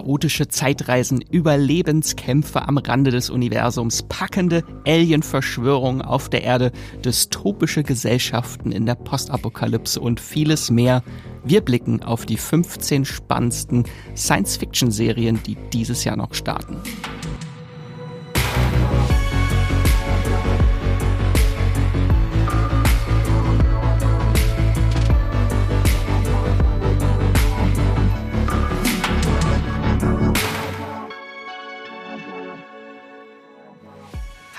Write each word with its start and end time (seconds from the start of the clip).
chaotische 0.00 0.48
Zeitreisen, 0.48 1.20
Überlebenskämpfe 1.20 2.66
am 2.66 2.78
Rande 2.78 3.10
des 3.10 3.28
Universums, 3.28 4.02
packende 4.08 4.64
Alien-Verschwörungen 4.86 6.00
auf 6.00 6.30
der 6.30 6.42
Erde, 6.42 6.72
dystopische 7.04 7.82
Gesellschaften 7.82 8.72
in 8.72 8.86
der 8.86 8.94
Postapokalypse 8.94 10.00
und 10.00 10.18
vieles 10.18 10.70
mehr. 10.70 11.02
Wir 11.44 11.60
blicken 11.60 12.02
auf 12.02 12.24
die 12.24 12.38
15 12.38 13.04
spannendsten 13.04 13.84
Science-Fiction-Serien, 14.16 15.40
die 15.46 15.58
dieses 15.70 16.04
Jahr 16.04 16.16
noch 16.16 16.32
starten. 16.32 16.76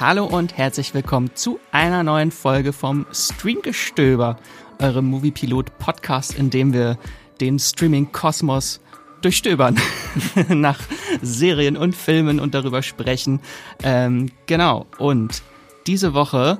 Hallo 0.02 0.26
und 0.26 0.58
herzlich 0.58 0.96
willkommen 0.96 1.30
zu 1.36 1.60
einer 1.72 2.02
neuen 2.02 2.32
Folge 2.32 2.74
vom 2.74 3.06
Streamgestöber, 3.12 4.40
eurem 4.80 5.06
Moviepilot-Podcast, 5.06 6.34
in 6.34 6.50
dem 6.50 6.74
wir 6.74 6.98
den 7.40 7.60
Streaming-Kosmos 7.60 8.82
durchstöbern 9.22 9.80
nach 10.48 10.80
Serien 11.22 11.78
und 11.78 11.96
Filmen 11.96 12.40
und 12.40 12.56
darüber 12.56 12.82
sprechen. 12.82 13.42
Ähm, 13.84 14.32
genau, 14.48 14.88
und 14.98 15.44
diese 15.86 16.16
Woche 16.16 16.60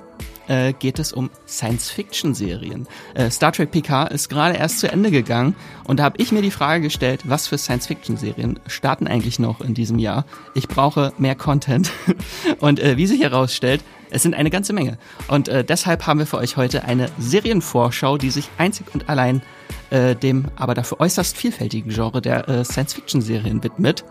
äh, 0.52 0.74
geht 0.74 1.00
es 1.00 1.14
um 1.14 1.30
Science-Fiction-Serien. 1.48 2.88
Äh, 3.14 3.32
Star 3.32 3.54
Trek 3.54 3.72
PK 3.72 4.08
ist 4.08 4.28
gerade 4.28 4.58
erst 4.58 4.80
zu 4.80 4.92
Ende 4.92 5.10
gegangen 5.10 5.56
und 5.86 6.00
da 6.00 6.04
habe 6.04 6.18
ich 6.22 6.34
mir 6.34 6.42
die 6.42 6.52
Frage 6.52 6.84
gestellt, 6.84 7.22
was 7.24 7.48
für 7.48 7.58
Science-Fiction-Serien 7.58 8.60
starten 8.68 9.08
eigentlich 9.08 9.40
noch 9.40 9.62
in 9.62 9.74
diesem 9.74 9.98
Jahr? 9.98 10.26
Ich 10.54 10.68
brauche 10.68 11.14
mehr 11.18 11.36
Content 11.36 11.92
und 12.60 12.80
äh, 12.82 12.98
wie 12.98 13.08
sich 13.08 13.22
herausstellt, 13.22 13.82
es 14.10 14.24
sind 14.24 14.36
eine 14.36 14.50
ganze 14.50 14.74
Menge. 14.74 14.98
Und 15.30 15.48
äh, 15.48 15.64
deshalb 15.64 16.06
haben 16.06 16.20
wir 16.20 16.26
für 16.26 16.38
euch 16.38 16.58
heute 16.58 16.84
eine 16.84 17.10
Serienvorschau, 17.18 18.18
die 18.18 18.30
sich 18.30 18.50
einzig 18.58 18.88
und 18.94 19.08
allein 19.08 19.42
äh, 19.90 20.18
dem 20.18 20.48
aber 20.58 20.74
dafür 20.74 21.00
äußerst 21.00 21.38
vielfältigen 21.38 21.94
Genre 21.94 22.22
der 22.22 22.50
äh, 22.50 22.66
Science-Fiction-Serien 22.66 23.64
widmet. 23.64 24.04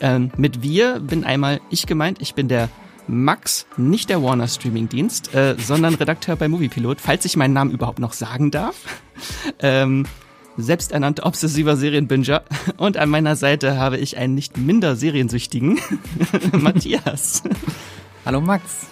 Ähm, 0.00 0.30
mit 0.36 0.62
wir 0.62 1.00
bin 1.00 1.24
einmal 1.24 1.60
ich 1.68 1.86
gemeint, 1.86 2.18
ich 2.22 2.34
bin 2.34 2.46
der 2.46 2.68
Max, 3.10 3.66
nicht 3.76 4.08
der 4.08 4.22
Warner 4.22 4.46
Streaming 4.46 4.88
Dienst, 4.88 5.34
äh, 5.34 5.56
sondern 5.58 5.94
Redakteur 5.94 6.36
bei 6.36 6.48
Moviepilot, 6.48 7.00
falls 7.00 7.24
ich 7.24 7.36
meinen 7.36 7.54
Namen 7.54 7.72
überhaupt 7.72 7.98
noch 7.98 8.12
sagen 8.12 8.50
darf. 8.50 8.76
ähm, 9.58 10.06
selbsternannter 10.56 11.26
obsessiver 11.26 11.76
Serienbinger. 11.76 12.42
Und 12.76 12.96
an 12.96 13.10
meiner 13.10 13.36
Seite 13.36 13.78
habe 13.78 13.98
ich 13.98 14.16
einen 14.16 14.34
nicht 14.34 14.56
minder 14.56 14.94
seriensüchtigen 14.96 15.80
Matthias. 16.52 17.42
Hallo 18.24 18.40
Max. 18.40 18.86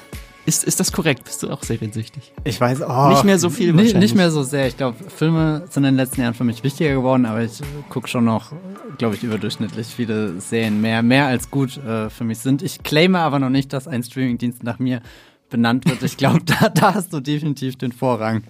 Ist, 0.49 0.65
ist 0.65 0.81
das 0.81 0.93
korrekt? 0.93 1.25
Bist 1.25 1.43
du 1.43 1.51
auch 1.51 1.63
seriensüchtig? 1.63 2.33
Ich 2.45 2.59
weiß 2.59 2.81
auch. 2.81 3.11
Nicht 3.11 3.25
mehr 3.25 3.39
so 3.39 3.51
viel 3.51 3.75
nicht, 3.75 3.95
nicht 3.95 4.15
mehr 4.15 4.31
so 4.31 4.43
sehr. 4.43 4.67
Ich 4.67 4.79
glaube, 4.79 4.97
Filme 5.11 5.65
sind 5.69 5.85
in 5.85 5.93
den 5.93 5.97
letzten 5.97 6.23
Jahren 6.23 6.33
für 6.33 6.45
mich 6.45 6.65
wichtiger 6.65 6.95
geworden, 6.95 7.27
aber 7.27 7.43
ich 7.43 7.61
gucke 7.91 8.09
schon 8.09 8.25
noch, 8.25 8.53
glaube 8.97 9.15
ich, 9.15 9.23
überdurchschnittlich 9.23 9.89
viele 9.89 10.41
Serien 10.41 10.81
mehr, 10.81 11.03
mehr 11.03 11.27
als 11.27 11.51
gut 11.51 11.77
äh, 11.77 12.09
für 12.09 12.25
mich 12.25 12.39
sind. 12.39 12.63
Ich 12.63 12.83
claime 12.83 13.19
aber 13.19 13.39
noch 13.39 13.51
nicht, 13.51 13.75
dass 13.75 13.87
ein 13.87 14.03
Streamingdienst 14.03 14.63
nach 14.63 14.79
mir 14.79 15.03
benannt 15.51 15.85
wird. 15.87 16.03
Ich 16.03 16.17
glaube, 16.17 16.41
da, 16.47 16.71
da 16.71 16.95
hast 16.95 17.13
du 17.13 17.21
definitiv 17.21 17.77
den 17.77 17.93
Vorrang. 17.93 18.43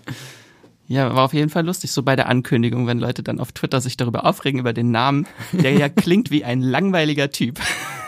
Ja, 0.90 1.14
war 1.14 1.24
auf 1.24 1.34
jeden 1.34 1.50
Fall 1.50 1.66
lustig, 1.66 1.92
so 1.92 2.02
bei 2.02 2.16
der 2.16 2.28
Ankündigung, 2.28 2.86
wenn 2.86 2.98
Leute 2.98 3.22
dann 3.22 3.40
auf 3.40 3.52
Twitter 3.52 3.82
sich 3.82 3.98
darüber 3.98 4.24
aufregen, 4.24 4.58
über 4.58 4.72
den 4.72 4.90
Namen, 4.90 5.26
der 5.52 5.72
ja 5.72 5.88
klingt 5.94 6.30
wie 6.30 6.44
ein 6.44 6.62
langweiliger 6.62 7.30
Typ. 7.30 7.60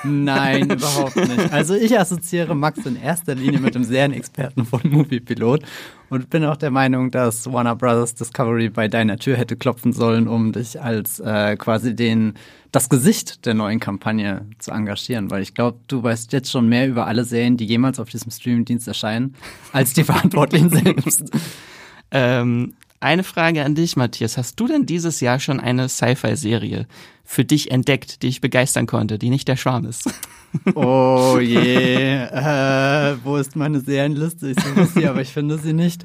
Nein, 0.03 0.71
überhaupt 0.71 1.17
nicht. 1.17 1.53
Also 1.53 1.75
ich 1.75 1.99
assoziiere 1.99 2.55
Max 2.55 2.87
in 2.87 2.97
erster 2.97 3.35
Linie 3.35 3.61
mit 3.61 3.75
dem 3.75 3.85
Serienexperten 3.85 4.65
von 4.65 4.81
Moviepilot 4.85 5.63
und 6.09 6.31
bin 6.31 6.43
auch 6.47 6.57
der 6.57 6.71
Meinung, 6.71 7.11
dass 7.11 7.53
Warner 7.53 7.77
Brothers 7.77 8.15
Discovery 8.15 8.71
bei 8.71 8.89
deiner 8.89 9.19
Tür 9.19 9.37
hätte 9.37 9.57
klopfen 9.57 9.93
sollen, 9.93 10.27
um 10.27 10.53
dich 10.53 10.81
als 10.81 11.21
äh, 11.21 11.57
quasi 11.57 11.95
den 11.95 12.33
das 12.73 12.89
Gesicht 12.89 13.45
der 13.45 13.53
neuen 13.53 13.81
Kampagne 13.81 14.47
zu 14.59 14.71
engagieren, 14.71 15.31
weil 15.31 15.43
ich 15.43 15.53
glaube, 15.53 15.79
du 15.89 16.03
weißt 16.03 16.33
jetzt 16.33 16.51
schon 16.51 16.69
mehr 16.69 16.89
über 16.89 17.07
alle 17.07 17.25
Serien, 17.25 17.59
die 17.59 17.67
jemals 17.67 17.99
auf 17.99 18.09
diesem 18.09 18.31
Streamingdienst 18.31 18.89
erscheinen, 18.89 19.35
als 19.73 19.93
die 19.93 20.05
Verantwortlichen 20.05 20.71
selbst. 20.71 21.31
Ähm, 22.11 22.75
eine 23.01 23.25
Frage 23.25 23.65
an 23.65 23.75
dich, 23.75 23.97
Matthias. 23.97 24.37
Hast 24.37 24.61
du 24.61 24.67
denn 24.67 24.85
dieses 24.85 25.21
Jahr 25.21 25.41
schon 25.41 25.59
eine 25.59 25.89
Sci-Fi-Serie 25.89 26.87
für 27.25 27.45
dich 27.45 27.71
entdeckt, 27.71 28.23
die 28.23 28.29
ich 28.29 28.43
begeistern 28.43 28.87
konnte, 28.87 29.19
die 29.19 29.31
nicht 29.31 29.49
der 29.49 29.57
Schwarm 29.57 29.87
ist? 29.87 30.11
Oh 30.75 31.39
je, 31.41 32.25
äh, 32.25 33.17
wo 33.23 33.37
ist 33.37 33.55
meine 33.55 33.79
Serienliste? 33.79 34.51
Ich 34.51 34.59
suche 34.61 34.87
sie, 34.87 35.07
aber 35.07 35.21
ich 35.21 35.29
finde 35.29 35.59
sie 35.59 35.73
nicht. 35.73 36.05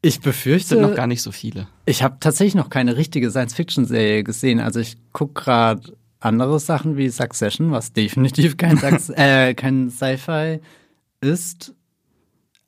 Ich 0.00 0.20
befürchte. 0.20 0.68
Sind 0.68 0.82
noch 0.82 0.94
gar 0.94 1.08
nicht 1.08 1.22
so 1.22 1.32
viele. 1.32 1.66
Ich 1.86 2.04
habe 2.04 2.18
tatsächlich 2.20 2.54
noch 2.54 2.70
keine 2.70 2.96
richtige 2.96 3.32
Science-Fiction-Serie 3.32 4.22
gesehen. 4.22 4.60
Also 4.60 4.78
ich 4.78 4.96
gucke 5.12 5.42
gerade 5.42 5.96
andere 6.20 6.60
Sachen 6.60 6.96
wie 6.96 7.08
Succession, 7.08 7.72
was 7.72 7.92
definitiv 7.92 8.56
kein, 8.56 8.78
äh, 9.16 9.54
kein 9.54 9.90
Sci-Fi 9.90 10.60
ist. 11.20 11.74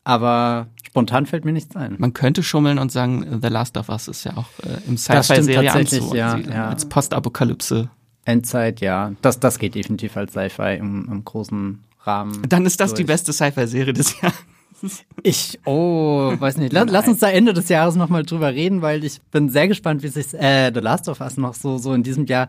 Aber 0.04 0.66
spontan 0.86 1.26
fällt 1.26 1.44
mir 1.44 1.52
nichts 1.52 1.76
ein. 1.76 1.96
Man 1.98 2.12
könnte 2.12 2.42
schummeln 2.42 2.78
und 2.78 2.90
sagen, 2.90 3.40
The 3.40 3.48
Last 3.48 3.76
of 3.76 3.88
Us 3.88 4.08
ist 4.08 4.24
ja 4.24 4.36
auch 4.36 4.48
äh, 4.64 4.88
im 4.88 4.96
Sci-Fi-Serie 4.96 5.72
anzu 5.72 6.14
ja, 6.14 6.36
ja. 6.36 6.68
als 6.68 6.88
Postapokalypse. 6.88 7.88
Endzeit, 8.24 8.80
ja. 8.80 9.12
Das, 9.22 9.40
das 9.40 9.58
geht 9.58 9.74
definitiv 9.74 10.16
als 10.16 10.32
Sci-Fi 10.32 10.76
im, 10.78 11.08
im 11.10 11.24
großen 11.24 11.82
Rahmen. 12.04 12.42
Dann 12.48 12.66
ist 12.66 12.80
das 12.80 12.90
durch. 12.90 12.98
die 12.98 13.04
beste 13.04 13.32
Sci-Fi-Serie 13.32 13.92
des 13.92 14.20
Jahres. 14.20 14.36
Ich, 15.22 15.60
oh, 15.64 16.34
weiß 16.36 16.56
nicht. 16.56 16.72
Lass, 16.72 16.90
lass 16.90 17.06
uns 17.06 17.20
da 17.20 17.30
Ende 17.30 17.52
des 17.52 17.68
Jahres 17.68 17.94
nochmal 17.94 18.24
drüber 18.24 18.52
reden, 18.52 18.82
weil 18.82 19.04
ich 19.04 19.20
bin 19.30 19.48
sehr 19.48 19.68
gespannt, 19.68 20.02
wie 20.02 20.08
sich 20.08 20.34
äh, 20.34 20.72
The 20.74 20.80
Last 20.80 21.08
of 21.08 21.20
Us 21.20 21.36
noch 21.36 21.54
so, 21.54 21.78
so 21.78 21.92
in 21.94 22.02
diesem 22.02 22.26
Jahr 22.26 22.48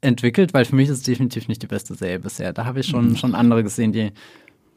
entwickelt, 0.00 0.52
weil 0.52 0.64
für 0.64 0.74
mich 0.74 0.88
ist 0.88 0.98
es 0.98 1.02
definitiv 1.04 1.46
nicht 1.46 1.62
die 1.62 1.68
beste 1.68 1.94
Serie 1.94 2.18
bisher. 2.18 2.52
Da 2.52 2.64
habe 2.64 2.80
ich 2.80 2.86
schon, 2.86 3.10
mhm. 3.10 3.16
schon 3.16 3.36
andere 3.36 3.62
gesehen, 3.62 3.92
die 3.92 4.10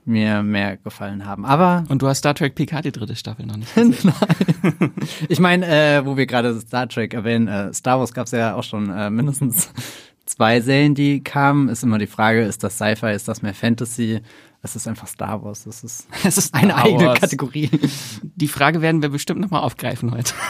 mir 0.05 0.43
mehr 0.43 0.77
gefallen 0.77 1.25
haben. 1.25 1.45
Aber 1.45 1.83
und 1.89 2.01
du 2.01 2.07
hast 2.07 2.19
Star 2.19 2.35
Trek 2.35 2.55
Picard 2.55 2.85
die 2.85 2.91
dritte 2.91 3.15
Staffel 3.15 3.45
noch 3.45 3.57
nicht. 3.57 3.75
Nein. 3.75 4.93
Ich 5.29 5.39
meine, 5.39 5.65
äh, 5.65 6.05
wo 6.05 6.17
wir 6.17 6.25
gerade 6.25 6.59
Star 6.59 6.87
Trek 6.87 7.13
erwähnen, 7.13 7.47
äh, 7.47 7.73
Star 7.73 7.99
Wars 7.99 8.13
gab 8.13 8.25
es 8.25 8.31
ja 8.31 8.55
auch 8.55 8.63
schon 8.63 8.89
äh, 8.89 9.09
mindestens 9.09 9.71
zwei 10.25 10.61
Serien, 10.61 10.95
die 10.95 11.23
kamen. 11.23 11.69
Ist 11.69 11.83
immer 11.83 11.97
die 11.97 12.07
Frage, 12.07 12.41
ist 12.41 12.63
das 12.63 12.75
Sci-Fi, 12.75 13.13
ist 13.13 13.27
das 13.27 13.41
mehr 13.41 13.53
Fantasy? 13.53 14.21
Es 14.65 14.77
ist 14.77 14.87
einfach 14.87 15.07
Star 15.07 15.43
Wars. 15.43 15.65
Es 15.65 15.83
ist, 15.83 16.07
es 16.23 16.37
ist 16.37 16.53
eine 16.53 16.71
Star 16.71 16.85
eigene 16.85 17.05
Wars. 17.07 17.19
Kategorie. 17.19 17.69
Die 18.23 18.47
Frage 18.47 18.81
werden 18.81 19.01
wir 19.01 19.09
bestimmt 19.09 19.41
nochmal 19.41 19.61
aufgreifen 19.61 20.11
heute. 20.11 20.33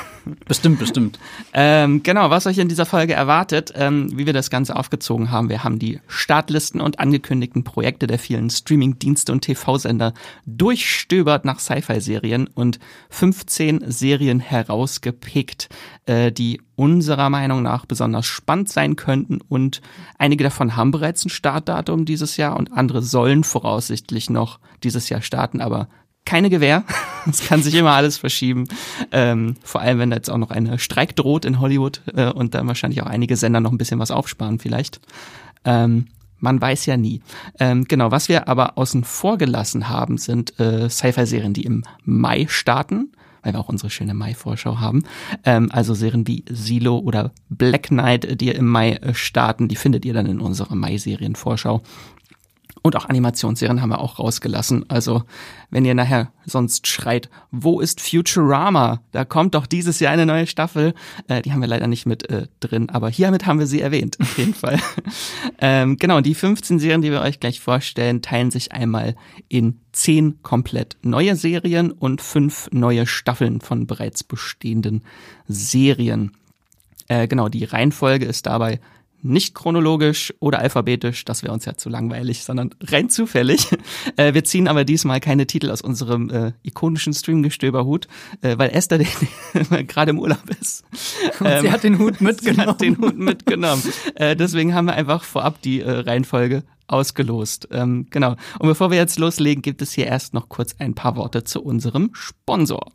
Bestimmt, 0.48 0.80
bestimmt. 0.80 1.20
ähm, 1.52 2.02
genau, 2.02 2.30
was 2.30 2.48
euch 2.48 2.58
in 2.58 2.70
dieser 2.70 2.86
Folge 2.86 3.12
erwartet, 3.12 3.74
ähm, 3.76 4.18
wie 4.18 4.26
wir 4.26 4.32
das 4.32 4.50
Ganze 4.50 4.78
aufgezogen 4.78 5.32
haben. 5.32 5.50
Wir 5.50 5.66
haben 5.66 5.80
die 5.80 6.00
Startlisten 6.08 6.80
und 6.80 7.00
angekündigten 7.00 7.66
Projekte 7.66 8.08
der 8.08 8.20
vielen 8.20 8.50
Streaming-Dienste 8.50 9.34
und 9.34 9.42
TV-Sender 9.42 10.14
durchstöbert 10.46 11.44
nach 11.44 11.60
Sci-Fi-Serien 11.60 12.48
und 12.48 12.80
15 13.10 13.92
Serien 13.92 14.40
herausgepickt, 14.40 15.68
äh, 16.06 16.32
die 16.32 16.62
unserer 16.76 17.30
Meinung 17.30 17.62
nach 17.62 17.86
besonders 17.86 18.26
spannend 18.26 18.70
sein 18.70 18.96
könnten 18.96 19.40
und 19.48 19.82
einige 20.18 20.44
davon 20.44 20.76
haben 20.76 20.92
bereits 20.92 21.26
ein 21.26 21.30
Startdatum 21.30 22.06
dieses 22.06 22.38
Jahr 22.38 22.58
und 22.58 22.74
andere 22.74 23.02
sollen 23.02 23.44
voraussichtlich 23.44 24.30
noch 24.30 24.60
dieses 24.84 25.10
Jahr 25.10 25.22
starten, 25.22 25.62
aber 25.62 25.88
keine 26.26 26.50
Gewähr. 26.50 26.84
Es 27.26 27.48
kann 27.48 27.64
sich 27.64 27.74
immer 27.76 27.92
alles 27.92 28.18
verschieben. 28.18 28.66
Ähm, 29.14 29.56
vor 29.64 29.80
allem, 29.80 29.98
wenn 29.98 30.10
da 30.10 30.18
jetzt 30.18 30.30
auch 30.30 30.38
noch 30.38 30.52
eine 30.52 30.78
Streik 30.78 31.16
droht 31.16 31.46
in 31.46 31.62
Hollywood 31.62 32.02
äh, 32.14 32.30
und 32.30 32.54
dann 32.54 32.68
wahrscheinlich 32.68 33.02
auch 33.02 33.08
einige 33.08 33.38
Sender 33.38 33.62
noch 33.62 33.72
ein 33.72 33.78
bisschen 33.78 34.00
was 34.00 34.12
aufsparen 34.12 34.60
vielleicht. 34.60 35.00
Ähm, 35.64 36.08
man 36.40 36.60
weiß 36.60 36.86
ja 36.86 36.98
nie. 36.98 37.22
Ähm, 37.62 37.86
genau, 37.86 38.12
was 38.12 38.28
wir 38.28 38.50
aber 38.50 38.78
außen 38.78 39.06
vor 39.06 39.38
gelassen 39.38 39.88
haben, 39.88 40.18
sind 40.18 40.60
äh, 40.60 40.90
Sci-Fi-Serien, 40.90 41.54
die 41.54 41.64
im 41.64 41.86
Mai 42.04 42.46
starten 42.50 43.14
weil 43.44 43.54
wir 43.54 43.60
auch 43.60 43.70
unsere 43.70 43.90
schöne 43.90 44.14
Mai-Vorschau 44.14 44.80
haben. 44.80 45.04
Ähm, 45.44 45.70
also 45.72 45.94
Serien 45.94 46.28
wie 46.28 46.44
Silo 46.50 46.98
oder 47.00 47.32
Black 47.50 47.84
Knight, 47.84 48.42
die 48.42 48.50
im 48.50 48.68
Mai 48.68 48.94
äh, 48.94 49.14
starten, 49.14 49.68
die 49.68 49.76
findet 49.76 50.06
ihr 50.06 50.14
dann 50.14 50.26
in 50.26 50.40
unserer 50.40 50.76
Mai-Serien-Vorschau. 50.76 51.82
Und 52.86 52.98
auch 52.98 53.06
Animationsserien 53.06 53.82
haben 53.82 53.92
wir 53.92 54.02
auch 54.02 54.20
rausgelassen. 54.20 54.90
Also, 54.90 55.24
wenn 55.70 55.86
ihr 55.86 55.96
nachher 55.96 56.34
sonst 56.46 56.86
schreit, 56.86 57.30
wo 57.50 57.80
ist 57.80 58.02
Futurama? 58.02 59.02
Da 59.14 59.24
kommt 59.24 59.56
doch 59.56 59.66
dieses 59.66 60.02
Jahr 60.02 60.12
eine 60.12 60.26
neue 60.26 60.48
Staffel. 60.48 60.94
Äh, 61.30 61.42
die 61.42 61.54
haben 61.54 61.62
wir 61.62 61.68
leider 61.70 61.88
nicht 61.88 62.06
mit 62.06 62.30
äh, 62.30 62.48
drin, 62.60 62.90
aber 62.90 63.10
hiermit 63.10 63.46
haben 63.46 63.60
wir 63.60 63.68
sie 63.68 63.80
erwähnt, 63.80 64.18
auf 64.20 64.38
jeden 64.38 64.54
Fall. 64.54 64.80
ähm, 65.60 65.96
genau, 65.96 66.20
die 66.20 66.36
15 66.36 66.78
Serien, 66.78 67.02
die 67.02 67.12
wir 67.12 67.22
euch 67.22 67.40
gleich 67.40 67.62
vorstellen, 67.62 68.22
teilen 68.22 68.52
sich 68.52 68.74
einmal 68.74 69.16
in 69.48 69.80
10 69.94 70.44
komplett 70.44 70.98
neue 71.04 71.38
Serien 71.38 71.90
und 71.90 72.22
5 72.22 72.72
neue 72.74 73.08
Staffeln 73.08 73.62
von 73.62 73.88
bereits 73.88 74.26
bestehenden 74.26 75.04
Serien. 75.48 76.34
Äh, 77.08 77.30
genau, 77.30 77.48
die 77.48 77.64
Reihenfolge 77.64 78.26
ist 78.26 78.46
dabei 78.46 78.82
nicht 79.24 79.56
chronologisch 79.56 80.34
oder 80.40 80.60
alphabetisch, 80.60 81.26
das 81.26 81.44
wäre 81.44 81.54
uns 81.54 81.66
ja 81.66 81.76
zu 81.76 81.90
langweilig, 81.90 82.44
sondern 82.44 82.76
rein 82.82 83.10
zufällig. 83.10 83.68
Äh, 84.18 84.34
wir 84.34 84.44
ziehen 84.44 84.68
aber 84.68 84.84
diesmal 84.84 85.20
keine 85.20 85.48
Titel 85.48 85.72
aus 85.72 85.82
unserem 85.82 86.30
äh, 86.30 86.52
ikonischen 86.62 87.14
Streamgestöberhut, 87.14 88.08
äh, 88.42 88.58
weil 88.58 88.70
Esther 88.72 89.00
gerade 89.88 90.12
im 90.12 90.20
Urlaub 90.20 90.44
ist. 90.60 90.84
Und 91.40 91.48
ähm, 91.48 91.62
sie 91.62 91.72
hat 91.72 91.84
den 91.84 92.00
Hut 92.00 92.22
mitgenommen. 92.22 92.66
Sie 92.66 92.70
hat 92.70 92.82
den 92.82 92.98
Hut 92.98 93.18
mitgenommen. 93.18 93.82
äh, 94.16 94.36
deswegen 94.36 94.74
haben 94.74 94.86
wir 94.86 94.94
einfach 94.94 95.24
vorab 95.24 95.62
die 95.62 95.82
äh, 95.82 95.90
Reihenfolge 95.90 96.64
ausgelost. 96.88 97.70
Ähm, 97.72 98.08
genau. 98.10 98.36
Und 98.60 98.68
bevor 98.68 98.92
wir 98.92 98.98
jetzt 98.98 99.20
loslegen, 99.20 99.62
gibt 99.62 99.82
es 99.82 99.94
hier 99.94 100.08
erst 100.08 100.34
noch 100.34 100.50
kurz 100.50 100.76
ein 100.80 100.94
paar 100.94 101.16
Worte 101.16 101.44
zu 101.44 101.64
unserem 101.64 102.12
Sponsor. 102.14 102.92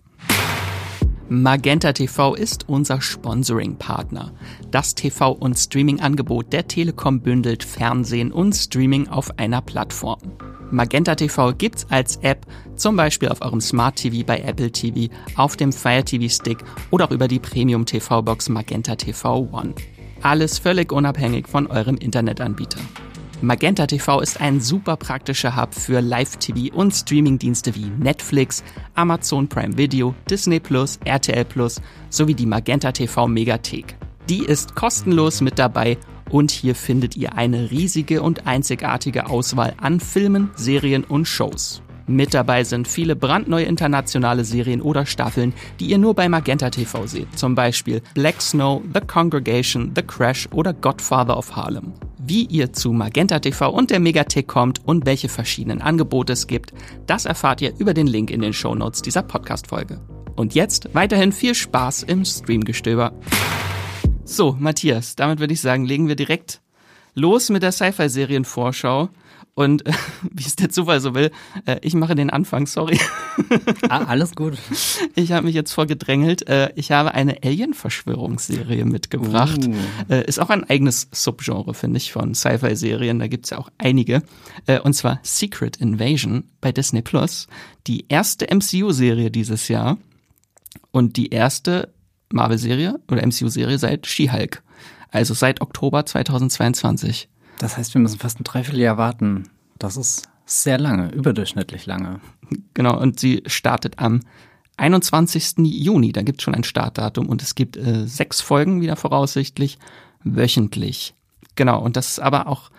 Magenta 1.30 1.92
TV 1.92 2.34
ist 2.36 2.70
unser 2.70 3.02
Sponsoring-Partner. 3.02 4.32
Das 4.70 4.96
TV- 4.96 5.36
und 5.38 5.58
Streaming-Angebot 5.58 6.54
der 6.54 6.66
Telekom 6.66 7.20
bündelt 7.20 7.64
Fernsehen 7.64 8.32
und 8.32 8.54
Streaming 8.54 9.08
auf 9.08 9.38
einer 9.38 9.60
Plattform. 9.60 10.20
Magenta 10.70 11.14
TV 11.14 11.52
gibt's 11.52 11.86
als 11.90 12.16
App, 12.22 12.46
zum 12.76 12.96
Beispiel 12.96 13.28
auf 13.28 13.42
eurem 13.42 13.60
Smart 13.60 13.96
TV 13.96 14.25
bei 14.25 14.38
Apple 14.38 14.72
TV, 14.72 15.12
auf 15.36 15.56
dem 15.56 15.70
Fire 15.70 16.02
TV 16.02 16.32
Stick 16.32 16.64
oder 16.90 17.04
auch 17.04 17.10
über 17.10 17.28
die 17.28 17.38
Premium 17.38 17.84
TV 17.84 18.22
Box 18.22 18.48
Magenta 18.48 18.96
TV 18.96 19.48
One. 19.52 19.74
Alles 20.22 20.58
völlig 20.58 20.90
unabhängig 20.92 21.46
von 21.46 21.66
eurem 21.66 21.98
Internetanbieter. 21.98 22.81
Magenta 23.40 23.87
TV 23.87 24.20
ist 24.20 24.40
ein 24.40 24.61
super 24.61 24.96
praktischer 24.96 25.55
Hub 25.56 25.73
für 25.73 26.00
Live-TV 26.00 26.75
und 26.75 26.93
Streamingdienste 26.93 27.73
wie 27.76 27.87
Netflix, 27.87 28.64
Amazon 28.94 29.49
Prime 29.49 29.76
Video, 29.79 30.12
Disney 30.29 30.58
Plus, 30.58 30.99
RTL 31.05 31.44
Plus 31.44 31.81
sowie 32.11 32.35
die 32.35 32.46
Magenta 32.46 32.90
TV 32.90 33.29
Megathek. 33.29 33.96
Die 34.29 34.44
ist 34.44 34.75
kostenlos 34.75 35.40
mit 35.40 35.56
dabei 35.56 35.99
und 36.31 36.50
hier 36.50 36.75
findet 36.75 37.17
ihr 37.17 37.35
eine 37.35 37.70
riesige 37.70 38.23
und 38.23 38.49
einzigartige 38.49 39.31
Auswahl 39.31 39.75
an 39.76 40.00
Filmen, 40.00 40.50
Serien 40.56 41.05
und 41.05 41.26
Shows. 41.26 41.81
Mit 42.08 42.32
dabei 42.32 42.64
sind 42.64 42.88
viele 42.88 43.14
brandneue 43.16 43.66
internationale 43.66 44.43
Serien 44.43 44.81
oder 44.81 45.05
Staffeln, 45.05 45.52
die 45.78 45.90
ihr 45.90 45.99
nur 45.99 46.14
bei 46.14 46.26
Magenta 46.31 46.70
TV 46.70 47.06
seht. 47.06 47.38
Zum 47.38 47.55
Beispiel 47.55 48.00
Black 48.14 48.40
Snow, 48.40 48.82
The 48.94 49.00
Congregation, 49.00 49.93
The 49.94 50.02
Crash 50.02 50.49
oder 50.52 50.72
Godfather 50.72 51.37
of 51.37 51.55
Harlem. 51.55 51.93
Wie 52.16 52.46
ihr 52.46 52.72
zu 52.72 52.94
Magenta 52.94 53.38
TV 53.40 53.70
und 53.70 53.90
der 53.90 54.00
Megathek 54.00 54.49
kommt 54.49 54.81
und 54.87 55.05
welche 55.05 55.28
verschiedenen 55.28 55.82
Angebote 55.82 56.32
es 56.32 56.46
gibt, 56.46 56.72
das 57.06 57.26
erfahrt 57.26 57.60
ihr 57.60 57.75
über 57.78 57.93
den 57.93 58.06
Link 58.06 58.31
in 58.31 58.40
den 58.40 58.55
Shownotes 58.55 59.02
dieser 59.02 59.22
Podcast-Folge. 59.22 60.00
Und 60.34 60.55
jetzt 60.55 60.94
weiterhin 60.94 61.32
viel 61.32 61.55
Spaß 61.55 62.05
im 62.05 62.25
Streamgestöber. 62.25 63.12
So, 64.25 64.56
Matthias, 64.58 65.14
damit 65.14 65.40
würde 65.40 65.52
ich 65.52 65.60
sagen, 65.60 65.84
legen 65.84 66.08
wir 66.08 66.16
direkt 66.16 66.62
los 67.14 67.50
mit 67.50 67.62
der 67.62 67.72
Sci-Fi-Serien-Vorschau. 67.72 69.10
Und 69.58 69.84
äh, 69.87 69.93
wie 70.32 70.44
es 70.44 70.55
der 70.55 70.70
Zufall 70.70 71.00
so 71.00 71.16
will, 71.16 71.32
äh, 71.66 71.78
ich 71.82 71.94
mache 71.94 72.14
den 72.14 72.31
Anfang, 72.31 72.69
sorry. 72.69 73.00
Ah, 73.88 74.05
alles 74.05 74.37
gut. 74.37 74.56
Ich 75.16 75.32
habe 75.32 75.46
mich 75.46 75.55
jetzt 75.55 75.72
vorgedrängelt. 75.72 76.46
Äh, 76.49 76.70
ich 76.76 76.93
habe 76.93 77.12
eine 77.12 77.43
Alien-Verschwörungsserie 77.43 78.84
mitgebracht. 78.84 79.66
Uh. 79.66 79.75
Äh, 80.12 80.26
ist 80.26 80.38
auch 80.38 80.50
ein 80.50 80.62
eigenes 80.62 81.08
Subgenre, 81.10 81.75
finde 81.75 81.96
ich, 81.96 82.12
von 82.12 82.37
Sci-Fi-Serien. 82.37 83.19
Da 83.19 83.26
gibt's 83.26 83.50
ja 83.50 83.58
auch 83.58 83.69
einige. 83.78 84.22
Äh, 84.66 84.78
und 84.78 84.93
zwar 84.93 85.19
Secret 85.25 85.78
Invasion 85.78 86.44
bei 86.60 86.70
Disney 86.70 87.02
Plus. 87.02 87.49
Die 87.88 88.06
erste 88.08 88.46
MCU-Serie 88.55 89.32
dieses 89.32 89.66
Jahr. 89.66 89.99
Und 90.93 91.16
die 91.16 91.31
erste 91.31 91.93
Marvel-Serie 92.32 93.00
oder 93.10 93.26
MCU-Serie 93.26 93.78
seit 93.78 94.06
She-Hulk. 94.06 94.62
Also 95.10 95.34
seit 95.34 95.60
Oktober 95.60 96.06
2022. 96.06 97.28
Das 97.58 97.76
heißt, 97.76 97.94
wir 97.94 98.00
müssen 98.00 98.19
fast 98.19 98.40
ein 98.40 98.44
Dreivierteljahr 98.44 98.96
warten. 98.96 99.49
Das 99.78 99.96
ist 99.96 100.28
sehr 100.46 100.78
lange, 100.78 101.10
überdurchschnittlich 101.10 101.87
lange. 101.87 102.20
Genau, 102.75 102.99
und 102.99 103.20
sie 103.20 103.43
startet 103.46 103.99
am 103.99 104.20
21. 104.76 105.58
Juni. 105.58 106.12
Da 106.12 106.22
gibt 106.22 106.40
es 106.40 106.44
schon 106.44 106.55
ein 106.55 106.64
Startdatum 106.64 107.28
und 107.28 107.43
es 107.43 107.55
gibt 107.55 107.76
äh, 107.76 108.06
sechs 108.06 108.40
Folgen 108.40 108.81
wieder 108.81 108.96
voraussichtlich 108.96 109.78
wöchentlich. 110.25 111.14
Genau, 111.56 111.81
und 111.81 111.96
das 111.96 112.10
ist 112.10 112.20
aber 112.20 112.46
auch 112.46 112.70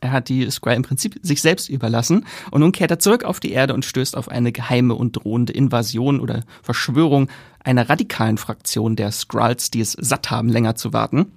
Er 0.00 0.12
hat 0.12 0.28
die 0.28 0.50
Skrull 0.50 0.72
im 0.72 0.82
Prinzip 0.82 1.18
sich 1.22 1.40
selbst 1.40 1.68
überlassen 1.68 2.26
und 2.50 2.60
nun 2.60 2.72
kehrt 2.72 2.90
er 2.90 2.98
zurück 2.98 3.24
auf 3.24 3.38
die 3.38 3.52
Erde 3.52 3.74
und 3.74 3.84
stößt 3.84 4.16
auf 4.16 4.28
eine 4.28 4.50
geheime 4.50 4.94
und 4.94 5.12
drohende 5.12 5.52
Invasion 5.52 6.20
oder 6.20 6.42
Verschwörung 6.62 7.28
einer 7.62 7.88
radikalen 7.88 8.38
Fraktion 8.38 8.96
der 8.96 9.12
Skrulls, 9.12 9.70
die 9.70 9.80
es 9.80 9.92
satt 9.92 10.30
haben, 10.30 10.48
länger 10.48 10.74
zu 10.74 10.92
warten. 10.92 11.32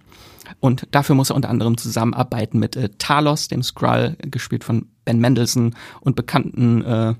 Und 0.59 0.87
dafür 0.91 1.15
muss 1.15 1.29
er 1.29 1.35
unter 1.35 1.49
anderem 1.49 1.77
zusammenarbeiten 1.77 2.59
mit 2.59 2.75
äh, 2.75 2.89
Talos, 2.97 3.47
dem 3.47 3.63
Skrull, 3.63 4.15
gespielt 4.21 4.63
von 4.63 4.87
Ben 5.05 5.19
Mendelssohn 5.19 5.75
und 6.01 6.15
bekannten 6.15 6.83
äh, 6.83 7.13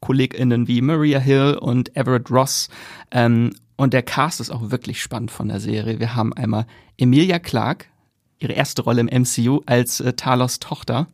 KollegInnen 0.00 0.68
wie 0.68 0.80
Maria 0.82 1.18
Hill 1.18 1.58
und 1.60 1.96
Everett 1.96 2.30
Ross. 2.30 2.68
Ähm, 3.10 3.52
und 3.76 3.92
der 3.92 4.02
Cast 4.02 4.40
ist 4.40 4.50
auch 4.50 4.70
wirklich 4.70 5.02
spannend 5.02 5.30
von 5.30 5.48
der 5.48 5.60
Serie. 5.60 6.00
Wir 6.00 6.14
haben 6.14 6.32
einmal 6.32 6.66
Emilia 6.96 7.38
Clarke, 7.38 7.86
ihre 8.38 8.52
erste 8.52 8.82
Rolle 8.82 9.02
im 9.02 9.22
MCU 9.22 9.60
als 9.66 10.00
äh, 10.00 10.14
Talos 10.14 10.58
Tochter. 10.58 11.08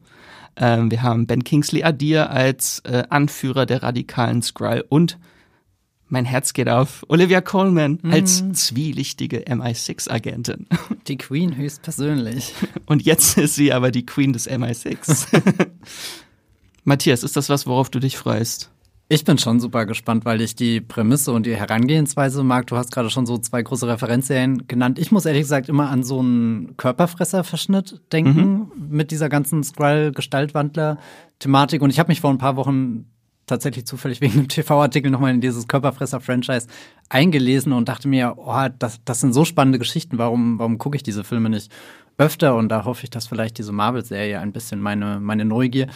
Ähm, 0.57 0.91
wir 0.91 1.03
haben 1.03 1.27
Ben 1.27 1.45
Kingsley 1.45 1.83
Adir 1.83 2.31
als 2.31 2.81
äh, 2.81 3.05
Anführer 3.09 3.67
der 3.67 3.83
radikalen 3.83 4.43
Skrull 4.43 4.85
und 4.89 5.19
mein 6.13 6.25
Herz 6.27 6.53
geht 6.53 6.69
auf. 6.69 7.05
Olivia 7.09 7.41
Coleman 7.41 7.99
mhm. 8.03 8.13
als 8.13 8.45
zwielichtige 8.53 9.47
MI6-Agentin. 9.47 10.67
Die 11.09 11.17
Queen 11.17 11.57
höchstpersönlich. 11.57 12.55
Und 12.87 13.03
jetzt 13.03 13.37
ist 13.39 13.57
sie 13.57 13.73
aber 13.73 13.91
die 13.91 14.07
Queen 14.07 14.33
des 14.33 14.49
MI6. 14.49 15.27
Matthias, 16.85 17.25
ist 17.25 17.37
das 17.37 17.49
was, 17.49 17.67
worauf 17.67 17.91
du 17.91 17.99
dich 17.99 18.17
freust? 18.19 18.71
Ich 19.09 19.25
bin 19.25 19.39
schon 19.39 19.59
super 19.59 19.87
gespannt, 19.87 20.25
weil 20.25 20.41
ich 20.41 20.55
die 20.55 20.81
Prämisse 20.81 21.33
und 21.33 21.45
die 21.45 21.57
Herangehensweise 21.57 22.45
mag. 22.45 22.69
Du 22.69 22.77
hast 22.77 22.93
gerade 22.93 23.11
schon 23.11 23.27
so 23.27 23.37
zwei 23.39 23.63
große 23.63 23.89
Referenzserien 23.89 24.69
genannt. 24.69 24.99
Ich 24.99 25.13
muss 25.13 25.27
ehrlich 25.27 25.43
gesagt 25.43 25.69
immer 25.69 25.91
an 25.91 26.05
so 26.05 26.21
einen 26.21 26.77
Körperfresser-Verschnitt 26.77 28.01
denken 28.13 28.71
mhm. 28.75 28.89
mit 28.91 29.11
dieser 29.11 29.29
ganzen 29.29 29.65
Skrull-Gestaltwandler-Thematik. 29.65 31.83
Und 31.83 31.91
ich 31.91 31.99
habe 31.99 32.11
mich 32.11 32.21
vor 32.21 32.31
ein 32.31 32.39
paar 32.39 32.55
Wochen 32.57 33.07
tatsächlich 33.47 33.87
zufällig 33.87 34.21
wegen 34.21 34.35
einem 34.35 34.49
TV-Artikel 34.49 35.11
nochmal 35.11 35.33
in 35.33 35.41
dieses 35.41 35.69
Körperfresser-Franchise 35.69 36.69
eingelesen 37.09 37.73
und 37.73 37.89
dachte 37.89 38.09
mir, 38.09 38.35
oh, 38.37 38.69
das, 38.79 39.01
das 39.05 39.21
sind 39.21 39.33
so 39.33 39.45
spannende 39.45 39.79
Geschichten, 39.79 40.19
warum, 40.19 40.59
warum 40.59 40.79
gucke 40.79 40.97
ich 40.97 41.03
diese 41.03 41.25
Filme 41.25 41.51
nicht 41.51 41.71
öfter? 42.19 42.57
Und 42.57 42.69
da 42.69 42.85
hoffe 42.85 43.05
ich, 43.05 43.11
dass 43.11 43.27
vielleicht 43.27 43.59
diese 43.59 43.73
Marvel-Serie 43.73 44.41
ein 44.41 44.53
bisschen 44.53 44.81
meine, 44.81 45.21
meine 45.21 45.45
Neugier 45.45 45.89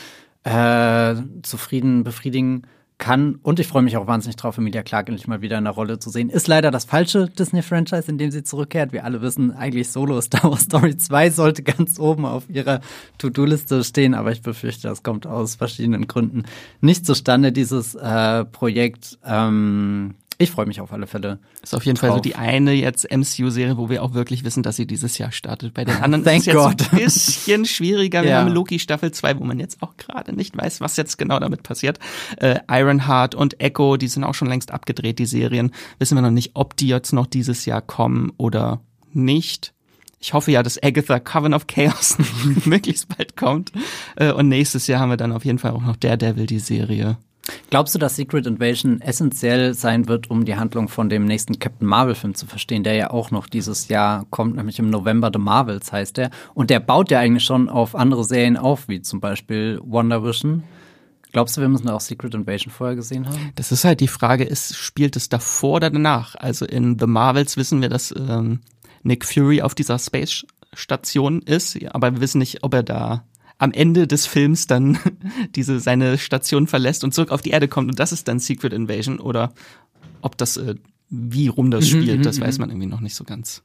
äh, 0.45 1.15
zufrieden 1.43 2.05
befriedigen 2.05 2.63
kann. 2.99 3.37
Und 3.43 3.61
ich 3.61 3.67
freue 3.67 3.83
mich 3.83 3.97
auch 3.97 4.07
wahnsinnig 4.07 4.37
drauf, 4.37 4.57
Emilia 4.59 4.83
Clarke 4.83 5.11
endlich 5.11 5.29
mal 5.29 5.43
wieder 5.43 5.59
in 5.59 5.65
der 5.65 5.73
Rolle 5.73 5.99
zu 5.99 6.11
sehen. 6.11 6.31
Ist 6.31 6.49
leider 6.49 6.71
das 6.71 6.85
falsche 6.85 7.29
Disney-Franchise, 7.29 8.11
in 8.11 8.19
dem 8.19 8.31
sie 8.31 8.43
zurückkehrt. 8.43 8.93
Wir 8.93 9.05
alle 9.05 9.21
wissen, 9.21 9.53
eigentlich 9.53 9.91
Solo 9.91 10.21
Star 10.23 10.51
Wars 10.51 10.63
Story 10.63 10.97
2 10.97 11.31
sollte 11.31 11.63
ganz 11.63 11.99
oben 11.99 12.25
auf 12.25 12.49
ihrer 12.49 12.81
To-Do-Liste 13.19 13.85
stehen, 13.85 14.15
aber 14.15 14.33
ich 14.33 14.43
befürchte, 14.43 14.89
das 14.89 15.03
kommt 15.03 15.27
aus 15.27 15.57
verschiedenen 15.57 16.07
Gründen 16.07 16.45
nicht 16.81 17.07
zustande, 17.07 17.53
dieses 17.53 17.95
äh, 17.95 18.45
Projekt. 18.45 19.19
Ähm, 19.25 20.15
ich 20.39 20.51
freue 20.51 20.67
mich 20.67 20.81
auf 20.81 20.93
alle 20.93 21.07
Fälle. 21.07 21.39
Ist 21.63 21.75
auf 21.75 21.85
jeden 21.85 21.97
drauf. 21.97 22.09
Fall 22.11 22.17
so 22.19 22.23
die 22.23 22.37
eine 22.37 22.73
jetzt 22.73 23.11
MCU-Serie, 23.11 23.79
wo 23.79 23.89
wir 23.89 24.03
auch 24.03 24.13
wirklich 24.13 24.45
wissen, 24.45 24.63
dass 24.63 24.77
sie 24.77 24.87
dieses 24.87 25.17
Jahr 25.19 25.33
startet. 25.33 25.73
Bei 25.75 25.85
den 25.85 25.97
anderen 26.03 26.25
ist 26.25 26.47
es 26.47 26.55
jetzt 26.55 26.93
ein 26.93 26.99
bisschen 26.99 27.65
schwieriger. 27.65 28.23
Wir 28.23 28.31
ja. 28.31 28.41
haben 28.41 28.53
Loki 28.53 28.79
Staffel 28.79 29.13
2, 29.13 29.39
wo 29.39 29.45
man 29.45 29.59
jetzt 29.59 29.83
auch 29.83 29.97
gerade 29.97 30.35
nicht 30.35 30.57
weiß, 30.57 30.81
was 30.81 30.97
jetzt 30.97 31.17
genau 31.17 31.41
damit 31.41 31.63
passiert. 31.63 31.99
Äh, 32.37 32.61
Ironheart 32.69 33.35
und 33.35 33.61
Echo, 33.61 33.97
die 33.97 34.09
sind 34.09 34.25
auch 34.25 34.35
schon 34.35 34.49
längst 34.49 34.73
abgedreht, 34.73 35.19
die 35.19 35.27
Serien. 35.27 35.73
Wissen 35.99 36.17
wir 36.17 36.23
noch 36.23 36.31
nicht, 36.31 36.51
ob 36.55 36.77
die 36.77 36.89
jetzt 36.89 37.13
noch 37.13 37.27
dieses 37.27 37.65
Jahr 37.65 37.81
kommen 37.81 38.33
oder 38.37 38.81
nicht. 39.13 39.73
Ich 40.21 40.35
hoffe 40.35 40.51
ja, 40.51 40.63
dass 40.63 40.83
Agatha 40.83 41.19
Coven 41.19 41.55
of 41.55 41.67
Chaos 41.67 42.17
möglichst 42.65 43.17
bald 43.17 43.37
kommt. 43.37 43.73
Äh, 44.17 44.33
und 44.33 44.49
nächstes 44.49 44.87
Jahr 44.87 45.01
haben 45.01 45.11
wir 45.11 45.17
dann 45.17 45.33
auf 45.33 45.45
jeden 45.45 45.59
Fall 45.59 45.73
auch 45.73 45.83
noch 45.83 45.97
Daredevil, 45.97 46.47
die 46.47 46.59
Serie. 46.59 47.17
Glaubst 47.71 47.95
du, 47.95 47.99
dass 47.99 48.17
Secret 48.17 48.47
Invasion 48.47 49.01
essentiell 49.01 49.75
sein 49.75 50.09
wird, 50.09 50.31
um 50.31 50.45
die 50.45 50.57
Handlung 50.57 50.89
von 50.89 51.09
dem 51.09 51.25
nächsten 51.25 51.59
Captain 51.59 51.87
Marvel-Film 51.87 52.35
zu 52.35 52.47
verstehen, 52.47 52.85
der 52.85 52.95
ja 52.95 53.11
auch 53.11 53.31
noch 53.31 53.47
dieses 53.47 53.89
Jahr 53.89 54.27
kommt, 54.31 54.57
nämlich 54.57 54.79
im 54.79 54.91
November 54.91 55.31
The 55.33 55.39
Marvels 55.39 55.93
heißt 55.93 56.17
der. 56.17 56.31
Und 56.55 56.71
der 56.71 56.81
baut 56.81 57.11
ja 57.11 57.21
eigentlich 57.21 57.45
schon 57.45 57.69
auf 57.69 57.95
andere 57.95 58.25
Serien 58.25 58.57
auf, 58.57 58.89
wie 58.89 59.03
zum 59.03 59.21
Beispiel 59.21 59.81
Wonder 59.85 60.25
Vision. 60.25 60.65
Glaubst 61.33 61.57
du, 61.57 61.61
wir 61.61 61.69
müssen 61.69 61.89
auch 61.91 62.01
Secret 62.01 62.35
Invasion 62.35 62.73
vorher 62.73 62.97
gesehen 62.97 63.27
haben? 63.27 63.53
Das 63.57 63.71
ist 63.71 63.85
halt 63.85 64.01
die 64.01 64.09
Frage, 64.09 64.45
ist, 64.45 64.77
spielt 64.77 65.17
es 65.17 65.29
davor 65.29 65.75
oder 65.75 65.91
danach? 65.91 66.35
Also 66.37 66.65
in 66.65 66.99
The 66.99 67.07
Marvels 67.07 67.57
wissen 67.57 67.83
wir, 67.83 67.89
dass 67.89 68.15
ähm, 68.17 68.61
Nick 69.03 69.25
Fury 69.25 69.61
auf 69.61 69.75
dieser 69.75 69.99
Space 69.99 70.47
Station 70.73 71.43
ist, 71.43 71.79
aber 71.93 72.13
wir 72.13 72.21
wissen 72.21 72.39
nicht, 72.39 72.63
ob 72.63 72.75
er 72.75 72.83
da 72.83 73.25
am 73.59 73.73
Ende 73.73 74.07
des 74.07 74.27
Films 74.27 74.67
dann 74.67 74.99
diese 75.55 75.81
seine 75.81 76.19
Station 76.19 76.67
verlässt 76.67 77.05
und 77.05 77.13
zurück 77.13 77.31
auf 77.31 77.43
die 77.43 77.51
Erde 77.51 77.69
kommt 77.69 77.89
und 77.91 77.99
das 77.99 78.13
ist 78.13 78.29
dann 78.29 78.39
Secret 78.39 78.73
Invasion 78.73 79.19
oder 79.19 79.53
ob 80.21 80.37
das 80.37 80.57
äh, 80.57 80.75
wie 81.09 81.49
rum 81.49 81.71
das 81.71 81.85
mhm, 81.85 82.03
spielt, 82.03 82.27
das 82.27 82.39
mhm, 82.39 82.45
weiß 82.45 82.59
mhm. 82.59 82.63
man 82.63 82.71
irgendwie 82.71 82.89
noch 82.89 83.01
nicht 83.01 83.15
so 83.15 83.25
ganz. 83.25 83.63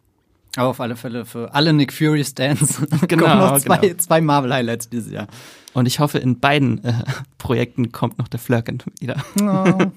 Aber 0.58 0.70
auf 0.70 0.82
alle 0.82 0.96
Fälle 0.96 1.26
für 1.26 1.54
alle 1.54 1.72
Nick 1.72 1.94
Fury 1.94 2.24
Stands 2.24 2.82
genau, 3.08 3.26
kommen 3.26 3.40
noch 3.40 3.60
zwei, 3.60 3.78
genau. 3.78 3.98
zwei 3.98 4.22
Marvel 4.22 4.54
Highlights 4.54 4.90
dieses 4.90 5.12
Jahr. 5.12 5.28
Und 5.74 5.86
ich 5.86 6.00
hoffe, 6.00 6.18
in 6.18 6.40
beiden 6.40 6.84
äh, 6.84 6.94
Projekten 7.38 7.92
kommt 7.92 8.18
noch 8.18 8.28
der 8.28 8.40
Flurken 8.40 8.84
wieder. 9.00 9.24
Oh. 9.42 9.92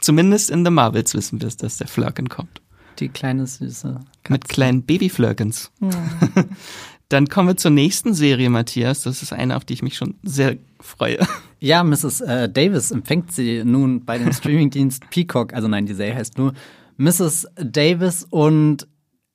Zumindest 0.00 0.50
in 0.50 0.64
The 0.64 0.70
Marvels 0.70 1.14
wissen 1.14 1.40
wir 1.40 1.48
es, 1.48 1.56
dass 1.56 1.76
der 1.76 1.86
Flurken 1.86 2.28
kommt. 2.28 2.60
Die 2.98 3.08
kleine 3.08 3.46
süße. 3.46 4.00
Katze. 4.24 4.32
Mit 4.32 4.48
kleinen 4.48 4.82
Babyflurkens. 4.82 5.70
Oh. 5.80 5.90
Dann 7.10 7.26
kommen 7.26 7.48
wir 7.48 7.56
zur 7.56 7.72
nächsten 7.72 8.14
Serie, 8.14 8.48
Matthias. 8.50 9.02
Das 9.02 9.20
ist 9.20 9.32
eine, 9.32 9.56
auf 9.56 9.64
die 9.64 9.74
ich 9.74 9.82
mich 9.82 9.96
schon 9.96 10.14
sehr 10.22 10.56
freue. 10.78 11.18
Ja, 11.58 11.82
Mrs. 11.82 12.20
Äh, 12.20 12.48
Davis 12.48 12.92
empfängt 12.92 13.32
sie 13.32 13.64
nun 13.64 14.04
bei 14.04 14.16
dem 14.16 14.32
Streamingdienst 14.32 15.10
Peacock. 15.10 15.52
Also 15.52 15.66
nein, 15.66 15.86
die 15.86 15.94
Serie 15.94 16.14
heißt 16.14 16.38
nur 16.38 16.54
Mrs. 16.98 17.48
Davis 17.56 18.26
und 18.30 18.86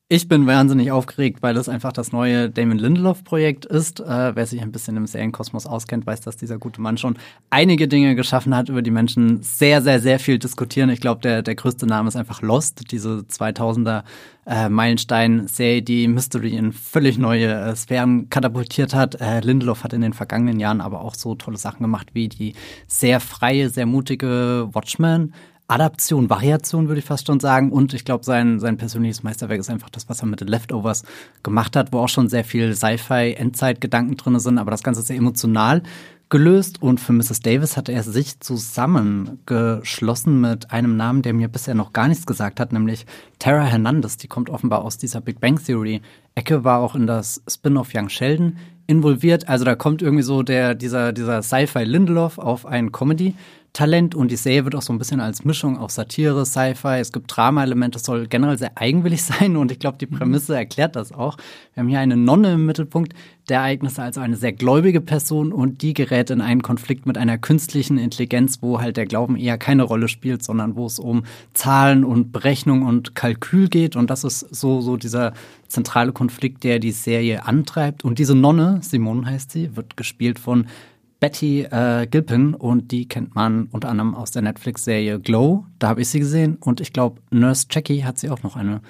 ich 0.08 0.28
bin 0.28 0.46
wahnsinnig 0.46 0.92
aufgeregt, 0.92 1.42
weil 1.42 1.58
es 1.58 1.68
einfach 1.68 1.92
das 1.92 2.12
neue 2.12 2.52
Damon 2.52 2.78
Lindelof-Projekt 2.78 3.66
ist. 3.66 4.02
Äh, 4.02 4.36
wer 4.36 4.46
sich 4.46 4.62
ein 4.62 4.72
bisschen 4.72 4.98
im 4.98 5.08
Serienkosmos 5.08 5.66
auskennt, 5.66 6.06
weiß, 6.06 6.22
dass 6.22 6.38
dieser 6.38 6.60
gute 6.60 6.80
Mann 6.80 7.00
schon 7.00 7.18
einige 7.50 7.88
Dinge 7.88 8.14
geschaffen 8.14 8.56
hat, 8.56 8.70
über 8.70 8.84
die 8.84 8.92
Menschen 8.92 9.42
sehr, 9.42 9.82
sehr, 9.82 10.00
sehr 10.00 10.20
viel 10.20 10.38
diskutieren. 10.38 10.92
Ich 10.92 11.02
glaube, 11.02 11.22
der, 11.22 11.42
der 11.42 11.56
größte 11.56 11.88
Name 11.88 12.08
ist 12.08 12.16
einfach 12.16 12.44
Lost, 12.44 12.92
diese 12.92 13.26
2000er 13.28 14.04
äh, 14.46 14.70
Meilenstein-Serie, 14.70 15.82
die 15.82 16.08
Mystery 16.08 16.56
in 16.56 16.72
völlig 16.72 17.18
neue 17.18 17.52
äh, 17.52 17.76
Sphären 17.76 18.30
katapultiert 18.30 18.94
hat. 18.94 19.20
Äh, 19.20 19.40
Lindelof 19.40 19.84
hat 19.84 19.94
in 19.94 20.02
den 20.02 20.14
vergangenen 20.14 20.60
Jahren 20.60 20.82
aber 20.82 21.02
auch 21.02 21.16
so 21.16 21.34
tolle 21.34 21.58
Sachen 21.58 21.82
gemacht 21.82 22.10
wie 22.14 22.30
die 22.30 22.54
sehr 22.86 23.20
freie, 23.20 23.72
sehr 23.72 23.88
mutige 23.88 24.70
Watchmen 24.72 25.34
Adaption, 25.68 26.30
Variation, 26.30 26.88
würde 26.88 27.00
ich 27.00 27.06
fast 27.06 27.26
schon 27.26 27.40
sagen. 27.40 27.72
Und 27.72 27.94
ich 27.94 28.06
glaube, 28.06 28.24
sein, 28.24 28.60
sein 28.60 28.78
persönliches 28.78 29.24
Meisterwerk 29.24 29.60
ist 29.60 29.70
einfach 29.70 29.90
das, 29.90 30.08
was 30.10 30.22
er 30.22 30.28
mit 30.28 30.42
den 30.42 30.48
Leftovers 30.48 31.04
gemacht 31.42 31.76
hat, 31.76 31.92
wo 31.92 32.00
auch 32.00 32.10
schon 32.10 32.30
sehr 32.30 32.44
viel 32.44 32.76
Sci-Fi-Endzeit-Gedanken 32.76 34.18
drin 34.18 34.40
sind, 34.40 34.60
aber 34.60 34.72
das 34.72 34.84
Ganze 34.84 35.02
sehr 35.02 35.18
emotional 35.18 35.82
gelöst. 36.30 36.82
Und 36.82 37.00
für 37.00 37.14
Mrs. 37.14 37.40
Davis 37.40 37.78
hatte 37.78 37.94
er 37.94 38.04
sich 38.04 38.40
zusammengeschlossen 38.40 40.40
mit 40.40 40.72
einem 40.72 40.98
Namen, 40.98 41.24
der 41.24 41.34
mir 41.34 41.48
bisher 41.48 41.74
noch 41.74 41.94
gar 41.94 42.08
nichts 42.08 42.28
gesagt 42.28 42.60
hat, 42.60 42.72
nämlich 42.72 43.08
Tara 43.40 43.66
Hernandez. 43.66 44.18
Die 44.18 44.28
kommt 44.28 44.52
offenbar 44.52 44.84
aus 44.84 45.00
dieser 45.00 45.22
Big 45.22 45.40
Bang 45.40 45.64
Theory. 45.64 46.02
Ecke 46.36 46.64
war 46.64 46.80
auch 46.80 46.96
in 46.96 47.08
das 47.08 47.42
Spin-off 47.50 47.90
Young 47.96 48.10
Sheldon 48.10 48.58
involviert. 48.88 49.48
Also 49.48 49.66
da 49.66 49.76
kommt 49.76 50.04
irgendwie 50.04 50.24
so 50.24 50.44
der, 50.44 50.76
dieser, 50.76 51.12
dieser 51.12 51.42
Sci-Fi 51.42 51.84
Lindelof 51.84 52.38
auf 52.38 52.68
ein 52.68 52.92
Comedy 52.92 53.34
Talent 53.76 54.16
und 54.16 54.32
die 54.32 54.38
Serie 54.38 54.64
wird 54.64 54.74
auch 54.74 54.82
so 54.82 54.94
ein 54.94 54.98
bisschen 54.98 55.20
als 55.20 55.44
Mischung 55.44 55.78
aus 55.78 55.96
Satire, 55.96 56.46
Sci-Fi, 56.46 57.00
es 57.00 57.12
gibt 57.12 57.36
Drama-Elemente, 57.36 57.98
es 57.98 58.06
soll 58.06 58.26
generell 58.28 58.58
sehr 58.58 58.72
eigenwillig 58.76 59.22
sein 59.24 59.58
und 59.58 59.70
ich 59.70 59.80
glaube, 59.80 59.98
die 60.00 60.08
mhm. 60.08 60.18
Prämisse 60.18 60.56
erklärt 60.56 60.96
das 60.96 61.12
auch. 61.12 61.38
Wir 61.74 61.82
haben 61.82 61.90
hier 61.90 62.00
eine 62.00 62.16
Nonne 62.16 62.54
im 62.54 62.66
Mittelpunkt 62.66 63.14
der 63.50 63.58
Ereignisse, 63.60 64.02
also 64.02 64.22
eine 64.22 64.38
sehr 64.38 64.54
gläubige 64.54 65.02
Person 65.02 65.52
und 65.52 65.82
die 65.82 65.94
gerät 65.94 66.30
in 66.30 66.40
einen 66.42 66.62
Konflikt 66.62 67.06
mit 67.06 67.18
einer 67.18 67.38
künstlichen 67.38 67.98
Intelligenz, 67.98 68.60
wo 68.62 68.80
halt 68.80 68.96
der 68.96 69.06
Glauben 69.06 69.36
eher 69.36 69.58
keine 69.58 69.84
Rolle 69.84 70.08
spielt, 70.08 70.42
sondern 70.42 70.78
wo 70.78 70.86
es 70.86 70.98
um 70.98 71.26
Zahlen 71.54 72.06
und 72.06 72.32
Berechnung 72.32 72.84
und 72.84 73.14
Kalkül 73.14 73.68
geht 73.68 73.98
und 73.98 74.10
das 74.10 74.24
ist 74.24 74.40
so, 74.40 74.80
so 74.80 74.96
dieser 74.96 75.34
zentrale 75.68 76.14
Konflikt, 76.14 76.64
der 76.64 76.80
die 76.80 76.92
Serie 76.92 77.46
antreibt 77.46 78.06
und 78.06 78.20
diese 78.20 78.36
Nonne, 78.36 78.80
Simone 78.82 79.26
heißt 79.26 79.52
sie, 79.52 79.76
wird 79.76 79.98
gespielt 79.98 80.40
von 80.40 80.66
Betty 81.26 81.62
äh, 81.64 82.06
Gilpin 82.06 82.54
und 82.54 82.92
die 82.92 83.08
kennt 83.08 83.34
man 83.34 83.68
unter 83.72 83.90
anderem 83.90 84.14
aus 84.14 84.30
der 84.30 84.44
Netflix-Serie 84.44 85.20
Glow. 85.20 85.66
Da 85.80 85.88
habe 85.88 86.02
ich 86.02 86.10
sie 86.10 86.20
gesehen 86.20 86.58
und 86.58 86.82
ich 86.82 86.94
glaube, 86.94 87.20
Nurse 87.32 87.66
Jackie 87.72 88.04
hat 88.04 88.20
sie 88.20 88.30
auch 88.30 88.44
noch 88.44 88.56
eine 88.56 88.82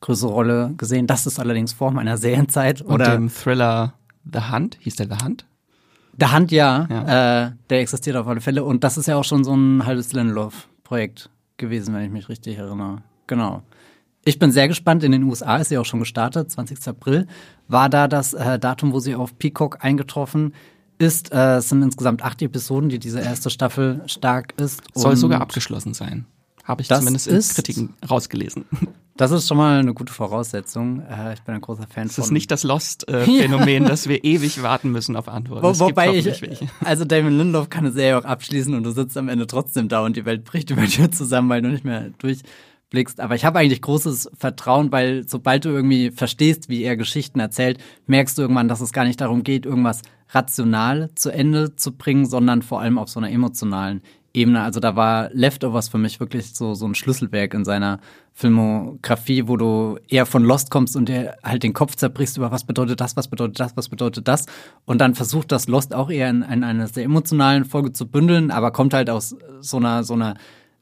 größere 0.00 0.32
Rolle 0.32 0.74
gesehen. 0.76 1.06
Das 1.06 1.24
ist 1.24 1.38
allerdings 1.38 1.72
vor 1.72 1.92
meiner 1.92 2.16
Serienzeit. 2.18 2.80
Und 2.80 2.94
oder 2.94 3.12
dem 3.12 3.28
Thriller 3.28 3.94
The 4.24 4.40
Hunt, 4.50 4.76
hieß 4.80 4.96
der 4.96 5.06
The 5.06 5.24
Hunt? 5.24 5.46
The 6.18 6.26
Hunt, 6.34 6.50
ja. 6.50 6.88
ja. 6.90 7.46
Äh, 7.46 7.52
der 7.70 7.78
existiert 7.78 8.16
auf 8.16 8.26
alle 8.26 8.40
Fälle. 8.40 8.64
Und 8.64 8.82
das 8.82 8.98
ist 8.98 9.06
ja 9.06 9.14
auch 9.14 9.22
schon 9.22 9.44
so 9.44 9.54
ein 9.54 9.86
halbes 9.86 10.12
Lindelof-Projekt 10.12 11.30
gewesen, 11.58 11.94
wenn 11.94 12.02
ich 12.02 12.10
mich 12.10 12.28
richtig 12.28 12.58
erinnere. 12.58 13.02
Genau. 13.28 13.62
Ich 14.24 14.40
bin 14.40 14.50
sehr 14.50 14.66
gespannt. 14.66 15.04
In 15.04 15.12
den 15.12 15.22
USA 15.22 15.58
ist 15.58 15.68
sie 15.68 15.78
auch 15.78 15.84
schon 15.84 16.00
gestartet. 16.00 16.50
20. 16.50 16.88
April 16.88 17.28
war 17.68 17.88
da 17.88 18.08
das 18.08 18.34
äh, 18.34 18.58
Datum, 18.58 18.92
wo 18.92 18.98
sie 18.98 19.14
auf 19.14 19.38
Peacock 19.38 19.84
eingetroffen 19.84 20.54
ist. 20.98 21.32
Äh, 21.32 21.56
es 21.56 21.68
sind 21.68 21.82
insgesamt 21.82 22.22
acht 22.22 22.40
Episoden, 22.42 22.88
die 22.88 22.98
diese 22.98 23.20
erste 23.20 23.50
Staffel 23.50 24.02
stark 24.06 24.54
ist. 24.58 24.82
Soll 24.94 25.16
sogar 25.16 25.40
abgeschlossen 25.40 25.94
sein. 25.94 26.26
Habe 26.64 26.82
ich 26.82 26.88
zumindest 26.88 27.26
in 27.26 27.40
Kritiken 27.40 27.94
rausgelesen. 28.08 28.64
Das 29.16 29.30
ist 29.30 29.46
schon 29.46 29.58
mal 29.58 29.78
eine 29.78 29.94
gute 29.94 30.12
Voraussetzung. 30.12 31.00
Äh, 31.02 31.34
ich 31.34 31.42
bin 31.42 31.54
ein 31.54 31.60
großer 31.60 31.86
Fan 31.86 32.08
das 32.08 32.16
von. 32.16 32.22
Das 32.22 32.26
ist 32.26 32.32
nicht 32.32 32.50
das 32.50 32.64
Lost-Phänomen, 32.64 33.84
dass 33.84 34.08
wir 34.08 34.24
ewig 34.24 34.60
warten 34.64 34.90
müssen 34.90 35.14
auf 35.14 35.28
Antworten. 35.28 35.62
Wo, 35.62 35.78
wobei 35.78 36.16
ich, 36.16 36.42
also 36.84 37.04
Damon 37.04 37.38
Lindelof 37.38 37.70
kann 37.70 37.84
eine 37.84 37.92
Serie 37.92 38.18
auch 38.18 38.24
abschließen 38.24 38.74
und 38.74 38.82
du 38.82 38.90
sitzt 38.90 39.16
am 39.16 39.28
Ende 39.28 39.46
trotzdem 39.46 39.88
da 39.88 40.04
und 40.04 40.16
die 40.16 40.24
Welt 40.24 40.44
bricht 40.44 40.70
über 40.72 40.82
dir 40.82 41.12
zusammen, 41.12 41.48
weil 41.48 41.62
du 41.62 41.68
nicht 41.68 41.84
mehr 41.84 42.10
durchblickst. 42.18 43.20
Aber 43.20 43.36
ich 43.36 43.44
habe 43.44 43.60
eigentlich 43.60 43.82
großes 43.82 44.32
Vertrauen, 44.36 44.90
weil 44.90 45.28
sobald 45.28 45.64
du 45.64 45.68
irgendwie 45.68 46.10
verstehst, 46.10 46.68
wie 46.68 46.82
er 46.82 46.96
Geschichten 46.96 47.38
erzählt, 47.38 47.78
merkst 48.08 48.36
du 48.36 48.42
irgendwann, 48.42 48.66
dass 48.66 48.80
es 48.80 48.92
gar 48.92 49.04
nicht 49.04 49.20
darum 49.20 49.44
geht, 49.44 49.64
irgendwas 49.64 50.02
rational 50.34 51.10
zu 51.14 51.30
Ende 51.30 51.76
zu 51.76 51.92
bringen, 51.92 52.26
sondern 52.26 52.62
vor 52.62 52.80
allem 52.80 52.98
auf 52.98 53.08
so 53.08 53.20
einer 53.20 53.30
emotionalen 53.30 54.02
Ebene. 54.34 54.62
Also 54.62 54.80
da 54.80 54.96
war 54.96 55.30
Leftovers 55.32 55.88
für 55.88 55.98
mich 55.98 56.18
wirklich 56.18 56.54
so, 56.54 56.74
so 56.74 56.86
ein 56.86 56.96
Schlüsselwerk 56.96 57.54
in 57.54 57.64
seiner 57.64 58.00
Filmografie, 58.32 59.46
wo 59.46 59.56
du 59.56 59.96
eher 60.08 60.26
von 60.26 60.42
Lost 60.42 60.70
kommst 60.70 60.96
und 60.96 61.08
dir 61.08 61.36
halt 61.44 61.62
den 61.62 61.72
Kopf 61.72 61.94
zerbrichst 61.94 62.36
über 62.36 62.50
was 62.50 62.64
bedeutet 62.64 63.00
das, 63.00 63.16
was 63.16 63.28
bedeutet 63.28 63.60
das, 63.60 63.76
was 63.76 63.88
bedeutet 63.88 64.26
das. 64.26 64.46
Und 64.84 65.00
dann 65.00 65.14
versucht 65.14 65.52
das 65.52 65.68
Lost 65.68 65.94
auch 65.94 66.10
eher 66.10 66.28
in, 66.30 66.42
in 66.42 66.64
einer 66.64 66.88
sehr 66.88 67.04
emotionalen 67.04 67.64
Folge 67.64 67.92
zu 67.92 68.08
bündeln, 68.08 68.50
aber 68.50 68.72
kommt 68.72 68.92
halt 68.92 69.08
aus 69.08 69.36
so 69.60 69.76
einer, 69.76 70.02
so 70.02 70.14
einer, 70.14 70.34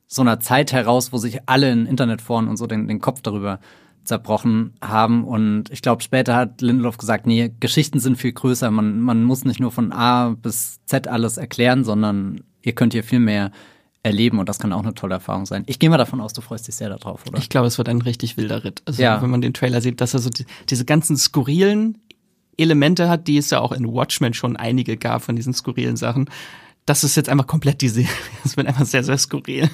so 0.07 0.23
einer 0.23 0.41
Zeit 0.41 0.73
heraus, 0.73 1.13
wo 1.13 1.19
sich 1.19 1.41
alle 1.47 1.71
in 1.71 1.85
Internetforen 1.85 2.49
und 2.49 2.57
so 2.57 2.67
den, 2.67 2.89
den 2.89 3.01
Kopf 3.01 3.21
darüber 3.21 3.61
zerbrochen 4.05 4.75
haben. 4.83 5.25
Und 5.25 5.71
ich 5.71 5.83
glaube, 5.83 6.03
später 6.03 6.35
hat 6.37 6.61
Lindelof 6.61 6.99
gesagt, 6.99 7.27
nee, 7.27 7.53
Geschichten 7.61 8.01
sind 8.01 8.17
viel 8.17 8.33
größer. 8.33 8.71
Man, 8.71 9.01
man 9.01 9.25
muss 9.25 9.45
nicht 9.45 9.61
nur 9.61 9.71
von 9.73 9.93
A 9.93 10.31
bis 10.31 10.81
Z 10.87 11.09
alles 11.09 11.37
erklären, 11.37 11.85
sondern 11.85 12.43
ihr 12.63 12.73
könnt 12.75 12.93
hier 12.93 13.05
viel 13.05 13.21
mehr 13.21 13.51
erleben 14.05 14.41
und 14.41 14.49
das 14.49 14.59
kann 14.59 14.73
auch 14.73 14.83
eine 14.83 14.95
tolle 14.95 15.15
Erfahrung 15.15 15.47
sein. 15.47 15.63
Ich 15.67 15.79
gehe 15.79 15.89
mal 15.89 15.97
davon 15.97 16.21
aus, 16.21 16.33
du 16.33 16.41
freust 16.41 16.67
dich 16.67 16.75
sehr 16.75 16.89
darauf, 16.89 17.25
oder? 17.29 17.39
Ich 17.39 17.49
glaube, 17.49 17.69
es 17.69 17.79
wird 17.79 17.89
ein 17.89 18.03
richtig 18.03 18.37
wilder 18.37 18.65
Ritt. 18.65 18.83
Also 18.85 19.01
Ja. 19.01 19.23
wenn 19.23 19.31
man 19.31 19.41
den 19.41 19.55
Trailer 19.55 19.81
sieht, 19.81 20.01
dass 20.01 20.13
er 20.15 20.19
so 20.21 20.29
die, 20.31 20.45
diese 20.69 20.85
ganzen 20.85 21.17
skurrilen 21.17 21.99
Elemente 22.57 23.09
hat, 23.09 23.29
die 23.29 23.37
es 23.39 23.51
ja 23.51 23.61
auch 23.61 23.71
in 23.73 23.87
Watchmen 23.87 24.35
schon 24.35 24.57
einige 24.57 24.97
gab 24.97 25.23
von 25.23 25.37
diesen 25.37 25.55
skurrilen 25.55 25.97
Sachen. 25.97 26.29
Das 26.85 27.05
ist 27.05 27.15
jetzt 27.17 27.29
einfach 27.29 27.47
komplett 27.47 27.81
die 27.81 27.89
Serie. 27.89 28.11
Es 28.45 28.57
wird 28.57 28.67
einfach 28.67 28.85
sehr, 28.87 29.05
sehr 29.05 29.17
skurril. 29.19 29.71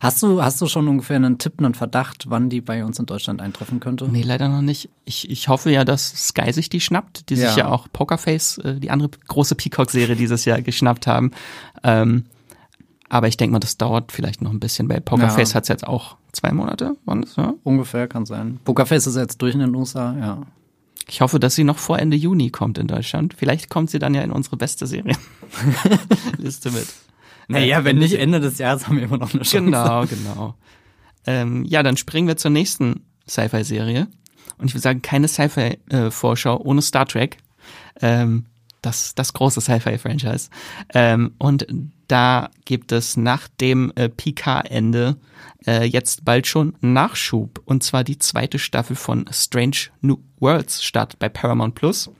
Hast 0.00 0.22
du, 0.22 0.42
hast 0.42 0.60
du 0.60 0.66
schon 0.68 0.86
ungefähr 0.86 1.16
einen 1.16 1.38
Tipp, 1.38 1.54
einen 1.58 1.74
Verdacht, 1.74 2.26
wann 2.30 2.48
die 2.50 2.60
bei 2.60 2.84
uns 2.84 2.98
in 2.98 3.06
Deutschland 3.06 3.40
eintreffen 3.40 3.80
könnte? 3.80 4.08
Nee, 4.08 4.22
leider 4.22 4.48
noch 4.48 4.62
nicht. 4.62 4.88
Ich, 5.04 5.28
ich 5.30 5.48
hoffe 5.48 5.70
ja, 5.70 5.84
dass 5.84 6.08
Sky 6.28 6.52
sich 6.52 6.68
die 6.70 6.80
schnappt, 6.80 7.30
die 7.30 7.34
Ja. 7.34 7.48
sich 7.48 7.56
ja 7.56 7.68
auch 7.68 7.88
Pokerface, 7.92 8.58
äh, 8.58 8.78
die 8.78 8.90
andere 8.90 9.10
große 9.26 9.54
Peacock-Serie 9.56 10.14
dieses 10.16 10.44
Jahr 10.44 10.62
geschnappt 10.62 11.06
haben. 11.08 11.32
Ähm, 11.82 12.24
aber 13.08 13.26
ich 13.28 13.36
denke 13.36 13.52
mal, 13.54 13.58
das 13.58 13.76
dauert 13.76 14.12
vielleicht 14.12 14.42
noch 14.42 14.52
ein 14.52 14.60
bisschen, 14.60 14.88
weil 14.88 15.00
Pokerface 15.00 15.50
Ja. 15.50 15.54
hat's 15.56 15.68
jetzt 15.68 15.86
auch 15.86 16.16
zwei 16.32 16.52
Monate. 16.52 16.94
Wann 17.04 17.22
ist, 17.24 17.36
ja? 17.36 17.54
Ungefähr 17.64 18.06
kann 18.06 18.24
sein. 18.26 18.60
Pokerface 18.64 19.06
ist 19.08 19.16
jetzt 19.16 19.42
durch 19.42 19.54
in 19.54 19.60
den 19.60 19.74
USA, 19.74 20.14
ja. 20.18 20.42
Ich 21.10 21.22
hoffe, 21.22 21.40
dass 21.40 21.54
sie 21.54 21.64
noch 21.64 21.78
vor 21.78 21.98
Ende 21.98 22.18
Juni 22.18 22.50
kommt 22.50 22.76
in 22.76 22.86
Deutschland. 22.86 23.32
Vielleicht 23.34 23.70
kommt 23.70 23.88
sie 23.88 23.98
dann 23.98 24.14
ja 24.14 24.20
in 24.20 24.30
unsere 24.30 24.58
beste 24.58 24.86
Serie. 24.86 25.16
Liste 26.36 26.70
mit. 26.72 26.86
Naja, 27.48 27.84
wenn 27.84 27.98
nicht 27.98 28.14
Ende 28.14 28.40
des 28.40 28.58
Jahres 28.58 28.86
haben 28.86 28.96
wir 28.96 29.04
immer 29.04 29.18
noch 29.18 29.32
eine 29.32 29.42
Chance. 29.42 29.64
Genau, 29.64 30.04
genau. 30.06 30.54
Ähm, 31.26 31.64
ja, 31.64 31.82
dann 31.82 31.96
springen 31.96 32.28
wir 32.28 32.36
zur 32.36 32.50
nächsten 32.50 33.06
Sci-Fi-Serie. 33.28 34.06
Und 34.58 34.66
ich 34.66 34.74
würde 34.74 34.82
sagen, 34.82 35.02
keine 35.02 35.28
Sci-Fi-Vorschau 35.28 36.58
ohne 36.58 36.82
Star 36.82 37.06
Trek. 37.06 37.38
Ähm, 38.00 38.46
das, 38.82 39.14
das 39.14 39.32
große 39.32 39.60
Sci-Fi-Franchise. 39.60 40.50
Ähm, 40.94 41.32
und 41.38 41.66
da 42.06 42.50
gibt 42.64 42.92
es 42.92 43.16
nach 43.16 43.48
dem 43.60 43.92
äh, 43.96 44.08
Picard-Ende 44.08 45.16
äh, 45.66 45.84
jetzt 45.84 46.24
bald 46.24 46.46
schon 46.46 46.74
Nachschub. 46.80 47.60
Und 47.64 47.82
zwar 47.82 48.04
die 48.04 48.18
zweite 48.18 48.58
Staffel 48.58 48.96
von 48.96 49.26
Strange 49.30 49.88
New 50.00 50.18
Worlds 50.38 50.82
startet 50.82 51.18
bei 51.18 51.28
Paramount 51.28 51.74
Plus. 51.74 52.10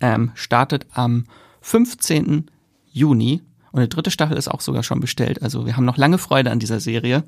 Ähm, 0.00 0.32
startet 0.34 0.86
am 0.92 1.24
15. 1.62 2.50
Juni. 2.92 3.42
Und 3.72 3.82
die 3.82 3.88
dritte 3.88 4.10
Staffel 4.10 4.36
ist 4.36 4.48
auch 4.48 4.60
sogar 4.60 4.82
schon 4.82 5.00
bestellt. 5.00 5.42
Also 5.42 5.66
wir 5.66 5.76
haben 5.76 5.84
noch 5.84 5.96
lange 5.96 6.18
Freude 6.18 6.50
an 6.50 6.58
dieser 6.58 6.80
Serie. 6.80 7.24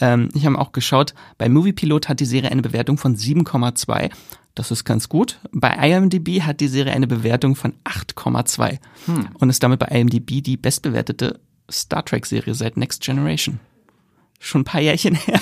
Ähm, 0.00 0.28
ich 0.34 0.46
habe 0.46 0.58
auch 0.58 0.72
geschaut, 0.72 1.14
bei 1.38 1.48
Movie 1.48 1.72
Pilot 1.72 2.08
hat 2.08 2.20
die 2.20 2.24
Serie 2.24 2.50
eine 2.50 2.62
Bewertung 2.62 2.98
von 2.98 3.16
7,2. 3.16 4.10
Das 4.54 4.70
ist 4.70 4.84
ganz 4.84 5.08
gut. 5.08 5.38
Bei 5.52 5.70
IMDb 5.70 6.42
hat 6.42 6.60
die 6.60 6.68
Serie 6.68 6.92
eine 6.92 7.06
Bewertung 7.06 7.56
von 7.56 7.74
8,2 7.84 8.78
und 9.38 9.50
ist 9.50 9.62
damit 9.62 9.80
bei 9.80 9.86
IMDb 9.86 10.42
die 10.42 10.56
bestbewertete 10.56 11.40
Star 11.70 12.04
Trek-Serie 12.04 12.54
seit 12.54 12.76
Next 12.76 13.02
Generation. 13.02 13.60
Schon 14.40 14.62
ein 14.62 14.64
paar 14.64 14.80
Jährchen 14.80 15.14
her. 15.26 15.40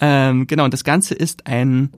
ähm, 0.00 0.46
genau, 0.46 0.64
und 0.64 0.74
das 0.74 0.84
Ganze 0.84 1.14
ist 1.14 1.46
ein 1.46 1.90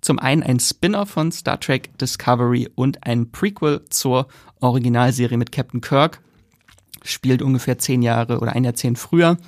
zum 0.00 0.18
einen 0.18 0.42
ein 0.42 0.60
Spin-off 0.60 1.10
von 1.10 1.32
Star 1.32 1.58
Trek 1.58 1.96
Discovery 1.98 2.68
und 2.74 3.04
ein 3.04 3.30
Prequel 3.32 3.84
zur 3.90 4.28
Originalserie 4.60 5.36
mit 5.36 5.52
Captain 5.52 5.80
Kirk. 5.80 6.20
Spielt 7.06 7.42
ungefähr 7.42 7.78
zehn 7.78 8.02
Jahre 8.02 8.40
oder 8.40 8.52
ein 8.52 8.64
Jahrzehnt 8.64 8.98
früher. 8.98 9.38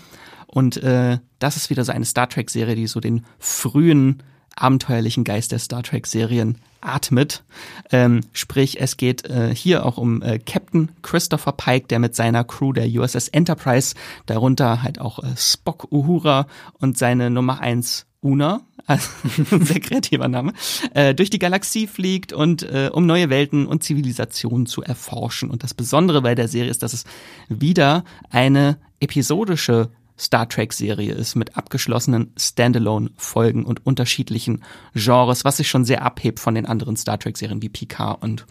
Und 0.47 0.79
äh, 0.79 1.19
das 1.39 1.57
ist 1.57 1.71
wieder 1.71 1.85
so 1.85 1.93
eine 1.93 2.05
Star 2.05 2.29
Trek-Serie, 2.29 2.75
die 2.75 2.87
so 2.87 3.01
den 3.01 3.27
frühen 3.39 4.23
abenteuerlichen 4.57 5.25
Geist 5.25 5.53
der 5.53 5.59
Star 5.59 5.83
Trek-Serien 5.83 6.59
atmet. 6.81 7.45
Ähm, 7.91 8.23
sprich, 8.33 8.81
es 8.81 8.97
geht 8.97 9.29
äh, 9.29 9.55
hier 9.55 9.85
auch 9.85 9.99
um 9.99 10.23
äh, 10.23 10.39
Captain 10.39 10.91
Christopher 11.03 11.53
Pike, 11.53 11.89
der 11.89 11.99
mit 11.99 12.15
seiner 12.15 12.45
Crew 12.45 12.73
der 12.73 12.89
USS 12.89 13.29
Enterprise, 13.29 13.95
darunter 14.27 14.83
halt 14.83 15.01
auch 15.01 15.19
äh, 15.19 15.37
Spock 15.37 15.89
Uhura 15.91 16.47
und 16.79 16.97
seine 16.97 17.31
Nummer 17.31 17.61
eins 17.61 18.07
Una, 18.21 18.63
also 18.87 19.09
sehr 19.61 19.81
kreativer 19.81 20.29
Name, 20.29 20.53
äh, 20.95 21.15
durch 21.15 21.31
die 21.31 21.39
Galaxie 21.39 21.87
fliegt 21.87 22.33
und 22.33 22.63
äh, 22.63 22.91
um 22.93 23.07
neue 23.07 23.31
Welten 23.31 23.67
und 23.67 23.83
Zivilisationen 23.85 24.67
zu 24.67 24.83
erforschen. 24.83 25.51
Und 25.51 25.63
das 25.63 25.75
Besondere 25.75 26.23
bei 26.23 26.35
der 26.35 26.49
Serie 26.49 26.71
ist, 26.71 26.83
dass 26.83 26.93
es 26.93 27.05
wieder 27.49 28.05
eine 28.31 28.79
episodische 29.01 29.91
Star 30.19 30.49
Trek-Serie 30.49 31.13
ist 31.13 31.37
mit 31.37 31.57
abgeschlossenen 31.57 32.33
Standalone-Folgen 32.37 33.65
und 33.65 33.87
unterschiedlichen 33.87 34.65
Genres, 34.95 35.45
was 35.45 35.59
sich 35.59 35.69
schon 35.69 35.85
sehr 35.85 36.03
abhebt 36.03 36.41
von 36.41 36.57
den 36.57 36.67
anderen 36.67 36.97
Star 36.97 37.19
Trek-Serien 37.19 37.63
wie 37.63 37.69
Picard 37.69 38.21
und 38.23 38.47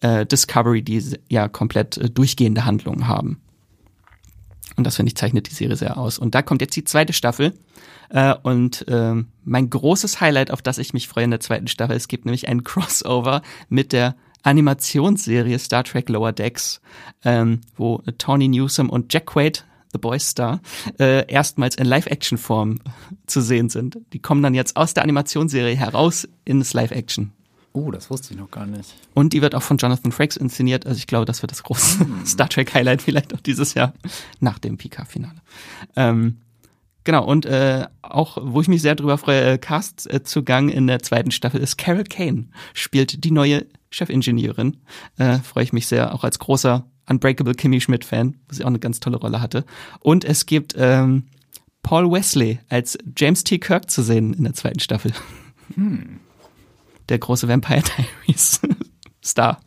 äh, 0.00 0.24
Discovery, 0.24 0.82
die 0.82 1.02
ja 1.28 1.48
komplett 1.48 1.98
äh, 1.98 2.08
durchgehende 2.08 2.64
Handlungen 2.64 3.08
haben. 3.08 3.42
Und 4.76 4.86
das 4.86 4.96
finde 4.96 5.10
ich 5.10 5.16
zeichnet 5.16 5.50
die 5.50 5.54
Serie 5.54 5.76
sehr 5.76 5.98
aus. 5.98 6.18
Und 6.18 6.34
da 6.34 6.42
kommt 6.42 6.60
jetzt 6.60 6.76
die 6.76 6.84
zweite 6.84 7.12
Staffel. 7.12 7.54
Äh, 8.08 8.34
und 8.42 8.84
ähm, 8.88 9.28
mein 9.44 9.70
großes 9.70 10.20
Highlight, 10.20 10.50
auf 10.50 10.62
das 10.62 10.78
ich 10.78 10.92
mich 10.92 11.08
freue 11.08 11.24
in 11.24 11.30
der 11.30 11.40
zweiten 11.40 11.66
Staffel, 11.66 11.96
es 11.96 12.08
gibt 12.08 12.24
nämlich 12.24 12.48
ein 12.48 12.64
Crossover 12.64 13.42
mit 13.68 13.92
der 13.92 14.16
Animationsserie 14.42 15.58
Star 15.58 15.84
Trek 15.84 16.08
Lower 16.08 16.32
Decks, 16.32 16.80
ähm, 17.24 17.60
wo 17.76 18.02
Tony 18.18 18.48
Newsom 18.48 18.90
und 18.90 19.12
Jack 19.12 19.26
Quaid, 19.26 19.64
The 19.92 19.98
Boys 19.98 20.28
Star, 20.28 20.60
äh, 20.98 21.30
erstmals 21.30 21.76
in 21.76 21.86
Live-Action-Form 21.86 22.80
zu 23.26 23.40
sehen 23.40 23.68
sind. 23.68 23.98
Die 24.12 24.18
kommen 24.18 24.42
dann 24.42 24.54
jetzt 24.54 24.76
aus 24.76 24.94
der 24.94 25.04
Animationsserie 25.04 25.76
heraus 25.76 26.26
ins 26.44 26.72
Live-Action. 26.72 27.32
Oh, 27.74 27.90
das 27.90 28.10
wusste 28.10 28.34
ich 28.34 28.40
noch 28.40 28.50
gar 28.50 28.66
nicht. 28.66 28.94
Und 29.14 29.32
die 29.32 29.40
wird 29.40 29.54
auch 29.54 29.62
von 29.62 29.78
Jonathan 29.78 30.12
Frakes 30.12 30.36
inszeniert. 30.36 30.86
Also 30.86 30.98
ich 30.98 31.06
glaube, 31.06 31.24
das 31.24 31.42
wird 31.42 31.52
das 31.52 31.62
große 31.62 32.06
Star 32.26 32.48
Trek 32.48 32.74
Highlight 32.74 33.02
vielleicht 33.02 33.34
auch 33.34 33.40
dieses 33.40 33.74
Jahr 33.74 33.94
nach 34.40 34.58
dem 34.58 34.76
Picard-Finale. 34.76 35.40
Ähm, 35.96 36.38
genau, 37.04 37.24
und 37.24 37.46
äh, 37.46 37.86
auch, 38.02 38.36
wo 38.40 38.60
ich 38.60 38.68
mich 38.68 38.82
sehr 38.82 38.94
drüber 38.94 39.16
freue, 39.16 39.52
äh, 39.52 39.58
Cast 39.58 40.06
äh, 40.10 40.20
in 40.68 40.86
der 40.86 41.00
zweiten 41.00 41.30
Staffel 41.30 41.60
ist 41.60 41.78
Carol 41.78 42.04
Kane, 42.04 42.48
spielt 42.74 43.24
die 43.24 43.30
neue 43.30 43.66
Chefingenieurin. 43.90 44.76
Äh, 45.16 45.38
freue 45.38 45.64
ich 45.64 45.72
mich 45.72 45.86
sehr, 45.86 46.14
auch 46.14 46.24
als 46.24 46.38
großer 46.38 46.84
Unbreakable 47.08 47.54
Kimmy 47.54 47.80
Schmidt-Fan, 47.80 48.36
wo 48.48 48.54
sie 48.54 48.64
auch 48.64 48.68
eine 48.68 48.78
ganz 48.78 49.00
tolle 49.00 49.16
Rolle 49.16 49.40
hatte. 49.40 49.64
Und 50.00 50.24
es 50.24 50.44
gibt 50.44 50.74
ähm, 50.76 51.24
Paul 51.82 52.10
Wesley 52.10 52.60
als 52.68 52.98
James 53.16 53.44
T. 53.44 53.58
Kirk 53.58 53.90
zu 53.90 54.02
sehen 54.02 54.34
in 54.34 54.44
der 54.44 54.54
zweiten 54.54 54.80
Staffel. 54.80 55.12
Der 57.12 57.18
große 57.18 57.46
Vampire 57.46 57.82
Diaries 57.82 58.62
Star. 59.22 59.60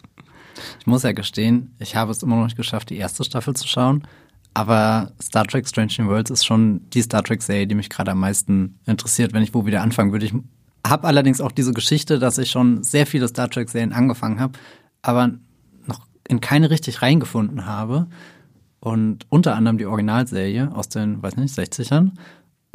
Ich 0.80 0.88
muss 0.88 1.04
ja 1.04 1.12
gestehen, 1.12 1.76
ich 1.78 1.96
habe 1.96 2.12
es 2.12 2.24
immer 2.24 2.38
noch 2.38 2.46
nicht 2.46 2.58
geschafft, 2.58 2.90
die 2.90 2.98
erste 2.98 3.24
Staffel 3.24 3.56
zu 3.56 3.68
schauen. 3.68 4.08
Aber 4.56 5.12
Star 5.22 5.46
Trek 5.46 5.68
Strange 5.68 5.94
New 6.00 6.08
Worlds 6.08 6.32
ist 6.32 6.44
schon 6.44 6.90
die 6.90 7.04
Star 7.04 7.22
Trek-Serie, 7.22 7.68
die 7.68 7.76
mich 7.76 7.92
gerade 7.92 8.10
am 8.10 8.20
meisten 8.20 8.80
interessiert, 8.88 9.32
wenn 9.34 9.44
ich 9.44 9.54
wo 9.54 9.68
wieder 9.68 9.84
anfangen 9.84 10.12
würde. 10.12 10.26
Ich 10.26 10.34
habe 10.88 11.08
allerdings 11.08 11.40
auch 11.40 11.52
diese 11.52 11.72
Geschichte, 11.72 12.18
dass 12.18 12.40
ich 12.40 12.50
schon 12.50 12.82
sehr 12.82 13.06
viele 13.06 13.28
Star 13.28 13.48
Trek-Serien 13.48 13.94
angefangen 13.94 14.40
habe, 14.40 14.58
aber 15.04 15.30
noch 15.86 16.08
in 16.28 16.42
keine 16.42 16.72
richtig 16.72 17.04
reingefunden 17.04 17.68
habe. 17.68 18.08
Und 18.80 19.28
unter 19.30 19.56
anderem 19.56 19.78
die 19.78 19.86
Originalserie 19.86 20.72
aus 20.74 20.90
den, 20.90 21.22
weiß 21.22 21.36
nicht, 21.36 21.54
60ern. 21.54 22.14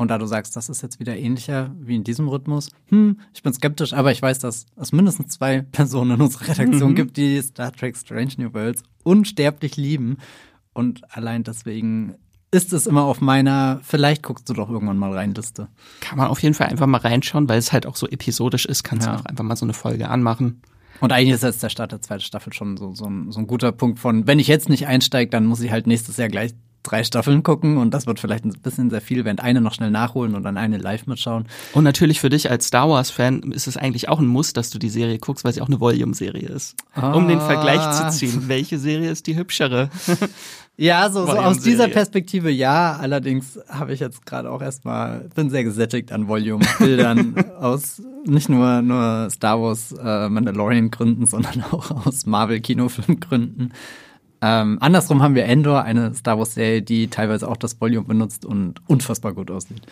Und 0.00 0.08
da 0.08 0.16
du 0.16 0.24
sagst, 0.24 0.56
das 0.56 0.70
ist 0.70 0.80
jetzt 0.80 0.98
wieder 0.98 1.14
ähnlicher 1.18 1.74
wie 1.78 1.94
in 1.94 2.04
diesem 2.04 2.26
Rhythmus, 2.26 2.70
hm, 2.86 3.20
ich 3.34 3.42
bin 3.42 3.52
skeptisch, 3.52 3.92
aber 3.92 4.10
ich 4.12 4.22
weiß, 4.22 4.38
dass 4.38 4.64
es 4.76 4.92
mindestens 4.92 5.34
zwei 5.34 5.60
Personen 5.72 6.12
in 6.12 6.22
unserer 6.22 6.48
Redaktion 6.48 6.94
gibt, 6.94 7.18
die 7.18 7.38
Star 7.42 7.70
Trek 7.70 7.98
Strange 7.98 8.32
New 8.38 8.54
Worlds 8.54 8.82
unsterblich 9.02 9.76
lieben. 9.76 10.16
Und 10.72 11.02
allein 11.14 11.44
deswegen 11.44 12.14
ist 12.50 12.72
es 12.72 12.86
immer 12.86 13.02
auf 13.02 13.20
meiner, 13.20 13.80
vielleicht 13.82 14.22
guckst 14.22 14.48
du 14.48 14.54
doch 14.54 14.70
irgendwann 14.70 14.96
mal 14.96 15.12
rein, 15.12 15.34
Liste. 15.34 15.68
Kann 16.00 16.16
man 16.16 16.28
auf 16.28 16.42
jeden 16.42 16.54
Fall 16.54 16.68
einfach 16.68 16.86
mal 16.86 16.96
reinschauen, 16.96 17.46
weil 17.50 17.58
es 17.58 17.70
halt 17.74 17.84
auch 17.84 17.96
so 17.96 18.08
episodisch 18.08 18.64
ist, 18.64 18.82
kannst 18.84 19.06
Ja. 19.06 19.12
du 19.16 19.20
auch 19.20 19.26
einfach 19.26 19.44
mal 19.44 19.56
so 19.56 19.66
eine 19.66 19.74
Folge 19.74 20.08
anmachen. 20.08 20.62
Und 21.00 21.12
eigentlich 21.12 21.34
ist 21.34 21.42
jetzt 21.42 21.62
der 21.62 21.68
Start 21.68 21.92
der 21.92 22.00
zweiten 22.00 22.22
Staffel 22.22 22.54
schon 22.54 22.78
so, 22.78 22.94
so, 22.94 23.04
ein, 23.04 23.30
so 23.32 23.38
ein 23.40 23.46
guter 23.46 23.70
Punkt 23.70 23.98
von, 23.98 24.26
wenn 24.26 24.38
ich 24.38 24.48
jetzt 24.48 24.70
nicht 24.70 24.86
einsteige, 24.86 25.30
dann 25.30 25.44
muss 25.44 25.60
ich 25.60 25.70
halt 25.70 25.86
nächstes 25.86 26.16
Jahr 26.16 26.28
gleich 26.28 26.54
drei 26.82 27.04
Staffeln 27.04 27.42
gucken 27.42 27.76
und 27.76 27.92
das 27.92 28.06
wird 28.06 28.20
vielleicht 28.20 28.44
ein 28.44 28.52
bisschen 28.62 28.90
sehr 28.90 29.00
viel, 29.00 29.24
während 29.24 29.40
eine 29.40 29.60
noch 29.60 29.74
schnell 29.74 29.90
nachholen 29.90 30.34
und 30.34 30.42
dann 30.42 30.56
eine 30.56 30.78
live 30.78 31.06
mitschauen. 31.06 31.46
Und 31.72 31.84
natürlich 31.84 32.20
für 32.20 32.28
dich 32.28 32.50
als 32.50 32.66
Star 32.66 32.88
Wars-Fan 32.88 33.52
ist 33.52 33.66
es 33.66 33.76
eigentlich 33.76 34.08
auch 34.08 34.18
ein 34.18 34.26
Muss, 34.26 34.52
dass 34.52 34.70
du 34.70 34.78
die 34.78 34.88
Serie 34.88 35.18
guckst, 35.18 35.44
weil 35.44 35.52
sie 35.52 35.60
auch 35.60 35.68
eine 35.68 35.80
Volume-Serie 35.80 36.48
ist. 36.48 36.76
Um 36.94 37.28
den 37.28 37.40
Vergleich 37.40 37.90
zu 37.92 38.10
ziehen. 38.10 38.44
Welche 38.48 38.78
Serie 38.78 39.10
ist 39.10 39.26
die 39.26 39.36
hübschere? 39.36 39.90
Ja, 40.80 41.10
so, 41.10 41.26
so 41.26 41.32
aus 41.32 41.60
dieser 41.60 41.88
Perspektive 41.88 42.50
ja. 42.50 42.96
Allerdings 42.96 43.60
habe 43.68 43.92
ich 43.92 44.00
jetzt 44.00 44.24
gerade 44.24 44.50
auch 44.50 44.62
erstmal, 44.62 45.28
bin 45.34 45.50
sehr 45.50 45.62
gesättigt 45.62 46.10
an 46.10 46.26
Volume-Bildern 46.26 47.34
aus 47.60 48.00
nicht 48.24 48.48
nur, 48.48 48.80
nur 48.80 49.28
Star 49.30 49.60
Wars 49.60 49.92
äh, 49.92 50.30
Mandalorian-Gründen, 50.30 51.26
sondern 51.26 51.64
auch 51.70 52.06
aus 52.06 52.24
Marvel-Kinofilm-Gründen. 52.24 53.72
Ähm, 54.42 54.78
andersrum 54.80 55.22
haben 55.22 55.34
wir 55.34 55.44
Endor, 55.44 55.82
eine 55.82 56.14
Star 56.14 56.38
Wars-Serie, 56.38 56.82
die 56.82 57.08
teilweise 57.08 57.48
auch 57.48 57.56
das 57.56 57.80
Volume 57.80 58.06
benutzt 58.06 58.44
und 58.44 58.80
unfassbar 58.86 59.32
gut 59.32 59.50
aussieht. 59.50 59.82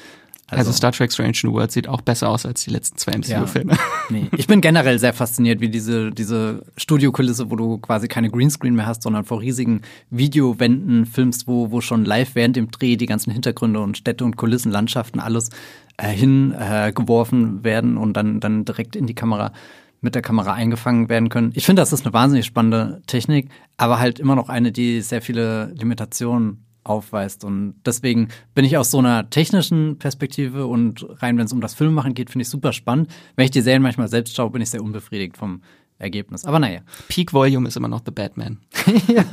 Also, 0.51 0.61
also, 0.61 0.73
Star 0.73 0.93
Trek 0.93 1.13
Strange 1.13 1.37
New 1.45 1.53
World 1.53 1.71
sieht 1.71 1.89
auch 1.89 2.01
besser 2.01 2.31
aus 2.31 2.47
als 2.47 2.65
die 2.65 2.71
letzten 2.71 2.97
zwei 2.97 3.13
MCU-Filme. 3.19 3.75
Ja. 3.75 3.79
Nee. 4.09 4.29
Ich 4.35 4.47
bin 4.47 4.63
generell 4.63 4.99
sehr 4.99 5.13
fasziniert, 5.13 5.61
wie 5.61 5.69
diese, 5.69 6.11
diese 6.11 6.63
Studiokulisse, 6.79 7.51
wo 7.51 7.57
du 7.57 7.77
quasi 7.77 8.09
keine 8.09 8.31
Greenscreen 8.31 8.75
mehr 8.75 8.87
hast, 8.87 9.03
sondern 9.03 9.27
vor 9.27 9.43
riesigen 9.43 9.83
Videowänden 10.09 11.05
filmst, 11.05 11.47
wo, 11.47 11.71
wo 11.71 11.83
schon 11.83 12.07
live 12.07 12.35
während 12.35 12.57
dem 12.57 12.71
Dreh 12.71 12.97
die 12.97 13.05
ganzen 13.05 13.31
Hintergründe 13.31 13.81
und 13.81 13.99
Städte 13.99 14.25
und 14.25 14.39
Kulissen, 14.39 14.73
Landschaften, 14.73 15.21
alles 15.21 15.51
äh, 15.99 16.09
hingeworfen 16.09 17.61
äh, 17.61 17.65
werden 17.65 17.99
und 17.99 18.15
dann, 18.15 18.41
dann 18.41 18.65
direkt 18.65 18.97
in 18.97 19.07
die 19.07 19.15
Kamera 19.15 19.53
mit 20.01 20.15
der 20.15 20.23
Kamera 20.23 20.53
eingefangen 20.53 21.09
werden 21.09 21.29
können. 21.29 21.53
Ich 21.55 21.67
finde, 21.67 21.83
das 21.83 21.93
ist 21.93 22.05
eine 22.05 22.13
wahnsinnig 22.13 22.47
spannende 22.47 23.03
Technik, 23.07 23.51
aber 23.77 23.99
halt 23.99 24.19
immer 24.21 24.37
noch 24.37 24.49
eine, 24.49 24.73
die 24.73 25.01
sehr 25.01 25.23
viele 25.23 25.73
Limitationen 25.75 26.65
aufweist. 26.85 27.45
Und 27.45 27.75
deswegen 27.85 28.29
bin 28.55 28.65
ich 28.65 28.77
aus 28.77 28.91
so 28.91 28.99
einer 28.99 29.29
technischen 29.31 29.99
Perspektive 29.99 30.67
und 30.67 31.07
rein, 31.23 31.37
wenn 31.37 31.47
es 31.47 31.53
um 31.53 31.61
das 31.61 31.75
Filmemachen 31.75 32.15
geht, 32.15 32.31
finde 32.31 32.43
ich 32.43 32.49
super 32.49 32.73
spannend. 32.73 33.11
Wenn 33.37 33.45
ich 33.45 33.51
die 33.51 33.61
Serien 33.61 33.83
manchmal 33.83 34.09
selbst 34.09 34.35
schaue, 34.35 34.51
bin 34.51 34.63
ich 34.63 34.71
sehr 34.71 34.83
unbefriedigt 34.83 35.37
vom 35.37 35.63
Ergebnis. 35.99 36.45
Aber 36.45 36.59
naja. 36.59 36.81
Peak 37.09 37.33
Volume 37.33 37.69
ist 37.69 37.77
immer 37.77 37.89
noch 37.89 38.03
The 38.05 38.13
Batman. 38.13 38.59
ja. 39.09 39.25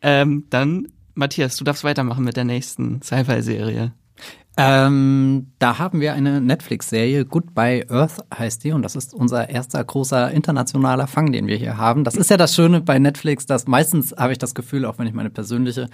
ähm, 0.00 0.46
dann, 0.50 0.88
Matthias, 1.14 1.56
du 1.56 1.64
darfst 1.64 1.84
weitermachen 1.84 2.24
mit 2.24 2.36
der 2.36 2.44
nächsten 2.44 3.02
Sci-Fi-Serie. 3.02 3.92
Ähm, 4.58 5.48
da 5.58 5.78
haben 5.78 6.00
wir 6.00 6.14
eine 6.14 6.40
Netflix-Serie, 6.40 7.26
Goodbye 7.26 7.84
Earth 7.90 8.24
heißt 8.34 8.64
die, 8.64 8.72
und 8.72 8.80
das 8.80 8.96
ist 8.96 9.12
unser 9.12 9.50
erster 9.50 9.84
großer 9.84 10.30
internationaler 10.30 11.06
Fang, 11.06 11.30
den 11.30 11.46
wir 11.46 11.56
hier 11.56 11.76
haben. 11.76 12.04
Das 12.04 12.16
ist 12.16 12.30
ja 12.30 12.38
das 12.38 12.54
Schöne 12.54 12.80
bei 12.80 12.98
Netflix, 12.98 13.44
dass 13.44 13.66
meistens 13.66 14.14
habe 14.16 14.32
ich 14.32 14.38
das 14.38 14.54
Gefühl, 14.54 14.86
auch 14.86 14.98
wenn 14.98 15.06
ich 15.06 15.12
meine 15.12 15.28
persönliche 15.28 15.90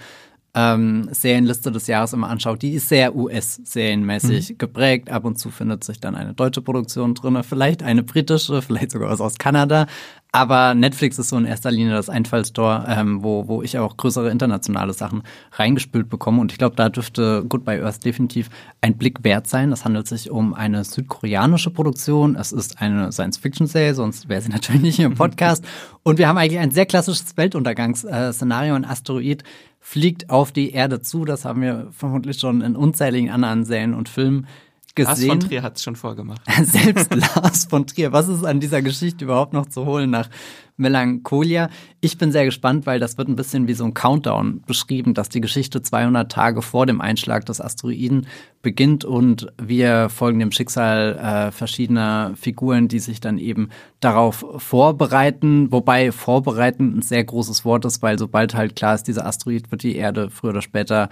ähm, 0.55 1.07
Serienliste 1.11 1.71
des 1.71 1.87
Jahres 1.87 2.13
immer 2.13 2.29
anschaut, 2.29 2.61
die 2.61 2.73
ist 2.73 2.89
sehr 2.89 3.15
US-serienmäßig 3.15 4.51
mhm. 4.51 4.57
geprägt. 4.57 5.09
Ab 5.09 5.25
und 5.25 5.39
zu 5.39 5.49
findet 5.49 5.83
sich 5.83 5.99
dann 5.99 6.15
eine 6.15 6.33
deutsche 6.33 6.61
Produktion 6.61 7.15
drin, 7.15 7.41
vielleicht 7.43 7.81
eine 7.81 8.03
britische, 8.03 8.61
vielleicht 8.61 8.91
sogar 8.91 9.09
was 9.09 9.21
aus 9.21 9.37
Kanada. 9.37 9.87
Aber 10.35 10.73
Netflix 10.73 11.19
ist 11.19 11.29
so 11.29 11.37
in 11.37 11.45
erster 11.45 11.69
Linie 11.69 11.93
das 11.93 12.09
Einfallstor, 12.09 12.85
ähm, 12.87 13.23
wo, 13.23 13.47
wo 13.47 13.61
ich 13.61 13.77
auch 13.77 13.97
größere 13.97 14.31
internationale 14.31 14.91
Sachen 14.93 15.21
reingespült 15.51 16.09
bekomme. 16.09 16.41
Und 16.41 16.51
ich 16.51 16.57
glaube, 16.57 16.75
da 16.75 16.89
dürfte 16.89 17.45
Goodbye 17.47 17.83
Earth 17.83 18.03
definitiv 18.03 18.49
ein 18.81 18.97
Blick 18.97 19.23
wert 19.23 19.45
sein. 19.45 19.71
Es 19.71 19.85
handelt 19.85 20.07
sich 20.07 20.31
um 20.31 20.55
eine 20.55 20.85
südkoreanische 20.85 21.69
Produktion. 21.69 22.35
Es 22.35 22.51
ist 22.51 22.81
eine 22.81 23.11
Science-Fiction-Serie, 23.11 23.93
sonst 23.93 24.27
wäre 24.27 24.41
sie 24.41 24.49
natürlich 24.51 24.81
nicht 24.81 24.99
im 24.99 25.13
Podcast. 25.13 25.63
Und 26.01 26.17
wir 26.17 26.27
haben 26.27 26.37
eigentlich 26.37 26.59
ein 26.59 26.71
sehr 26.71 26.87
klassisches 26.87 27.37
Weltuntergangsszenario. 27.37 28.73
Ein 28.73 28.85
Asteroid 28.85 29.43
fliegt 29.85 30.29
auf 30.29 30.53
die 30.53 30.71
Erde 30.71 31.01
zu. 31.01 31.25
Das 31.25 31.43
haben 31.43 31.61
wir 31.61 31.89
vermutlich 31.91 32.39
schon 32.39 32.61
in 32.61 32.77
unzähligen 32.77 33.29
anderen 33.29 33.65
Serien 33.65 33.93
und 33.93 34.07
Filmen 34.07 34.47
gesehen. 34.95 35.27
Lars 35.27 35.27
von 35.27 35.39
Trier 35.39 35.63
hat 35.63 35.77
es 35.77 35.83
schon 35.83 35.95
vorgemacht. 35.95 36.41
Selbst 36.63 37.13
Lars 37.13 37.65
von 37.65 37.87
Trier. 37.87 38.11
Was 38.11 38.27
ist 38.27 38.43
an 38.43 38.59
dieser 38.59 38.81
Geschichte 38.81 39.25
überhaupt 39.25 39.53
noch 39.53 39.67
zu 39.67 39.85
holen 39.85 40.09
nach 40.09 40.29
Melancholia? 40.77 41.69
Ich 42.01 42.17
bin 42.17 42.31
sehr 42.31 42.45
gespannt, 42.45 42.85
weil 42.85 42.99
das 42.99 43.17
wird 43.17 43.27
ein 43.27 43.35
bisschen 43.35 43.67
wie 43.67 43.73
so 43.73 43.85
ein 43.85 43.93
Countdown 43.93 44.61
beschrieben, 44.61 45.13
dass 45.13 45.29
die 45.29 45.41
Geschichte 45.41 45.81
200 45.81 46.31
Tage 46.31 46.61
vor 46.61 46.85
dem 46.85 47.01
Einschlag 47.01 47.45
des 47.45 47.59
Asteroiden 47.59 48.27
beginnt 48.61 49.03
und 49.03 49.47
wir 49.61 50.09
folgen 50.09 50.39
dem 50.39 50.51
Schicksal 50.51 51.17
äh, 51.17 51.51
verschiedener 51.51 52.33
Figuren, 52.35 52.87
die 52.87 52.99
sich 52.99 53.19
dann 53.19 53.37
eben 53.37 53.69
darauf 53.99 54.45
vorbereiten. 54.57 55.71
Wobei 55.71 56.11
vorbereiten 56.11 56.97
ein 56.97 57.01
sehr 57.01 57.23
großes 57.23 57.65
Wort 57.65 57.85
ist, 57.85 58.01
weil 58.01 58.19
sobald 58.19 58.55
halt 58.55 58.75
klar 58.75 58.95
ist, 58.95 59.03
dieser 59.03 59.25
Asteroid 59.25 59.71
wird 59.71 59.83
die 59.83 59.95
Erde 59.95 60.29
früher 60.29 60.51
oder 60.51 60.61
später 60.61 61.09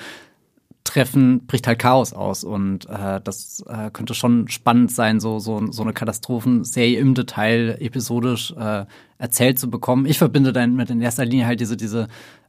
treffen, 0.84 1.46
bricht 1.46 1.67
halt 1.67 1.80
Chaos 1.80 2.13
aus. 2.13 2.44
Und 2.44 2.89
äh, 2.89 3.22
das 3.24 3.63
äh, 3.67 3.89
könnte 3.91 4.13
schon 4.13 4.48
spannend 4.48 4.91
sein, 4.91 5.20
so, 5.20 5.39
so, 5.39 5.72
so 5.72 5.84
eine 5.84 5.94
Katastrophenserie 5.94 7.00
im 7.00 7.13
Detail 7.13 7.78
episodisch 7.80 8.54
äh, 8.58 8.86
erzählt 9.17 9.60
zu 9.60 9.70
bekommen. 9.70 10.06
Ich 10.06 10.17
verbinde 10.17 10.54
dann 10.54 10.76
mit 10.76 10.89
in 10.89 11.02
erster 11.02 11.26
Linie 11.26 11.46
halt 11.46 11.60
diese, 11.60 11.78
diese 11.78 12.08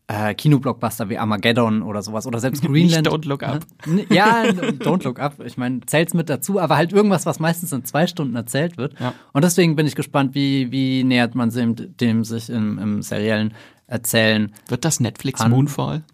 äh, 0.09 0.35
Kinoblockbuster 0.35 1.09
wie 1.09 1.19
Armageddon 1.19 1.83
oder 1.83 2.03
sowas 2.03 2.27
oder 2.27 2.41
selbst 2.41 2.63
Greenland. 2.67 3.07
Nicht 3.07 3.15
don't 3.15 3.29
Look 3.29 3.43
Up. 3.43 3.65
Ja, 4.11 4.43
Don't 4.45 5.05
Look 5.05 5.21
Up. 5.21 5.41
Ich 5.45 5.57
meine, 5.57 5.81
zählt's 5.87 6.15
mit 6.15 6.29
dazu, 6.29 6.59
aber 6.59 6.77
halt 6.77 6.93
irgendwas, 6.93 7.27
was 7.27 7.39
meistens 7.39 7.73
in 7.73 7.85
zwei 7.85 8.07
Stunden 8.07 8.35
erzählt 8.35 8.77
wird. 8.77 8.99
Ja. 8.99 9.15
Und 9.33 9.45
deswegen 9.45 9.77
bin 9.77 9.87
ich 9.87 9.95
gespannt, 9.95 10.35
wie, 10.35 10.73
wie 10.73 11.05
nähert 11.05 11.35
man 11.35 11.51
dem, 11.51 11.97
dem 11.97 12.25
sich 12.25 12.51
im, 12.51 12.79
im 12.79 13.03
seriellen 13.03 13.55
Erzählen. 13.93 14.51
Wird 14.69 14.87
das 14.87 15.01
Netflix 15.01 15.41
an. 15.41 15.51
Moonfall? 15.51 16.03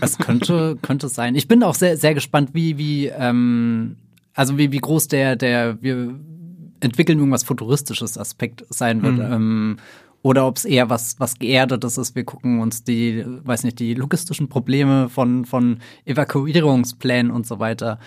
Es 0.00 0.16
könnte, 0.18 0.78
könnte 0.80 1.08
sein. 1.08 1.34
Ich 1.34 1.48
bin 1.48 1.64
auch 1.64 1.74
sehr, 1.74 1.96
sehr 1.96 2.14
gespannt, 2.14 2.50
wie, 2.52 2.78
wie, 2.78 3.06
ähm, 3.06 3.96
also 4.34 4.56
wie, 4.56 4.70
wie 4.70 4.78
groß 4.78 5.08
der, 5.08 5.34
der, 5.34 5.82
wir 5.82 6.14
entwickeln 6.78 7.18
irgendwas 7.18 7.42
futuristisches 7.42 8.16
Aspekt 8.16 8.64
sein 8.70 9.02
wird. 9.02 9.16
Mhm. 9.16 9.32
Ähm, 9.32 9.76
oder 10.22 10.46
ob 10.46 10.58
es 10.58 10.64
eher 10.64 10.88
was, 10.88 11.18
was 11.18 11.38
geerdetes 11.38 11.98
ist. 11.98 12.14
Wir 12.14 12.24
gucken 12.24 12.60
uns 12.60 12.84
die, 12.84 13.24
weiß 13.26 13.64
nicht, 13.64 13.80
die 13.80 13.94
logistischen 13.94 14.48
Probleme 14.48 15.08
von, 15.08 15.44
von 15.44 15.78
Evakuierungsplänen 16.04 17.32
und 17.32 17.46
so 17.46 17.58
weiter 17.58 17.98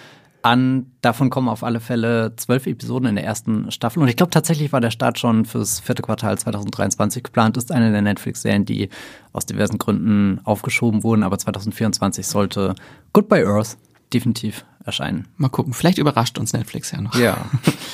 an. 0.43 0.91
Davon 1.01 1.29
kommen 1.29 1.49
auf 1.49 1.63
alle 1.63 1.79
Fälle 1.79 2.35
zwölf 2.35 2.67
Episoden 2.67 3.09
in 3.09 3.15
der 3.15 3.23
ersten 3.23 3.71
Staffel. 3.71 4.01
Und 4.01 4.09
ich 4.09 4.15
glaube 4.15 4.29
tatsächlich 4.29 4.71
war 4.71 4.81
der 4.81 4.91
Start 4.91 5.17
schon 5.17 5.45
fürs 5.45 5.79
vierte 5.79 6.03
Quartal 6.03 6.37
2023 6.37 7.23
geplant. 7.23 7.57
Ist 7.57 7.71
eine 7.71 7.91
der 7.91 8.01
Netflix-Serien, 8.01 8.65
die 8.65 8.89
aus 9.31 9.45
diversen 9.45 9.77
Gründen 9.77 10.41
aufgeschoben 10.43 11.03
wurden. 11.03 11.23
Aber 11.23 11.37
2024 11.37 12.27
sollte 12.27 12.75
Goodbye 13.13 13.47
Earth 13.47 13.77
definitiv 14.13 14.65
erscheinen. 14.85 15.27
Mal 15.37 15.49
gucken. 15.49 15.73
Vielleicht 15.73 15.97
überrascht 15.97 16.37
uns 16.37 16.53
Netflix 16.53 16.91
ja 16.91 17.01
noch. 17.01 17.15
Ja. 17.15 17.37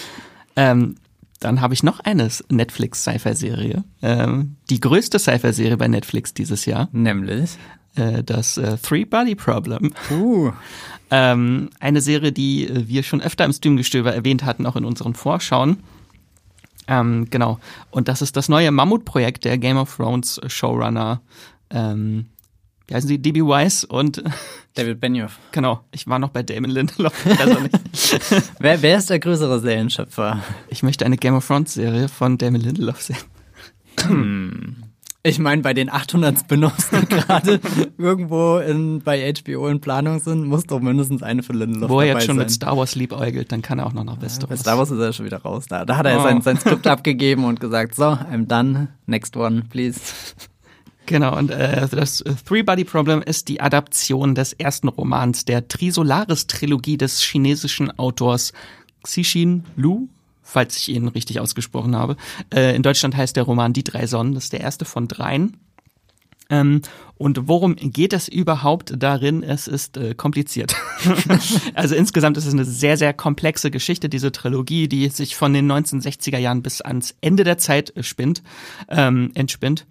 ähm, 0.55 0.95
dann 1.39 1.61
habe 1.61 1.73
ich 1.73 1.83
noch 1.83 2.01
eine 2.01 2.29
Netflix-Sci-Fi-Serie. 2.49 3.83
Ähm, 4.01 4.57
die 4.69 4.81
größte 4.81 5.19
Sci-Fi-Serie 5.19 5.77
bei 5.77 5.87
Netflix 5.87 6.33
dieses 6.33 6.65
Jahr. 6.65 6.89
Nämlich? 6.91 7.57
Äh, 7.95 8.23
das 8.23 8.57
äh, 8.57 8.77
Three 8.77 9.05
Body 9.05 9.35
Problem. 9.35 9.93
Uh. 10.11 10.51
ähm, 11.11 11.69
eine 11.79 12.01
Serie, 12.01 12.31
die 12.31 12.67
äh, 12.67 12.87
wir 12.87 13.03
schon 13.03 13.21
öfter 13.21 13.45
im 13.45 13.53
Streamgestöber 13.53 14.13
erwähnt 14.13 14.45
hatten, 14.45 14.65
auch 14.65 14.75
in 14.75 14.85
unseren 14.85 15.15
Vorschauen. 15.15 15.77
Ähm, 16.87 17.27
genau. 17.29 17.59
Und 17.91 18.07
das 18.07 18.21
ist 18.21 18.35
das 18.35 18.49
neue 18.49 18.71
Mammutprojekt 18.71 19.45
der 19.45 19.57
Game 19.57 19.77
of 19.77 19.95
Thrones 19.95 20.41
Showrunner 20.47 21.21
ähm, 21.71 22.25
wie 22.89 22.95
heißen 22.95 23.07
sie, 23.07 23.19
DB 23.19 23.43
Weiss 23.43 23.83
und 23.83 24.23
David 24.73 24.99
Benioff. 24.99 25.37
Genau, 25.51 25.83
ich 25.91 26.07
war 26.07 26.17
noch 26.17 26.29
bei 26.29 26.41
Damon 26.41 26.71
Lindelof. 26.71 27.13
Also 27.39 27.59
nicht. 27.59 28.53
wer, 28.59 28.81
wer 28.81 28.97
ist 28.97 29.09
der 29.09 29.19
größere 29.19 29.59
Serienschöpfer? 29.59 30.43
Ich 30.69 30.81
möchte 30.81 31.05
eine 31.05 31.17
Game 31.17 31.35
of 31.35 31.45
Thrones 31.45 31.73
Serie 31.73 32.07
von 32.07 32.37
Damon 32.37 32.61
Lindelof 32.61 33.01
sehen. 33.01 33.17
Hm. 34.01 34.75
Ich 35.21 35.37
meine, 35.37 35.61
bei 35.61 35.73
den 35.73 35.89
800 35.91 36.39
Spin-offs, 36.39 36.91
die 36.91 37.05
gerade 37.07 37.59
irgendwo 37.97 38.57
in, 38.57 39.01
bei 39.01 39.33
HBO 39.33 39.67
in 39.67 39.81
Planung 39.81 40.19
sind, 40.19 40.45
muss 40.45 40.63
doch 40.63 40.79
mindestens 40.79 41.23
eine 41.23 41.43
für 41.43 41.51
Lindelof 41.51 41.89
Wo 41.89 41.99
er 41.99 42.07
jetzt 42.07 42.25
schon 42.25 42.37
sein. 42.37 42.45
mit 42.45 42.51
Star 42.51 42.77
Wars 42.77 42.95
liebäugelt, 42.95 43.51
dann 43.51 43.61
kann 43.61 43.79
er 43.79 43.87
auch 43.87 43.93
noch 43.93 44.05
nach 44.05 44.21
Westeros. 44.21 44.49
Ja, 44.49 44.55
bei 44.55 44.55
Star 44.55 44.77
Wars 44.77 44.91
ist 44.91 44.99
er 44.99 45.11
schon 45.11 45.25
wieder 45.25 45.41
raus. 45.41 45.65
Da, 45.67 45.83
da 45.83 45.97
hat 45.97 46.05
er 46.05 46.19
oh. 46.19 46.23
sein, 46.23 46.41
sein 46.41 46.57
Skript 46.57 46.87
abgegeben 46.87 47.43
und 47.43 47.59
gesagt, 47.59 47.95
so, 47.95 48.05
I'm 48.05 48.47
done, 48.47 48.87
next 49.07 49.35
one, 49.35 49.63
please. 49.69 49.99
Genau, 51.05 51.35
und 51.35 51.49
äh, 51.49 51.87
das 51.89 52.23
Three-Body-Problem 52.45 53.21
ist 53.21 53.49
die 53.49 53.59
Adaption 53.59 54.35
des 54.35 54.53
ersten 54.53 54.87
Romans 54.87 55.43
der 55.43 55.67
Trisolaris-Trilogie 55.67 56.97
des 56.97 57.19
chinesischen 57.21 57.91
Autors 57.97 58.53
Xixin 59.03 59.65
Lu, 59.75 60.07
falls 60.49 60.77
ich 60.77 60.89
ihn 60.89 61.07
richtig 61.07 61.39
ausgesprochen 61.39 61.95
habe. 61.95 62.17
Äh, 62.53 62.75
in 62.75 62.83
Deutschland 62.83 63.15
heißt 63.15 63.35
der 63.35 63.43
Roman 63.43 63.73
Die 63.73 63.83
drei 63.83 64.07
Sonnen, 64.07 64.33
das 64.33 64.45
ist 64.45 64.53
der 64.53 64.61
erste 64.61 64.85
von 64.85 65.07
dreien. 65.07 65.57
Ähm, 66.49 66.81
und 67.15 67.47
worum 67.47 67.75
geht 67.75 68.13
es 68.13 68.27
überhaupt 68.27 68.93
darin? 68.97 69.43
Es 69.43 69.67
ist 69.67 69.97
äh, 69.97 70.15
kompliziert. 70.15 70.75
also 71.75 71.95
insgesamt 71.95 72.37
ist 72.37 72.45
es 72.45 72.53
eine 72.53 72.65
sehr, 72.65 72.97
sehr 72.97 73.13
komplexe 73.13 73.69
Geschichte, 73.69 74.09
diese 74.09 74.31
Trilogie, 74.31 74.87
die 74.87 75.07
sich 75.09 75.35
von 75.35 75.53
den 75.53 75.71
1960er 75.71 76.37
Jahren 76.37 76.63
bis 76.63 76.81
ans 76.81 77.15
Ende 77.21 77.43
der 77.43 77.59
Zeit 77.59 77.93
spinnt, 78.01 78.41
ähm, 78.89 79.31
entspinnt. 79.35 79.85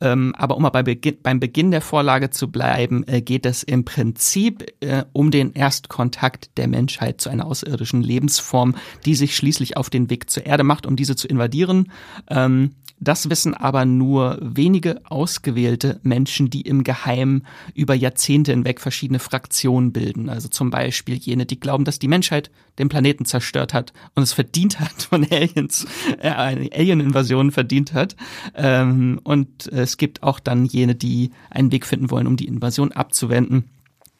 Ähm, 0.00 0.34
aber 0.36 0.56
um 0.56 0.62
mal 0.62 0.70
bei 0.70 0.82
Beginn, 0.82 1.18
beim 1.22 1.40
Beginn 1.40 1.70
der 1.70 1.80
Vorlage 1.80 2.30
zu 2.30 2.50
bleiben, 2.50 3.04
äh, 3.06 3.20
geht 3.20 3.46
es 3.46 3.62
im 3.62 3.84
Prinzip 3.84 4.66
äh, 4.80 5.04
um 5.12 5.30
den 5.30 5.52
Erstkontakt 5.52 6.56
der 6.56 6.68
Menschheit 6.68 7.20
zu 7.20 7.30
einer 7.30 7.46
außerirdischen 7.46 8.02
Lebensform, 8.02 8.76
die 9.04 9.14
sich 9.14 9.36
schließlich 9.36 9.76
auf 9.76 9.90
den 9.90 10.10
Weg 10.10 10.30
zur 10.30 10.46
Erde 10.46 10.64
macht, 10.64 10.86
um 10.86 10.96
diese 10.96 11.16
zu 11.16 11.28
invadieren. 11.28 11.90
Ähm, 12.28 12.72
das 13.00 13.30
wissen 13.30 13.54
aber 13.54 13.84
nur 13.84 14.38
wenige 14.40 15.00
ausgewählte 15.04 16.00
Menschen, 16.02 16.50
die 16.50 16.62
im 16.62 16.84
Geheimen 16.84 17.46
über 17.74 17.94
Jahrzehnte 17.94 18.52
hinweg 18.52 18.80
verschiedene 18.80 19.18
Fraktionen 19.18 19.92
bilden. 19.92 20.28
Also 20.28 20.48
zum 20.48 20.70
Beispiel 20.70 21.16
jene, 21.16 21.46
die 21.46 21.60
glauben, 21.60 21.84
dass 21.84 21.98
die 21.98 22.08
Menschheit 22.08 22.50
den 22.78 22.88
Planeten 22.88 23.24
zerstört 23.24 23.74
hat 23.74 23.92
und 24.14 24.22
es 24.22 24.32
verdient 24.32 24.80
hat, 24.80 25.02
von 25.02 25.26
Aliens, 25.30 25.86
äh, 26.20 26.30
eine 26.30 26.70
Alien-Invasion 26.72 27.50
verdient 27.52 27.92
hat. 27.92 28.16
Ähm, 28.54 29.20
und 29.24 29.66
es 29.68 29.96
gibt 29.96 30.22
auch 30.22 30.40
dann 30.40 30.64
jene, 30.64 30.94
die 30.94 31.30
einen 31.50 31.72
Weg 31.72 31.86
finden 31.86 32.10
wollen, 32.10 32.26
um 32.26 32.36
die 32.36 32.46
Invasion 32.48 32.92
abzuwenden. 32.92 33.64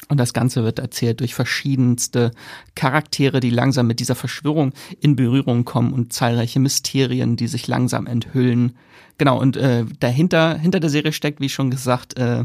Und 0.09 0.19
das 0.19 0.33
Ganze 0.33 0.65
wird 0.65 0.79
erzählt 0.79 1.21
durch 1.21 1.35
verschiedenste 1.35 2.31
Charaktere, 2.75 3.41
die 3.41 3.51
langsam 3.51 3.87
mit 3.87 4.01
dieser 4.01 4.15
Verschwörung 4.15 4.73
in 5.01 5.17
Berührung 5.17 5.65
kommen 5.65 5.93
und 5.93 6.13
zahlreiche 6.13 6.61
Mysterien, 6.61 7.37
die 7.37 7.47
sich 7.47 7.69
langsam 7.69 8.07
enthüllen. 8.07 8.77
Genau, 9.19 9.39
und 9.39 9.57
äh, 9.57 9.85
dahinter, 10.01 10.57
hinter 10.59 10.81
der 10.81 10.91
Serie 10.91 11.13
steckt, 11.13 11.41
wie 11.41 11.51
schon 11.51 11.71
gesagt, 11.71 12.17
äh, 12.17 12.45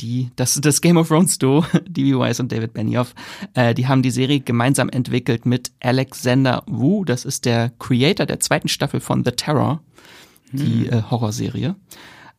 die, 0.00 0.30
das, 0.36 0.54
das 0.60 0.80
Game 0.80 0.96
of 0.96 1.08
Thrones 1.08 1.38
Duo, 1.38 1.64
D.B. 1.86 2.14
Wise 2.14 2.42
und 2.42 2.52
David 2.52 2.72
Benioff, 2.72 3.14
äh, 3.54 3.74
die 3.74 3.86
haben 3.86 4.02
die 4.02 4.10
Serie 4.10 4.40
gemeinsam 4.40 4.88
entwickelt 4.88 5.46
mit 5.46 5.72
Alexander 5.80 6.62
Wu, 6.66 7.04
das 7.04 7.24
ist 7.24 7.44
der 7.44 7.72
Creator 7.78 8.26
der 8.26 8.40
zweiten 8.40 8.68
Staffel 8.68 9.00
von 9.00 9.24
The 9.24 9.32
Terror, 9.32 9.82
die 10.52 10.90
hm. 10.90 10.92
äh, 10.92 11.02
Horrorserie. 11.10 11.76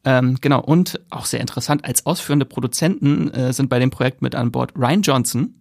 Ähm, 0.07 0.37
genau, 0.39 0.61
und 0.61 1.01
auch 1.09 1.25
sehr 1.25 1.41
interessant, 1.41 1.83
als 1.83 2.05
ausführende 2.05 2.45
Produzenten 2.45 3.29
äh, 3.31 3.51
sind 3.51 3.67
bei 3.67 3.77
dem 3.77 3.89
Projekt 3.89 4.21
mit 4.21 4.35
an 4.35 4.53
Bord 4.53 4.71
Ryan 4.77 5.01
Johnson. 5.01 5.59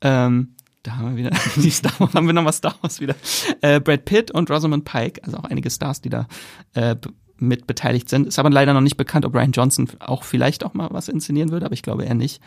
Ähm, 0.00 0.56
da 0.82 0.96
haben 0.96 1.10
wir 1.10 1.16
wieder, 1.16 1.30
die 1.54 1.70
Star 1.70 1.92
Wars, 2.00 2.14
haben 2.14 2.26
wir 2.26 2.32
nochmal 2.32 2.52
Star 2.52 2.74
Wars 2.80 3.00
wieder. 3.00 3.14
Äh, 3.60 3.78
Brad 3.78 4.06
Pitt 4.06 4.32
und 4.32 4.50
Rosamund 4.50 4.84
Pike, 4.84 5.22
also 5.22 5.36
auch 5.36 5.44
einige 5.44 5.70
Stars, 5.70 6.00
die 6.00 6.08
da 6.08 6.26
äh, 6.72 6.96
mit 7.38 7.68
beteiligt 7.68 8.08
sind. 8.08 8.26
Ist 8.26 8.40
aber 8.40 8.50
leider 8.50 8.74
noch 8.74 8.80
nicht 8.80 8.96
bekannt, 8.96 9.24
ob 9.24 9.36
Ryan 9.36 9.52
Johnson 9.52 9.88
auch 10.00 10.24
vielleicht 10.24 10.64
auch 10.64 10.74
mal 10.74 10.88
was 10.90 11.08
inszenieren 11.08 11.50
würde, 11.50 11.66
aber 11.66 11.74
ich 11.74 11.82
glaube 11.82 12.04
eher 12.04 12.14
nicht. 12.14 12.42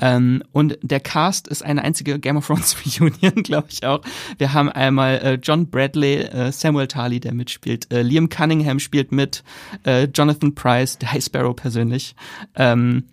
Ähm, 0.00 0.42
und 0.52 0.78
der 0.82 1.00
Cast 1.00 1.48
ist 1.48 1.64
eine 1.64 1.82
einzige 1.82 2.18
Game 2.18 2.36
of 2.36 2.46
Thrones 2.46 2.76
Reunion, 3.00 3.42
glaube 3.42 3.68
ich 3.70 3.84
auch. 3.84 4.02
Wir 4.38 4.52
haben 4.52 4.68
einmal 4.68 5.18
äh, 5.18 5.34
John 5.42 5.68
Bradley, 5.68 6.22
äh, 6.22 6.52
Samuel 6.52 6.86
Tarly, 6.86 7.20
der 7.20 7.34
mitspielt, 7.34 7.92
äh, 7.92 8.02
Liam 8.02 8.28
Cunningham 8.28 8.78
spielt 8.78 9.12
mit, 9.12 9.42
äh, 9.84 10.04
Jonathan 10.04 10.54
Price, 10.54 10.98
der 10.98 11.12
High 11.12 11.24
Sparrow 11.24 11.54
persönlich. 11.54 12.14
Ähm, 12.54 13.04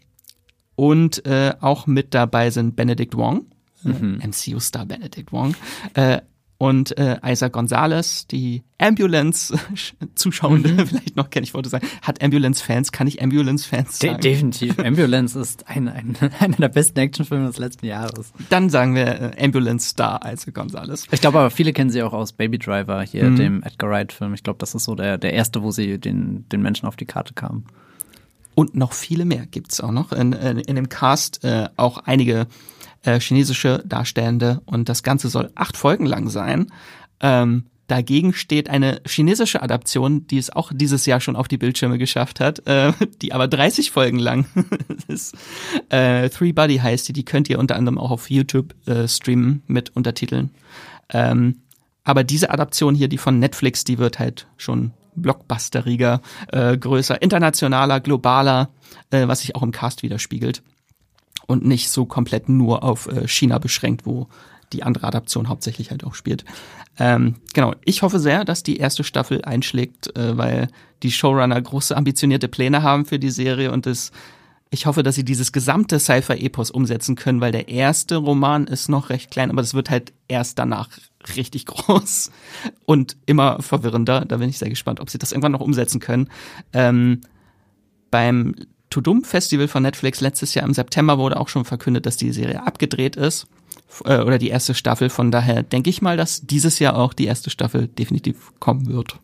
und 0.75 1.25
äh, 1.25 1.53
auch 1.61 1.87
mit 1.87 2.13
dabei 2.13 2.49
sind 2.49 2.75
Benedict 2.75 3.15
Wong, 3.15 3.45
mhm. 3.83 4.21
MCU-Star 4.23 4.85
Benedict 4.85 5.31
Wong, 5.31 5.55
äh, 5.93 6.19
und 6.57 6.97
äh, 6.97 7.17
Isa 7.23 7.49
Gonzalez, 7.49 8.27
die 8.27 8.63
Ambulance-Zuschauende 8.77 10.69
mhm. 10.73 10.87
vielleicht 10.87 11.17
noch 11.17 11.29
kenne, 11.29 11.43
ich 11.43 11.53
wollte 11.53 11.67
sagen, 11.69 11.85
hat 12.01 12.23
Ambulance-Fans, 12.23 12.93
kann 12.93 13.07
ich 13.07 13.21
Ambulance-Fans 13.21 13.99
sagen? 13.99 14.21
De 14.21 14.31
definitiv. 14.31 14.79
Ambulance 14.79 15.37
ist 15.37 15.67
ein, 15.67 15.89
ein, 15.89 16.15
einer 16.39 16.55
der 16.55 16.69
besten 16.69 16.99
Actionfilme 16.99 17.47
des 17.47 17.57
letzten 17.57 17.85
Jahres. 17.85 18.31
Dann 18.49 18.69
sagen 18.69 18.95
wir 18.95 19.33
äh, 19.37 19.43
Ambulance-Star 19.43 20.21
Isa 20.31 20.51
Gonzalez. 20.51 21.07
Ich 21.11 21.19
glaube 21.19 21.39
aber, 21.39 21.49
viele 21.49 21.73
kennen 21.73 21.89
sie 21.89 22.01
auch 22.03 22.13
aus 22.13 22.31
Baby 22.31 22.57
Driver, 22.57 23.01
hier 23.01 23.25
mhm. 23.25 23.35
dem 23.35 23.63
Edgar 23.63 23.89
Wright-Film. 23.89 24.33
Ich 24.33 24.43
glaube, 24.43 24.59
das 24.59 24.75
ist 24.75 24.85
so 24.85 24.95
der, 24.95 25.17
der 25.17 25.33
erste, 25.33 25.61
wo 25.61 25.71
sie 25.71 25.99
den, 25.99 26.47
den 26.49 26.61
Menschen 26.61 26.87
auf 26.87 26.95
die 26.95 27.05
Karte 27.05 27.33
kamen. 27.33 27.65
Und 28.55 28.75
noch 28.75 28.93
viele 28.93 29.25
mehr 29.25 29.45
gibt's 29.45 29.81
auch 29.81 29.91
noch. 29.91 30.13
In, 30.13 30.31
in, 30.31 30.59
in 30.59 30.75
dem 30.75 30.87
Cast 30.87 31.43
äh, 31.43 31.67
auch 31.75 31.97
einige 31.97 32.47
äh, 33.05 33.19
chinesische 33.19 33.83
Darstellende 33.85 34.61
und 34.65 34.89
das 34.89 35.03
Ganze 35.03 35.29
soll 35.29 35.51
acht 35.55 35.77
Folgen 35.77 36.05
lang 36.05 36.29
sein. 36.29 36.67
Ähm, 37.21 37.65
dagegen 37.87 38.33
steht 38.33 38.69
eine 38.69 39.01
chinesische 39.05 39.61
Adaption, 39.61 40.27
die 40.27 40.37
es 40.37 40.49
auch 40.49 40.71
dieses 40.73 41.05
Jahr 41.05 41.21
schon 41.21 41.35
auf 41.35 41.47
die 41.47 41.57
Bildschirme 41.57 41.97
geschafft 41.97 42.39
hat, 42.39 42.67
äh, 42.67 42.93
die 43.21 43.33
aber 43.33 43.47
30 43.47 43.91
Folgen 43.91 44.19
lang 44.19 44.45
ist. 45.07 45.35
Äh, 45.89 46.29
Three 46.29 46.51
Body 46.51 46.77
heißt 46.77 47.07
die, 47.07 47.13
die 47.13 47.25
könnt 47.25 47.49
ihr 47.49 47.59
unter 47.59 47.75
anderem 47.75 47.97
auch 47.97 48.11
auf 48.11 48.29
YouTube 48.29 48.73
äh, 48.87 49.07
streamen 49.07 49.61
mit 49.67 49.95
Untertiteln. 49.95 50.49
Ähm, 51.09 51.61
aber 52.03 52.23
diese 52.23 52.49
Adaption 52.51 52.95
hier, 52.95 53.07
die 53.07 53.17
von 53.17 53.39
Netflix, 53.39 53.83
die 53.83 53.97
wird 53.97 54.19
halt 54.19 54.47
schon 54.57 54.91
blockbusteriger, 55.15 56.21
äh, 56.51 56.77
größer, 56.77 57.21
internationaler, 57.21 57.99
globaler, 57.99 58.69
äh, 59.11 59.27
was 59.27 59.41
sich 59.41 59.55
auch 59.55 59.63
im 59.63 59.71
Cast 59.71 60.03
widerspiegelt 60.03 60.61
und 61.47 61.65
nicht 61.65 61.89
so 61.89 62.05
komplett 62.05 62.49
nur 62.49 62.83
auf 62.83 63.07
äh, 63.07 63.27
China 63.27 63.59
beschränkt, 63.59 64.05
wo 64.05 64.27
die 64.73 64.83
andere 64.83 65.07
Adaption 65.07 65.49
hauptsächlich 65.49 65.91
halt 65.91 66.03
auch 66.03 66.15
spielt. 66.15 66.43
Ähm, 66.97 67.35
genau, 67.53 67.73
ich 67.83 68.01
hoffe 68.01 68.19
sehr, 68.19 68.45
dass 68.45 68.63
die 68.63 68.77
erste 68.77 69.03
Staffel 69.03 69.43
einschlägt, 69.43 70.15
äh, 70.17 70.37
weil 70.37 70.69
die 71.03 71.11
Showrunner 71.11 71.61
große 71.61 71.95
ambitionierte 71.95 72.47
Pläne 72.47 72.83
haben 72.83 73.05
für 73.05 73.19
die 73.19 73.29
Serie 73.29 73.71
und 73.71 73.85
es 73.87 74.11
ich 74.71 74.87
hoffe, 74.87 75.03
dass 75.03 75.15
sie 75.15 75.23
dieses 75.23 75.51
gesamte 75.51 75.99
Cypher-Epos 75.99 76.71
umsetzen 76.71 77.15
können, 77.15 77.39
weil 77.39 77.51
der 77.51 77.69
erste 77.69 78.17
Roman 78.17 78.67
ist 78.67 78.89
noch 78.89 79.09
recht 79.09 79.31
klein, 79.31 79.49
aber 79.49 79.61
das 79.61 79.73
wird 79.73 79.89
halt 79.89 80.11
erst 80.27 80.59
danach 80.59 80.89
richtig 81.35 81.65
groß 81.67 82.31
und 82.85 83.15
immer 83.25 83.61
verwirrender. 83.61 84.25
Da 84.25 84.37
bin 84.37 84.49
ich 84.49 84.57
sehr 84.57 84.69
gespannt, 84.69 84.99
ob 84.99 85.09
sie 85.09 85.17
das 85.17 85.31
irgendwann 85.31 85.53
noch 85.53 85.61
umsetzen 85.61 85.99
können. 85.99 86.29
Ähm, 86.73 87.21
beim 88.11 88.55
Tudum 88.95 89.25
Festival 89.25 89.67
von 89.67 89.83
Netflix 89.83 90.21
letztes 90.21 90.53
Jahr 90.53 90.65
im 90.65 90.73
September 90.73 91.17
wurde 91.17 91.37
auch 91.37 91.49
schon 91.49 91.65
verkündet, 91.65 92.05
dass 92.05 92.15
die 92.15 92.31
Serie 92.31 92.65
abgedreht 92.65 93.17
ist 93.17 93.45
äh, 94.05 94.19
oder 94.19 94.37
die 94.37 94.47
erste 94.47 94.73
Staffel. 94.73 95.09
Von 95.09 95.31
daher 95.31 95.63
denke 95.63 95.89
ich 95.89 96.01
mal, 96.01 96.15
dass 96.15 96.47
dieses 96.47 96.79
Jahr 96.79 96.95
auch 96.95 97.11
die 97.11 97.25
erste 97.25 97.49
Staffel 97.49 97.89
definitiv 97.89 98.53
kommen 98.61 98.87
wird. 98.87 99.19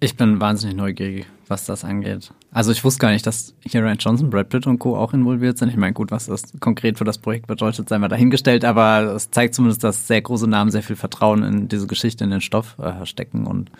Ich 0.00 0.16
bin 0.16 0.40
wahnsinnig 0.40 0.76
neugierig, 0.76 1.26
was 1.46 1.66
das 1.66 1.84
angeht. 1.84 2.32
Also 2.52 2.72
ich 2.72 2.82
wusste 2.84 3.00
gar 3.00 3.10
nicht, 3.10 3.26
dass 3.26 3.54
hier 3.60 3.82
Ryan 3.82 3.98
Johnson, 3.98 4.30
Brad 4.30 4.48
Pitt 4.48 4.66
und 4.66 4.78
Co. 4.78 4.96
auch 4.96 5.12
involviert 5.12 5.58
sind. 5.58 5.68
Ich 5.68 5.76
meine, 5.76 5.92
gut, 5.92 6.10
was 6.10 6.24
das 6.24 6.44
konkret 6.58 6.96
für 6.96 7.04
das 7.04 7.18
Projekt 7.18 7.46
bedeutet, 7.46 7.90
sei 7.90 7.98
mal 7.98 8.08
dahingestellt, 8.08 8.64
aber 8.64 9.14
es 9.14 9.30
zeigt 9.30 9.54
zumindest, 9.54 9.84
dass 9.84 10.06
sehr 10.06 10.22
große 10.22 10.48
Namen 10.48 10.70
sehr 10.70 10.82
viel 10.82 10.96
Vertrauen 10.96 11.42
in 11.42 11.68
diese 11.68 11.86
Geschichte, 11.86 12.24
in 12.24 12.30
den 12.30 12.40
Stoff 12.40 12.78
äh, 12.78 13.04
stecken 13.04 13.46
und 13.46 13.70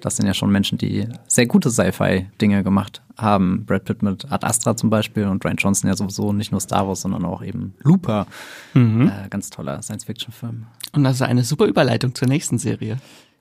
das 0.00 0.16
sind 0.16 0.26
ja 0.26 0.34
schon 0.34 0.50
Menschen, 0.50 0.78
die 0.78 1.06
sehr 1.26 1.46
gute 1.46 1.70
Sci-Fi-Dinge 1.70 2.62
gemacht 2.62 3.02
haben. 3.16 3.64
Brad 3.66 3.84
Pitt 3.84 4.02
mit 4.02 4.30
Ad 4.30 4.46
Astra 4.46 4.76
zum 4.76 4.90
Beispiel 4.90 5.26
und 5.26 5.44
Ryan 5.44 5.56
Johnson 5.56 5.88
ja 5.88 5.96
sowieso 5.96 6.32
nicht 6.32 6.52
nur 6.52 6.60
Star 6.60 6.86
Wars, 6.86 7.02
sondern 7.02 7.24
auch 7.24 7.42
eben 7.42 7.74
Looper. 7.82 8.26
Mhm. 8.74 9.08
Äh, 9.08 9.28
ganz 9.28 9.50
toller 9.50 9.82
Science-Fiction-Film. 9.82 10.66
Und 10.92 11.04
das 11.04 11.16
ist 11.16 11.22
eine 11.22 11.44
super 11.44 11.66
Überleitung 11.66 12.14
zur 12.14 12.28
nächsten 12.28 12.58
Serie. 12.58 12.98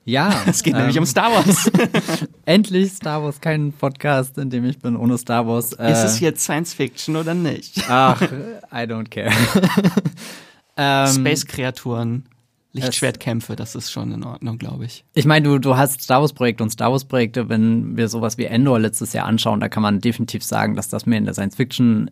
Ja. 0.08 0.34
Es 0.48 0.64
geht 0.64 0.74
ähm, 0.74 0.80
nämlich 0.80 0.98
um 0.98 1.06
Star 1.06 1.32
Wars. 1.32 1.70
Endlich 2.46 2.94
Star 2.94 3.22
Wars, 3.22 3.42
kein 3.42 3.74
Podcast, 3.74 4.38
in 4.38 4.50
dem 4.50 4.66
ich 4.66 4.80
bin 4.80 4.96
ohne 4.96 5.18
Star 5.18 5.46
Wars. 5.46 5.74
Äh, 5.74 5.92
ist 5.92 6.04
es 6.04 6.20
jetzt 6.22 6.44
Science 6.44 6.74
Fiction 6.74 7.18
oder 7.18 7.34
nicht? 7.34 7.84
Ach, 7.90 8.22
I 8.22 8.86
don't 8.86 9.10
care. 9.10 9.32
ähm, 10.78 11.08
Space-Kreaturen. 11.08 12.24
Lichtschwertkämpfe, 12.74 13.56
das 13.56 13.76
ist 13.76 13.92
schon 13.92 14.12
in 14.12 14.24
Ordnung, 14.24 14.58
glaube 14.58 14.86
ich. 14.86 15.06
Ich 15.14 15.26
meine, 15.26 15.48
du, 15.48 15.60
du 15.60 15.78
hast 15.78 16.02
Star 16.02 16.22
Wars-Projekte 16.22 16.64
und 16.64 16.70
Star 16.70 16.92
Wars-Projekte, 16.92 17.50
wenn 17.50 17.98
wir 17.98 18.08
sowas 18.08 18.38
wie 18.38 18.46
Endor 18.46 18.80
letztes 18.80 19.14
Jahr 19.14 19.26
anschauen, 19.26 19.60
da 19.60 19.70
kann 19.70 19.84
man 19.84 20.00
definitiv 20.02 20.44
sagen, 20.44 20.76
dass 20.76 20.90
das 20.90 21.06
mehr 21.06 21.18
in 21.18 21.26
der 21.26 21.34
Science-Fiction 21.34 22.12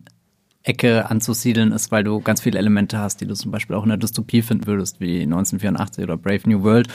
Ecke 0.66 1.08
anzusiedeln 1.08 1.72
ist, 1.72 1.92
weil 1.92 2.04
du 2.04 2.20
ganz 2.20 2.42
viele 2.42 2.58
Elemente 2.58 2.98
hast, 2.98 3.20
die 3.20 3.26
du 3.26 3.34
zum 3.34 3.52
Beispiel 3.52 3.76
auch 3.76 3.84
in 3.84 3.88
der 3.88 3.98
Dystopie 3.98 4.42
finden 4.42 4.66
würdest, 4.66 5.00
wie 5.00 5.22
1984 5.22 6.02
oder 6.04 6.16
Brave 6.16 6.40
New 6.46 6.62
World 6.62 6.88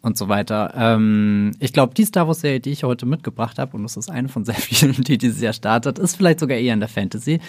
und 0.00 0.16
so 0.16 0.28
weiter. 0.28 0.72
Ähm, 0.74 1.52
ich 1.60 1.72
glaube, 1.72 1.94
die 1.94 2.04
Star 2.04 2.26
Wars-Serie, 2.26 2.60
die 2.60 2.70
ich 2.70 2.84
heute 2.84 3.04
mitgebracht 3.04 3.58
habe, 3.58 3.76
und 3.76 3.82
das 3.82 3.96
ist 3.96 4.10
eine 4.10 4.28
von 4.28 4.44
sehr 4.44 4.54
vielen, 4.56 5.02
die 5.04 5.18
dieses 5.18 5.40
Jahr 5.40 5.52
startet, 5.52 5.98
ist 5.98 6.16
vielleicht 6.16 6.40
sogar 6.40 6.56
eher 6.56 6.74
in 6.74 6.80
der 6.80 6.88
Fantasy. 6.88 7.40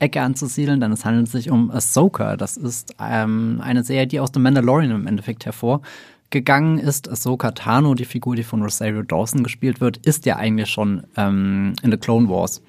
Ecke 0.00 0.22
anzusiedeln, 0.22 0.80
denn 0.80 0.92
es 0.92 1.04
handelt 1.04 1.28
sich 1.28 1.50
um 1.50 1.70
Ahsoka. 1.70 2.36
Das 2.36 2.56
ist 2.56 2.94
ähm, 3.00 3.60
eine 3.62 3.82
Serie, 3.82 4.06
die 4.06 4.20
aus 4.20 4.30
The 4.32 4.40
Mandalorian 4.40 4.92
im 4.92 5.06
Endeffekt 5.08 5.44
hervorgegangen 5.44 6.78
ist. 6.78 7.10
Ahsoka 7.10 7.50
Tano, 7.50 7.94
die 7.94 8.04
Figur, 8.04 8.36
die 8.36 8.44
von 8.44 8.62
Rosario 8.62 9.02
Dawson 9.02 9.42
gespielt 9.42 9.80
wird, 9.80 9.98
ist 9.98 10.24
ja 10.24 10.36
eigentlich 10.36 10.70
schon 10.70 11.04
ähm, 11.16 11.74
in 11.82 11.90
The 11.90 11.96
Clone 11.96 12.28
Wars 12.28 12.62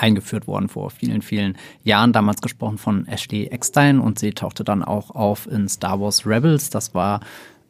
eingeführt 0.00 0.46
worden 0.46 0.68
vor 0.68 0.90
vielen, 0.90 1.22
vielen 1.22 1.56
Jahren. 1.84 2.12
Damals 2.12 2.40
gesprochen 2.40 2.78
von 2.78 3.06
Ashley 3.06 3.46
Eckstein 3.46 4.00
und 4.00 4.18
sie 4.18 4.32
tauchte 4.32 4.64
dann 4.64 4.82
auch 4.82 5.10
auf 5.10 5.46
in 5.46 5.68
Star 5.68 6.00
Wars 6.00 6.26
Rebels. 6.26 6.70
Das 6.70 6.94
war 6.94 7.20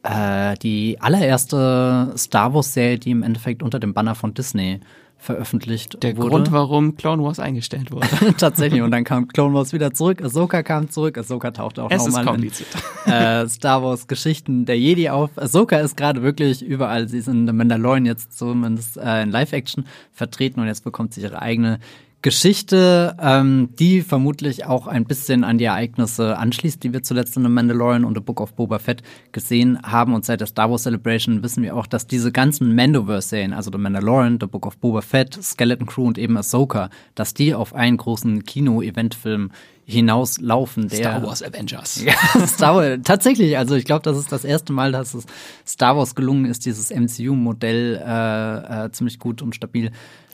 äh, 0.03 0.55
die 0.57 0.97
allererste 0.99 2.13
Star 2.17 2.53
Wars-Serie, 2.53 2.99
die 2.99 3.11
im 3.11 3.23
Endeffekt 3.23 3.61
unter 3.61 3.79
dem 3.79 3.93
Banner 3.93 4.15
von 4.15 4.33
Disney 4.33 4.79
veröffentlicht 5.21 6.01
Der 6.01 6.17
wurde. 6.17 6.29
Grund, 6.29 6.51
warum 6.51 6.97
Clone 6.97 7.23
Wars 7.23 7.39
eingestellt 7.39 7.91
wurde. 7.91 8.07
Tatsächlich. 8.37 8.81
Und 8.81 8.89
dann 8.89 9.03
kam 9.03 9.27
Clone 9.27 9.53
Wars 9.53 9.71
wieder 9.71 9.93
zurück. 9.93 10.19
Ahsoka 10.23 10.63
kam 10.63 10.89
zurück. 10.89 11.15
Ahsoka 11.15 11.51
tauchte 11.51 11.83
auch 11.83 11.91
nochmal 11.91 12.43
in 12.43 13.11
äh, 13.11 13.47
Star 13.47 13.83
Wars 13.83 14.07
Geschichten 14.07 14.65
der 14.65 14.79
Jedi 14.79 15.09
auf. 15.09 15.29
Ahsoka 15.37 15.77
ist 15.77 15.95
gerade 15.95 16.23
wirklich 16.23 16.63
überall. 16.63 17.07
Sie 17.07 17.19
ist 17.19 17.27
in 17.27 17.45
The 17.45 17.53
Mandalorian 17.53 18.07
jetzt 18.07 18.35
zumindest 18.35 18.97
äh, 18.97 19.21
in 19.21 19.29
Live-Action 19.29 19.85
vertreten 20.11 20.59
und 20.59 20.65
jetzt 20.65 20.83
bekommt 20.83 21.13
sie 21.13 21.21
ihre 21.21 21.39
eigene 21.39 21.79
Geschichte, 22.21 23.17
ähm, 23.19 23.69
die 23.79 24.01
vermutlich 24.01 24.65
auch 24.65 24.85
ein 24.85 25.05
bisschen 25.05 25.43
an 25.43 25.57
die 25.57 25.65
Ereignisse 25.65 26.37
anschließt, 26.37 26.83
die 26.83 26.93
wir 26.93 27.01
zuletzt 27.01 27.35
in 27.35 27.43
The 27.43 27.49
Mandalorian 27.49 28.05
und 28.05 28.15
The 28.15 28.21
Book 28.21 28.41
of 28.41 28.53
Boba 28.53 28.77
Fett 28.77 29.01
gesehen 29.31 29.79
haben. 29.81 30.13
Und 30.13 30.23
seit 30.23 30.39
der 30.39 30.47
Star 30.47 30.69
Wars 30.69 30.83
Celebration 30.83 31.41
wissen 31.41 31.63
wir 31.63 31.75
auch, 31.75 31.87
dass 31.87 32.05
diese 32.05 32.31
ganzen 32.31 32.75
Mandoverse-Serien, 32.75 33.53
also 33.53 33.71
The 33.71 33.79
Mandalorian, 33.79 34.37
The 34.39 34.45
Book 34.45 34.67
of 34.67 34.77
Boba 34.77 35.01
Fett, 35.01 35.37
Skeleton 35.41 35.87
Crew 35.87 36.05
und 36.05 36.19
eben 36.19 36.37
Ahsoka, 36.37 36.89
dass 37.15 37.33
die 37.33 37.55
auf 37.55 37.73
einen 37.73 37.97
großen 37.97 38.43
Kino-Eventfilm 38.43 39.49
hinauslaufen. 39.85 40.87
Der 40.87 40.97
Star 40.97 41.23
Wars 41.23 41.43
Avengers. 41.43 42.03
Ja, 42.05 42.47
Star 42.47 42.75
Wars. 42.75 42.99
Tatsächlich, 43.03 43.57
also 43.57 43.75
ich 43.75 43.85
glaube, 43.85 44.03
das 44.03 44.17
ist 44.17 44.31
das 44.31 44.45
erste 44.45 44.73
Mal, 44.73 44.91
dass 44.91 45.13
es 45.13 45.25
Star 45.67 45.97
Wars 45.97 46.15
gelungen 46.15 46.45
ist, 46.45 46.65
dieses 46.65 46.91
MCU-Modell 46.91 48.01
äh, 48.03 48.85
äh, 48.85 48.91
ziemlich 48.91 49.19
gut 49.19 49.41
und 49.41 49.55
stabil 49.55 49.91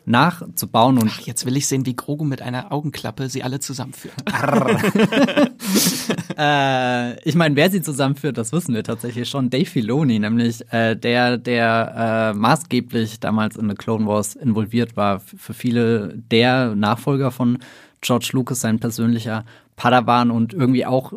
nachzubauen. 0.08 0.98
Und 0.98 1.12
Ach, 1.14 1.20
jetzt 1.22 1.46
will 1.46 1.58
ich 1.58 1.68
sehen, 1.68 1.86
wie 1.86 1.96
Grogu 1.96 2.24
mit 2.24 2.42
einer 2.42 2.72
Augenklappe 2.72 3.30
sie 3.30 3.44
alle 3.44 3.60
zusammenführt. 3.60 4.16
äh, 6.38 7.20
ich 7.28 7.36
meine, 7.36 7.56
wer 7.56 7.70
sie 7.70 7.82
zusammenführt, 7.82 8.38
das 8.38 8.54
wissen 8.54 8.74
wir 8.74 8.84
tatsächlich 8.84 9.30
schon. 9.30 9.50
Dave 9.50 9.66
Filoni, 9.66 10.20
nämlich 10.20 10.62
äh, 10.72 10.96
der, 10.96 11.38
der 11.38 12.34
äh, 12.34 12.38
maßgeblich 12.38 13.20
damals 13.20 13.58
in 13.58 13.70
The 13.70 13.76
Clone 13.76 14.08
Wars 14.08 14.36
involviert 14.36 14.96
war, 14.96 15.20
für 15.20 15.54
viele 15.54 16.14
der 16.16 16.74
Nachfolger 16.76 17.32
von 17.32 17.60
George 18.02 18.30
Lucas, 18.32 18.62
sein 18.62 18.80
persönlicher 18.80 19.44
Padawan 19.76 20.32
und 20.32 20.54
irgendwie 20.54 20.86
auch 20.86 21.14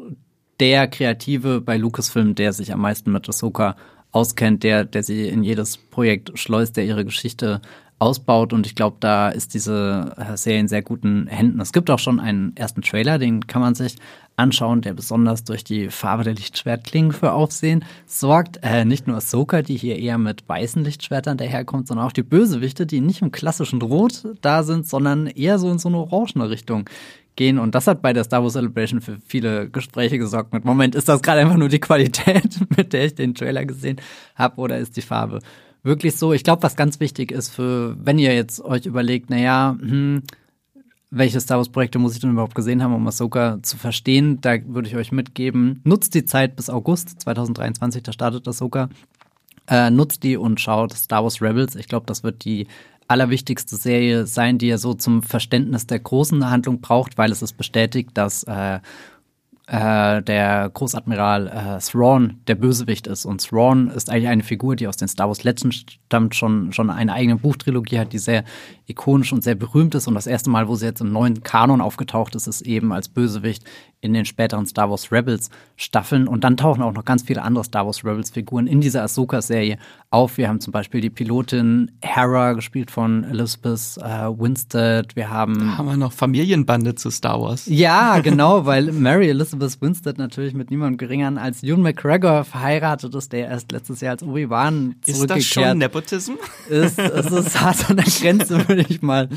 der 0.58 0.88
Kreative 0.88 1.60
bei 1.60 1.76
Lucasfilm, 1.76 2.34
der 2.34 2.52
sich 2.52 2.72
am 2.72 2.80
meisten 2.80 3.12
mit 3.12 3.28
Ahsoka 3.28 3.76
auskennt, 4.12 4.64
der, 4.64 4.84
der 4.84 5.02
sie 5.02 5.28
in 5.28 5.44
jedes 5.44 5.76
Projekt 5.76 6.38
schleust, 6.38 6.76
der 6.76 6.84
ihre 6.84 7.04
Geschichte 7.04 7.60
ausbaut 8.00 8.52
und 8.54 8.66
ich 8.66 8.74
glaube, 8.74 8.96
da 8.98 9.28
ist 9.28 9.52
diese 9.52 10.14
äh, 10.16 10.36
Serie 10.36 10.60
in 10.60 10.68
sehr 10.68 10.82
guten 10.82 11.26
Händen. 11.26 11.60
Es 11.60 11.72
gibt 11.72 11.90
auch 11.90 11.98
schon 11.98 12.18
einen 12.18 12.56
ersten 12.56 12.80
Trailer, 12.80 13.18
den 13.18 13.46
kann 13.46 13.60
man 13.60 13.74
sich 13.74 13.96
anschauen, 14.36 14.80
der 14.80 14.94
besonders 14.94 15.44
durch 15.44 15.64
die 15.64 15.90
Farbe 15.90 16.24
der 16.24 16.32
Lichtschwertklingen 16.32 17.12
für 17.12 17.32
Aufsehen 17.32 17.84
sorgt. 18.06 18.58
Äh, 18.62 18.86
nicht 18.86 19.06
nur 19.06 19.18
Ahsoka, 19.18 19.60
die 19.60 19.76
hier 19.76 19.98
eher 19.98 20.16
mit 20.16 20.48
weißen 20.48 20.82
Lichtschwertern 20.82 21.36
daherkommt, 21.36 21.88
sondern 21.88 22.06
auch 22.06 22.12
die 22.12 22.22
Bösewichte, 22.22 22.86
die 22.86 23.02
nicht 23.02 23.20
im 23.20 23.32
klassischen 23.32 23.82
Rot 23.82 24.24
da 24.40 24.62
sind, 24.62 24.88
sondern 24.88 25.26
eher 25.26 25.58
so 25.58 25.70
in 25.70 25.78
so 25.78 25.88
eine 25.88 25.98
orangene 25.98 26.48
Richtung 26.48 26.88
gehen. 27.36 27.58
Und 27.58 27.74
das 27.74 27.86
hat 27.86 28.00
bei 28.00 28.14
der 28.14 28.24
Star 28.24 28.42
Wars 28.42 28.54
Celebration 28.54 29.02
für 29.02 29.18
viele 29.26 29.68
Gespräche 29.68 30.16
gesorgt. 30.16 30.54
Mit 30.54 30.64
Moment, 30.64 30.94
ist 30.94 31.08
das 31.08 31.20
gerade 31.20 31.42
einfach 31.42 31.58
nur 31.58 31.68
die 31.68 31.80
Qualität, 31.80 32.58
mit 32.76 32.94
der 32.94 33.04
ich 33.04 33.14
den 33.14 33.34
Trailer 33.34 33.66
gesehen 33.66 34.00
habe, 34.36 34.58
oder 34.58 34.78
ist 34.78 34.96
die 34.96 35.02
Farbe 35.02 35.40
wirklich 35.82 36.16
so? 36.16 36.32
Ich 36.32 36.44
glaube, 36.44 36.62
was 36.62 36.76
ganz 36.76 37.00
wichtig 37.00 37.32
ist 37.32 37.50
für, 37.50 37.96
wenn 37.98 38.18
ihr 38.18 38.34
jetzt 38.34 38.60
euch 38.60 38.86
überlegt, 38.86 39.30
naja, 39.30 39.76
hm, 39.80 40.22
welche 41.10 41.40
Star 41.40 41.58
Wars 41.58 41.68
Projekte 41.68 41.98
muss 41.98 42.14
ich 42.14 42.20
denn 42.20 42.30
überhaupt 42.30 42.54
gesehen 42.54 42.82
haben, 42.82 42.94
um 42.94 43.06
Ahsoka 43.06 43.58
zu 43.62 43.76
verstehen? 43.76 44.40
Da 44.40 44.56
würde 44.66 44.88
ich 44.88 44.96
euch 44.96 45.10
mitgeben, 45.10 45.80
nutzt 45.84 46.14
die 46.14 46.24
Zeit 46.24 46.56
bis 46.56 46.70
August 46.70 47.20
2023, 47.20 48.02
da 48.02 48.12
startet 48.12 48.46
Ahsoka. 48.46 48.88
Äh, 49.66 49.90
nutzt 49.90 50.22
die 50.22 50.36
und 50.36 50.60
schaut 50.60 50.92
Star 50.94 51.22
Wars 51.22 51.42
Rebels. 51.42 51.76
Ich 51.76 51.88
glaube, 51.88 52.06
das 52.06 52.22
wird 52.22 52.44
die 52.44 52.66
allerwichtigste 53.08 53.76
Serie 53.76 54.26
sein, 54.26 54.58
die 54.58 54.68
ihr 54.68 54.78
so 54.78 54.94
zum 54.94 55.22
Verständnis 55.22 55.86
der 55.86 55.98
großen 55.98 56.48
Handlung 56.48 56.80
braucht, 56.80 57.18
weil 57.18 57.32
es 57.32 57.42
ist 57.42 57.56
bestätigt, 57.56 58.10
dass 58.14 58.44
äh, 58.44 58.78
äh, 59.70 60.20
der 60.22 60.68
Großadmiral 60.74 61.46
äh, 61.46 61.78
Thrawn 61.80 62.40
der 62.48 62.56
Bösewicht 62.56 63.06
ist. 63.06 63.24
Und 63.24 63.46
Thrawn 63.46 63.88
ist 63.88 64.10
eigentlich 64.10 64.28
eine 64.28 64.42
Figur, 64.42 64.74
die 64.74 64.88
aus 64.88 64.96
den 64.96 65.06
Star 65.06 65.28
Wars 65.28 65.44
Legends 65.44 65.84
stammt, 66.06 66.34
schon, 66.34 66.72
schon 66.72 66.90
eine 66.90 67.12
eigene 67.12 67.36
Buchtrilogie 67.36 68.00
hat, 68.00 68.12
die 68.12 68.18
sehr 68.18 68.42
ikonisch 68.86 69.32
und 69.32 69.44
sehr 69.44 69.54
berühmt 69.54 69.94
ist. 69.94 70.08
Und 70.08 70.14
das 70.14 70.26
erste 70.26 70.50
Mal, 70.50 70.66
wo 70.66 70.74
sie 70.74 70.86
jetzt 70.86 71.00
im 71.00 71.12
neuen 71.12 71.44
Kanon 71.44 71.80
aufgetaucht 71.80 72.34
ist, 72.34 72.48
ist 72.48 72.62
eben 72.62 72.92
als 72.92 73.08
Bösewicht 73.08 73.62
in 74.00 74.14
den 74.14 74.24
späteren 74.24 74.66
Star 74.66 74.90
Wars 74.90 75.12
Rebels 75.12 75.50
Staffeln. 75.76 76.26
Und 76.26 76.44
dann 76.44 76.56
tauchen 76.56 76.82
auch 76.82 76.92
noch 76.92 77.04
ganz 77.04 77.22
viele 77.22 77.42
andere 77.42 77.64
Star 77.64 77.86
Wars 77.86 78.04
Rebels 78.04 78.30
Figuren 78.30 78.66
in 78.66 78.80
dieser 78.80 79.02
Ahsoka-Serie 79.02 79.78
auf. 80.10 80.38
Wir 80.38 80.48
haben 80.48 80.60
zum 80.60 80.72
Beispiel 80.72 81.00
die 81.00 81.10
Pilotin 81.10 81.90
Hera, 82.00 82.54
gespielt 82.54 82.90
von 82.90 83.24
Elizabeth 83.24 83.98
äh, 83.98 84.28
Winstead. 84.28 85.16
Wir 85.16 85.30
haben. 85.30 85.58
Da 85.58 85.78
haben 85.78 85.86
wir 85.86 85.96
noch 85.96 86.12
Familienbande 86.12 86.94
zu 86.94 87.10
Star 87.10 87.40
Wars. 87.40 87.66
Ja, 87.66 88.20
genau, 88.20 88.64
weil 88.64 88.92
Mary 88.92 89.28
Elizabeth 89.28 89.80
Winstead 89.80 90.18
natürlich 90.18 90.54
mit 90.54 90.70
niemandem 90.70 90.96
geringeren 90.96 91.38
als 91.38 91.62
Ewan 91.62 91.82
McGregor 91.82 92.44
verheiratet 92.44 93.14
ist, 93.14 93.32
der 93.32 93.48
erst 93.48 93.70
letztes 93.72 94.00
Jahr 94.00 94.12
als 94.12 94.22
Obi-Wan 94.22 94.96
zurückgekehrt 95.02 95.38
ist. 95.38 95.56
das 95.56 95.64
schon 95.64 95.78
Nepotism? 95.78 96.32
Ist, 96.68 96.98
es 96.98 97.26
ist 97.30 97.60
hart 97.60 97.90
an 97.90 97.96
der 97.96 98.06
Grenze, 98.06 98.68
würde 98.68 98.84
ich 98.88 99.02
mal 99.02 99.28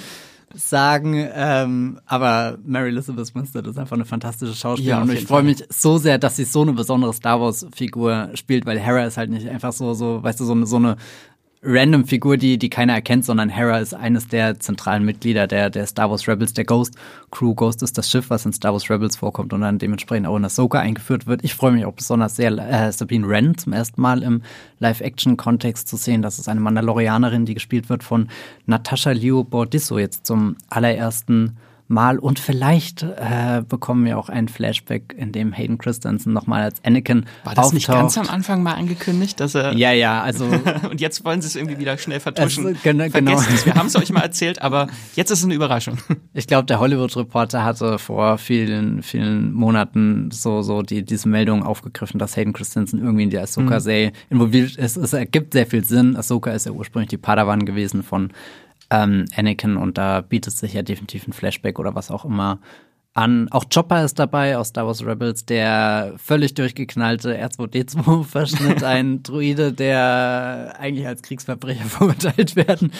sagen. 0.53 1.27
Ähm, 1.33 1.99
aber 2.05 2.57
Mary 2.65 2.89
Elizabeth 2.89 3.33
Winstead 3.35 3.65
ist 3.67 3.77
einfach 3.77 3.95
eine 3.95 4.05
fantastische 4.05 4.53
Schauspielerin 4.53 5.07
ja, 5.07 5.11
und 5.11 5.17
ich 5.17 5.25
freue 5.25 5.43
mich 5.43 5.63
so 5.69 5.97
sehr, 5.97 6.17
dass 6.17 6.35
sie 6.35 6.45
so 6.45 6.61
eine 6.61 6.73
besondere 6.73 7.13
Star 7.13 7.41
Wars 7.41 7.65
Figur 7.75 8.29
spielt, 8.35 8.65
weil 8.65 8.79
Hera 8.79 9.05
ist 9.05 9.17
halt 9.17 9.29
nicht 9.29 9.47
einfach 9.47 9.73
so, 9.73 9.93
so, 9.93 10.23
weißt 10.23 10.39
du, 10.39 10.45
so 10.45 10.53
eine, 10.53 10.65
so 10.65 10.77
eine 10.77 10.97
random 11.63 12.05
Figur, 12.05 12.37
die, 12.37 12.57
die 12.57 12.69
keiner 12.69 12.93
erkennt, 12.93 13.25
sondern 13.25 13.49
Hera 13.49 13.79
ist 13.79 13.93
eines 13.93 14.27
der 14.27 14.59
zentralen 14.59 15.03
Mitglieder 15.05 15.47
der, 15.47 15.69
der 15.69 15.87
Star 15.87 16.09
Wars 16.09 16.27
Rebels, 16.27 16.53
der 16.53 16.65
Ghost 16.65 16.95
Crew. 17.31 17.55
Ghost 17.55 17.81
ist 17.81 17.97
das 17.97 18.09
Schiff, 18.09 18.29
was 18.29 18.45
in 18.45 18.53
Star 18.53 18.73
Wars 18.73 18.89
Rebels 18.89 19.15
vorkommt 19.15 19.53
und 19.53 19.61
dann 19.61 19.79
dementsprechend 19.79 20.27
auch 20.27 20.35
in 20.35 20.45
Ahsoka 20.45 20.79
eingeführt 20.79 21.25
wird. 21.25 21.43
Ich 21.43 21.55
freue 21.55 21.71
mich 21.71 21.85
auch 21.85 21.93
besonders 21.93 22.35
sehr, 22.35 22.51
äh, 22.51 22.91
Sabine 22.91 23.27
Wren 23.27 23.57
zum 23.57 23.73
ersten 23.73 24.01
Mal 24.01 24.23
im 24.23 24.41
Live-Action-Kontext 24.79 25.87
zu 25.87 25.95
sehen. 25.95 26.21
Das 26.21 26.39
ist 26.39 26.49
eine 26.49 26.59
Mandalorianerin, 26.59 27.45
die 27.45 27.53
gespielt 27.53 27.89
wird 27.89 28.03
von 28.03 28.27
Natascha 28.65 29.11
Liu 29.11 29.43
Bordisso 29.43 29.97
jetzt 29.97 30.25
zum 30.25 30.57
allerersten 30.69 31.57
Mal 31.93 32.19
und 32.19 32.39
vielleicht 32.39 33.03
äh, 33.03 33.63
bekommen 33.67 34.05
wir 34.05 34.17
auch 34.17 34.29
einen 34.29 34.47
Flashback, 34.47 35.13
in 35.17 35.31
dem 35.31 35.53
Hayden 35.53 35.77
Christensen 35.77 36.33
nochmal 36.33 36.63
als 36.63 36.83
Anakin 36.83 37.25
War 37.43 37.55
das 37.55 37.65
auftaucht. 37.65 37.73
nicht 37.73 37.87
ganz 37.87 38.17
am 38.17 38.27
Anfang 38.27 38.63
mal 38.63 38.73
angekündigt, 38.73 39.39
dass 39.39 39.55
er 39.55 39.73
Ja, 39.73 39.91
ja, 39.91 40.21
also 40.21 40.45
und 40.89 40.99
jetzt 40.99 41.23
wollen 41.23 41.41
sie 41.41 41.47
es 41.47 41.55
irgendwie 41.55 41.77
wieder 41.77 41.97
schnell 41.97 42.19
vertuschen. 42.19 42.67
Also, 42.67 42.79
genau, 42.83 43.07
genau. 43.09 43.33
Es. 43.33 43.65
Wir 43.65 43.75
haben 43.75 43.87
es 43.87 43.95
euch 43.95 44.11
mal 44.11 44.21
erzählt, 44.21 44.61
aber 44.61 44.87
jetzt 45.15 45.31
ist 45.31 45.39
es 45.39 45.45
eine 45.45 45.53
Überraschung. 45.53 45.97
Ich 46.35 46.47
glaube, 46.47 46.65
der 46.65 46.79
Hollywood 46.79 47.15
Reporter 47.15 47.63
hatte 47.63 47.99
vor 47.99 48.39
vielen 48.39 49.03
vielen 49.03 49.53
Monaten 49.53 50.31
so 50.31 50.63
so 50.63 50.81
die 50.81 51.03
diese 51.03 51.29
Meldung 51.29 51.61
aufgegriffen, 51.61 52.17
dass 52.17 52.35
Hayden 52.35 52.53
Christensen 52.53 52.99
irgendwie 52.99 53.23
in 53.23 53.29
die 53.29 53.37
Ahsoka 53.37 53.79
Serie 53.79 54.09
mhm. 54.09 54.13
involviert 54.37 54.75
ist. 54.77 54.97
Es 54.97 55.13
ergibt 55.13 55.53
sehr 55.53 55.67
viel 55.67 55.83
Sinn. 55.83 56.15
Ahsoka 56.15 56.51
ist 56.51 56.65
ja 56.65 56.71
ursprünglich 56.71 57.09
die 57.09 57.17
Padawan 57.17 57.65
gewesen 57.65 58.01
von 58.01 58.31
ähm, 58.93 59.25
Anakin 59.35 59.77
und 59.77 59.97
da 59.97 60.21
bietet 60.21 60.55
sich 60.55 60.73
ja 60.73 60.83
definitiv 60.83 61.27
ein 61.27 61.33
Flashback 61.33 61.79
oder 61.79 61.95
was 61.95 62.11
auch 62.11 62.25
immer 62.25 62.59
an. 63.13 63.47
Auch 63.49 63.65
Chopper 63.73 64.03
ist 64.03 64.19
dabei 64.19 64.57
aus 64.57 64.69
Star 64.69 64.85
Wars 64.85 65.05
Rebels, 65.05 65.45
der 65.45 66.13
völlig 66.17 66.53
durchgeknallte 66.53 67.37
R2D2-Verschnitt, 67.43 68.83
ein 68.83 69.23
Druide, 69.23 69.73
der 69.73 70.75
eigentlich 70.79 71.07
als 71.07 71.23
Kriegsverbrecher 71.23 71.85
verurteilt 71.89 72.55
werden 72.55 72.91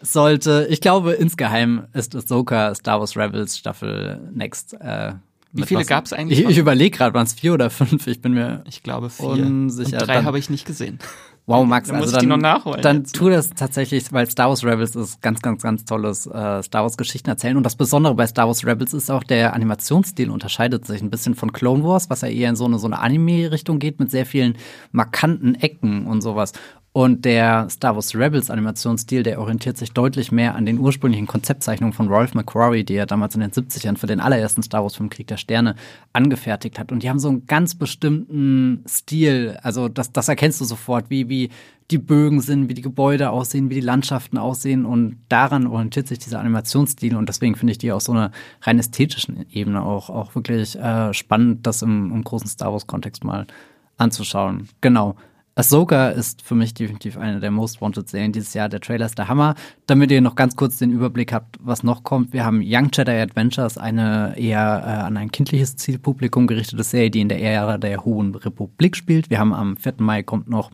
sollte. 0.00 0.66
Ich 0.70 0.80
glaube, 0.80 1.12
insgeheim 1.12 1.86
ist 1.92 2.16
Ahsoka 2.16 2.74
Star 2.74 3.00
Wars 3.00 3.16
Rebels 3.16 3.58
Staffel 3.58 4.20
Next. 4.32 4.74
Äh, 4.80 5.14
Wie 5.54 5.62
viele 5.62 5.84
gab 5.84 6.04
es 6.04 6.12
eigentlich? 6.12 6.40
Ich, 6.40 6.48
ich 6.48 6.58
überlege 6.58 6.96
gerade, 6.96 7.14
waren 7.14 7.26
es 7.26 7.32
vier 7.32 7.54
oder 7.54 7.70
fünf? 7.70 8.06
Ich 8.06 8.20
bin 8.20 8.34
mir 8.34 8.64
ich 8.68 8.82
glaube 8.82 9.08
vier. 9.08 9.28
unsicher. 9.28 10.00
Und 10.00 10.08
drei 10.08 10.22
habe 10.22 10.38
ich 10.38 10.50
nicht 10.50 10.66
gesehen. 10.66 10.98
Wow, 11.46 11.66
Max, 11.66 11.88
dann 11.88 11.96
also 11.96 12.06
muss 12.06 12.12
ich 12.12 12.14
dann, 12.14 12.22
die 12.22 12.26
noch 12.28 12.38
nachholen 12.38 12.80
dann 12.80 12.96
jetzt. 13.00 13.14
tu 13.14 13.28
das 13.28 13.50
tatsächlich, 13.50 14.10
weil 14.14 14.30
Star 14.30 14.48
Wars 14.48 14.64
Rebels 14.64 14.96
ist 14.96 15.20
ganz, 15.20 15.42
ganz, 15.42 15.62
ganz 15.62 15.84
tolles 15.84 16.26
äh, 16.26 16.62
Star 16.62 16.84
Wars 16.84 16.96
Geschichten 16.96 17.28
erzählen. 17.28 17.58
Und 17.58 17.64
das 17.64 17.76
Besondere 17.76 18.14
bei 18.14 18.26
Star 18.26 18.46
Wars 18.46 18.64
Rebels 18.64 18.94
ist 18.94 19.10
auch, 19.10 19.22
der 19.22 19.52
Animationsstil 19.52 20.30
unterscheidet 20.30 20.86
sich 20.86 21.02
ein 21.02 21.10
bisschen 21.10 21.34
von 21.34 21.52
Clone 21.52 21.84
Wars, 21.84 22.08
was 22.08 22.22
ja 22.22 22.28
eher 22.28 22.48
in 22.48 22.56
so 22.56 22.64
eine, 22.64 22.78
so 22.78 22.86
eine 22.86 22.98
Anime-Richtung 22.98 23.78
geht, 23.78 24.00
mit 24.00 24.10
sehr 24.10 24.24
vielen 24.24 24.56
markanten 24.90 25.54
Ecken 25.54 26.06
und 26.06 26.22
sowas. 26.22 26.54
Und 26.96 27.24
der 27.24 27.68
Star 27.70 27.96
Wars 27.96 28.14
Rebels 28.14 28.50
Animationsstil, 28.50 29.24
der 29.24 29.40
orientiert 29.40 29.76
sich 29.76 29.90
deutlich 29.90 30.30
mehr 30.30 30.54
an 30.54 30.64
den 30.64 30.78
ursprünglichen 30.78 31.26
Konzeptzeichnungen 31.26 31.92
von 31.92 32.06
Rolf 32.06 32.34
McQuarrie, 32.34 32.84
die 32.84 32.94
er 32.94 33.06
damals 33.06 33.34
in 33.34 33.40
den 33.40 33.50
70ern 33.50 33.96
für 33.96 34.06
den 34.06 34.20
allerersten 34.20 34.62
Star 34.62 34.84
Wars 34.84 34.94
Film 34.94 35.10
Krieg 35.10 35.26
der 35.26 35.36
Sterne 35.36 35.74
angefertigt 36.12 36.78
hat. 36.78 36.92
Und 36.92 37.02
die 37.02 37.10
haben 37.10 37.18
so 37.18 37.30
einen 37.30 37.48
ganz 37.48 37.74
bestimmten 37.74 38.84
Stil. 38.86 39.58
Also 39.60 39.88
das, 39.88 40.12
das 40.12 40.28
erkennst 40.28 40.60
du 40.60 40.64
sofort, 40.64 41.10
wie, 41.10 41.28
wie 41.28 41.50
die 41.90 41.98
Bögen 41.98 42.40
sind, 42.40 42.68
wie 42.68 42.74
die 42.74 42.82
Gebäude 42.82 43.30
aussehen, 43.30 43.70
wie 43.70 43.74
die 43.74 43.80
Landschaften 43.80 44.38
aussehen. 44.38 44.84
Und 44.84 45.18
daran 45.28 45.66
orientiert 45.66 46.06
sich 46.06 46.20
dieser 46.20 46.38
Animationsstil. 46.38 47.16
Und 47.16 47.28
deswegen 47.28 47.56
finde 47.56 47.72
ich 47.72 47.78
die 47.78 47.90
auf 47.90 48.02
so 48.02 48.12
einer 48.12 48.30
rein 48.62 48.78
ästhetischen 48.78 49.46
Ebene 49.50 49.82
auch, 49.82 50.10
auch 50.10 50.36
wirklich 50.36 50.78
äh, 50.78 51.12
spannend, 51.12 51.66
das 51.66 51.82
im, 51.82 52.12
im 52.12 52.22
großen 52.22 52.46
Star 52.46 52.72
Wars-Kontext 52.72 53.24
mal 53.24 53.48
anzuschauen. 53.96 54.68
Genau. 54.80 55.16
Ahsoka 55.56 56.08
ist 56.08 56.42
für 56.42 56.56
mich 56.56 56.74
definitiv 56.74 57.16
eine 57.16 57.38
der 57.38 57.52
Most 57.52 57.80
Wanted 57.80 58.08
Serien 58.08 58.32
dieses 58.32 58.54
Jahr. 58.54 58.68
Der 58.68 58.80
Trailer 58.80 59.06
ist 59.06 59.18
der 59.18 59.28
Hammer. 59.28 59.54
Damit 59.86 60.10
ihr 60.10 60.20
noch 60.20 60.34
ganz 60.34 60.56
kurz 60.56 60.78
den 60.78 60.90
Überblick 60.90 61.32
habt, 61.32 61.56
was 61.60 61.84
noch 61.84 62.02
kommt. 62.02 62.32
Wir 62.32 62.44
haben 62.44 62.60
Young 62.64 62.90
Jedi 62.92 63.12
Adventures, 63.12 63.78
eine 63.78 64.34
eher 64.36 64.82
äh, 64.84 65.06
an 65.06 65.16
ein 65.16 65.30
kindliches 65.30 65.76
Zielpublikum 65.76 66.48
gerichtete 66.48 66.82
Serie, 66.82 67.10
die 67.10 67.20
in 67.20 67.28
der 67.28 67.40
Ära 67.40 67.78
der 67.78 68.04
Hohen 68.04 68.34
Republik 68.34 68.96
spielt. 68.96 69.30
Wir 69.30 69.38
haben 69.38 69.52
am 69.52 69.76
4. 69.76 69.94
Mai 69.98 70.24
kommt 70.24 70.48
noch 70.48 70.72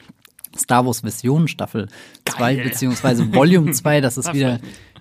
Star 0.57 0.85
Wars 0.87 1.05
Vision 1.05 1.47
Staffel 1.47 1.89
2 2.25 2.57
beziehungsweise 2.57 3.33
Volume 3.35 3.71
2. 3.73 4.01
Das 4.01 4.17
ist 4.17 4.33
wieder 4.33 4.61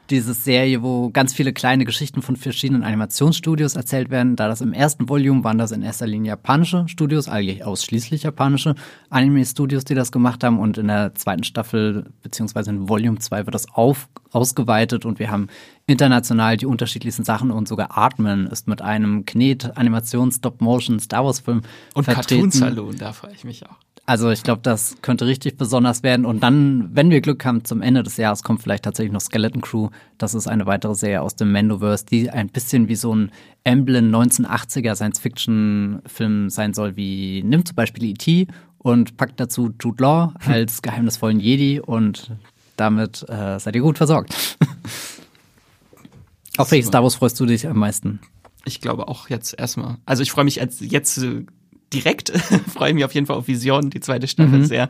diese 0.10 0.34
Serie, 0.34 0.82
wo 0.82 1.10
ganz 1.10 1.34
viele 1.34 1.54
kleine 1.54 1.86
Geschichten 1.86 2.22
von 2.22 2.36
verschiedenen 2.36 2.84
Animationsstudios 2.84 3.76
erzählt 3.76 4.10
werden. 4.10 4.36
Da 4.36 4.48
das 4.48 4.62
im 4.62 4.74
ersten 4.74 5.10
Volume 5.10 5.44
waren 5.44 5.58
das 5.58 5.72
in 5.72 5.82
erster 5.82 6.08
Linie 6.08 6.30
japanische 6.30 6.88
Studios, 6.88 7.28
eigentlich 7.28 7.64
ausschließlich 7.64 8.24
japanische 8.24 8.76
Anime-Studios, 9.10 9.84
die 9.84 9.96
das 9.96 10.12
gemacht 10.12 10.44
haben. 10.44 10.60
Und 10.60 10.78
in 10.78 10.88
der 10.88 11.16
zweiten 11.16 11.44
Staffel, 11.44 12.12
beziehungsweise 12.22 12.72
in 12.72 12.90
Volume 12.90 13.20
2 13.20 13.46
wird 13.46 13.56
das 13.56 13.72
auf, 13.74 14.10
ausgeweitet 14.32 15.06
und 15.06 15.20
wir 15.20 15.32
haben 15.32 15.48
international 15.88 16.58
die 16.58 16.68
unterschiedlichsten 16.68 17.24
Sachen 17.24 17.50
und 17.50 17.68
sogar 17.68 17.98
Atmen 17.98 18.48
ist 18.48 18.68
mit 18.68 18.82
einem 18.82 19.26
Knet-Animations-Stop-Motion 19.26 21.00
Star 21.00 21.26
Wars-Film 21.26 21.62
Und 21.96 22.06
Cartoon 22.06 22.52
Saloon, 22.52 22.98
da 22.98 23.12
freue 23.12 23.34
ich 23.34 23.44
mich 23.44 23.66
auch. 23.66 23.78
Also 24.10 24.32
ich 24.32 24.42
glaube, 24.42 24.62
das 24.64 24.96
könnte 25.04 25.28
richtig 25.28 25.56
besonders 25.56 26.02
werden. 26.02 26.26
Und 26.26 26.42
dann, 26.42 26.90
wenn 26.96 27.12
wir 27.12 27.22
Glück 27.22 27.46
haben, 27.46 27.64
zum 27.64 27.84
Ende 27.84 28.02
des 28.02 28.18
Jahres 28.18 28.42
kommt 28.42 28.64
vielleicht 28.64 28.86
tatsächlich 28.86 29.14
noch 29.14 29.22
Skeleton 29.22 29.62
Crew. 29.62 29.90
Das 30.18 30.34
ist 30.34 30.48
eine 30.48 30.66
weitere 30.66 30.96
Serie 30.96 31.22
aus 31.22 31.36
dem 31.36 31.52
Mandoverse, 31.52 32.08
die 32.08 32.28
ein 32.32 32.50
bisschen 32.50 32.88
wie 32.88 32.96
so 32.96 33.14
ein 33.14 33.32
Emblem 33.64 34.10
1980er 34.10 34.96
Science-Fiction-Film 34.96 36.50
sein 36.50 36.74
soll, 36.74 36.96
wie 36.96 37.44
nimmt 37.44 37.68
zum 37.68 37.76
Beispiel 37.76 38.04
E.T. 38.06 38.48
und 38.80 39.16
packt 39.16 39.40
dazu 39.40 39.72
Jude 39.80 40.02
Law 40.02 40.34
als 40.44 40.82
geheimnisvollen 40.82 41.40
Jedi 41.40 41.80
und 41.80 42.32
damit 42.78 43.30
äh, 43.30 43.60
seid 43.60 43.76
ihr 43.76 43.84
gut 43.84 43.98
versorgt. 43.98 44.34
Auf 46.58 46.72
welches 46.72 46.88
Star 46.88 47.04
Wars 47.04 47.14
freust 47.14 47.40
du 47.40 47.46
dich 47.46 47.68
am 47.68 47.78
meisten? 47.78 48.22
Ich 48.66 48.82
glaube 48.82 49.08
auch 49.08 49.30
jetzt 49.30 49.54
erstmal. 49.60 49.98
Also 50.08 50.24
ich 50.24 50.32
freue 50.32 50.46
mich 50.46 50.56
jetzt 50.56 51.22
äh, 51.22 51.46
direkt, 51.94 52.30
freue 52.74 52.94
mich 52.94 53.06
auf 53.06 53.14
jeden 53.14 53.28
Fall 53.28 53.38
auf 53.38 53.48
Vision, 53.48 53.90
die 53.90 54.00
zweite 54.00 54.28
Staffel 54.28 54.60
mhm. 54.60 54.66
sehr. 54.66 54.90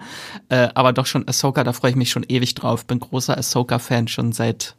Äh, 0.49 0.69
aber 0.73 0.93
doch 0.93 1.05
schon 1.05 1.27
Ahsoka, 1.27 1.63
da 1.63 1.73
freue 1.73 1.91
ich 1.91 1.97
mich 1.97 2.11
schon 2.11 2.25
ewig 2.27 2.55
drauf. 2.55 2.85
Bin 2.85 2.99
großer 2.99 3.37
Ahsoka-Fan 3.37 4.07
schon 4.07 4.31
seit 4.31 4.75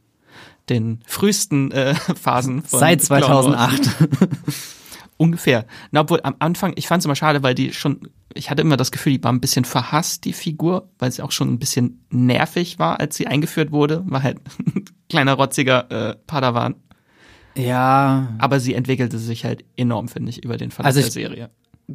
den 0.69 1.01
frühesten 1.07 1.71
äh, 1.73 1.95
Phasen. 2.21 2.63
Von 2.63 2.81
seit 2.81 3.03
2008. 3.03 3.91
Ungefähr. 5.17 5.67
Na, 5.91 6.01
obwohl 6.01 6.21
am 6.23 6.37
Anfang, 6.39 6.73
ich 6.77 6.89
fand 6.89 7.01
es 7.01 7.05
immer 7.05 7.17
schade, 7.17 7.43
weil 7.43 7.55
die 7.55 7.75
schon, 7.75 8.09
ich 8.33 8.49
hatte 8.49 8.63
immer 8.63 8.79
das 8.79 8.91
Gefühl, 8.91 9.13
die 9.13 9.23
war 9.23 9.33
ein 9.33 9.41
bisschen 9.41 9.67
verhasst, 9.67 10.25
die 10.25 10.33
Figur, 10.33 10.89
weil 10.99 11.13
sie 11.13 11.21
auch 11.21 11.33
schon 11.33 11.53
ein 11.53 11.59
bisschen 11.59 12.07
nervig 12.09 12.79
war, 12.79 13.01
als 13.01 13.17
sie 13.17 13.27
eingeführt 13.27 13.71
wurde. 13.71 14.03
War 14.07 14.23
halt 14.23 14.39
ein 14.59 14.87
kleiner, 15.11 15.35
rotziger 15.35 15.91
äh, 15.91 16.17
Padawan. 16.27 16.77
Ja. 17.55 18.35
Aber 18.39 18.61
sie 18.61 18.75
entwickelte 18.75 19.19
sich 19.19 19.45
halt 19.45 19.65
enorm, 19.77 20.09
finde 20.09 20.31
ich, 20.31 20.43
über 20.43 20.57
den 20.57 20.71
Verlauf 20.71 20.87
also 20.87 21.01
der 21.01 21.11
Serie. 21.11 21.51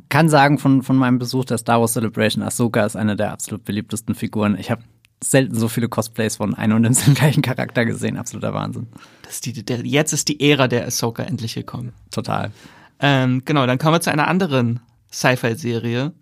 Kann 0.09 0.29
sagen, 0.29 0.57
von, 0.57 0.83
von 0.83 0.95
meinem 0.95 1.19
Besuch 1.19 1.45
der 1.45 1.57
Star 1.57 1.79
Wars 1.79 1.93
Celebration, 1.93 2.43
Ahsoka 2.43 2.85
ist 2.85 2.95
eine 2.95 3.15
der 3.15 3.31
absolut 3.31 3.63
beliebtesten 3.63 4.15
Figuren. 4.15 4.57
Ich 4.59 4.71
habe 4.71 4.83
selten 5.23 5.55
so 5.55 5.67
viele 5.67 5.89
Cosplays 5.89 6.37
von 6.37 6.53
einem 6.53 6.77
und 6.77 6.83
dem 6.83 7.13
gleichen 7.15 7.41
Charakter 7.41 7.85
gesehen. 7.85 8.17
Absoluter 8.17 8.53
Wahnsinn. 8.53 8.87
Das 9.23 9.35
ist 9.35 9.45
die, 9.45 9.63
der, 9.63 9.85
jetzt 9.85 10.13
ist 10.13 10.27
die 10.27 10.39
Ära 10.39 10.67
der 10.67 10.85
Ahsoka 10.85 11.23
endlich 11.23 11.55
gekommen. 11.55 11.93
Total. 12.11 12.51
Ähm, 12.99 13.41
genau, 13.45 13.65
dann 13.65 13.77
kommen 13.77 13.95
wir 13.95 14.01
zu 14.01 14.11
einer 14.11 14.27
anderen 14.27 14.79
Sci-Fi-Serie, 15.11 16.13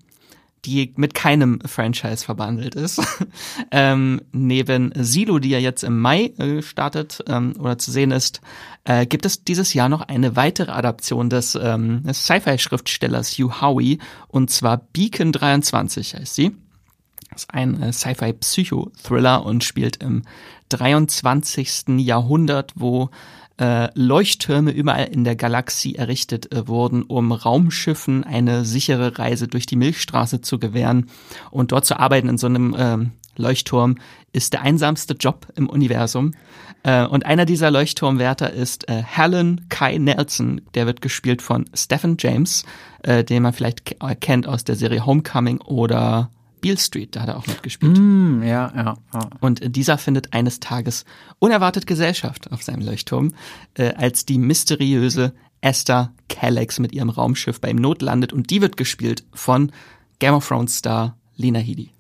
die 0.66 0.93
mit 0.95 1.14
keinem 1.14 1.59
Franchise 1.66 2.24
verbandelt 2.24 2.76
ist. 2.76 3.01
ähm, 3.72 4.22
neben 4.32 4.91
Silo, 4.95 5.39
die 5.39 5.49
ja 5.49 5.59
jetzt 5.59 5.84
im 5.84 5.99
Mai 5.99 6.34
äh, 6.38 6.61
startet 6.61 7.24
ähm, 7.28 7.53
oder 7.59 7.78
zu 7.78 7.91
sehen 7.91 8.11
ist, 8.11 8.41
äh, 8.86 9.05
gibt 9.05 9.26
es 9.26 9.43
dieses 9.43 9.74
Jahr 9.74 9.89
noch 9.89 10.01
eine 10.01 10.36
weitere 10.36 10.72
Adaption 10.72 11.30
des, 11.30 11.55
ähm, 11.55 12.03
des 12.03 12.26
Sci-Fi-Schriftstellers 12.26 13.38
Hugh 13.38 13.61
Howey 13.61 13.99
und 14.28 14.49
zwar 14.49 14.78
Beacon 14.78 15.32
23 15.32 16.16
heißt 16.16 16.36
sie. 16.36 16.51
Das 17.30 17.43
ist 17.43 17.53
ein 17.53 17.82
äh, 17.82 17.91
Sci-Fi-Psycho-Thriller 17.91 19.45
und 19.45 19.64
spielt 19.64 19.97
im 19.97 20.24
23. 20.70 21.99
Jahrhundert, 21.99 22.74
wo 22.76 23.09
äh, 23.58 23.89
Leuchttürme 23.93 24.72
überall 24.72 25.06
in 25.06 25.24
der 25.24 25.36
Galaxie 25.36 25.95
errichtet 25.95 26.51
äh, 26.54 26.68
wurden, 26.68 27.04
um 27.04 27.32
Raumschiffen 27.32 28.24
eine 28.24 28.66
sichere 28.66 29.18
Reise 29.20 29.47
durch 29.47 29.66
die 29.66 29.76
Milchstraße 29.76 30.41
zu 30.41 30.60
gewähren. 30.60 31.10
Und 31.51 31.72
dort 31.72 31.86
zu 31.86 31.99
arbeiten 31.99 32.30
in 32.30 32.38
so 32.38 32.47
einem 32.47 32.74
äh, 32.74 32.97
Leuchtturm 33.36 33.97
ist 34.32 34.54
der 34.54 34.62
einsamste 34.62 35.14
Job 35.14 35.47
im 35.56 35.70
Universum. 35.70 36.34
Äh, 36.84 37.06
und 37.06 37.26
einer 37.26 37.45
dieser 37.45 37.72
Leuchtturmwärter 37.72 38.51
ist 38.51 38.89
äh, 38.89 39.01
Helen 39.04 39.66
Kai 39.70 39.97
Nelson. 39.97 40.62
Der 40.74 40.86
wird 40.86 41.01
gespielt 41.01 41.41
von 41.41 41.66
Stephen 41.74 42.18
James, 42.20 42.66
äh, 43.04 43.24
den 43.24 43.43
man 43.43 43.54
vielleicht 43.54 43.95
kennt 44.20 44.47
aus 44.47 44.64
der 44.64 44.76
Serie 44.76 45.06
Homecoming 45.06 45.62
oder 45.62 46.30
Beale 46.64 46.78
Street, 46.78 47.16
da 47.16 47.22
hat 47.22 47.28
er 47.28 47.38
auch 47.38 47.45
mitgespielt. 47.45 47.97
Mm, 47.97 48.41
ja, 48.41 48.72
ja, 48.76 48.97
ja. 49.14 49.30
Und 49.41 49.76
dieser 49.76 49.97
findet 49.97 50.34
eines 50.34 50.59
Tages 50.59 51.03
unerwartet 51.39 51.86
Gesellschaft 51.86 52.51
auf 52.51 52.64
seinem 52.64 52.86
Leuchtturm, 52.86 53.34
äh, 53.76 53.93
als 53.93 54.26
die 54.26 54.38
mysteriöse 54.38 55.34
Esther 55.59 56.14
Callex 56.30 56.80
mit 56.80 56.93
ihrem 56.93 57.09
Raumschiff 57.09 57.59
bei 57.59 57.70
ihm 57.70 57.78
Not 57.78 58.01
landet 58.01 58.32
und 58.34 58.49
die 58.49 58.61
wird 58.61 58.78
gespielt 58.78 59.26
von 59.34 59.72
Game 60.20 60.34
of 60.34 60.47
Thrones 60.47 60.78
Star 60.78 61.18
Lena 61.36 61.59
Headey. 61.59 61.91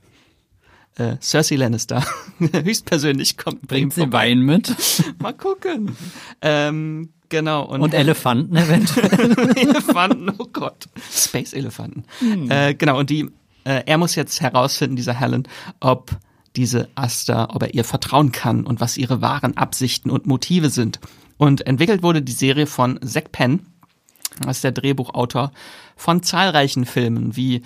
Äh, 0.95 1.17
Cersei 1.19 1.55
Lannister 1.55 2.05
höchstpersönlich 2.39 3.37
kommt. 3.37 3.67
Bringt 3.67 3.93
sie 3.93 4.11
Wein 4.13 4.41
mit? 4.41 4.73
Mal 5.19 5.33
gucken. 5.33 5.95
Ähm, 6.41 7.09
genau. 7.29 7.65
Und, 7.65 7.81
und 7.81 7.93
Elefanten 7.93 8.55
eventuell. 8.55 9.31
Elefanten, 9.57 10.31
oh 10.37 10.47
Gott. 10.53 10.87
Space-Elefanten. 11.11 12.05
Hm. 12.19 12.49
Äh, 12.49 12.75
genau, 12.75 12.99
und 12.99 13.09
die 13.09 13.29
äh, 13.63 13.83
er 13.85 13.97
muss 13.97 14.15
jetzt 14.15 14.41
herausfinden, 14.41 14.95
dieser 14.95 15.19
Helen, 15.19 15.47
ob 15.79 16.11
diese 16.55 16.89
Asta, 16.95 17.49
ob 17.51 17.63
er 17.63 17.73
ihr 17.73 17.83
vertrauen 17.83 18.31
kann 18.31 18.65
und 18.65 18.79
was 18.79 18.97
ihre 18.97 19.21
wahren 19.21 19.57
Absichten 19.57 20.09
und 20.09 20.27
Motive 20.27 20.69
sind. 20.69 20.99
Und 21.37 21.65
entwickelt 21.65 22.03
wurde 22.03 22.21
die 22.21 22.31
Serie 22.31 22.67
von 22.67 22.99
Zack 23.01 23.31
Penn, 23.31 23.65
das 24.41 24.57
ist 24.57 24.63
der 24.63 24.71
Drehbuchautor 24.71 25.51
von 25.95 26.23
zahlreichen 26.23 26.85
Filmen 26.85 27.35
wie 27.35 27.63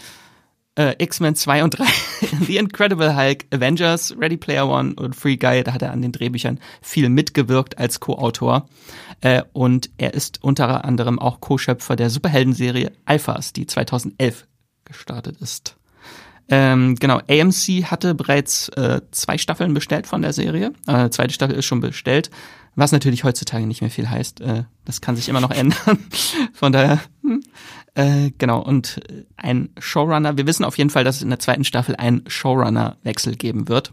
äh, 0.78 0.96
X-Men 1.04 1.36
2 1.36 1.64
und 1.64 1.72
3, 1.72 1.86
The 2.46 2.58
Incredible 2.58 3.16
Hulk, 3.16 3.46
Avengers, 3.52 4.16
Ready 4.18 4.38
Player 4.38 4.68
One 4.68 4.94
und 4.96 5.16
Free 5.16 5.38
Guy. 5.38 5.64
Da 5.64 5.74
hat 5.74 5.82
er 5.82 5.92
an 5.92 6.02
den 6.02 6.12
Drehbüchern 6.12 6.60
viel 6.82 7.10
mitgewirkt 7.10 7.78
als 7.78 8.00
Co-Autor. 8.00 8.68
Äh, 9.22 9.44
und 9.54 9.90
er 9.98 10.14
ist 10.14 10.44
unter 10.44 10.86
anderem 10.86 11.20
auch 11.20 11.42
Co-Schöpfer 11.42 11.96
der 11.96 12.10
Superheldenserie 12.10 12.92
Alphas, 13.06 13.54
die 13.54 13.66
2011 13.66 14.46
gestartet 14.86 15.42
ist. 15.42 15.78
Ähm, 16.50 16.96
genau, 16.96 17.20
AMC 17.30 17.86
hatte 17.86 18.16
bereits 18.16 18.70
äh, 18.70 19.02
zwei 19.12 19.38
Staffeln 19.38 19.74
bestellt 19.74 20.08
von 20.08 20.22
der 20.22 20.34
Serie. 20.34 20.72
Äh, 20.88 21.10
zweite 21.10 21.34
Staffel 21.34 21.56
ist 21.56 21.66
schon 21.66 21.82
bestellt, 21.82 22.30
was 22.76 22.92
natürlich 22.92 23.24
heutzutage 23.24 23.68
nicht 23.68 23.82
mehr 23.82 23.90
viel 23.90 24.10
heißt. 24.10 24.42
Äh, 24.42 24.64
das 24.86 25.02
kann 25.02 25.16
sich 25.16 25.28
immer 25.28 25.42
noch 25.42 25.52
ändern. 25.52 26.00
von 26.54 26.72
daher, 26.72 27.02
hm, 27.22 27.44
äh, 27.96 28.32
genau. 28.38 28.62
Und 28.62 29.02
ein 29.36 29.70
Showrunner, 29.78 30.38
wir 30.38 30.48
wissen 30.48 30.64
auf 30.64 30.78
jeden 30.78 30.90
Fall, 30.90 31.04
dass 31.04 31.18
es 31.18 31.22
in 31.22 31.30
der 31.30 31.40
zweiten 31.40 31.66
Staffel 31.66 31.96
einen 31.96 32.24
Showrunner-Wechsel 32.28 33.36
geben 33.36 33.68
wird. 33.68 33.92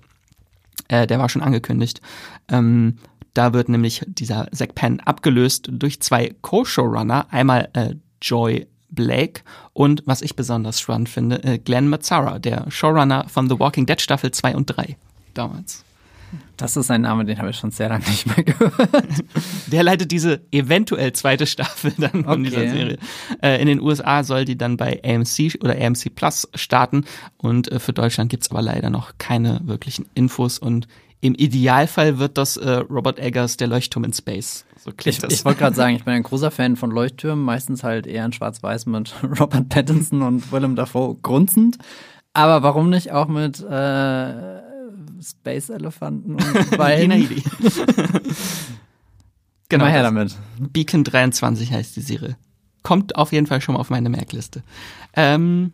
Äh, 0.88 1.06
der 1.06 1.18
war 1.18 1.28
schon 1.28 1.42
angekündigt. 1.42 2.00
Ähm, 2.48 2.98
da 3.32 3.52
wird 3.52 3.68
nämlich 3.68 4.02
dieser 4.06 4.48
Zack 4.52 4.76
Penn 4.76 5.00
abgelöst 5.00 5.68
durch 5.72 6.00
zwei 6.00 6.34
Co-Showrunner. 6.40 7.26
Einmal 7.32 7.68
äh, 7.72 7.94
Joy 8.22 8.68
Blake 8.94 9.42
und, 9.72 10.02
was 10.06 10.22
ich 10.22 10.36
besonders 10.36 10.80
spannend 10.80 11.08
finde, 11.08 11.42
äh, 11.44 11.58
Glenn 11.58 11.88
Mazzara, 11.88 12.38
der 12.38 12.70
Showrunner 12.70 13.26
von 13.28 13.48
The 13.48 13.58
Walking 13.58 13.86
Dead 13.86 14.00
Staffel 14.00 14.30
2 14.30 14.56
und 14.56 14.66
3 14.66 14.96
damals. 15.34 15.84
Das 16.56 16.76
ist 16.76 16.90
ein 16.90 17.02
Name, 17.02 17.24
den 17.24 17.38
habe 17.38 17.50
ich 17.50 17.56
schon 17.56 17.70
sehr 17.70 17.88
lange 17.88 18.04
nicht 18.06 18.26
mehr 18.26 18.44
gehört. 18.44 18.74
Der 19.66 19.82
leitet 19.82 20.10
diese 20.10 20.40
eventuell 20.52 21.12
zweite 21.12 21.46
Staffel 21.46 21.92
dann 21.98 22.20
okay. 22.20 22.24
von 22.24 22.44
dieser 22.44 22.68
Serie. 22.68 22.98
Äh, 23.42 23.60
in 23.60 23.66
den 23.66 23.80
USA 23.80 24.22
soll 24.24 24.44
die 24.44 24.56
dann 24.56 24.76
bei 24.76 25.00
AMC 25.04 25.56
oder 25.62 25.80
AMC 25.80 26.14
Plus 26.14 26.48
starten 26.54 27.04
und 27.38 27.70
äh, 27.70 27.78
für 27.78 27.92
Deutschland 27.92 28.30
gibt's 28.30 28.50
aber 28.50 28.62
leider 28.62 28.90
noch 28.90 29.12
keine 29.18 29.60
wirklichen 29.64 30.06
Infos 30.14 30.58
und 30.58 30.86
im 31.20 31.34
Idealfall 31.34 32.18
wird 32.18 32.36
das 32.36 32.56
äh, 32.56 32.70
Robert 32.70 33.18
Eggers 33.18 33.56
der 33.56 33.66
Leuchtturm 33.68 34.04
in 34.04 34.12
Space. 34.12 34.66
So 34.84 34.92
klingt 34.92 35.16
ich, 35.16 35.22
das. 35.22 35.32
Ich 35.32 35.44
wollte 35.46 35.60
gerade 35.60 35.74
sagen, 35.74 35.96
ich 35.96 36.04
bin 36.04 36.12
ein 36.12 36.22
großer 36.22 36.50
Fan 36.50 36.76
von 36.76 36.90
Leuchttürmen, 36.90 37.42
meistens 37.42 37.82
halt 37.82 38.06
eher 38.06 38.26
in 38.26 38.34
Schwarz-Weiß 38.34 38.84
mit 38.84 39.14
Robert 39.40 39.70
Pattinson 39.70 40.20
und 40.20 40.52
Willem 40.52 40.76
Dafoe 40.76 41.16
grunzend. 41.22 41.78
Aber 42.34 42.62
warum 42.62 42.90
nicht 42.90 43.10
auch 43.10 43.28
mit 43.28 43.60
äh, 43.60 44.60
Space 45.22 45.70
Elefanten 45.70 46.34
und 46.34 46.44
Weinen? 46.78 47.26
genau. 49.70 49.84
Mal 49.86 49.90
her 49.90 50.02
damit. 50.02 50.36
Beacon 50.58 51.02
23 51.02 51.72
heißt 51.72 51.96
die 51.96 52.02
Serie. 52.02 52.36
Kommt 52.82 53.16
auf 53.16 53.32
jeden 53.32 53.46
Fall 53.46 53.62
schon 53.62 53.76
mal 53.76 53.80
auf 53.80 53.88
meine 53.88 54.10
Merkliste. 54.10 54.62
Ähm, 55.14 55.72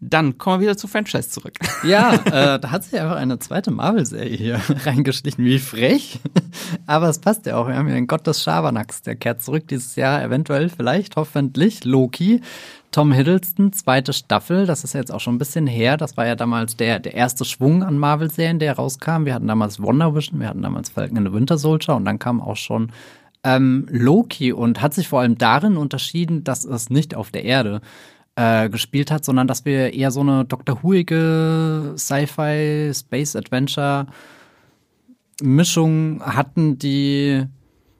dann 0.00 0.38
kommen 0.38 0.60
wir 0.60 0.68
wieder 0.68 0.76
zu 0.76 0.88
Franchise 0.88 1.30
zurück. 1.30 1.54
Ja, 1.84 2.14
äh, 2.14 2.58
da 2.58 2.70
hat 2.70 2.84
sich 2.84 2.98
einfach 2.98 3.16
eine 3.16 3.38
zweite 3.38 3.70
Marvel-Serie 3.70 4.36
hier 4.36 4.60
reingeschlichen. 4.86 5.44
Wie 5.44 5.58
frech. 5.58 6.18
Aber 6.86 7.10
es 7.10 7.18
passt 7.18 7.44
ja 7.44 7.56
auch. 7.58 7.68
Wir 7.68 7.76
haben 7.76 7.86
hier 7.86 7.94
den 7.94 8.06
Gott 8.06 8.26
des 8.26 8.42
Schabernacks. 8.42 9.02
Der 9.02 9.16
kehrt 9.16 9.42
zurück 9.42 9.68
dieses 9.68 9.96
Jahr, 9.96 10.22
eventuell, 10.22 10.70
vielleicht, 10.70 11.16
hoffentlich. 11.16 11.84
Loki. 11.84 12.40
Tom 12.90 13.12
Hiddleston, 13.12 13.72
zweite 13.72 14.14
Staffel. 14.14 14.64
Das 14.64 14.82
ist 14.82 14.94
jetzt 14.94 15.12
auch 15.12 15.20
schon 15.20 15.34
ein 15.34 15.38
bisschen 15.38 15.66
her. 15.66 15.98
Das 15.98 16.16
war 16.16 16.26
ja 16.26 16.36
damals 16.36 16.76
der, 16.76 17.00
der 17.00 17.14
erste 17.14 17.44
Schwung 17.44 17.82
an 17.82 17.98
Marvel-Serien, 17.98 18.60
der 18.60 18.76
rauskam. 18.76 19.24
Wir 19.24 19.34
hatten 19.34 19.48
damals 19.48 19.82
Wonder 19.82 20.14
Vision, 20.14 20.40
wir 20.40 20.48
hatten 20.48 20.62
damals 20.62 20.88
Falcon 20.90 21.18
and 21.18 21.26
the 21.28 21.34
Winter 21.34 21.58
Soldier 21.58 21.96
und 21.96 22.04
dann 22.04 22.18
kam 22.18 22.40
auch 22.40 22.56
schon 22.56 22.92
ähm, 23.42 23.86
Loki 23.90 24.52
und 24.52 24.80
hat 24.80 24.94
sich 24.94 25.08
vor 25.08 25.20
allem 25.20 25.36
darin 25.36 25.76
unterschieden, 25.76 26.44
dass 26.44 26.64
es 26.64 26.88
nicht 26.88 27.14
auf 27.14 27.30
der 27.30 27.44
Erde 27.44 27.80
äh, 28.36 28.68
gespielt 28.68 29.10
hat, 29.10 29.24
sondern 29.24 29.46
dass 29.46 29.64
wir 29.64 29.92
eher 29.92 30.10
so 30.10 30.20
eine 30.20 30.44
Dr. 30.44 30.82
Whoige 30.82 31.94
Sci-Fi 31.96 32.92
Space 32.94 33.36
Adventure 33.36 34.06
Mischung 35.42 36.20
hatten, 36.24 36.78
die 36.78 37.44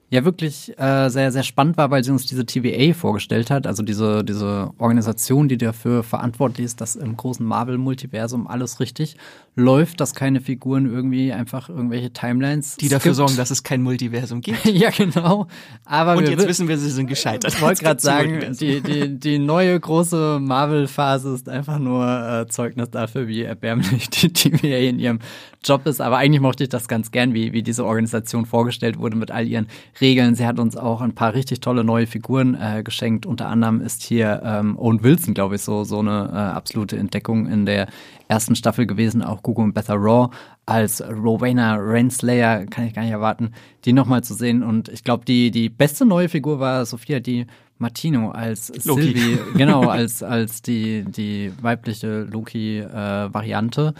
ja 0.09 0.23
wirklich 0.23 0.77
äh, 0.79 1.09
sehr, 1.09 1.31
sehr 1.31 1.43
spannend 1.43 1.77
war, 1.77 1.91
weil 1.91 2.03
sie 2.03 2.11
uns 2.11 2.25
diese 2.25 2.45
TVA 2.45 2.93
vorgestellt 2.93 3.49
hat, 3.51 3.67
also 3.67 3.83
diese, 3.83 4.23
diese 4.23 4.71
Organisation, 4.77 5.47
die 5.47 5.57
dafür 5.57 6.03
verantwortlich 6.03 6.65
ist, 6.65 6.79
dass 6.81 6.95
im 6.95 7.17
großen 7.17 7.45
Marvel-Multiversum 7.45 8.47
alles 8.47 8.79
richtig 8.79 9.17
läuft, 9.55 10.01
dass 10.01 10.13
keine 10.13 10.41
Figuren 10.41 10.85
irgendwie 10.85 11.31
einfach 11.31 11.69
irgendwelche 11.69 12.11
Timelines. 12.11 12.75
Die 12.75 12.89
dafür 12.89 13.13
sorgen, 13.13 13.37
dass 13.37 13.51
es 13.51 13.63
kein 13.63 13.81
Multiversum 13.81 14.41
gibt. 14.41 14.65
ja, 14.65 14.89
genau. 14.89 15.47
Aber 15.85 16.17
Und 16.17 16.27
jetzt 16.27 16.45
wissen 16.45 16.67
wir, 16.67 16.77
sie 16.77 16.89
sind 16.89 17.07
gescheitert. 17.07 17.53
Ich 17.53 17.61
wollte 17.61 17.83
gerade 17.83 18.01
sagen, 18.01 18.55
die, 18.59 18.81
die, 18.81 19.17
die 19.17 19.39
neue 19.39 19.79
große 19.79 20.39
Marvel-Phase 20.41 21.33
ist 21.33 21.47
einfach 21.47 21.79
nur 21.79 22.05
äh, 22.05 22.47
Zeugnis 22.47 22.89
dafür, 22.91 23.27
wie 23.27 23.43
erbärmlich 23.43 24.09
die 24.09 24.33
TVA 24.33 24.89
in 24.89 24.99
ihrem 24.99 25.19
Job 25.63 25.85
ist. 25.87 26.01
Aber 26.01 26.17
eigentlich 26.17 26.41
mochte 26.41 26.63
ich 26.63 26.69
das 26.69 26.89
ganz 26.89 27.11
gern, 27.11 27.33
wie, 27.33 27.53
wie 27.53 27.63
diese 27.63 27.85
Organisation 27.85 28.45
vorgestellt 28.45 28.99
wurde 28.99 29.15
mit 29.15 29.31
all 29.31 29.47
ihren 29.47 29.67
Regeln. 30.01 30.35
Sie 30.35 30.45
hat 30.45 30.59
uns 30.59 30.75
auch 30.75 30.99
ein 30.99 31.15
paar 31.15 31.33
richtig 31.33 31.61
tolle 31.61 31.85
neue 31.85 32.07
Figuren 32.07 32.55
äh, 32.55 32.83
geschenkt. 32.83 33.25
Unter 33.25 33.47
anderem 33.47 33.79
ist 33.79 34.03
hier 34.03 34.41
ähm, 34.43 34.77
Owen 34.77 35.01
Wilson, 35.01 35.33
glaube 35.33 35.55
ich, 35.55 35.61
so, 35.61 35.85
so 35.85 35.99
eine 35.99 36.29
äh, 36.31 36.35
absolute 36.35 36.97
Entdeckung 36.97 37.47
in 37.47 37.65
der 37.65 37.87
ersten 38.27 38.55
Staffel 38.55 38.85
gewesen, 38.85 39.21
auch 39.23 39.43
Gugu 39.43 39.63
und 39.63 39.73
Betha 39.73 39.93
Raw 39.93 40.29
als 40.65 41.01
Rowena 41.01 41.75
Renslayer, 41.75 42.65
kann 42.65 42.85
ich 42.85 42.93
gar 42.93 43.03
nicht 43.03 43.11
erwarten, 43.11 43.51
die 43.85 43.93
nochmal 43.93 44.23
zu 44.23 44.33
sehen. 44.33 44.63
Und 44.63 44.89
ich 44.89 45.03
glaube, 45.03 45.25
die, 45.25 45.51
die 45.51 45.69
beste 45.69 46.05
neue 46.05 46.29
Figur 46.29 46.59
war 46.59 46.85
Sophia 46.85 47.19
Di 47.19 47.45
Martino 47.77 48.31
als 48.31 48.71
Loki. 48.85 49.01
Sylvie, 49.01 49.39
genau, 49.57 49.87
als, 49.87 50.23
als 50.23 50.61
die, 50.61 51.03
die 51.03 51.51
weibliche 51.61 52.21
Loki-Variante. 52.23 53.93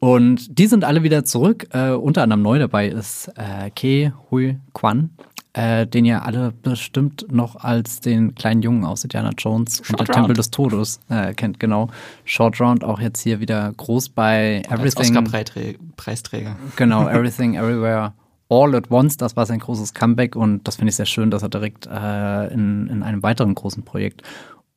Und 0.00 0.58
die 0.58 0.66
sind 0.66 0.84
alle 0.84 1.02
wieder 1.02 1.24
zurück. 1.24 1.68
Äh, 1.72 1.90
unter 1.90 2.22
anderem 2.22 2.42
neu 2.42 2.58
dabei 2.58 2.88
ist 2.88 3.28
äh, 3.36 3.70
Ke 3.70 4.14
Hui 4.30 4.58
Kwan, 4.72 5.10
äh, 5.52 5.86
den 5.86 6.06
ihr 6.06 6.24
alle 6.24 6.52
bestimmt 6.62 7.26
noch 7.30 7.56
als 7.56 8.00
den 8.00 8.34
kleinen 8.34 8.62
Jungen 8.62 8.86
aus 8.86 9.04
Indiana 9.04 9.30
Jones 9.36 9.82
Short 9.84 10.00
und 10.00 10.08
der 10.08 10.16
Round. 10.16 10.26
Tempel 10.26 10.36
des 10.36 10.50
Todes 10.50 11.00
äh, 11.10 11.34
kennt, 11.34 11.60
genau. 11.60 11.88
Short 12.24 12.58
Round 12.60 12.82
auch 12.82 12.98
jetzt 12.98 13.20
hier 13.20 13.40
wieder 13.40 13.72
groß 13.76 14.08
bei 14.08 14.62
Everything. 14.70 15.16
Oscar-Preisträger. 15.18 16.56
Genau, 16.76 17.06
Everything 17.08 17.54
Everywhere 17.54 18.14
All 18.48 18.74
at 18.74 18.90
Once, 18.90 19.16
das 19.16 19.36
war 19.36 19.46
sein 19.46 19.60
großes 19.60 19.94
Comeback 19.94 20.34
und 20.34 20.66
das 20.66 20.76
finde 20.76 20.90
ich 20.90 20.96
sehr 20.96 21.06
schön, 21.06 21.30
dass 21.30 21.42
er 21.42 21.50
direkt 21.50 21.86
äh, 21.86 22.52
in, 22.52 22.88
in 22.88 23.02
einem 23.04 23.22
weiteren 23.22 23.54
großen 23.54 23.84
Projekt 23.84 24.22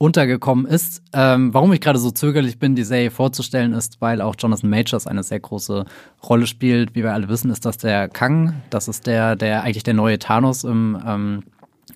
untergekommen 0.03 0.65
ist. 0.65 1.01
Ähm, 1.13 1.53
warum 1.53 1.71
ich 1.71 1.79
gerade 1.79 1.97
so 1.97 2.11
zögerlich 2.11 2.59
bin, 2.59 2.75
die 2.75 2.83
Serie 2.83 3.09
vorzustellen, 3.09 3.71
ist, 3.71 4.01
weil 4.01 4.19
auch 4.21 4.35
Jonathan 4.37 4.69
Majors 4.69 5.07
eine 5.07 5.23
sehr 5.23 5.39
große 5.39 5.85
Rolle 6.27 6.45
spielt. 6.45 6.93
Wie 6.93 7.03
wir 7.03 7.13
alle 7.13 7.29
wissen, 7.29 7.49
ist 7.49 7.65
das 7.65 7.77
der 7.77 8.09
Kang. 8.09 8.61
Das 8.69 8.89
ist 8.89 9.07
der, 9.07 9.37
der 9.37 9.63
eigentlich 9.63 9.83
der 9.83 9.93
neue 9.93 10.19
Thanos 10.19 10.65
im 10.65 11.01
ähm, 11.07 11.43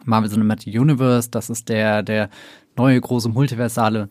Marvel 0.05 0.29
Cinematic 0.29 0.73
Universe. 0.79 1.29
Das 1.29 1.49
ist 1.49 1.67
der, 1.67 2.01
der 2.01 2.29
neue 2.77 3.01
große 3.01 3.27
multiversale 3.27 4.07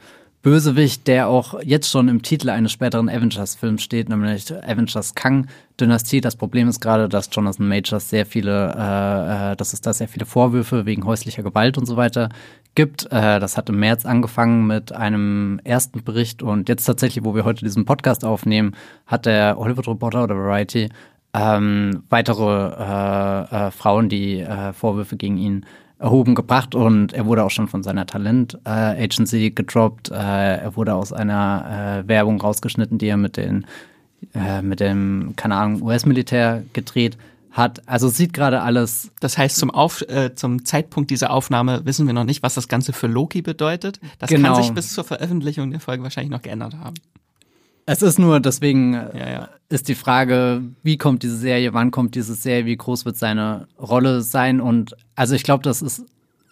Bösewicht, 0.46 1.08
der 1.08 1.26
auch 1.26 1.60
jetzt 1.64 1.90
schon 1.90 2.06
im 2.06 2.22
Titel 2.22 2.50
eines 2.50 2.70
späteren 2.70 3.08
Avengers-Films 3.08 3.82
steht, 3.82 4.08
nämlich 4.08 4.54
Avengers 4.54 5.16
Kang-Dynastie. 5.16 6.20
Das 6.20 6.36
Problem 6.36 6.68
ist 6.68 6.78
gerade, 6.78 7.08
dass 7.08 7.28
Jonathan 7.32 7.66
Majors 7.66 8.10
sehr 8.10 8.26
viele, 8.26 8.72
äh, 8.78 9.54
äh, 9.54 9.56
dass 9.56 9.72
es 9.72 9.80
da 9.80 9.92
sehr 9.92 10.06
viele 10.06 10.24
Vorwürfe 10.24 10.86
wegen 10.86 11.04
häuslicher 11.04 11.42
Gewalt 11.42 11.78
und 11.78 11.86
so 11.86 11.96
weiter 11.96 12.28
gibt. 12.76 13.06
Äh, 13.10 13.40
das 13.40 13.56
hat 13.56 13.68
im 13.70 13.80
März 13.80 14.06
angefangen 14.06 14.68
mit 14.68 14.92
einem 14.92 15.60
ersten 15.64 16.04
Bericht 16.04 16.44
und 16.44 16.68
jetzt 16.68 16.84
tatsächlich, 16.84 17.24
wo 17.24 17.34
wir 17.34 17.44
heute 17.44 17.64
diesen 17.64 17.84
Podcast 17.84 18.24
aufnehmen, 18.24 18.76
hat 19.04 19.26
der 19.26 19.56
Hollywood 19.58 19.88
Reporter 19.88 20.22
oder 20.22 20.36
Variety 20.36 20.90
ähm, 21.34 22.04
weitere 22.08 22.68
äh, 22.70 23.66
äh, 23.66 23.70
Frauen, 23.72 24.08
die 24.08 24.38
äh, 24.42 24.72
Vorwürfe 24.72 25.16
gegen 25.16 25.38
ihn 25.38 25.66
erhoben 25.98 26.34
gebracht 26.34 26.74
und 26.74 27.12
er 27.12 27.26
wurde 27.26 27.42
auch 27.44 27.50
schon 27.50 27.68
von 27.68 27.82
seiner 27.82 28.06
Talent 28.06 28.58
äh, 28.64 28.70
Agency 28.70 29.50
gedroppt. 29.50 30.10
Äh, 30.10 30.14
er 30.14 30.76
wurde 30.76 30.94
aus 30.94 31.12
einer 31.12 32.02
äh, 32.04 32.08
Werbung 32.08 32.40
rausgeschnitten, 32.40 32.98
die 32.98 33.08
er 33.08 33.16
mit 33.16 33.36
den 33.36 33.66
äh, 34.34 34.62
mit 34.62 34.80
dem 34.80 35.34
keine 35.36 35.56
Ahnung 35.56 35.82
US-Militär 35.82 36.62
gedreht 36.72 37.16
hat. 37.50 37.82
Also 37.88 38.08
sieht 38.08 38.32
gerade 38.34 38.60
alles 38.62 39.10
Das 39.20 39.38
heißt, 39.38 39.56
zum, 39.56 39.70
Auf, 39.70 40.02
äh, 40.02 40.34
zum 40.34 40.64
Zeitpunkt 40.64 41.10
dieser 41.10 41.30
Aufnahme 41.30 41.84
wissen 41.86 42.06
wir 42.06 42.12
noch 42.12 42.24
nicht, 42.24 42.42
was 42.42 42.54
das 42.54 42.68
Ganze 42.68 42.92
für 42.92 43.06
Loki 43.06 43.40
bedeutet. 43.40 43.98
Das 44.18 44.28
Genau. 44.28 44.54
kann 44.54 44.62
sich 44.62 44.72
bis 44.72 44.92
zur 44.92 45.04
Veröffentlichung 45.04 45.70
der 45.70 45.80
Folge 45.80 46.02
wahrscheinlich 46.02 46.30
noch 46.30 46.42
geändert 46.42 46.74
haben. 46.74 46.94
Es 47.86 48.02
ist 48.02 48.18
nur, 48.18 48.40
deswegen 48.40 48.94
äh, 48.94 49.18
Ja, 49.18 49.30
ja. 49.30 49.48
ist 49.68 49.88
die 49.88 49.94
Frage, 49.94 50.62
wie 50.82 50.98
kommt 50.98 51.22
diese 51.22 51.36
Serie, 51.36 51.72
wann 51.72 51.92
kommt 51.92 52.14
diese 52.16 52.34
Serie, 52.34 52.66
wie 52.66 52.76
groß 52.76 53.04
wird 53.04 53.16
seine 53.16 53.68
Rolle 53.80 54.22
sein 54.22 54.60
und 54.60 54.96
also 55.14 55.34
ich 55.34 55.44
glaube, 55.44 55.62
das 55.62 55.82
ist 55.82 56.04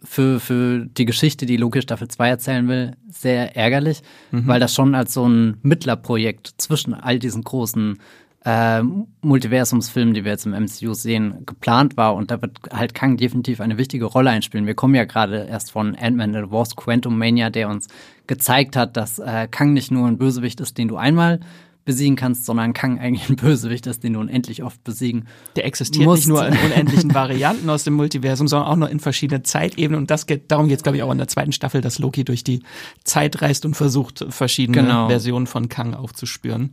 für, 0.03 0.39
für 0.39 0.85
die 0.85 1.07
Geschichte, 1.07 1.47
die 1.47 1.57
Loki 1.57 1.81
Staffel 1.83 2.09
2 2.09 2.29
erzählen 2.29 2.69
will, 2.69 2.93
sehr 3.09 3.57
ärgerlich, 3.57 4.03
weil 4.31 4.61
das 4.61 4.75
schon 4.75 4.95
als 4.95 5.15
so 5.15 5.27
ein 5.27 5.57
Mittlerprojekt 5.63 6.55
zwischen 6.59 6.93
all 6.93 7.19
diesen 7.19 7.43
großen 7.43 7.99
äh, 8.45 8.83
Multiversumsfilmen, 9.23 10.15
die 10.15 10.25
wir 10.25 10.33
jetzt 10.33 10.47
im 10.47 10.53
MCU 10.53 10.95
sehen, 10.95 11.45
geplant 11.47 11.97
war 11.97 12.15
und 12.15 12.31
da 12.31 12.41
wird 12.43 12.59
halt 12.71 12.95
Kang 12.95 13.17
definitiv 13.17 13.61
eine 13.61 13.79
wichtige 13.79 14.05
Rolle 14.05 14.31
einspielen. 14.31 14.67
Wir 14.67 14.75
kommen 14.75 14.95
ja 14.95 15.05
gerade 15.05 15.47
erst 15.49 15.71
von 15.73 15.97
Ant-Man 15.97 16.35
and 16.37 16.47
the 16.47 16.53
Wasp 16.53 16.77
Quantum 16.77 17.19
Mania, 17.19 17.51
der 17.51 17.69
uns 17.69 17.89
gezeigt 18.27 18.77
hat, 18.77 18.97
dass 18.97 19.19
äh, 19.19 19.49
Kang 19.51 19.73
nicht 19.73 19.91
nur 19.91 20.07
ein 20.07 20.19
Bösewicht 20.19 20.61
ist, 20.61 20.79
den 20.79 20.89
du 20.89 20.97
einmal 20.97 21.41
besiegen 21.87 22.17
kannst, 22.17 22.47
sondern 22.47 22.73
Kang 22.73 22.99
eigentlich 22.99 23.29
ein 23.29 23.37
Bösewicht 23.37 23.87
ist, 23.87 24.05
den 24.05 24.15
du 24.15 24.21
unendlich 24.21 24.63
oft 24.63 24.83
besiegen 24.85 25.27
Der 25.57 25.67
existiert 25.67 26.07
Musst- 26.07 26.21
nicht 26.27 26.29
nur 26.29 26.47
in 26.47 26.57
unendlichen 26.65 27.13
Varianten 27.13 27.69
aus 27.69 27.85
dem 27.85 27.93
Multiversum, 27.95 28.49
sondern 28.49 28.69
auch 28.69 28.77
noch 28.77 28.89
in 28.89 29.01
verschiedenen 29.01 29.45
Zeitebenen. 29.45 30.01
Und 30.01 30.11
das 30.11 30.27
geht, 30.27 30.51
darum 30.51 30.69
geht 30.69 30.79
es, 30.79 30.83
glaube 30.83 30.97
ich, 30.97 31.03
auch 31.03 31.13
in 31.13 31.19
der 31.19 31.29
zweiten 31.29 31.53
Staffel, 31.53 31.83
dass 31.83 31.99
Loki 31.99 32.25
durch 32.25 32.43
die 32.43 32.63
Zeit 33.05 33.43
reist 33.43 33.67
und 33.67 33.75
versucht, 33.75 34.25
verschiedene 34.31 34.81
Genau. 34.83 35.09
Versionen 35.09 35.47
von 35.47 35.69
Kang 35.69 35.93
aufzuspüren. 35.93 36.71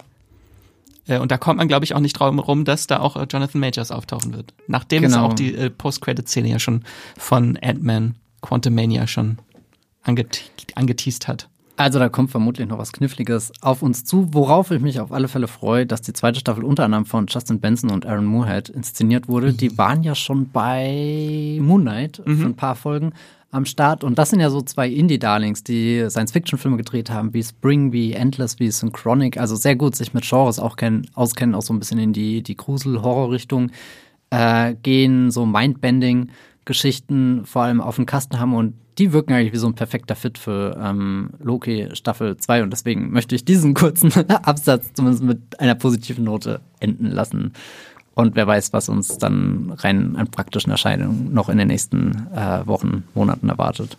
Äh, 1.08 1.20
Und 1.20 1.32
da 1.32 1.38
kommt 1.38 1.58
man, 1.58 1.68
glaube 1.68 1.86
ich, 1.86 1.95
auch 1.95 1.99
nicht 1.99 2.14
drum 2.14 2.39
rum, 2.39 2.66
dass 2.66 2.88
da 2.88 2.99
auch 2.99 3.16
äh, 3.16 3.26
Jonathan 3.30 3.60
Majors 3.62 3.91
auftauchen 3.91 4.34
wird. 4.34 4.54
Nachdem 4.68 5.04
es 5.04 5.14
Genau. 5.14 5.26
auch 5.28 5.34
die 5.34 5.54
äh, 5.56 5.70
Post-Credit-Szene 5.70 6.49
ja 6.49 6.60
schon 6.60 6.84
von 7.18 7.58
Ant-Man 7.62 8.16
Quantumania 8.41 9.08
schon 9.08 9.38
anget 10.04 10.43
angeteased 10.76 11.28
hat. 11.28 11.47
Also 11.78 11.97
da 11.99 12.10
kommt 12.10 12.30
vermutlich 12.32 12.68
noch 12.68 12.78
was 12.78 12.91
Kniffliges 12.91 13.52
auf 13.62 13.82
uns 13.82 14.04
zu, 14.04 14.34
worauf 14.34 14.70
ich 14.72 14.82
mich 14.82 14.99
auf 14.99 15.12
alle 15.12 15.28
Fälle 15.28 15.47
freue, 15.47 15.86
dass 15.88 16.02
die 16.02 16.14
zweite 16.14 16.39
Staffel 16.39 16.64
unter 16.64 16.84
anderem 16.84 17.06
von 17.06 17.26
Justin 17.28 17.60
Benson 17.60 17.89
und 17.91 18.06
Aaron 18.06 18.26
Moorhead 18.26 18.70
inszeniert 18.70 19.28
wurde. 19.28 19.54
Die 19.54 19.78
waren 19.80 20.04
ja 20.04 20.14
schon 20.14 20.49
bei 20.52 21.58
Moon 21.62 21.82
Knight 21.82 22.22
für 22.26 22.45
ein 22.45 22.56
paar 22.56 22.76
Folgen 22.76 23.14
am 23.52 23.66
Start. 23.66 24.04
Und 24.04 24.18
das 24.18 24.30
sind 24.30 24.39
ja 24.39 24.49
so 24.49 24.62
zwei 24.62 24.89
Indie-Darlings, 24.89 25.64
die 25.64 26.06
Science-Fiction-Filme 26.10 26.78
gedreht 26.78 27.10
haben, 27.10 27.34
wie 27.34 27.43
Spring, 27.43 27.91
wie 27.91 28.14
Endless, 28.14 28.60
wie 28.60 28.72
Synchronic. 28.72 29.38
Also 29.38 29.56
sehr 29.56 29.76
gut 29.76 29.95
sich 29.95 30.14
mit 30.14 30.28
Genres 30.28 30.60
auch 30.60 30.78
kennen, 30.78 31.08
auskennen, 31.14 31.56
auch 31.56 31.62
so 31.62 31.74
ein 31.74 31.80
bisschen 31.80 31.99
in 31.99 32.14
die, 32.14 32.41
die 32.41 32.56
Grusel-Horror-Richtung 32.56 33.72
äh, 34.30 34.76
gehen, 34.82 35.32
so 35.32 35.45
Mindbending-Geschichten 35.45 37.45
vor 37.45 37.64
allem 37.64 37.82
auf 37.82 37.97
dem 37.97 38.06
Kasten 38.06 38.39
haben 38.39 38.56
und 38.56 38.74
die 38.97 39.14
wirken 39.14 39.34
eigentlich 39.34 39.54
wie 39.54 39.58
so 39.58 39.68
ein 39.68 39.76
perfekter 39.76 40.16
Fit 40.16 40.38
für 40.38 40.78
ähm, 40.82 41.32
Loki 41.39 41.89
Staffel 41.93 42.38
2 42.38 42.64
und 42.64 42.72
deswegen 42.72 43.12
möchte 43.12 43.36
ich 43.36 43.45
diesen 43.45 43.74
kurzen 43.74 44.12
Absatz 44.28 44.93
zumindest 44.93 45.24
mit 45.24 45.60
einer 45.60 45.76
positiven 45.76 46.26
Note 46.26 46.60
enden 46.80 47.08
lassen. 47.08 47.54
Und 48.14 48.36
wer 48.36 48.45
weiß, 48.45 48.74
was 48.74 48.89
uns 48.89 49.18
dann 49.18 49.72
rein 49.78 50.16
an 50.18 50.28
praktischen 50.28 50.72
Erscheinungen 50.72 51.34
noch 51.34 51.47
in 51.49 51.57
den 51.57 51.68
nächsten 51.70 52.28
äh, 52.36 52.66
Wochen, 52.68 53.03
Monaten 53.14 53.47
erwartet. 53.49 53.97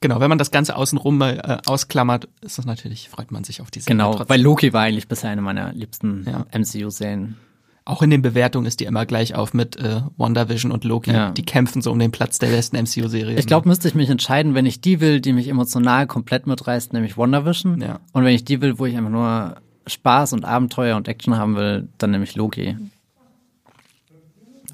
Genau, 0.00 0.20
wenn 0.20 0.28
man 0.28 0.38
das 0.38 0.50
Ganze 0.50 0.76
außenrum 0.76 1.20
äh, 1.22 1.58
ausklammert, 1.66 2.28
ist 2.42 2.58
das 2.58 2.66
natürlich, 2.66 3.08
freut 3.08 3.30
man 3.30 3.44
sich 3.44 3.60
auf 3.60 3.70
die 3.70 3.80
Serie 3.80 3.96
Genau, 3.96 4.10
trotzdem. 4.12 4.28
weil 4.28 4.42
Loki 4.42 4.72
war 4.72 4.82
eigentlich 4.82 5.08
bisher 5.08 5.30
eine 5.30 5.42
meiner 5.42 5.72
liebsten 5.72 6.24
Ja. 6.26 6.46
MCU-Serien. 6.58 7.36
Auch 7.84 8.02
in 8.02 8.10
den 8.10 8.20
Bewertungen 8.20 8.66
ist 8.66 8.80
die 8.80 8.84
immer 8.84 9.06
gleich 9.06 9.34
auf 9.36 9.54
mit 9.54 9.76
äh, 9.76 10.00
WandaVision 10.16 10.72
und 10.72 10.84
Loki. 10.84 11.12
Ja. 11.12 11.30
Die 11.30 11.44
kämpfen 11.44 11.82
so 11.82 11.92
um 11.92 11.98
den 11.98 12.10
Platz 12.10 12.38
der 12.38 12.48
besten 12.48 12.76
MCU-Serie. 12.76 13.38
Ich 13.38 13.46
glaube, 13.46 13.68
müsste 13.68 13.86
ich 13.88 13.94
mich 13.94 14.10
entscheiden, 14.10 14.54
wenn 14.54 14.66
ich 14.66 14.80
die 14.80 15.00
will, 15.00 15.20
die 15.20 15.32
mich 15.32 15.48
emotional 15.48 16.06
komplett 16.06 16.46
mitreißt, 16.46 16.92
nämlich 16.92 17.16
WandaVision. 17.16 17.80
Ja. 17.80 18.00
Und 18.12 18.24
wenn 18.24 18.34
ich 18.34 18.44
die 18.44 18.60
will, 18.60 18.78
wo 18.78 18.86
ich 18.86 18.96
einfach 18.96 19.10
nur 19.10 19.56
Spaß 19.86 20.32
und 20.32 20.44
Abenteuer 20.44 20.96
und 20.96 21.08
Action 21.08 21.36
haben 21.36 21.56
will, 21.56 21.88
dann 21.98 22.10
nehme 22.10 22.24
ich 22.24 22.34
Loki. 22.34 22.76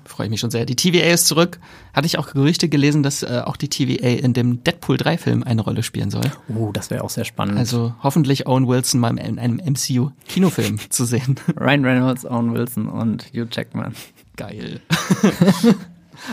freue 0.04 0.26
ich 0.26 0.30
mich 0.30 0.40
schon 0.40 0.50
sehr. 0.50 0.66
Die 0.66 0.76
TVA 0.76 1.12
ist 1.12 1.26
zurück. 1.26 1.58
Hatte 1.94 2.06
ich 2.06 2.18
auch 2.18 2.32
Gerüchte 2.32 2.68
gelesen, 2.68 3.02
dass 3.02 3.22
äh, 3.22 3.42
auch 3.44 3.56
die 3.56 3.68
TVA 3.68 4.08
in 4.08 4.32
dem 4.32 4.64
Deadpool 4.64 4.96
3 4.96 5.18
Film 5.18 5.42
eine 5.42 5.62
Rolle 5.62 5.82
spielen 5.82 6.10
soll. 6.10 6.30
Oh, 6.48 6.70
das 6.72 6.90
wäre 6.90 7.04
auch 7.04 7.10
sehr 7.10 7.24
spannend. 7.24 7.58
Also 7.58 7.94
hoffentlich 8.02 8.46
Owen 8.46 8.66
Wilson 8.68 9.00
mal 9.00 9.18
in 9.18 9.38
einem 9.38 9.56
MCU-Kinofilm 9.58 10.78
zu 10.90 11.04
sehen. 11.04 11.36
Ryan 11.58 11.84
Reynolds, 11.84 12.24
Owen 12.26 12.54
Wilson 12.54 12.88
und 12.88 13.26
Hugh 13.34 13.48
Jackman. 13.50 13.94
Geil. 14.36 14.80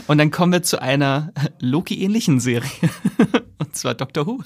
Und 0.08 0.20
dann 0.20 0.30
kommen 0.32 0.52
wir 0.52 0.62
zu 0.62 0.82
einer 0.82 1.34
Loki-ähnlichen 1.60 2.40
Serie. 2.40 2.70
Und 3.58 3.76
zwar 3.76 3.96
Doctor 3.96 4.28
Who. 4.28 4.44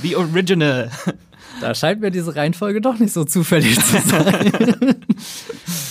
The 0.00 0.16
Original. 0.16 0.90
Da 1.60 1.74
scheint 1.74 2.00
mir 2.00 2.10
diese 2.10 2.36
Reihenfolge 2.36 2.80
doch 2.80 2.98
nicht 2.98 3.12
so 3.12 3.24
zufällig 3.24 3.78
zu 3.80 4.00
sein. 4.00 4.96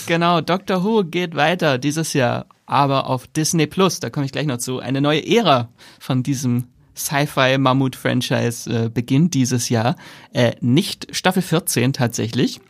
Genau, 0.08 0.40
Doctor 0.40 0.84
Who 0.84 1.04
geht 1.04 1.36
weiter 1.36 1.80
dieses 1.80 2.14
Jahr. 2.14 2.46
aber 2.68 3.08
auf 3.08 3.26
Disney 3.28 3.66
Plus, 3.66 4.00
da 4.00 4.12
komme 4.12 4.26
ich 4.26 4.32
gleich 4.32 4.46
noch 4.46 4.58
zu, 4.58 4.80
eine 4.80 5.02
neue 5.02 5.26
Ära 5.26 5.70
von 6.00 6.22
diesem 6.22 6.66
Sci-Fi-Mammut-Franchise 6.96 8.86
äh, 8.86 8.90
beginnt 8.90 9.34
dieses 9.34 9.70
Jahr. 9.70 9.96
Äh, 10.32 10.54
nicht 10.62 11.08
Staffel 11.16 11.42
14 11.42 11.94
tatsächlich. 11.94 12.62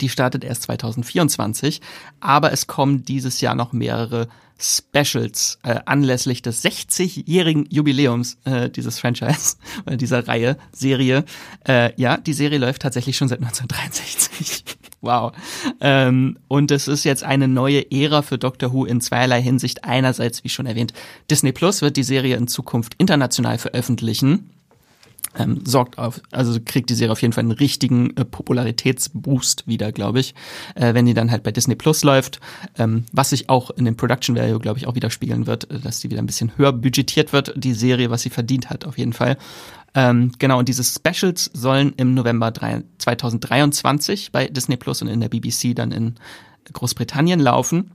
Die 0.00 0.08
startet 0.08 0.44
erst 0.44 0.62
2024, 0.62 1.80
aber 2.20 2.52
es 2.52 2.66
kommen 2.66 3.04
dieses 3.04 3.40
Jahr 3.40 3.54
noch 3.54 3.72
mehrere 3.72 4.28
Specials 4.58 5.58
äh, 5.62 5.80
anlässlich 5.86 6.42
des 6.42 6.64
60-jährigen 6.64 7.66
Jubiläums 7.70 8.38
äh, 8.44 8.68
dieses 8.68 8.98
Franchise 8.98 9.56
oder 9.86 9.96
dieser 9.96 10.26
Reihe, 10.26 10.56
Serie. 10.72 11.24
Äh, 11.66 11.92
ja, 12.00 12.16
die 12.16 12.32
Serie 12.32 12.58
läuft 12.58 12.82
tatsächlich 12.82 13.16
schon 13.16 13.28
seit 13.28 13.40
1963. 13.40 14.64
wow. 15.00 15.32
Ähm, 15.80 16.38
und 16.48 16.70
es 16.72 16.88
ist 16.88 17.04
jetzt 17.04 17.22
eine 17.22 17.46
neue 17.46 17.90
Ära 17.92 18.22
für 18.22 18.38
Doctor 18.38 18.72
Who 18.72 18.84
in 18.84 19.00
zweierlei 19.00 19.40
Hinsicht. 19.40 19.84
Einerseits, 19.84 20.42
wie 20.42 20.48
schon 20.48 20.66
erwähnt, 20.66 20.92
Disney 21.30 21.52
Plus 21.52 21.80
wird 21.80 21.96
die 21.96 22.02
Serie 22.02 22.36
in 22.36 22.48
Zukunft 22.48 22.94
international 22.98 23.58
veröffentlichen 23.58 24.50
ähm, 25.38 25.60
sorgt 25.64 25.98
auf, 25.98 26.20
also 26.30 26.58
kriegt 26.64 26.90
die 26.90 26.94
Serie 26.94 27.12
auf 27.12 27.22
jeden 27.22 27.32
Fall 27.32 27.44
einen 27.44 27.52
richtigen 27.52 28.16
äh, 28.16 28.24
Popularitätsboost 28.24 29.66
wieder, 29.66 29.92
glaube 29.92 30.20
ich, 30.20 30.34
äh, 30.74 30.94
wenn 30.94 31.06
die 31.06 31.14
dann 31.14 31.30
halt 31.30 31.42
bei 31.42 31.52
Disney 31.52 31.76
Plus 31.76 32.02
läuft, 32.02 32.40
ähm, 32.76 33.04
was 33.12 33.30
sich 33.30 33.48
auch 33.48 33.70
in 33.70 33.84
dem 33.84 33.96
Production 33.96 34.36
Value, 34.36 34.58
glaube 34.58 34.78
ich, 34.78 34.86
auch 34.86 34.94
wieder 34.94 35.10
spiegeln 35.10 35.46
wird, 35.46 35.70
äh, 35.70 35.78
dass 35.78 36.00
die 36.00 36.10
wieder 36.10 36.20
ein 36.20 36.26
bisschen 36.26 36.56
höher 36.58 36.72
budgetiert 36.72 37.32
wird, 37.32 37.54
die 37.56 37.72
Serie, 37.72 38.10
was 38.10 38.22
sie 38.22 38.30
verdient 38.30 38.68
hat, 38.68 38.84
auf 38.84 38.98
jeden 38.98 39.12
Fall. 39.12 39.38
Ähm, 39.94 40.32
genau, 40.38 40.58
und 40.58 40.68
diese 40.68 40.84
Specials 40.84 41.50
sollen 41.54 41.94
im 41.96 42.14
November 42.14 42.50
3, 42.50 42.82
2023 42.98 44.32
bei 44.32 44.46
Disney 44.48 44.76
Plus 44.76 45.00
und 45.02 45.08
in 45.08 45.20
der 45.20 45.28
BBC 45.28 45.74
dann 45.74 45.92
in 45.92 46.16
Großbritannien 46.72 47.40
laufen. 47.40 47.92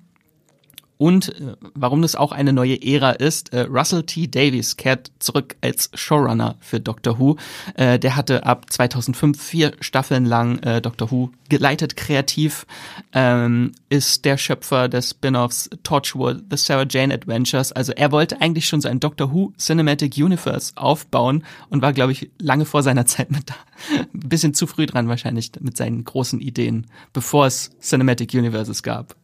Und 0.98 1.40
äh, 1.40 1.56
warum 1.74 2.02
das 2.02 2.16
auch 2.16 2.32
eine 2.32 2.54
neue 2.54 2.82
Ära 2.82 3.12
ist, 3.12 3.52
äh, 3.54 3.62
Russell 3.62 4.04
T. 4.04 4.28
Davies 4.28 4.78
kehrt 4.78 5.12
zurück 5.20 5.56
als 5.62 5.90
Showrunner 5.94 6.56
für 6.60 6.80
Doctor 6.80 7.20
Who. 7.20 7.38
Äh, 7.76 8.00
der 8.00 8.16
hatte 8.16 8.46
ab 8.46 8.72
2005 8.72 9.42
vier 9.42 9.74
Staffeln 9.80 10.26
lang 10.26 10.60
äh, 10.60 10.82
Doctor 10.82 11.12
Who 11.12 11.32
geleitet, 11.50 11.96
kreativ, 11.96 12.66
ähm, 13.14 13.74
ist 13.90 14.26
der 14.26 14.38
Schöpfer 14.38 14.88
des 14.88 15.12
Spin-offs 15.12 15.70
Torchwood, 15.84 16.44
The 16.50 16.58
Sarah 16.58 16.86
Jane 16.90 17.14
Adventures. 17.14 17.72
Also 17.72 17.92
er 17.94 18.12
wollte 18.12 18.42
eigentlich 18.42 18.68
schon 18.68 18.82
so 18.82 18.90
ein 18.90 19.00
Doctor 19.00 19.32
Who 19.34 19.54
Cinematic 19.58 20.18
Universe 20.18 20.74
aufbauen 20.76 21.44
und 21.70 21.82
war, 21.82 21.94
glaube 21.94 22.12
ich, 22.12 22.32
lange 22.40 22.66
vor 22.66 22.84
seiner 22.84 23.06
Zeit 23.06 23.32
mit 23.32 23.50
da. 23.50 23.56
Ein 23.92 24.30
bisschen 24.30 24.54
zu 24.54 24.68
früh 24.68 24.86
dran 24.86 25.08
wahrscheinlich 25.08 25.52
mit 25.60 25.78
seinen 25.78 26.04
großen 26.04 26.40
Ideen, 26.40 26.88
bevor 27.12 27.48
es 27.48 27.72
Cinematic 27.82 28.34
Universes 28.34 28.84
gab. 28.84 29.16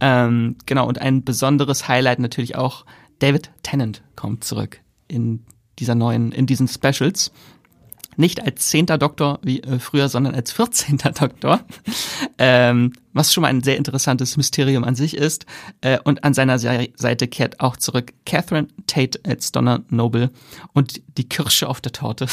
Ähm, 0.00 0.56
genau, 0.66 0.86
und 0.86 1.00
ein 1.00 1.24
besonderes 1.24 1.88
Highlight 1.88 2.18
natürlich 2.18 2.56
auch, 2.56 2.84
David 3.18 3.50
Tennant 3.62 4.02
kommt 4.16 4.44
zurück 4.44 4.80
in 5.08 5.44
dieser 5.78 5.94
neuen, 5.94 6.32
in 6.32 6.46
diesen 6.46 6.68
Specials. 6.68 7.32
Nicht 8.16 8.42
als 8.42 8.68
zehnter 8.68 8.98
Doktor 8.98 9.38
wie 9.42 9.62
äh, 9.62 9.78
früher, 9.78 10.08
sondern 10.08 10.34
als 10.34 10.52
vierzehnter 10.52 11.12
Doktor. 11.12 11.60
ähm, 12.38 12.92
was 13.12 13.32
schon 13.32 13.42
mal 13.42 13.48
ein 13.48 13.62
sehr 13.62 13.76
interessantes 13.76 14.36
Mysterium 14.36 14.84
an 14.84 14.94
sich 14.94 15.16
ist. 15.16 15.46
Äh, 15.80 15.98
und 16.04 16.24
an 16.24 16.34
seiner 16.34 16.58
Seite 16.58 17.28
kehrt 17.28 17.60
auch 17.60 17.76
zurück 17.76 18.12
Catherine 18.26 18.68
Tate 18.86 19.20
als 19.24 19.52
Donna 19.52 19.80
Noble 19.88 20.30
und 20.72 21.00
die 21.16 21.28
Kirsche 21.28 21.68
auf 21.68 21.80
der 21.80 21.92
Torte. 21.92 22.26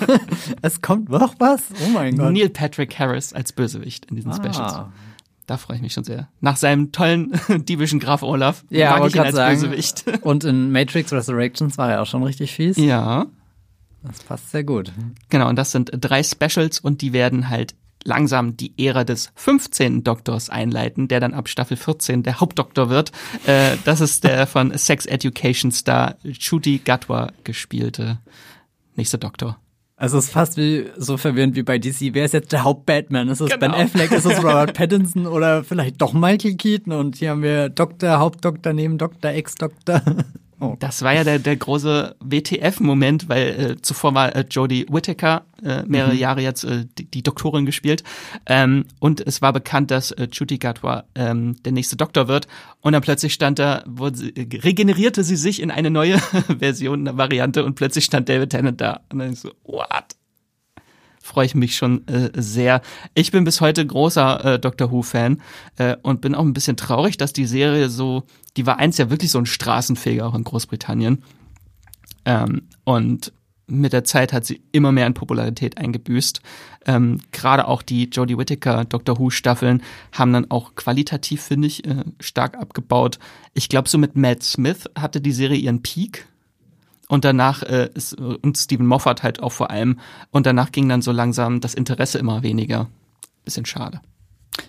es 0.62 0.82
kommt 0.82 1.08
noch 1.08 1.34
was? 1.38 1.62
Oh 1.84 1.88
mein 1.90 2.16
Gott. 2.18 2.32
Neil 2.32 2.50
Patrick 2.50 2.98
Harris 2.98 3.32
als 3.32 3.52
Bösewicht 3.52 4.06
in 4.06 4.16
diesen 4.16 4.32
ah. 4.32 4.36
Specials. 4.36 4.74
Da 5.52 5.58
freue 5.58 5.76
ich 5.76 5.82
mich 5.82 5.92
schon 5.92 6.04
sehr. 6.04 6.30
Nach 6.40 6.56
seinem 6.56 6.92
tollen 6.92 7.38
diebischen 7.68 8.00
Graf 8.00 8.22
Olaf 8.22 8.64
ja, 8.70 8.96
mag 8.96 9.06
ich 9.06 9.14
ihn 9.14 9.20
als 9.20 9.34
sagen, 9.34 9.60
Bösewicht. 9.60 10.04
Und 10.22 10.44
in 10.44 10.72
Matrix 10.72 11.12
Resurrections 11.12 11.76
war 11.76 11.92
er 11.92 12.00
auch 12.00 12.06
schon 12.06 12.22
richtig 12.22 12.52
fies. 12.52 12.78
Ja. 12.78 13.26
Das 14.02 14.22
passt 14.22 14.50
sehr 14.50 14.64
gut. 14.64 14.92
Genau, 15.28 15.50
und 15.50 15.56
das 15.56 15.70
sind 15.70 15.90
drei 15.92 16.22
Specials 16.22 16.80
und 16.80 17.02
die 17.02 17.12
werden 17.12 17.50
halt 17.50 17.74
langsam 18.02 18.56
die 18.56 18.72
Ära 18.82 19.04
des 19.04 19.30
15. 19.34 20.02
Doktors 20.02 20.48
einleiten, 20.48 21.06
der 21.06 21.20
dann 21.20 21.34
ab 21.34 21.50
Staffel 21.50 21.76
14 21.76 22.22
der 22.22 22.40
Hauptdoktor 22.40 22.88
wird. 22.88 23.12
Äh, 23.44 23.76
das 23.84 24.00
ist 24.00 24.24
der 24.24 24.46
von 24.46 24.76
Sex 24.76 25.04
Education 25.04 25.70
Star 25.70 26.16
Chuti 26.24 26.80
Gatwa 26.82 27.30
gespielte 27.44 28.20
nächste 28.96 29.18
Doktor. 29.18 29.58
Also 30.02 30.18
es 30.18 30.24
ist 30.24 30.32
fast 30.32 30.56
wie 30.56 30.86
so 30.96 31.16
verwirrend 31.16 31.54
wie 31.54 31.62
bei 31.62 31.78
DC. 31.78 32.12
Wer 32.12 32.24
ist 32.24 32.34
jetzt 32.34 32.50
der 32.50 32.64
Haupt-Batman? 32.64 33.28
Ist 33.28 33.38
es 33.38 33.50
genau. 33.50 33.60
Ben 33.60 33.70
Affleck? 33.70 34.10
Ist 34.10 34.24
es 34.24 34.36
Robert 34.42 34.74
Pattinson 34.74 35.28
oder 35.28 35.62
vielleicht 35.62 36.02
doch 36.02 36.12
Michael 36.12 36.56
Keaton? 36.56 36.92
Und 36.92 37.14
hier 37.14 37.30
haben 37.30 37.44
wir 37.44 37.68
Doktor, 37.68 38.18
Hauptdoktor 38.18 38.72
neben 38.72 38.98
Doktor, 38.98 39.30
Ex-Doktor. 39.30 40.02
Oh. 40.62 40.76
Das 40.78 41.02
war 41.02 41.12
ja 41.12 41.24
der, 41.24 41.40
der 41.40 41.56
große 41.56 42.14
WTF-Moment, 42.20 43.28
weil 43.28 43.48
äh, 43.48 43.82
zuvor 43.82 44.14
war 44.14 44.36
äh, 44.36 44.44
Jodie 44.48 44.86
Whittaker 44.88 45.42
äh, 45.60 45.82
mehrere 45.86 46.12
mhm. 46.12 46.20
Jahre 46.20 46.40
jetzt 46.40 46.62
äh, 46.62 46.84
die, 46.96 47.10
die 47.10 47.24
Doktorin 47.24 47.66
gespielt. 47.66 48.04
Ähm, 48.46 48.84
und 49.00 49.20
es 49.26 49.42
war 49.42 49.52
bekannt, 49.52 49.90
dass 49.90 50.12
äh, 50.12 50.28
Judy 50.30 50.58
Gatwa 50.58 51.02
ähm, 51.16 51.56
der 51.64 51.72
nächste 51.72 51.96
Doktor 51.96 52.28
wird. 52.28 52.46
Und 52.80 52.92
dann 52.92 53.02
plötzlich 53.02 53.34
stand 53.34 53.58
da, 53.58 53.82
wurde 53.86 54.18
sie, 54.18 54.34
regenerierte 54.62 55.24
sie 55.24 55.34
sich 55.34 55.60
in 55.60 55.72
eine 55.72 55.90
neue 55.90 56.18
Version, 56.58 57.08
eine 57.08 57.18
Variante 57.18 57.64
und 57.64 57.74
plötzlich 57.74 58.04
stand 58.04 58.28
David 58.28 58.50
Tennant 58.50 58.80
da. 58.80 59.00
Und 59.10 59.18
dann 59.18 59.32
ich 59.32 59.40
so, 59.40 59.50
what? 59.64 60.14
Freue 61.22 61.46
ich 61.46 61.54
mich 61.54 61.76
schon 61.76 62.06
äh, 62.08 62.30
sehr. 62.34 62.82
Ich 63.14 63.30
bin 63.30 63.44
bis 63.44 63.60
heute 63.60 63.86
großer 63.86 64.44
äh, 64.44 64.58
Doctor 64.58 64.90
Who-Fan 64.90 65.40
äh, 65.76 65.96
und 66.02 66.20
bin 66.20 66.34
auch 66.34 66.44
ein 66.44 66.52
bisschen 66.52 66.76
traurig, 66.76 67.16
dass 67.16 67.32
die 67.32 67.46
Serie 67.46 67.88
so, 67.88 68.24
die 68.56 68.66
war 68.66 68.78
eins 68.78 68.98
ja 68.98 69.08
wirklich 69.08 69.30
so 69.30 69.38
ein 69.38 69.46
Straßenfeger 69.46 70.26
auch 70.26 70.34
in 70.34 70.44
Großbritannien. 70.44 71.24
Ähm, 72.24 72.62
und 72.84 73.32
mit 73.66 73.92
der 73.92 74.04
Zeit 74.04 74.32
hat 74.32 74.44
sie 74.44 74.62
immer 74.72 74.92
mehr 74.92 75.06
an 75.06 75.14
Popularität 75.14 75.78
eingebüßt. 75.78 76.40
Ähm, 76.86 77.20
Gerade 77.30 77.66
auch 77.68 77.82
die 77.82 78.04
Jodie 78.04 78.36
Whittaker 78.36 78.84
Doctor 78.84 79.18
Who 79.18 79.30
Staffeln 79.30 79.82
haben 80.12 80.32
dann 80.32 80.50
auch 80.50 80.74
qualitativ, 80.74 81.42
finde 81.42 81.68
ich, 81.68 81.86
äh, 81.86 82.04
stark 82.20 82.58
abgebaut. 82.58 83.18
Ich 83.54 83.68
glaube, 83.68 83.88
so 83.88 83.98
mit 83.98 84.16
Matt 84.16 84.42
Smith 84.42 84.90
hatte 84.96 85.20
die 85.20 85.32
Serie 85.32 85.58
ihren 85.58 85.82
Peak 85.82 86.26
und 87.12 87.26
danach 87.26 87.62
äh, 87.62 87.90
ist, 87.92 88.14
und 88.14 88.56
Stephen 88.56 88.86
Moffat 88.86 89.22
halt 89.22 89.42
auch 89.42 89.52
vor 89.52 89.70
allem. 89.70 89.98
Und 90.30 90.46
danach 90.46 90.72
ging 90.72 90.88
dann 90.88 91.02
so 91.02 91.12
langsam 91.12 91.60
das 91.60 91.74
Interesse 91.74 92.18
immer 92.18 92.42
weniger. 92.42 92.88
Bisschen 93.44 93.66
schade. 93.66 94.00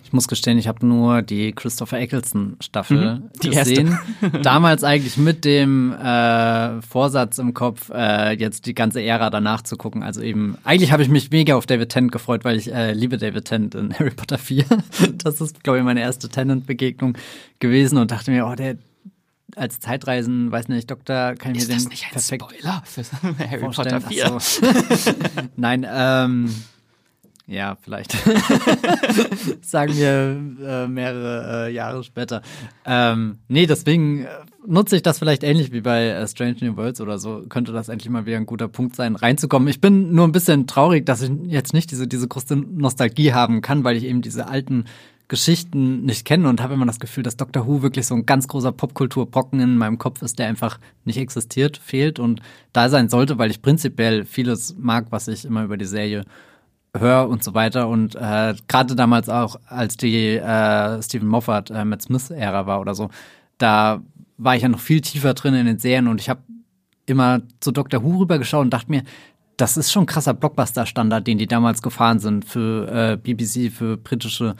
Ich 0.04 0.12
muss 0.12 0.28
gestehen, 0.28 0.58
ich 0.58 0.68
habe 0.68 0.86
nur 0.86 1.22
die 1.22 1.52
Christopher 1.52 1.98
Eccleston 2.00 2.58
Staffel 2.60 3.14
mhm, 3.14 3.30
die 3.42 3.48
gesehen. 3.48 3.98
Erste. 4.20 4.40
Damals 4.42 4.84
eigentlich 4.84 5.16
mit 5.16 5.46
dem 5.46 5.94
äh, 5.94 6.82
Vorsatz 6.82 7.38
im 7.38 7.54
Kopf, 7.54 7.88
äh, 7.88 8.36
jetzt 8.36 8.66
die 8.66 8.74
ganze 8.74 9.02
Ära 9.02 9.30
danach 9.30 9.62
zu 9.62 9.78
gucken. 9.78 10.02
Also 10.02 10.20
eben, 10.20 10.58
eigentlich 10.64 10.92
habe 10.92 11.02
ich 11.02 11.08
mich 11.08 11.30
mega 11.30 11.56
auf 11.56 11.64
David 11.64 11.88
Tennant 11.88 12.12
gefreut, 12.12 12.44
weil 12.44 12.58
ich 12.58 12.70
äh, 12.70 12.92
liebe 12.92 13.16
David 13.16 13.46
Tennant 13.46 13.74
in 13.74 13.94
Harry 13.98 14.10
Potter 14.10 14.36
4. 14.36 14.66
das 15.16 15.40
ist, 15.40 15.64
glaube 15.64 15.78
ich, 15.78 15.84
meine 15.84 16.02
erste 16.02 16.28
Tennant-Begegnung 16.28 17.16
gewesen 17.58 17.96
und 17.96 18.10
dachte 18.10 18.30
mir, 18.30 18.46
oh, 18.46 18.54
der, 18.54 18.76
als 19.56 19.80
Zeitreisen, 19.80 20.50
weiß 20.50 20.68
nicht, 20.68 20.90
Doktor, 20.90 21.34
kann 21.34 21.54
ich 21.54 21.62
Ist 21.62 21.68
mir 21.68 21.76
den 21.76 21.88
nicht 21.88 22.04
ein 22.04 22.12
perfekt 22.12 22.44
Spoiler 22.50 22.82
für 22.84 23.02
Harry 23.50 23.70
Potter 23.70 24.00
4? 24.00 24.40
So. 24.40 24.62
Nein, 25.56 25.86
ähm, 25.88 26.54
ja, 27.46 27.76
vielleicht. 27.80 28.12
Sagen 29.60 29.94
wir 29.94 30.40
äh, 30.66 30.88
mehrere 30.88 31.68
äh, 31.68 31.72
Jahre 31.74 32.02
später. 32.02 32.40
Ähm, 32.86 33.38
nee, 33.48 33.66
deswegen 33.66 34.24
äh, 34.24 34.28
nutze 34.66 34.96
ich 34.96 35.02
das 35.02 35.18
vielleicht 35.18 35.42
ähnlich 35.42 35.70
wie 35.70 35.82
bei 35.82 36.06
äh, 36.06 36.26
Strange 36.26 36.56
New 36.62 36.76
Worlds 36.78 37.02
oder 37.02 37.18
so. 37.18 37.44
Könnte 37.50 37.72
das 37.72 37.90
endlich 37.90 38.08
mal 38.08 38.24
wieder 38.24 38.38
ein 38.38 38.46
guter 38.46 38.68
Punkt 38.68 38.96
sein, 38.96 39.14
reinzukommen. 39.14 39.68
Ich 39.68 39.82
bin 39.82 40.14
nur 40.14 40.26
ein 40.26 40.32
bisschen 40.32 40.66
traurig, 40.66 41.04
dass 41.04 41.20
ich 41.20 41.30
jetzt 41.48 41.74
nicht 41.74 41.90
diese, 41.90 42.08
diese 42.08 42.26
große 42.26 42.56
Nostalgie 42.56 43.34
haben 43.34 43.60
kann, 43.60 43.84
weil 43.84 43.96
ich 43.96 44.04
eben 44.04 44.22
diese 44.22 44.48
alten 44.48 44.86
Geschichten 45.28 46.04
nicht 46.04 46.26
kenne 46.26 46.48
und 46.48 46.60
habe 46.60 46.74
immer 46.74 46.86
das 46.86 47.00
Gefühl, 47.00 47.22
dass 47.22 47.36
Doctor 47.36 47.66
Who 47.66 47.82
wirklich 47.82 48.06
so 48.06 48.14
ein 48.14 48.26
ganz 48.26 48.46
großer 48.46 48.72
Popkulturbrocken 48.72 49.58
in 49.58 49.76
meinem 49.76 49.98
Kopf 49.98 50.20
ist, 50.22 50.38
der 50.38 50.48
einfach 50.48 50.78
nicht 51.04 51.18
existiert, 51.18 51.78
fehlt 51.78 52.18
und 52.18 52.42
da 52.72 52.88
sein 52.88 53.08
sollte, 53.08 53.38
weil 53.38 53.50
ich 53.50 53.62
prinzipiell 53.62 54.24
vieles 54.24 54.76
mag, 54.78 55.06
was 55.10 55.28
ich 55.28 55.44
immer 55.44 55.64
über 55.64 55.76
die 55.76 55.86
Serie 55.86 56.24
höre 56.96 57.28
und 57.28 57.42
so 57.42 57.54
weiter. 57.54 57.88
Und 57.88 58.14
äh, 58.16 58.54
gerade 58.68 58.94
damals 58.94 59.28
auch, 59.28 59.56
als 59.66 59.96
die 59.96 60.36
äh, 60.36 61.02
Stephen 61.02 61.28
Moffat 61.28 61.70
äh, 61.70 61.84
mit 61.84 62.02
Smith-Ära 62.02 62.66
war 62.66 62.80
oder 62.80 62.94
so, 62.94 63.08
da 63.56 64.02
war 64.36 64.56
ich 64.56 64.62
ja 64.62 64.68
noch 64.68 64.80
viel 64.80 65.00
tiefer 65.00 65.32
drin 65.34 65.54
in 65.54 65.66
den 65.66 65.78
Serien 65.78 66.08
und 66.08 66.20
ich 66.20 66.28
habe 66.28 66.42
immer 67.06 67.42
zu 67.60 67.72
Doctor 67.72 68.02
Who 68.02 68.18
rübergeschaut 68.18 68.62
und 68.62 68.70
dachte 68.70 68.90
mir, 68.90 69.02
das 69.56 69.76
ist 69.76 69.92
schon 69.92 70.04
ein 70.04 70.06
krasser 70.06 70.34
Blockbuster-Standard, 70.34 71.26
den 71.26 71.38
die 71.38 71.46
damals 71.46 71.82
gefahren 71.82 72.18
sind 72.18 72.44
für 72.44 72.88
äh, 72.88 73.16
BBC, 73.16 73.72
für 73.72 73.96
britische 73.96 74.56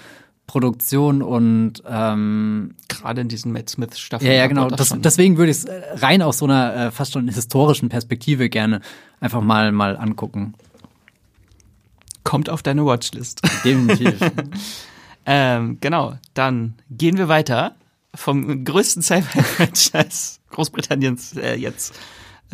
Produktion 0.46 1.22
und 1.22 1.82
ähm, 1.88 2.74
gerade 2.88 3.22
in 3.22 3.28
diesen 3.28 3.52
Matt 3.52 3.70
Smith 3.70 3.98
Staffeln. 3.98 4.30
Ja, 4.30 4.36
ja, 4.36 4.46
genau. 4.46 4.68
Das, 4.68 4.94
deswegen 4.98 5.36
würde 5.36 5.50
ich 5.50 5.58
es 5.58 5.64
äh, 5.64 5.82
rein 5.94 6.22
aus 6.22 6.38
so 6.38 6.44
einer 6.44 6.76
äh, 6.76 6.90
fast 6.90 7.12
schon 7.12 7.28
historischen 7.28 7.88
Perspektive 7.88 8.48
gerne 8.48 8.80
einfach 9.20 9.40
mal 9.40 9.72
mal 9.72 9.96
angucken. 9.96 10.54
Kommt 12.24 12.48
auf 12.48 12.62
deine 12.62 12.84
Watchlist. 12.84 13.42
Definitiv. 13.64 14.18
ähm, 15.26 15.78
genau. 15.80 16.14
Dann 16.34 16.74
gehen 16.90 17.18
wir 17.18 17.28
weiter 17.28 17.74
vom 18.14 18.64
größten 18.64 19.02
Sci-Fi-Franchise 19.02 20.38
Großbritanniens 20.50 21.36
äh, 21.36 21.54
jetzt 21.56 21.94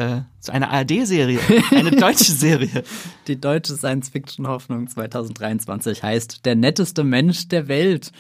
äh, 0.01 0.23
zu 0.41 0.53
einer 0.53 0.71
ARD-Serie, 0.71 1.39
eine 1.71 1.91
deutsche 1.91 2.33
Serie. 2.33 2.83
Die 3.27 3.41
deutsche 3.41 3.77
Science-Fiction-Hoffnung 3.77 4.89
2023 4.89 6.03
heißt 6.03 6.47
Der 6.47 6.55
netteste 6.55 7.05
Mensch 7.05 7.49
der 7.49 7.69
Welt. 7.69 8.11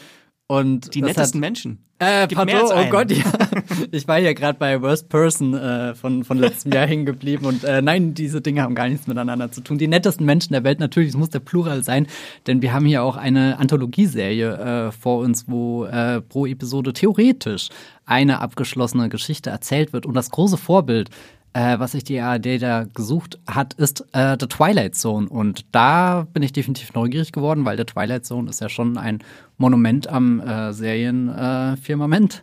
Und 0.46 0.94
die 0.94 1.02
nettesten 1.02 1.40
hat, 1.40 1.46
Menschen. 1.46 1.78
Äh, 2.00 2.26
Gibt 2.26 2.34
pardon, 2.38 2.62
oh 2.64 2.90
Gott, 2.90 3.12
ja. 3.12 3.24
Ich 3.92 4.08
war 4.08 4.18
hier 4.18 4.34
gerade 4.34 4.58
bei 4.58 4.82
Worst 4.82 5.08
Person 5.08 5.54
äh, 5.54 5.94
von, 5.94 6.24
von 6.24 6.38
letztem 6.38 6.72
Jahr 6.72 6.86
hängen 6.86 7.06
geblieben 7.06 7.44
und 7.46 7.62
äh, 7.62 7.82
nein, 7.82 8.14
diese 8.14 8.40
Dinge 8.40 8.62
haben 8.62 8.74
gar 8.74 8.88
nichts 8.88 9.06
miteinander 9.06 9.52
zu 9.52 9.60
tun. 9.60 9.78
Die 9.78 9.86
nettesten 9.86 10.26
Menschen 10.26 10.52
der 10.52 10.64
Welt, 10.64 10.80
natürlich, 10.80 11.10
es 11.10 11.16
muss 11.16 11.28
der 11.28 11.38
Plural 11.38 11.84
sein, 11.84 12.08
denn 12.48 12.62
wir 12.62 12.72
haben 12.72 12.84
hier 12.84 13.04
auch 13.04 13.16
eine 13.16 13.58
Anthologieserie 13.58 14.88
äh, 14.88 14.92
vor 14.92 15.18
uns, 15.18 15.46
wo 15.46 15.84
äh, 15.84 16.20
pro 16.20 16.46
Episode 16.46 16.94
theoretisch 16.94 17.68
eine 18.04 18.40
abgeschlossene 18.40 19.08
Geschichte 19.08 19.50
erzählt 19.50 19.92
wird. 19.92 20.04
Und 20.04 20.14
das 20.14 20.30
große 20.30 20.56
Vorbild 20.56 21.10
äh, 21.52 21.78
was 21.78 21.92
sich 21.92 22.04
die 22.04 22.20
ARD 22.20 22.62
da 22.62 22.84
gesucht 22.84 23.38
hat, 23.46 23.74
ist 23.74 24.04
äh, 24.12 24.36
The 24.38 24.46
Twilight 24.46 24.94
Zone. 24.94 25.28
Und 25.28 25.64
da 25.72 26.26
bin 26.32 26.42
ich 26.42 26.52
definitiv 26.52 26.94
neugierig 26.94 27.32
geworden, 27.32 27.64
weil 27.64 27.76
The 27.76 27.84
Twilight 27.84 28.24
Zone 28.24 28.48
ist 28.48 28.60
ja 28.60 28.68
schon 28.68 28.96
ein 28.98 29.18
Monument 29.58 30.08
am 30.08 30.40
äh, 30.40 30.72
Serienfirmament. 30.72 32.42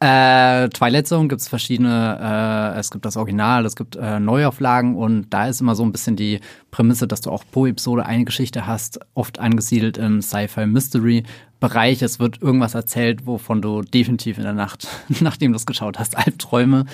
Äh, 0.00 0.68
Twilight 0.68 1.08
Zone 1.08 1.26
gibt 1.26 1.40
es 1.40 1.48
verschiedene, 1.48 2.74
äh, 2.76 2.78
es 2.78 2.92
gibt 2.92 3.04
das 3.04 3.16
Original, 3.16 3.66
es 3.66 3.74
gibt 3.74 3.96
äh, 3.96 4.20
Neuauflagen 4.20 4.94
und 4.94 5.28
da 5.30 5.48
ist 5.48 5.60
immer 5.60 5.74
so 5.74 5.82
ein 5.82 5.90
bisschen 5.90 6.14
die 6.14 6.38
Prämisse, 6.70 7.08
dass 7.08 7.20
du 7.20 7.30
auch 7.32 7.42
pro 7.50 7.66
Episode 7.66 8.06
eine 8.06 8.24
Geschichte 8.24 8.68
hast, 8.68 9.00
oft 9.14 9.40
angesiedelt 9.40 9.98
im 9.98 10.22
Sci-Fi-Mystery-Bereich. 10.22 12.00
Es 12.02 12.20
wird 12.20 12.40
irgendwas 12.40 12.74
erzählt, 12.74 13.26
wovon 13.26 13.60
du 13.60 13.82
definitiv 13.82 14.38
in 14.38 14.44
der 14.44 14.52
Nacht, 14.52 14.86
nachdem 15.20 15.50
du 15.50 15.56
es 15.56 15.66
geschaut 15.66 15.98
hast, 15.98 16.16
Albträume 16.16 16.84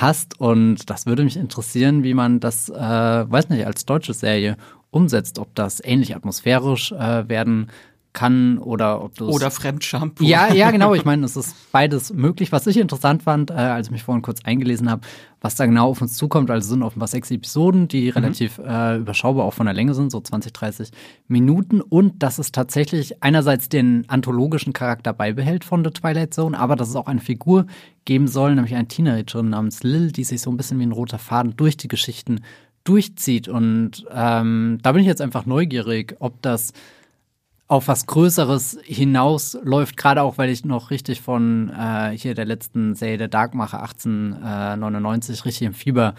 hast. 0.00 0.40
Und 0.40 0.90
das 0.90 1.06
würde 1.06 1.24
mich 1.24 1.36
interessieren, 1.36 2.04
wie 2.04 2.14
man 2.14 2.40
das, 2.40 2.68
äh, 2.68 2.74
weiß 2.74 3.48
nicht, 3.48 3.66
als 3.66 3.84
deutsche 3.84 4.14
Serie 4.14 4.56
umsetzt, 4.90 5.38
ob 5.38 5.54
das 5.54 5.80
ähnlich 5.84 6.14
atmosphärisch 6.14 6.92
äh, 6.92 7.28
werden 7.28 7.68
kann 8.14 8.58
oder 8.58 9.02
ob 9.02 9.16
du 9.16 9.28
oder 9.28 9.50
Fremdshampoo. 9.50 10.24
Ja, 10.24 10.52
ja, 10.54 10.70
genau. 10.70 10.94
Ich 10.94 11.04
meine, 11.04 11.26
es 11.26 11.36
ist 11.36 11.54
beides 11.72 12.12
möglich. 12.12 12.52
Was 12.52 12.66
ich 12.66 12.78
interessant 12.78 13.24
fand, 13.24 13.50
äh, 13.50 13.54
als 13.54 13.88
ich 13.88 13.90
mich 13.90 14.04
vorhin 14.04 14.22
kurz 14.22 14.40
eingelesen 14.44 14.88
habe, 14.88 15.02
was 15.40 15.56
da 15.56 15.66
genau 15.66 15.90
auf 15.90 16.00
uns 16.00 16.16
zukommt. 16.16 16.50
Also 16.50 16.70
sind 16.70 16.82
offenbar 16.82 17.08
sechs 17.08 17.30
Episoden, 17.30 17.88
die 17.88 18.06
mhm. 18.06 18.12
relativ 18.12 18.58
äh, 18.58 18.96
überschaubar 18.96 19.44
auch 19.44 19.52
von 19.52 19.66
der 19.66 19.74
Länge 19.74 19.94
sind, 19.94 20.12
so 20.12 20.20
20, 20.20 20.52
30 20.52 20.90
Minuten. 21.26 21.80
Und 21.80 22.22
dass 22.22 22.38
es 22.38 22.52
tatsächlich 22.52 23.22
einerseits 23.22 23.68
den 23.68 24.08
anthologischen 24.08 24.72
Charakter 24.72 25.12
beibehält 25.12 25.64
von 25.64 25.84
The 25.84 25.90
Twilight 25.90 26.32
Zone, 26.32 26.58
aber 26.58 26.76
dass 26.76 26.88
es 26.88 26.96
auch 26.96 27.08
eine 27.08 27.20
Figur 27.20 27.66
geben 28.04 28.28
soll, 28.28 28.54
nämlich 28.54 28.76
eine 28.76 28.88
Teenagerin 28.88 29.50
namens 29.50 29.82
Lil, 29.82 30.12
die 30.12 30.24
sich 30.24 30.40
so 30.40 30.50
ein 30.50 30.56
bisschen 30.56 30.78
wie 30.78 30.86
ein 30.86 30.92
roter 30.92 31.18
Faden 31.18 31.56
durch 31.56 31.76
die 31.76 31.88
Geschichten 31.88 32.40
durchzieht. 32.84 33.48
Und 33.48 34.06
ähm, 34.12 34.78
da 34.82 34.92
bin 34.92 35.00
ich 35.00 35.08
jetzt 35.08 35.20
einfach 35.20 35.46
neugierig, 35.46 36.16
ob 36.20 36.40
das 36.42 36.72
auf 37.66 37.88
was 37.88 38.06
Größeres 38.06 38.78
hinausläuft, 38.84 39.96
gerade 39.96 40.22
auch, 40.22 40.38
weil 40.38 40.50
ich 40.50 40.64
noch 40.64 40.90
richtig 40.90 41.22
von 41.22 41.70
äh, 41.70 42.10
hier 42.16 42.34
der 42.34 42.44
letzten 42.44 42.94
Serie 42.94 43.16
der 43.16 43.28
Darkmacher 43.28 43.82
1899 43.82 45.44
richtig 45.44 45.66
im 45.66 45.74
Fieber 45.74 46.14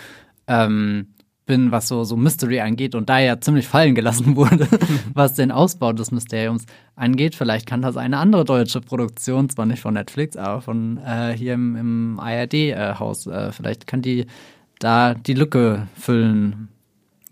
ähm, 0.48 1.08
bin, 1.46 1.72
was 1.72 1.88
so, 1.88 2.04
so 2.04 2.18
Mystery 2.18 2.60
angeht 2.60 2.96
und 2.96 3.10
da 3.10 3.20
ja 3.20 3.39
ziemlich 3.39 3.68
fallen 3.68 3.93
gelassen 3.93 4.36
wurde, 4.36 4.68
was 5.14 5.34
den 5.34 5.52
Ausbau 5.52 5.93
des 5.93 6.12
Mysteriums 6.12 6.66
angeht. 6.96 7.36
Vielleicht 7.36 7.68
kann 7.68 7.84
das 7.84 7.98
eine 7.98 8.18
andere 8.18 8.46
deutsche 8.46 8.82
Produktion, 8.82 9.50
zwar 9.50 9.68
nicht 9.68 9.82
von 9.82 9.93
Netflix, 9.93 10.38
aber 10.38 10.62
von 10.62 10.98
äh, 10.98 11.34
hier 11.38 11.54
im, 11.54 11.76
im 11.76 12.20
ARD-Haus, 12.20 13.28
äh, 13.28 13.48
äh, 13.48 13.52
vielleicht 13.52 13.86
kann 13.86 14.02
die 14.02 14.26
da 14.80 15.14
die 15.14 15.36
Lücke 15.36 15.88
füllen 15.96 16.70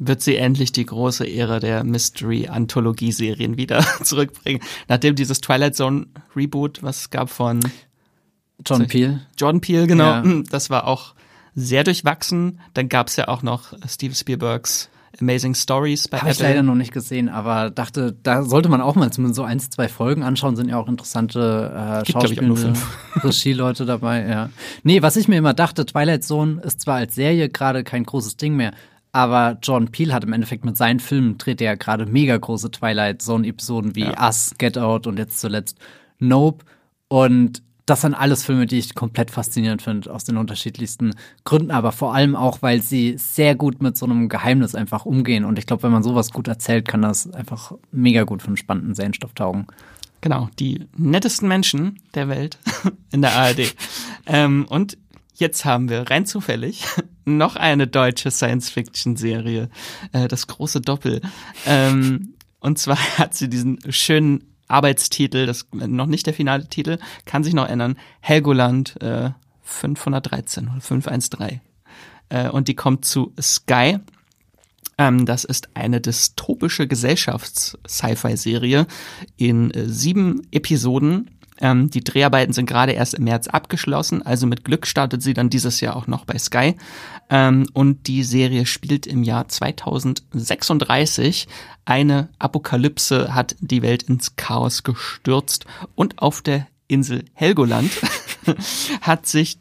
wird 0.08 0.22
sie 0.22 0.36
endlich 0.36 0.72
die 0.72 0.86
große 0.86 1.28
Ära 1.28 1.60
der 1.60 1.84
Mystery-Anthologie-Serien 1.84 3.58
wieder 3.58 3.86
zurückbringen. 4.04 4.62
Nachdem 4.88 5.16
dieses 5.16 5.42
Twilight 5.42 5.76
Zone 5.76 6.08
Reboot, 6.36 6.84
was 6.84 7.02
es 7.02 7.10
gab 7.10 7.30
von 7.30 7.62
John 8.66 8.88
Peel. 8.88 9.22
Jordan 9.38 9.62
Peel, 9.62 9.88
genau. 9.88 10.06
Ja. 10.06 10.24
Das 10.50 10.70
war 10.70 10.88
auch 10.88 11.16
sehr 11.56 11.84
durchwachsen. 11.84 12.60
Dann 12.74 12.90
gab 12.90 13.08
es 13.08 13.16
ja 13.16 13.28
auch 13.28 13.44
noch 13.44 13.74
Steve 13.88 14.16
Spielbergs 14.16 14.90
Amazing 15.22 15.54
Stories 15.54 16.08
bei 16.08 16.20
Habe 16.20 16.32
ich 16.32 16.40
leider 16.40 16.64
noch 16.64 16.74
nicht 16.74 16.92
gesehen, 16.92 17.30
aber 17.30 17.70
dachte, 17.70 18.16
da 18.24 18.42
sollte 18.42 18.68
man 18.68 18.82
auch 18.82 18.96
mal 18.96 19.12
zumindest 19.12 19.36
so 19.36 19.44
eins, 19.44 19.70
zwei 19.70 19.88
Folgen 19.88 20.24
anschauen, 20.24 20.56
sind 20.56 20.70
ja 20.70 20.78
auch 20.78 20.88
interessante 20.88 22.04
äh, 22.04 22.12
Schauspielende 22.12 22.74
Regie-Leute 23.24 23.86
dabei, 23.86 24.28
ja. 24.28 24.50
Nee, 24.82 25.04
was 25.04 25.16
ich 25.16 25.28
mir 25.28 25.38
immer 25.38 25.54
dachte, 25.54 25.86
Twilight 25.86 26.24
Zone 26.24 26.62
ist 26.64 26.82
zwar 26.82 26.96
als 26.96 27.14
Serie 27.14 27.50
gerade 27.50 27.84
kein 27.84 28.06
großes 28.06 28.38
Ding 28.38 28.56
mehr, 28.56 28.74
aber 29.14 29.60
John 29.62 29.90
Peel 29.90 30.12
hat 30.12 30.24
im 30.24 30.34
Endeffekt 30.34 30.66
mit 30.66 30.76
seinen 30.76 31.00
Filmen 31.00 31.38
dreht 31.38 31.62
er 31.62 31.78
gerade 31.78 32.08
mega 32.08 32.36
große 32.36 32.72
Twilight 32.72 33.22
Zone 33.22 33.48
Episoden 33.48 33.96
wie 33.96 34.06
ja. 34.06 34.26
Us, 34.26 34.56
Get 34.58 34.78
Out 34.78 35.08
und 35.08 35.18
jetzt 35.18 35.40
zuletzt 35.40 35.78
Nope. 36.18 36.66
Und 37.08 37.62
das 37.86 38.02
sind 38.02 38.16
alles 38.16 38.44
Filme, 38.44 38.66
die 38.66 38.80
ich 38.80 38.96
komplett 38.96 39.30
faszinierend 39.30 39.84
finde, 39.84 40.12
aus 40.12 40.24
den 40.24 40.38
unterschiedlichsten 40.38 41.14
Gründen, 41.44 41.70
aber 41.70 41.92
vor 41.92 42.16
allem 42.16 42.36
auch, 42.36 42.62
weil 42.62 42.82
sie 42.82 43.16
sehr 43.18 43.56
gut 43.56 43.84
mit 43.84 43.98
so 43.98 44.06
einem 44.06 44.30
Geheimnis 44.30 44.74
einfach 44.74 45.06
umgehen. 45.06 45.46
Und 45.46 45.60
ich 45.60 45.68
glaube, 45.68 45.84
wenn 45.84 45.92
man 45.92 46.02
sowas 46.02 46.32
gut 46.32 46.48
erzählt, 46.48 46.88
kann 46.88 47.04
das 47.04 47.32
einfach 47.32 47.74
mega 47.92 48.24
gut 48.24 48.42
für 48.42 48.48
einen 48.48 48.58
spannenden 48.58 48.96
Serienstoff 48.96 49.34
taugen. 49.34 49.68
Genau, 50.22 50.50
die 50.58 50.88
nettesten 50.98 51.48
Menschen 51.48 52.00
der 52.16 52.30
Welt 52.30 52.58
in 53.12 53.22
der 53.22 53.36
ARD. 53.36 53.76
ähm, 54.26 54.66
und 54.70 54.98
jetzt 55.36 55.66
haben 55.66 55.90
wir 55.90 56.10
rein 56.10 56.26
zufällig 56.26 56.86
noch 57.26 57.56
eine 57.56 57.88
deutsche 57.88 58.32
Science-Fiction-Serie, 58.32 59.70
äh, 60.12 60.28
das 60.28 60.48
große 60.48 60.82
Doppel. 60.82 61.22
Ähm, 61.66 62.34
und 62.60 62.78
zwar 62.78 62.98
hat 63.18 63.34
sie 63.34 63.50
diesen 63.50 63.80
schönen 63.92 64.44
Arbeitstitel, 64.68 65.46
das 65.46 65.68
noch 65.72 66.08
nicht 66.08 66.26
der 66.26 66.34
finale 66.34 66.68
Titel, 66.68 66.98
kann 67.26 67.44
sich 67.44 67.54
noch 67.54 67.68
ändern. 67.68 67.98
Helgoland 68.22 69.02
äh, 69.02 69.32
513 69.62 70.70
oder 70.70 70.82
513. 70.82 71.62
Äh, 72.30 72.50
und 72.50 72.68
die 72.68 72.76
kommt 72.76 73.06
zu 73.06 73.34
Sky. 73.40 74.00
Ähm, 74.98 75.26
das 75.26 75.44
ist 75.44 75.70
eine 75.76 76.02
dystopische 76.02 76.88
Gesellschafts-Sci-Fi-Serie 76.88 78.88
in 79.38 79.72
äh, 79.72 79.88
sieben 79.88 80.42
Episoden 80.52 81.33
ähm, 81.62 81.90
die 81.90 82.04
Dreharbeiten 82.04 82.54
sind 82.54 82.66
gerade 82.66 82.94
erst 82.94 83.14
im 83.14 83.26
März 83.26 83.48
abgeschlossen, 83.48 84.22
also 84.22 84.48
mit 84.48 84.66
Glück 84.66 84.88
startet 84.88 85.22
sie 85.22 85.34
dann 85.34 85.50
dieses 85.50 85.82
Jahr 85.82 85.96
auch 85.96 86.08
noch 86.08 86.26
bei 86.26 86.38
Sky. 86.38 86.76
Ähm, 87.30 87.68
und 87.74 88.08
die 88.08 88.24
Serie 88.24 88.66
spielt 88.66 89.08
im 89.08 89.24
Jahr 89.24 89.48
2036. 89.48 91.48
Eine 91.86 92.30
Apokalypse 92.40 93.34
hat 93.34 93.56
die 93.60 93.82
Welt 93.82 94.04
ins 94.04 94.36
Chaos 94.36 94.84
gestürzt 94.84 95.66
und 95.96 96.20
auf 96.20 96.42
der 96.42 96.68
Insel 96.88 97.26
Helgoland 97.34 97.92
hat 99.02 99.26
sich 99.26 99.58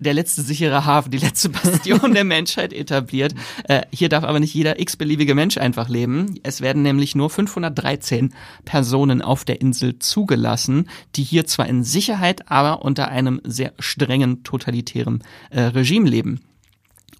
der 0.00 0.14
letzte 0.14 0.42
sichere 0.42 0.84
Hafen, 0.84 1.10
die 1.10 1.18
letzte 1.18 1.48
Bastion 1.50 2.14
der 2.14 2.24
Menschheit 2.24 2.72
etabliert. 2.72 3.34
Äh, 3.64 3.82
hier 3.92 4.08
darf 4.08 4.24
aber 4.24 4.40
nicht 4.40 4.54
jeder 4.54 4.80
x-beliebige 4.80 5.34
Mensch 5.34 5.58
einfach 5.58 5.88
leben. 5.88 6.34
Es 6.42 6.60
werden 6.60 6.82
nämlich 6.82 7.14
nur 7.14 7.30
513 7.30 8.34
Personen 8.64 9.22
auf 9.22 9.44
der 9.44 9.60
Insel 9.60 9.98
zugelassen, 9.98 10.88
die 11.16 11.22
hier 11.22 11.46
zwar 11.46 11.68
in 11.68 11.84
Sicherheit, 11.84 12.50
aber 12.50 12.82
unter 12.82 13.08
einem 13.08 13.40
sehr 13.44 13.72
strengen 13.78 14.42
totalitären 14.42 15.22
äh, 15.50 15.60
Regime 15.60 16.08
leben. 16.08 16.40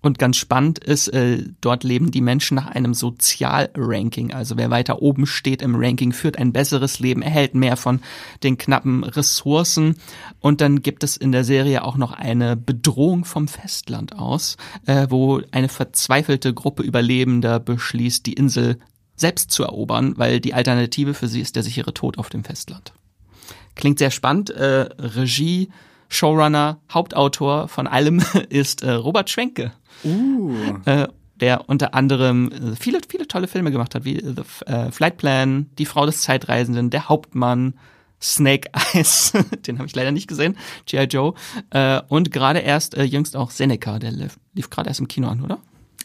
Und 0.02 0.18
ganz 0.18 0.38
spannend 0.38 0.78
ist, 0.78 1.08
äh, 1.08 1.44
dort 1.60 1.84
leben 1.84 2.10
die 2.10 2.22
Menschen 2.22 2.54
nach 2.54 2.68
einem 2.68 2.94
Sozialranking. 2.94 4.32
Also 4.32 4.56
wer 4.56 4.70
weiter 4.70 5.02
oben 5.02 5.26
steht 5.26 5.60
im 5.60 5.74
Ranking, 5.76 6.12
führt 6.12 6.38
ein 6.38 6.52
besseres 6.52 7.00
Leben, 7.00 7.20
erhält 7.20 7.54
mehr 7.54 7.76
von 7.76 8.00
den 8.42 8.56
knappen 8.56 9.04
Ressourcen. 9.04 9.96
Und 10.40 10.62
dann 10.62 10.80
gibt 10.80 11.04
es 11.04 11.18
in 11.18 11.32
der 11.32 11.44
Serie 11.44 11.84
auch 11.84 11.98
noch 11.98 12.12
eine 12.12 12.56
Bedrohung 12.56 13.26
vom 13.26 13.46
Festland 13.46 14.18
aus, 14.18 14.56
äh, 14.86 15.06
wo 15.10 15.42
eine 15.50 15.68
verzweifelte 15.68 16.54
Gruppe 16.54 16.82
Überlebender 16.82 17.60
beschließt, 17.60 18.24
die 18.24 18.32
Insel 18.32 18.78
selbst 19.16 19.50
zu 19.50 19.64
erobern, 19.64 20.14
weil 20.16 20.40
die 20.40 20.54
Alternative 20.54 21.12
für 21.12 21.28
sie 21.28 21.42
ist 21.42 21.56
der 21.56 21.62
sichere 21.62 21.92
Tod 21.92 22.16
auf 22.16 22.30
dem 22.30 22.42
Festland. 22.42 22.94
Klingt 23.74 23.98
sehr 23.98 24.10
spannend. 24.10 24.48
Äh, 24.48 24.88
Regie, 24.98 25.68
Showrunner, 26.10 26.78
Hauptautor 26.92 27.68
von 27.68 27.86
allem 27.86 28.22
ist 28.50 28.82
äh, 28.82 28.90
Robert 28.90 29.30
Schwenke. 29.30 29.72
Uh. 30.04 30.54
Äh, 30.84 31.08
der 31.40 31.68
unter 31.68 31.94
anderem 31.94 32.50
äh, 32.52 32.76
viele, 32.78 33.00
viele 33.08 33.26
tolle 33.26 33.48
Filme 33.48 33.70
gemacht 33.70 33.94
hat, 33.94 34.04
wie 34.04 34.20
The 34.20 34.42
äh, 34.70 34.90
Flight 34.90 35.16
Plan, 35.16 35.70
Die 35.78 35.86
Frau 35.86 36.04
des 36.04 36.20
Zeitreisenden, 36.22 36.90
Der 36.90 37.08
Hauptmann, 37.08 37.74
Snake 38.20 38.68
Eyes, 38.94 39.32
den 39.66 39.78
habe 39.78 39.86
ich 39.86 39.94
leider 39.94 40.12
nicht 40.12 40.28
gesehen, 40.28 40.56
G.I. 40.84 41.04
Joe, 41.04 41.34
äh, 41.70 42.02
und 42.08 42.30
gerade 42.30 42.58
erst 42.58 42.94
äh, 42.94 43.04
jüngst 43.04 43.36
auch 43.36 43.50
Seneca, 43.50 43.98
der 43.98 44.12
lief, 44.12 44.38
lief 44.52 44.68
gerade 44.68 44.88
erst 44.88 45.00
im 45.00 45.08
Kino 45.08 45.28
an, 45.28 45.42
oder? 45.42 45.58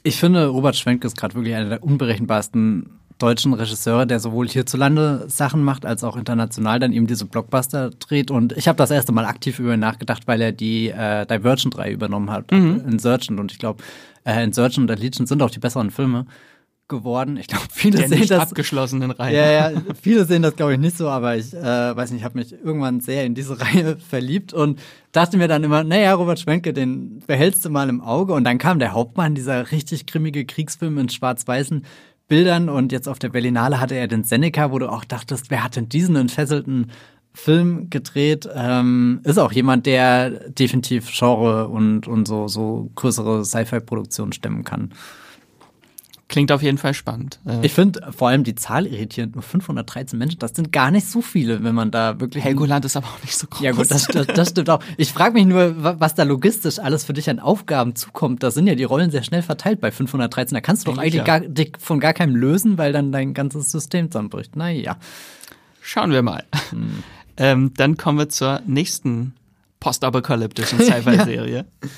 Ich 0.04 0.18
finde, 0.18 0.48
Robert 0.48 0.76
Schwenke 0.76 1.08
ist 1.08 1.18
gerade 1.18 1.36
wirklich 1.36 1.56
einer 1.56 1.70
der 1.70 1.84
unberechenbarsten 1.84 3.00
deutschen 3.18 3.54
Regisseur, 3.54 4.06
der 4.06 4.20
sowohl 4.20 4.48
hierzulande 4.48 5.26
Sachen 5.28 5.64
macht, 5.64 5.86
als 5.86 6.04
auch 6.04 6.18
international 6.18 6.80
dann 6.80 6.92
eben 6.92 7.08
diese 7.08 7.26
Blockbuster 7.26 7.92
dreht. 7.92 8.30
Und 8.30 8.52
ich 8.58 8.68
habe 8.68 8.78
das 8.78 8.92
erste 8.92 9.12
Mal 9.12 9.26
aktiv 9.26 9.60
über 9.60 9.74
ihn 9.74 9.80
nachgedacht, 9.80 10.24
weil 10.28 10.42
er 10.42 10.52
die 10.52 10.90
äh, 10.90 11.26
Divergent 11.26 11.78
3 11.78 11.92
übernommen 11.92 12.30
hat, 12.30 12.52
mhm. 12.52 12.84
Insurgent. 12.88 13.40
Und 13.40 13.52
ich 13.52 13.60
glaube, 13.60 13.84
äh, 14.26 14.44
Insurgent 14.44 14.80
und 14.80 14.92
Allegiant 14.92 15.28
sind 15.28 15.42
auch 15.42 15.50
die 15.50 15.60
besseren 15.60 15.92
Filme 15.92 16.26
geworden. 16.88 17.38
Ich 17.38 17.48
glaube, 17.48 17.66
viele 17.72 17.98
Der 17.98 18.10
sehen 18.10 18.20
nicht 18.20 18.32
das. 18.32 18.42
abgeschlossenen 18.42 19.10
Reihe. 19.12 19.36
Ja, 19.36 19.72
ja, 19.72 19.82
viele 20.02 20.26
sehen 20.26 20.44
das, 20.44 20.56
glaube 20.56 20.74
ich, 20.74 20.80
nicht 20.80 20.98
so, 20.98 21.10
aber 21.10 21.36
ich 21.36 21.54
äh, 21.54 21.96
weiß 21.96 22.12
nicht, 22.12 22.20
ich 22.20 22.26
habe 22.26 22.38
mich 22.38 22.52
irgendwann 22.52 23.00
sehr 23.00 23.26
in 23.26 23.34
diese 23.34 23.60
Reihe 23.60 23.98
verliebt 24.10 24.54
und 24.54 24.80
dachte 25.12 25.38
mir 25.38 25.48
dann 25.48 25.64
immer, 25.64 25.84
naja, 25.84 26.14
Robert 26.14 26.40
Schwenke, 26.40 26.74
den 26.74 27.24
behältst 27.26 27.66
du 27.66 27.70
mal 27.70 27.90
im 27.90 28.02
Auge. 28.02 28.34
Und 28.34 28.44
dann 28.44 28.60
kam 28.60 28.78
der 28.78 28.94
Hauptmann, 28.94 29.34
dieser 29.34 29.72
richtig 29.72 30.06
grimmige 30.06 30.46
Kriegsfilm 30.46 30.98
in 31.00 31.10
schwarz-weißen 31.10 31.86
Bildern 32.28 32.70
und 32.70 32.92
jetzt 32.92 33.08
auf 33.08 33.20
der 33.20 33.30
Berlinale 33.30 33.80
hatte 33.80 33.96
er 33.96 34.08
den 34.08 34.24
Seneca, 34.24 34.72
wo 34.72 34.80
du 34.80 34.92
auch 34.92 35.06
dachtest, 35.06 35.52
wer 35.52 35.64
hat 35.64 35.76
denn 35.76 35.90
diesen 35.90 36.16
entfesselten 36.16 36.92
Film 37.34 37.90
gedreht? 37.90 38.50
Ähm, 38.54 39.22
ist 39.24 39.38
auch 39.38 39.52
jemand, 39.52 39.86
der 39.86 40.50
definitiv 40.50 41.12
Genre 41.12 41.68
und, 41.68 42.08
und 42.08 42.28
so, 42.28 42.48
so 42.48 42.90
größere 42.96 43.46
Sci-Fi-Produktionen 43.46 44.34
stemmen 44.34 44.64
kann. 44.64 44.94
Klingt 46.36 46.52
auf 46.52 46.62
jeden 46.62 46.78
Fall 46.78 46.94
spannend. 46.94 47.40
Äh, 47.48 47.66
ich 47.66 47.72
finde 47.72 48.12
vor 48.12 48.28
allem 48.28 48.44
die 48.44 48.56
Zahl 48.56 48.88
irritierend. 48.88 49.36
Nur 49.36 49.42
513 49.42 50.20
Menschen, 50.20 50.38
das 50.38 50.52
sind 50.52 50.74
gar 50.74 50.92
nicht 50.92 51.08
so 51.08 51.22
viele, 51.22 51.64
wenn 51.64 51.74
man 51.74 51.92
da 51.92 52.20
wirklich. 52.20 52.44
Helgoland 52.44 52.84
ist 52.84 52.98
aber 52.98 53.08
auch 53.08 53.22
nicht 53.22 53.38
so 53.38 53.48
groß. 53.48 53.62
Ja, 53.62 53.72
gut, 53.72 53.90
das, 53.90 54.08
das, 54.08 54.28
das 54.28 54.50
stimmt 54.50 54.70
auch. 54.70 54.84
Ich 54.98 55.14
frage 55.14 55.34
mich 55.36 55.46
nur, 55.46 56.02
was 56.02 56.14
da 56.14 56.24
logistisch 56.24 56.78
alles 56.80 57.06
für 57.06 57.14
dich 57.14 57.30
an 57.30 57.40
Aufgaben 57.40 57.96
zukommt. 57.96 58.44
Da 58.44 58.52
sind 58.52 58.68
ja 58.68 58.76
die 58.76 58.84
Rollen 58.84 59.12
sehr 59.12 59.24
schnell 59.24 59.44
verteilt 59.44 59.80
bei 59.80 59.94
513. 59.94 60.56
Da 60.56 60.60
kannst 60.60 60.86
du 60.86 60.92
doch 60.92 60.98
eigentlich 60.98 61.24
gar, 61.24 61.40
dich 61.40 61.78
von 61.80 62.02
gar 62.02 62.12
keinem 62.12 62.36
lösen, 62.36 62.78
weil 62.78 62.92
dann 62.92 63.14
dein 63.14 63.34
ganzes 63.34 63.72
System 63.72 64.12
zusammenbricht. 64.12 64.58
Naja. 64.58 64.98
Schauen 65.82 66.12
wir 66.12 66.22
mal. 66.22 66.44
Hm. 66.72 67.04
Ähm, 67.38 67.72
dann 67.78 67.96
kommen 67.96 68.18
wir 68.18 68.28
zur 68.28 68.60
nächsten 68.68 69.36
postapokalyptischen 69.80 70.80
Sci-Fi-Serie. 70.82 71.66
ja. 71.82 71.90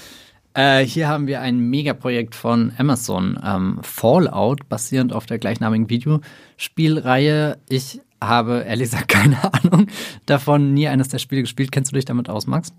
Äh, 0.58 0.88
hier 0.88 1.08
haben 1.08 1.28
wir 1.28 1.41
ein 1.41 1.60
Megaprojekt 1.60 2.34
von 2.34 2.74
Amazon, 2.80 3.39
ähm, 3.45 3.78
Fallout, 3.84 4.68
basierend 4.68 5.14
auf 5.14 5.28
der 5.28 5.38
gleichnamigen 5.38 5.88
Videospielreihe. 5.88 7.60
Ich 7.70 8.01
habe 8.20 8.66
ehrlich 8.68 8.89
gesagt 8.89 9.08
keine 9.08 9.38
Ahnung 9.53 9.86
davon, 10.26 10.74
nie 10.74 10.88
eines 10.88 11.10
der 11.10 11.20
Spiele 11.20 11.41
gespielt. 11.41 11.72
Kennst 11.72 11.91
du 11.91 11.95
dich 11.95 12.05
damit 12.05 12.28
aus, 12.28 12.47
Max? 12.47 12.74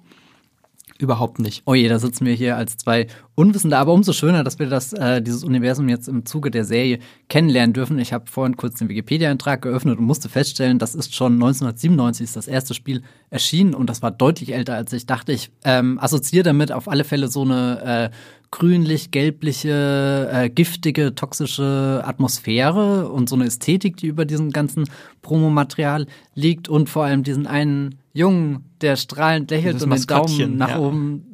Überhaupt 0.99 1.39
nicht. 1.39 1.63
Oh 1.67 1.75
je, 1.75 1.89
da 1.89 2.01
sitzen 2.01 2.27
wir 2.27 2.35
hier 2.35 2.57
als 2.57 2.77
zwei 2.79 3.07
Unwissende, 3.39 3.79
aber 3.79 3.93
umso 3.93 4.13
schöner, 4.13 4.43
dass 4.43 4.59
wir 4.59 4.67
das, 4.67 4.93
äh, 4.93 5.23
dieses 5.23 5.45
Universum 5.45 5.89
jetzt 5.89 6.09
im 6.09 6.27
Zuge 6.27 6.51
der 6.51 6.65
Serie 6.65 6.99
kennenlernen 7.29 7.73
dürfen. 7.73 8.01
Ich 8.01 8.13
habe 8.13 8.25
vorhin 8.29 8.57
kurz 8.57 8.81
den 8.81 8.89
Wikipedia-Eintrag 8.89 9.63
geöffnet 9.63 9.97
und 9.97 10.07
musste 10.07 10.29
feststellen, 10.29 10.81
das 10.81 10.97
ist 10.97 11.15
schon 11.15 11.35
1997 11.35 12.25
ist 12.25 12.35
das 12.35 12.49
erste 12.49 12.75
Spiel 12.75 13.03
erschienen 13.31 13.75
und 13.75 13.89
das 13.89 14.03
war 14.03 14.11
deutlich 14.11 14.53
älter, 14.53 14.75
als 14.75 14.93
ich 14.93 15.07
dachte. 15.07 15.31
Ich 15.31 15.53
ähm, 15.63 16.01
assoziiere 16.01 16.43
damit 16.43 16.73
auf 16.73 16.89
alle 16.89 17.05
Fälle 17.05 17.29
so 17.29 17.43
eine 17.43 18.11
äh, 18.11 18.17
grünlich, 18.51 19.13
gelbliche, 19.13 20.31
äh, 20.33 20.51
giftige, 20.51 21.15
toxische 21.15 22.03
Atmosphäre 22.05 23.09
und 23.09 23.29
so 23.29 23.37
eine 23.37 23.45
Ästhetik, 23.45 23.99
die 23.99 24.09
über 24.09 24.25
diesem 24.25 24.51
ganzen 24.51 24.91
Promomaterial 25.23 26.09
liegt 26.35 26.69
und 26.69 26.89
vor 26.89 27.05
allem 27.05 27.23
diesen 27.23 27.47
einen 27.47 28.01
Jungen, 28.13 28.65
der 28.81 28.97
strahlend 28.97 29.49
lächelt 29.53 29.81
und 29.81 29.93
den 29.93 30.07
Daumen 30.07 30.57
nach 30.57 30.71
ja. 30.71 30.79
oben 30.81 31.28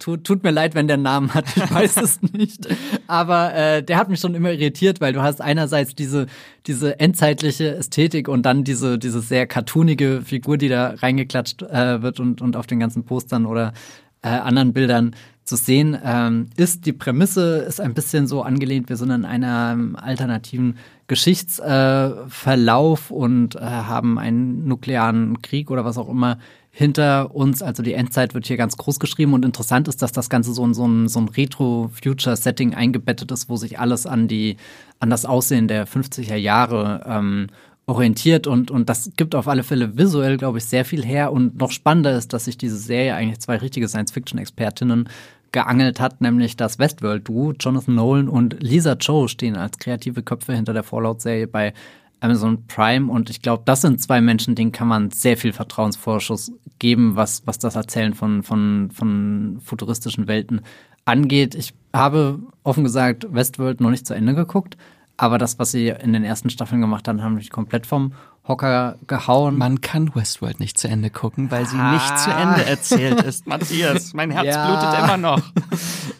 Tut, 0.00 0.24
tut, 0.24 0.42
mir 0.42 0.50
leid, 0.50 0.74
wenn 0.74 0.88
der 0.88 0.96
Namen 0.96 1.34
hat, 1.34 1.44
ich 1.54 1.70
weiß 1.70 1.98
es 1.98 2.22
nicht. 2.32 2.66
Aber 3.06 3.54
äh, 3.54 3.82
der 3.82 3.98
hat 3.98 4.08
mich 4.08 4.18
schon 4.18 4.34
immer 4.34 4.50
irritiert, 4.50 5.00
weil 5.00 5.12
du 5.12 5.22
hast 5.22 5.40
einerseits 5.40 5.94
diese, 5.94 6.26
diese 6.66 6.98
endzeitliche 6.98 7.76
Ästhetik 7.76 8.26
und 8.26 8.46
dann 8.46 8.64
diese, 8.64 8.98
diese 8.98 9.20
sehr 9.20 9.46
cartoonige 9.46 10.22
Figur, 10.22 10.56
die 10.56 10.68
da 10.68 10.94
reingeklatscht 10.96 11.62
äh, 11.62 12.02
wird 12.02 12.18
und, 12.18 12.40
und 12.40 12.56
auf 12.56 12.66
den 12.66 12.80
ganzen 12.80 13.04
Postern 13.04 13.44
oder 13.44 13.74
äh, 14.22 14.28
anderen 14.28 14.72
Bildern 14.72 15.14
zu 15.44 15.56
sehen 15.56 15.98
ähm, 16.04 16.46
ist. 16.56 16.86
Die 16.86 16.92
Prämisse 16.92 17.58
ist 17.58 17.80
ein 17.80 17.92
bisschen 17.92 18.26
so 18.26 18.42
angelehnt, 18.42 18.88
wir 18.88 18.96
sind 18.96 19.10
in 19.10 19.24
einem 19.24 19.96
alternativen 19.96 20.78
Geschichtsverlauf 21.08 23.10
äh, 23.10 23.14
und 23.14 23.56
äh, 23.56 23.60
haben 23.60 24.18
einen 24.18 24.68
nuklearen 24.68 25.42
Krieg 25.42 25.70
oder 25.70 25.84
was 25.84 25.98
auch 25.98 26.08
immer 26.08 26.38
hinter 26.70 27.34
uns. 27.34 27.62
Also 27.62 27.82
die 27.82 27.94
Endzeit 27.94 28.34
wird 28.34 28.46
hier 28.46 28.56
ganz 28.56 28.76
groß 28.76 29.00
geschrieben 29.00 29.34
und 29.34 29.44
interessant 29.44 29.88
ist, 29.88 30.02
dass 30.02 30.12
das 30.12 30.30
Ganze 30.30 30.52
so 30.52 30.64
in 30.64 30.74
so 30.74 30.86
ein, 30.86 31.08
so 31.08 31.20
ein 31.20 31.28
Retro-Future-Setting 31.28 32.74
eingebettet 32.74 33.30
ist, 33.32 33.48
wo 33.48 33.56
sich 33.56 33.78
alles 33.78 34.06
an 34.06 34.28
die 34.28 34.56
an 34.98 35.10
das 35.10 35.24
Aussehen 35.24 35.66
der 35.66 35.86
50er 35.86 36.36
Jahre 36.36 37.04
ähm, 37.06 37.46
orientiert 37.86 38.46
und, 38.46 38.70
und 38.70 38.88
das 38.88 39.10
gibt 39.16 39.34
auf 39.34 39.48
alle 39.48 39.64
Fälle 39.64 39.96
visuell, 39.96 40.36
glaube 40.36 40.58
ich, 40.58 40.64
sehr 40.64 40.84
viel 40.84 41.04
her. 41.04 41.32
Und 41.32 41.58
noch 41.58 41.72
spannender 41.72 42.16
ist, 42.16 42.32
dass 42.32 42.44
sich 42.44 42.56
diese 42.56 42.76
Serie 42.76 43.14
eigentlich 43.14 43.40
zwei 43.40 43.56
richtige 43.56 43.88
Science-Fiction-Expertinnen 43.88 45.08
geangelt 45.52 45.98
hat, 45.98 46.20
nämlich 46.20 46.56
das 46.56 46.78
Westworld-Duo. 46.78 47.54
Jonathan 47.58 47.96
Nolan 47.96 48.28
und 48.28 48.62
Lisa 48.62 48.94
Cho 48.96 49.26
stehen 49.26 49.56
als 49.56 49.78
kreative 49.78 50.22
Köpfe 50.22 50.54
hinter 50.54 50.72
der 50.72 50.84
Fallout-Serie 50.84 51.48
bei 51.48 51.72
Amazon 52.20 52.66
Prime 52.66 53.10
und 53.10 53.30
ich 53.30 53.42
glaube, 53.42 53.62
das 53.64 53.80
sind 53.80 54.00
zwei 54.00 54.20
Menschen, 54.20 54.54
denen 54.54 54.72
kann 54.72 54.88
man 54.88 55.10
sehr 55.10 55.36
viel 55.36 55.52
Vertrauensvorschuss 55.52 56.52
geben, 56.78 57.16
was, 57.16 57.46
was 57.46 57.58
das 57.58 57.76
Erzählen 57.76 58.14
von, 58.14 58.42
von, 58.42 58.90
von 58.92 59.58
futuristischen 59.62 60.28
Welten 60.28 60.60
angeht. 61.04 61.54
Ich 61.54 61.74
habe 61.94 62.40
offen 62.62 62.84
gesagt 62.84 63.32
Westworld 63.32 63.80
noch 63.80 63.90
nicht 63.90 64.06
zu 64.06 64.14
Ende 64.14 64.34
geguckt, 64.34 64.76
aber 65.16 65.38
das, 65.38 65.58
was 65.58 65.72
sie 65.72 65.88
in 65.88 66.12
den 66.12 66.24
ersten 66.24 66.50
Staffeln 66.50 66.80
gemacht 66.80 67.08
haben, 67.08 67.22
haben 67.22 67.34
mich 67.34 67.50
komplett 67.50 67.86
vom 67.86 68.12
Hocker 68.46 68.96
gehauen. 69.06 69.58
Man 69.58 69.80
kann 69.80 70.14
Westworld 70.14 70.60
nicht 70.60 70.78
zu 70.78 70.88
Ende 70.88 71.10
gucken, 71.10 71.50
weil 71.50 71.66
sie 71.66 71.76
ah. 71.76 71.92
nicht 71.92 72.18
zu 72.18 72.30
Ende 72.30 72.64
erzählt 72.64 73.22
ist. 73.22 73.46
Matthias, 73.46 74.14
mein 74.14 74.30
Herz 74.30 74.46
ja. 74.46 74.66
blutet 74.66 75.04
immer 75.04 75.16
noch. 75.16 75.42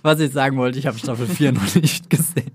Was 0.03 0.20
ich 0.20 0.32
sagen 0.32 0.57
wollte, 0.57 0.78
ich 0.78 0.86
habe 0.86 0.98
Staffel 0.98 1.26
4 1.26 1.53
noch 1.53 1.74
nicht 1.74 2.09
gesehen. 2.11 2.53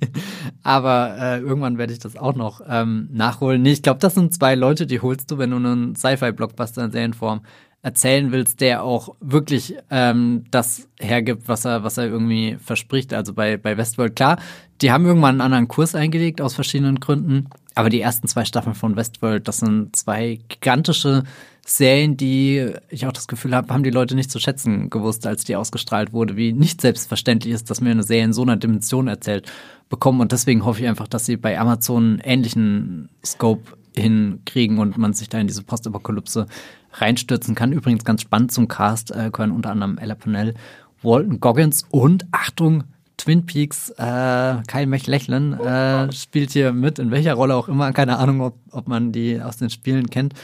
Aber 0.66 1.16
äh, 1.20 1.40
irgendwann 1.42 1.78
werde 1.78 1.94
ich 1.94 2.00
das 2.00 2.18
auch 2.18 2.34
noch 2.34 2.60
ähm, 2.68 3.08
nachholen. 3.12 3.62
Nee, 3.62 3.74
ich 3.74 3.84
glaube, 3.84 4.00
das 4.00 4.16
sind 4.16 4.34
zwei 4.34 4.56
Leute, 4.56 4.88
die 4.88 5.00
holst 5.00 5.30
du, 5.30 5.38
wenn 5.38 5.52
du 5.52 5.58
einen 5.58 5.96
Sci-Fi-Blockbuster 5.96 6.86
in 6.86 6.92
Serienform 6.92 7.42
erzählen 7.84 8.32
willst, 8.32 8.62
der 8.62 8.82
auch 8.82 9.16
wirklich 9.20 9.76
ähm, 9.92 10.46
das 10.50 10.90
hergibt, 11.00 11.48
was 11.48 11.66
er, 11.66 11.84
was 11.84 12.00
er 12.00 12.06
irgendwie 12.06 12.58
verspricht. 12.60 13.14
Also 13.14 13.36
bei, 13.36 13.58
bei 13.58 13.78
Westworld, 13.78 14.16
klar, 14.16 14.40
die 14.82 14.92
haben 14.92 15.06
irgendwann 15.06 15.36
einen 15.36 15.42
anderen 15.42 15.68
Kurs 15.68 15.94
eingelegt 15.94 16.42
aus 16.42 16.56
verschiedenen 16.56 17.00
Gründen. 17.00 17.48
Aber 17.76 17.92
die 17.92 18.02
ersten 18.02 18.28
zwei 18.28 18.44
Staffeln 18.44 18.74
von 18.74 18.96
Westworld, 18.96 19.48
das 19.48 19.58
sind 19.58 19.96
zwei 19.96 20.40
gigantische 20.48 21.26
Serien, 21.68 22.16
die 22.16 22.74
ich 22.90 23.08
auch 23.08 23.12
das 23.12 23.28
Gefühl 23.28 23.56
habe, 23.56 23.74
haben 23.74 23.82
die 23.82 23.90
Leute 23.90 24.14
nicht 24.14 24.30
zu 24.30 24.40
schätzen 24.40 24.92
gewusst, 24.92 25.26
als 25.26 25.46
die 25.46 25.56
ausgestrahlt 25.56 26.14
wurde, 26.14 26.38
wie 26.38 26.54
nicht 26.54 26.80
selbstverständlich 26.80 27.52
ist, 27.54 27.72
dass 27.72 27.84
wir 27.84 27.90
eine 27.90 28.04
Serie 28.04 28.26
in 28.26 28.34
so 28.34 28.44
einer 28.44 28.56
Dimension 28.56 29.08
erzählt 29.08 29.52
bekommen. 29.90 30.22
Und 30.22 30.32
deswegen 30.32 30.64
hoffe 30.64 30.82
ich 30.82 30.88
einfach, 30.88 31.08
dass 31.08 31.26
sie 31.26 31.38
bei 31.38 31.60
Amazon 31.60 32.04
einen 32.04 32.20
ähnlichen 32.20 33.10
Scope 33.26 33.64
hinkriegen 33.96 34.78
und 34.78 35.00
man 35.00 35.14
sich 35.14 35.28
da 35.28 35.40
in 35.40 35.48
diese 35.48 35.64
Postapokalypse 35.64 36.46
reinstürzen 36.94 37.56
kann. 37.56 37.72
Übrigens 37.72 38.04
ganz 38.04 38.22
spannend 38.22 38.52
zum 38.52 38.68
Cast 38.68 39.10
äh, 39.10 39.32
gehören 39.32 39.52
unter 39.52 39.72
anderem 39.72 39.98
Ella 39.98 40.14
Pennell, 40.14 40.54
Walton 41.02 41.40
Goggins 41.40 41.88
und 41.90 42.28
Achtung, 42.32 42.84
Twin 43.18 43.48
Peaks, 43.48 43.90
äh, 43.90 44.58
Kyle 44.68 44.86
McLachlan 44.86 45.54
äh, 45.54 46.12
spielt 46.12 46.52
hier 46.52 46.74
mit, 46.74 47.00
in 47.00 47.10
welcher 47.10 47.34
Rolle 47.34 47.56
auch 47.56 47.70
immer. 47.70 47.92
Keine 47.92 48.18
Ahnung, 48.18 48.42
ob, 48.42 48.60
ob 48.70 48.88
man 48.88 49.12
die 49.12 49.42
aus 49.42 49.58
den 49.58 49.72
Spielen 49.72 50.12
kennt 50.12 50.36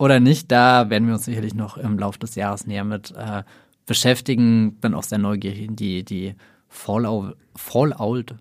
oder 0.00 0.18
nicht. 0.18 0.50
Da 0.50 0.88
werden 0.88 1.06
wir 1.06 1.14
uns 1.14 1.26
sicherlich 1.26 1.54
noch 1.54 1.76
im 1.76 1.98
Laufe 1.98 2.18
des 2.18 2.34
Jahres 2.34 2.66
näher 2.66 2.84
mit 2.84 3.12
äh, 3.16 3.42
beschäftigen. 3.84 4.76
Bin 4.80 4.94
auch 4.94 5.02
sehr 5.02 5.18
neugierig 5.18 5.62
in 5.62 5.76
die, 5.76 6.04
die 6.04 6.34
Fallout, 6.68 7.36
Fallout 7.54 8.34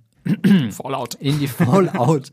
Fallout. 0.72 1.16
In 1.16 1.40
die 1.40 1.48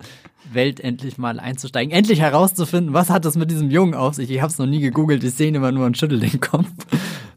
Fallout-Welt 0.46 0.80
endlich 0.80 1.18
mal 1.18 1.38
einzusteigen. 1.40 1.92
Endlich 1.92 2.20
herauszufinden, 2.20 2.92
was 2.92 3.10
hat 3.10 3.24
das 3.24 3.36
mit 3.36 3.50
diesem 3.50 3.70
Jungen 3.70 3.94
auf 3.94 4.14
sich. 4.14 4.30
Ich 4.30 4.40
habe 4.40 4.50
es 4.50 4.58
noch 4.58 4.66
nie 4.66 4.80
gegoogelt, 4.80 5.24
ich 5.24 5.34
sehe 5.34 5.48
ihn 5.48 5.54
immer 5.54 5.72
nur 5.72 5.86
und 5.86 5.98
schüttel 5.98 6.20
den 6.20 6.40
Kopf. 6.40 6.66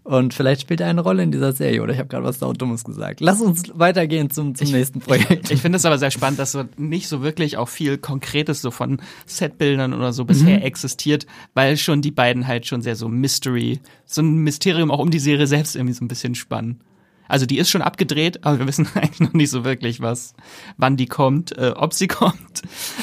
Und 0.04 0.34
vielleicht 0.34 0.62
spielt 0.62 0.82
er 0.82 0.88
eine 0.88 1.02
Rolle 1.02 1.22
in 1.22 1.32
dieser 1.32 1.52
Serie 1.52 1.84
oder 1.84 1.94
ich 1.94 2.00
habe 2.00 2.10
gerade 2.10 2.26
was 2.26 2.40
Dummes 2.40 2.84
gesagt. 2.84 3.22
Lass 3.22 3.42
uns 3.42 3.64
weitergehen 3.76 4.32
zum, 4.32 4.56
zum 4.56 4.66
ich, 4.66 4.74
nächsten 4.74 5.02
Projekt. 5.02 5.46
Ich, 5.46 5.52
ich 5.52 5.62
finde 5.62 5.78
es 5.78 5.86
aber 5.86 6.00
sehr 6.00 6.10
spannend, 6.10 6.40
dass 6.40 6.52
so 6.52 6.64
nicht 6.78 7.08
so 7.08 7.22
wirklich 7.22 7.58
auch 7.58 7.70
viel 7.70 8.00
Konkretes 8.00 8.62
so 8.62 8.72
von 8.72 9.02
Setbildern 9.28 9.94
oder 9.94 10.12
so 10.12 10.26
bisher 10.26 10.58
mhm. 10.58 10.64
existiert, 10.64 11.28
weil 11.54 11.78
schon 11.78 12.02
die 12.02 12.12
beiden 12.12 12.48
halt 12.48 12.66
schon 12.66 12.82
sehr 12.82 12.96
so 12.96 13.08
Mystery, 13.08 13.82
so 14.06 14.22
ein 14.22 14.38
Mysterium 14.38 14.90
auch 14.90 15.00
um 15.00 15.12
die 15.12 15.20
Serie 15.20 15.46
selbst 15.46 15.76
irgendwie 15.76 15.94
so 15.94 16.04
ein 16.04 16.08
bisschen 16.08 16.34
spannen. 16.34 16.80
Also 17.30 17.46
die 17.46 17.58
ist 17.58 17.70
schon 17.70 17.82
abgedreht, 17.82 18.44
aber 18.44 18.60
wir 18.60 18.68
wissen 18.68 18.88
eigentlich 18.96 19.22
noch 19.22 19.34
nicht 19.34 19.50
so 19.50 19.64
wirklich, 19.64 20.02
was, 20.02 20.34
wann 20.78 20.98
die 20.98 21.06
kommt, 21.06 21.58
äh, 21.58 21.74
ob 21.76 21.94
sie 21.94 22.08
kommt. 22.10 22.62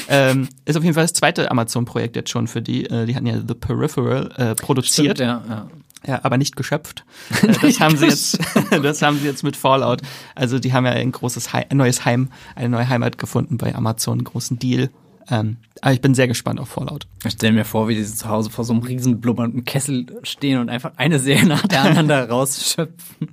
Ähm, 0.09 0.49
ist 0.67 0.77
auf 0.77 0.83
jeden 0.83 0.95
Fall 0.95 1.05
das 1.05 1.15
zweite 1.15 1.51
Amazon-Projekt 1.51 2.17
jetzt 2.17 2.31
schon 2.31 2.47
für 2.49 2.61
die. 2.61 2.85
Äh, 2.85 3.07
die 3.07 3.17
hatten 3.17 3.27
ja 3.27 3.41
The 3.47 3.55
Peripheral 3.55 4.31
äh, 4.37 4.55
produziert. 4.55 5.17
Stimmt, 5.17 5.21
ja, 5.21 5.43
ja. 5.49 5.69
Ja, 6.07 6.21
aber 6.23 6.37
nicht 6.37 6.57
geschöpft. 6.57 7.05
Äh, 7.43 7.53
das 7.61 7.81
haben 7.81 7.97
sie 7.97 8.07
jetzt, 8.07 8.39
das 8.83 9.03
haben 9.03 9.19
sie 9.19 9.27
jetzt 9.27 9.43
mit 9.43 9.57
Fallout. 9.57 10.03
Also 10.35 10.59
die 10.59 10.73
haben 10.73 10.85
ja 10.85 10.93
ein 10.93 11.13
großes 11.13 11.53
He 11.53 11.65
ein 11.69 11.77
neues 11.77 12.05
Heim, 12.05 12.31
eine 12.55 12.69
neue 12.69 12.89
Heimat 12.89 13.19
gefunden 13.19 13.59
bei 13.59 13.75
Amazon, 13.75 14.19
einen 14.19 14.25
großen 14.25 14.59
Deal 14.59 14.91
Ähm, 15.29 15.57
aber 15.81 15.93
ich 15.93 16.01
bin 16.01 16.15
sehr 16.15 16.29
gespannt 16.29 16.61
auf 16.61 16.69
Fallout. 16.69 17.07
Ich 17.25 17.33
stelle 17.33 17.53
mir 17.53 17.65
vor, 17.65 17.89
wie 17.89 17.97
die 17.97 18.05
zu 18.05 18.29
Hause 18.29 18.51
vor 18.51 18.65
so 18.65 18.73
einem 18.73 18.83
riesen 18.83 19.21
blubbernden 19.21 19.65
Kessel 19.65 20.07
stehen 20.23 20.59
und 20.61 20.69
einfach 20.69 20.93
eine 20.97 21.19
Serie 21.19 21.47
nach 21.47 21.67
der 21.67 21.83
anderen 21.83 22.09
da 22.09 22.25
rausschöpfen. 22.25 23.29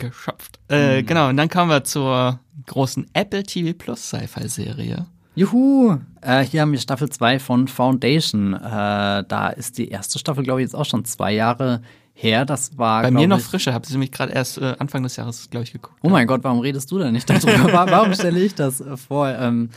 Geschöpft. 0.00 0.58
Äh, 0.68 1.02
mhm. 1.02 1.06
Genau, 1.06 1.28
und 1.28 1.36
dann 1.36 1.48
kommen 1.48 1.70
wir 1.70 1.84
zur 1.84 2.40
großen 2.66 3.06
Apple 3.12 3.42
TV 3.44 3.76
Plus 3.76 4.08
Sci-Fi-Serie. 4.08 5.06
Juhu! 5.36 5.98
Äh, 6.20 6.44
hier 6.44 6.62
haben 6.62 6.72
wir 6.72 6.78
Staffel 6.78 7.08
2 7.08 7.38
von 7.38 7.68
Foundation. 7.68 8.54
Äh, 8.54 8.58
da 8.60 9.52
ist 9.56 9.78
die 9.78 9.88
erste 9.88 10.18
Staffel, 10.18 10.42
glaube 10.42 10.60
ich, 10.60 10.64
jetzt 10.64 10.74
auch 10.74 10.84
schon 10.84 11.04
zwei 11.04 11.32
Jahre 11.32 11.82
her. 12.14 12.44
Das 12.44 12.76
war 12.76 13.02
bei 13.02 13.10
mir 13.10 13.28
noch 13.28 13.40
frischer. 13.40 13.72
Habe 13.72 13.86
sie 13.86 13.94
nämlich 13.94 14.12
gerade 14.12 14.32
erst 14.32 14.58
äh, 14.58 14.74
Anfang 14.78 15.02
des 15.02 15.16
Jahres, 15.16 15.48
glaube 15.50 15.64
ich, 15.64 15.72
geguckt. 15.72 15.96
Oh 16.02 16.08
mein 16.08 16.26
Gott, 16.26 16.42
warum 16.42 16.58
redest 16.60 16.90
du 16.90 16.98
denn 16.98 17.12
nicht 17.12 17.30
darüber? 17.30 17.86
warum 17.90 18.12
stelle 18.14 18.40
ich 18.40 18.54
das 18.54 18.80
äh, 18.80 18.96
vor? 18.96 19.28
Ähm, 19.28 19.70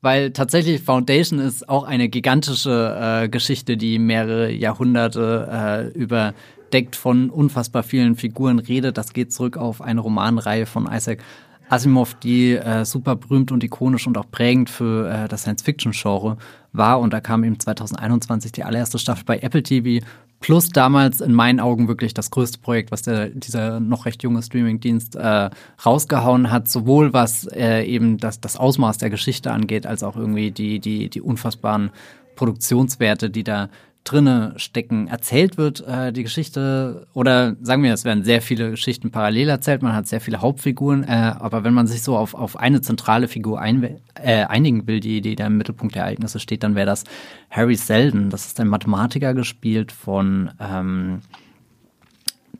weil 0.00 0.32
tatsächlich 0.32 0.82
Foundation 0.82 1.40
ist 1.40 1.68
auch 1.68 1.84
eine 1.84 2.08
gigantische 2.08 3.22
äh, 3.24 3.28
Geschichte, 3.28 3.76
die 3.76 3.98
mehrere 3.98 4.50
Jahrhunderte 4.50 5.92
äh, 5.94 5.98
überdeckt 6.68 6.96
von 6.96 7.30
unfassbar 7.30 7.82
vielen 7.82 8.16
Figuren 8.16 8.58
redet. 8.58 8.98
Das 8.98 9.12
geht 9.12 9.32
zurück 9.32 9.56
auf 9.56 9.80
eine 9.80 10.00
Romanreihe 10.00 10.66
von 10.66 10.88
Isaac 10.90 11.20
Asimov, 11.70 12.14
die 12.14 12.52
äh, 12.54 12.84
super 12.84 13.16
berühmt 13.16 13.52
und 13.52 13.62
ikonisch 13.62 14.06
und 14.06 14.16
auch 14.16 14.30
prägend 14.30 14.70
für 14.70 15.10
äh, 15.10 15.28
das 15.28 15.42
Science-Fiction-Genre 15.42 16.38
war. 16.72 17.00
Und 17.00 17.12
da 17.12 17.20
kam 17.20 17.44
eben 17.44 17.58
2021 17.58 18.52
die 18.52 18.64
allererste 18.64 18.98
Staffel 18.98 19.24
bei 19.24 19.38
Apple 19.38 19.62
TV. 19.62 20.04
Plus 20.40 20.68
damals 20.68 21.20
in 21.20 21.34
meinen 21.34 21.58
Augen 21.58 21.88
wirklich 21.88 22.14
das 22.14 22.30
größte 22.30 22.58
Projekt, 22.58 22.90
was 22.90 23.02
der, 23.02 23.28
dieser 23.28 23.80
noch 23.80 24.06
recht 24.06 24.22
junge 24.22 24.42
Streaming-Dienst 24.42 25.16
äh, 25.16 25.50
rausgehauen 25.84 26.50
hat, 26.50 26.68
sowohl 26.68 27.12
was 27.12 27.46
äh, 27.46 27.82
eben 27.82 28.18
das, 28.18 28.40
das 28.40 28.56
Ausmaß 28.56 28.98
der 28.98 29.10
Geschichte 29.10 29.50
angeht, 29.50 29.86
als 29.86 30.02
auch 30.02 30.16
irgendwie 30.16 30.50
die, 30.50 30.78
die, 30.78 31.10
die 31.10 31.20
unfassbaren 31.20 31.90
Produktionswerte, 32.36 33.30
die 33.30 33.42
da 33.42 33.68
drinne 34.10 34.54
stecken. 34.56 35.08
Erzählt 35.08 35.58
wird 35.58 35.86
äh, 35.86 36.12
die 36.12 36.22
Geschichte, 36.22 37.06
oder 37.12 37.56
sagen 37.60 37.82
wir, 37.82 37.92
es 37.92 38.04
werden 38.04 38.24
sehr 38.24 38.42
viele 38.42 38.70
Geschichten 38.70 39.10
parallel 39.10 39.48
erzählt, 39.48 39.82
man 39.82 39.94
hat 39.94 40.06
sehr 40.06 40.20
viele 40.20 40.40
Hauptfiguren, 40.40 41.04
äh, 41.04 41.34
aber 41.38 41.64
wenn 41.64 41.74
man 41.74 41.86
sich 41.86 42.02
so 42.02 42.16
auf, 42.16 42.34
auf 42.34 42.58
eine 42.58 42.80
zentrale 42.80 43.28
Figur 43.28 43.60
ein, 43.60 43.98
äh, 44.14 44.44
einigen 44.44 44.86
will, 44.86 45.00
die, 45.00 45.20
die 45.20 45.36
da 45.36 45.46
im 45.46 45.58
Mittelpunkt 45.58 45.94
der 45.94 46.02
Ereignisse 46.02 46.40
steht, 46.40 46.62
dann 46.62 46.74
wäre 46.74 46.86
das 46.86 47.04
Harry 47.50 47.76
Selden. 47.76 48.30
Das 48.30 48.46
ist 48.46 48.58
ein 48.60 48.68
Mathematiker 48.68 49.34
gespielt 49.34 49.92
von 49.92 50.50
ähm, 50.60 51.20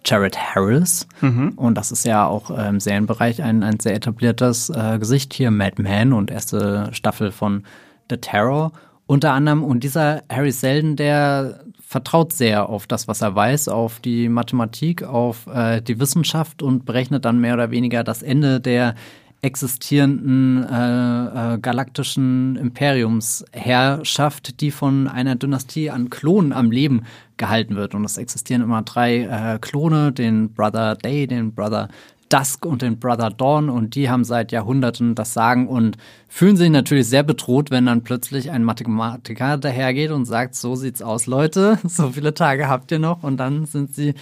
Jared 0.04 0.38
Harris. 0.38 1.06
Mhm. 1.20 1.50
Und 1.56 1.74
das 1.74 1.92
ist 1.92 2.04
ja 2.04 2.26
auch 2.26 2.50
im 2.50 2.80
Serienbereich 2.80 3.42
ein, 3.42 3.62
ein 3.62 3.80
sehr 3.80 3.94
etabliertes 3.94 4.70
äh, 4.70 4.98
Gesicht 4.98 5.34
hier. 5.34 5.50
Mad 5.50 5.82
Men 5.82 6.12
und 6.12 6.30
erste 6.30 6.88
Staffel 6.92 7.30
von 7.30 7.64
The 8.10 8.16
Terror 8.16 8.72
unter 9.08 9.32
anderem. 9.32 9.64
Und 9.64 9.82
dieser 9.82 10.22
Harry 10.30 10.52
Selden, 10.52 10.94
der 10.94 11.64
vertraut 11.80 12.32
sehr 12.32 12.68
auf 12.68 12.86
das, 12.86 13.08
was 13.08 13.22
er 13.22 13.34
weiß, 13.34 13.68
auf 13.68 13.98
die 13.98 14.28
Mathematik, 14.28 15.02
auf 15.02 15.48
äh, 15.48 15.80
die 15.80 15.98
Wissenschaft 15.98 16.62
und 16.62 16.84
berechnet 16.84 17.24
dann 17.24 17.40
mehr 17.40 17.54
oder 17.54 17.72
weniger 17.72 18.04
das 18.04 18.22
Ende 18.22 18.60
der 18.60 18.94
existierenden 19.40 20.64
äh, 20.64 21.54
äh, 21.54 21.58
galaktischen 21.58 22.56
Imperiumsherrschaft, 22.56 24.60
die 24.60 24.70
von 24.70 25.08
einer 25.08 25.36
Dynastie 25.36 25.90
an 25.90 26.10
Klonen 26.10 26.52
am 26.52 26.70
Leben 26.70 27.04
gehalten 27.36 27.76
wird. 27.76 27.94
Und 27.94 28.04
es 28.04 28.18
existieren 28.18 28.62
immer 28.62 28.82
drei 28.82 29.22
äh, 29.22 29.58
Klone, 29.60 30.12
den 30.12 30.52
Brother 30.52 30.96
Day, 30.96 31.26
den 31.26 31.54
Brother 31.54 31.88
Dusk 32.28 32.64
und 32.66 32.82
den 32.82 32.98
Brother 32.98 33.30
Dawn 33.30 33.68
und 33.68 33.94
die 33.94 34.10
haben 34.10 34.24
seit 34.24 34.52
Jahrhunderten 34.52 35.14
das 35.14 35.32
Sagen 35.32 35.68
und 35.68 35.96
fühlen 36.28 36.56
sich 36.56 36.70
natürlich 36.70 37.08
sehr 37.08 37.22
bedroht, 37.22 37.70
wenn 37.70 37.86
dann 37.86 38.04
plötzlich 38.04 38.50
ein 38.50 38.64
Mathematiker 38.64 39.56
dahergeht 39.56 40.10
und 40.10 40.24
sagt, 40.24 40.54
so 40.54 40.74
sieht's 40.74 41.02
aus, 41.02 41.26
Leute, 41.26 41.78
so 41.84 42.10
viele 42.10 42.34
Tage 42.34 42.68
habt 42.68 42.92
ihr 42.92 42.98
noch 42.98 43.22
und 43.22 43.38
dann 43.38 43.66
sind 43.66 43.94
sie 43.94 44.14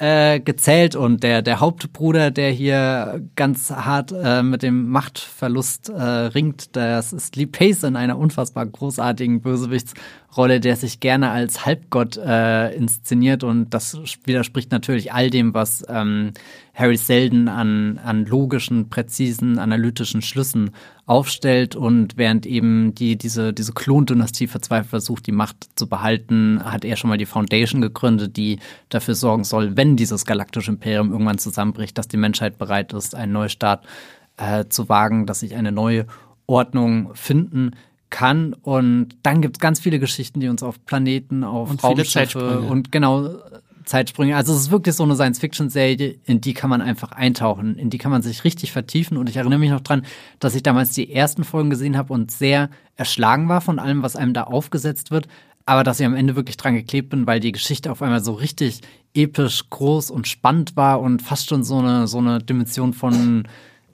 äh, 0.00 0.40
gezählt 0.40 0.96
und 0.96 1.22
der, 1.22 1.42
der 1.42 1.60
Hauptbruder, 1.60 2.30
der 2.30 2.50
hier 2.50 3.20
ganz 3.36 3.70
hart 3.70 4.12
äh, 4.12 4.42
mit 4.42 4.62
dem 4.62 4.88
Machtverlust 4.88 5.90
äh, 5.90 6.02
ringt, 6.02 6.74
das 6.74 7.12
ist 7.12 7.36
Lee 7.36 7.46
Pace 7.46 7.82
in 7.82 7.96
einer 7.96 8.16
unfassbar 8.16 8.64
großartigen 8.64 9.42
Bösewichtsrolle, 9.42 10.00
der 10.36 10.76
sich 10.76 11.00
gerne 11.00 11.30
als 11.30 11.66
Halbgott 11.66 12.16
äh, 12.16 12.72
inszeniert. 12.74 13.42
Und 13.42 13.70
das 13.70 13.98
widerspricht 14.24 14.70
natürlich 14.70 15.12
all 15.12 15.28
dem, 15.28 15.54
was 15.54 15.84
ähm, 15.88 16.32
Harry 16.72 16.96
Selden 16.96 17.48
an, 17.48 17.98
an 18.02 18.26
logischen, 18.26 18.88
präzisen, 18.88 19.58
analytischen 19.58 20.22
Schlüssen 20.22 20.70
aufstellt. 21.04 21.74
Und 21.74 22.16
während 22.16 22.46
eben 22.46 22.94
die, 22.94 23.18
diese, 23.18 23.52
diese 23.52 23.72
Klondynastie 23.72 24.46
verzweifelt 24.46 24.90
versucht, 24.90 25.26
die 25.26 25.32
Macht 25.32 25.68
zu 25.74 25.88
behalten, 25.88 26.60
hat 26.64 26.84
er 26.84 26.96
schon 26.96 27.10
mal 27.10 27.18
die 27.18 27.26
Foundation 27.26 27.80
gegründet, 27.80 28.36
die 28.36 28.60
dafür 28.88 29.16
sorgen 29.16 29.44
soll, 29.44 29.76
wenn 29.76 29.96
dieses 29.96 30.24
galaktische 30.24 30.70
Imperium 30.70 31.10
irgendwann 31.10 31.38
zusammenbricht, 31.38 31.98
dass 31.98 32.08
die 32.08 32.16
Menschheit 32.16 32.56
bereit 32.56 32.92
ist, 32.92 33.16
einen 33.16 33.32
Neustart 33.32 33.84
äh, 34.36 34.66
zu 34.66 34.88
wagen, 34.88 35.26
dass 35.26 35.40
sich 35.40 35.56
eine 35.56 35.72
neue 35.72 36.06
Ordnung 36.46 37.14
finden 37.14 37.72
kann. 38.10 38.52
Und 38.52 39.16
dann 39.22 39.40
gibt 39.40 39.56
es 39.56 39.60
ganz 39.60 39.80
viele 39.80 39.98
Geschichten, 39.98 40.40
die 40.40 40.48
uns 40.48 40.62
auf 40.62 40.84
Planeten, 40.84 41.44
auf 41.44 41.70
und 41.70 41.82
Raumschiffe 41.82 42.60
und 42.60 42.92
genau 42.92 43.36
Zeitsprünge. 43.84 44.36
Also 44.36 44.52
es 44.52 44.60
ist 44.60 44.70
wirklich 44.70 44.94
so 44.94 45.02
eine 45.02 45.14
Science-Fiction-Serie, 45.14 46.16
in 46.24 46.40
die 46.40 46.54
kann 46.54 46.70
man 46.70 46.80
einfach 46.80 47.12
eintauchen, 47.12 47.76
in 47.76 47.90
die 47.90 47.98
kann 47.98 48.12
man 48.12 48.22
sich 48.22 48.44
richtig 48.44 48.72
vertiefen. 48.72 49.16
Und 49.16 49.28
ich 49.28 49.36
erinnere 49.36 49.58
mich 49.58 49.70
noch 49.70 49.80
dran, 49.80 50.04
dass 50.38 50.54
ich 50.54 50.62
damals 50.62 50.92
die 50.92 51.12
ersten 51.12 51.44
Folgen 51.44 51.70
gesehen 51.70 51.96
habe 51.96 52.12
und 52.12 52.30
sehr 52.30 52.70
erschlagen 52.96 53.48
war 53.48 53.60
von 53.60 53.78
allem, 53.78 54.02
was 54.02 54.16
einem 54.16 54.32
da 54.32 54.44
aufgesetzt 54.44 55.10
wird. 55.10 55.26
Aber 55.66 55.84
dass 55.84 56.00
ich 56.00 56.06
am 56.06 56.14
Ende 56.14 56.36
wirklich 56.36 56.56
dran 56.56 56.74
geklebt 56.74 57.10
bin, 57.10 57.26
weil 57.26 57.40
die 57.40 57.52
Geschichte 57.52 57.90
auf 57.90 58.02
einmal 58.02 58.22
so 58.22 58.32
richtig 58.32 58.80
episch, 59.14 59.68
groß 59.70 60.10
und 60.10 60.28
spannend 60.28 60.76
war 60.76 61.00
und 61.00 61.20
fast 61.22 61.48
schon 61.48 61.64
so 61.64 61.78
eine, 61.78 62.06
so 62.06 62.18
eine 62.18 62.38
Dimension 62.38 62.92
von 62.92 63.44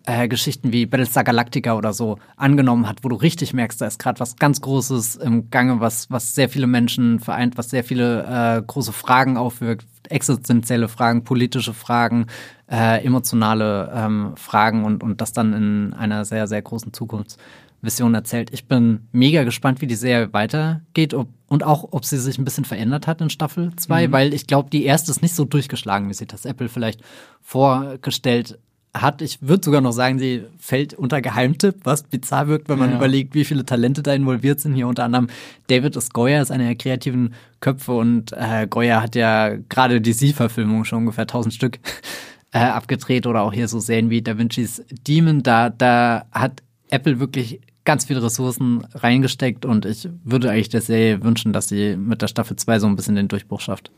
äh, 0.07 0.29
Geschichten 0.29 0.73
wie 0.73 0.87
Battlestar 0.87 1.25
Galactica 1.25 1.75
oder 1.75 1.93
so 1.93 2.19
angenommen 2.37 2.89
hat, 2.89 3.03
wo 3.03 3.09
du 3.09 3.17
richtig 3.17 3.53
merkst, 3.53 3.81
da 3.81 3.87
ist 3.87 3.99
gerade 3.99 4.21
was 4.21 4.37
ganz 4.37 4.61
Großes 4.61 5.17
im 5.17 5.51
Gange, 5.51 5.81
was, 5.81 6.11
was 6.11 6.35
sehr 6.35 6.49
viele 6.49 6.67
Menschen 6.67 7.21
vereint, 7.21 7.59
was 7.59 7.71
sehr 7.71 7.85
viele 7.85 8.25
äh, 8.25 8.63
große 8.63 8.93
Fragen 8.93 9.37
aufwirkt, 9.37 9.87
existenzielle 10.09 10.89
Fragen, 10.89 11.25
politische 11.25 11.75
Fragen, 11.75 12.27
äh, 12.71 13.05
emotionale 13.05 13.93
ähm, 13.95 14.33
Fragen 14.37 14.85
und, 14.85 15.03
und 15.03 15.21
das 15.21 15.33
dann 15.33 15.53
in 15.53 15.93
einer 15.93 16.25
sehr, 16.25 16.47
sehr 16.47 16.63
großen 16.63 16.93
Zukunftsvision 16.93 18.15
erzählt. 18.15 18.51
Ich 18.53 18.69
bin 18.69 19.09
mega 19.11 19.43
gespannt, 19.43 19.81
wie 19.81 19.89
die 19.89 19.97
Serie 19.97 20.33
weitergeht 20.33 21.15
ob, 21.15 21.29
und 21.49 21.65
auch, 21.65 21.89
ob 21.91 22.05
sie 22.05 22.19
sich 22.19 22.39
ein 22.39 22.45
bisschen 22.45 22.65
verändert 22.65 23.09
hat 23.09 23.21
in 23.21 23.31
Staffel 23.31 23.75
2, 23.75 24.07
mhm. 24.07 24.13
weil 24.13 24.35
ich 24.35 24.47
glaube, 24.47 24.71
die 24.71 24.85
erste 24.85 25.11
ist 25.11 25.23
nicht 25.23 25.35
so 25.35 25.45
durchgeschlagen, 25.45 26.09
wie 26.09 26.15
sich 26.15 26.29
das 26.29 26.45
Apple 26.45 26.69
vielleicht 26.69 27.03
vorgestellt 27.41 28.59
hat. 29.03 29.22
Ich 29.22 29.38
würde 29.40 29.64
sogar 29.64 29.80
noch 29.80 29.92
sagen, 29.92 30.18
sie 30.18 30.44
fällt 30.59 30.94
unter 30.94 31.20
Geheimtipp, 31.20 31.76
was 31.84 32.03
bizarr 32.03 32.49
wirkt, 32.49 32.68
wenn 32.68 32.78
man 32.78 32.90
ja. 32.90 32.97
überlegt, 32.97 33.34
wie 33.34 33.44
viele 33.44 33.64
Talente 33.64 34.03
da 34.03 34.14
involviert 34.14 34.61
sind. 34.61 34.74
Hier 34.74 34.88
unter 34.88 35.05
anderem 35.05 35.28
David 35.68 35.97
S. 35.97 36.11
Goyer 36.11 36.42
ist 36.42 36.51
einer 36.51 36.64
der 36.64 36.76
kreativen 36.76 37.34
Köpfe 37.61 37.92
und 37.92 38.32
äh, 38.32 38.66
Goyer 38.68 39.03
hat 39.03 39.14
ja 39.14 39.57
gerade 39.68 40.01
die 40.01 40.12
Sie-Verfilmung 40.12 40.84
schon 40.84 41.01
ungefähr 41.01 41.22
1000 41.22 41.55
Stück 41.55 41.78
äh, 42.53 42.59
abgedreht 42.59 43.26
oder 43.26 43.42
auch 43.42 43.53
hier 43.53 43.68
so 43.68 43.80
Serien 43.80 44.11
wie 44.11 44.22
Da 44.22 44.38
Vinci's 44.38 44.82
Demon. 45.07 45.42
Da, 45.42 45.70
da 45.70 46.26
hat 46.32 46.62
Apple 46.88 47.20
wirklich 47.20 47.61
ganz 47.84 48.05
viele 48.05 48.22
Ressourcen 48.22 48.86
reingesteckt 48.94 49.64
und 49.64 49.84
ich 49.84 50.09
würde 50.24 50.51
eigentlich 50.51 50.68
der 50.68 50.80
Serie 50.80 51.22
wünschen, 51.22 51.53
dass 51.53 51.68
sie 51.68 51.97
mit 51.97 52.20
der 52.20 52.28
Staffel 52.28 52.57
2 52.57 52.80
so 52.80 52.86
ein 52.86 52.97
bisschen 52.97 53.14
den 53.14 53.28
Durchbruch 53.28 53.61
schafft. 53.61 53.90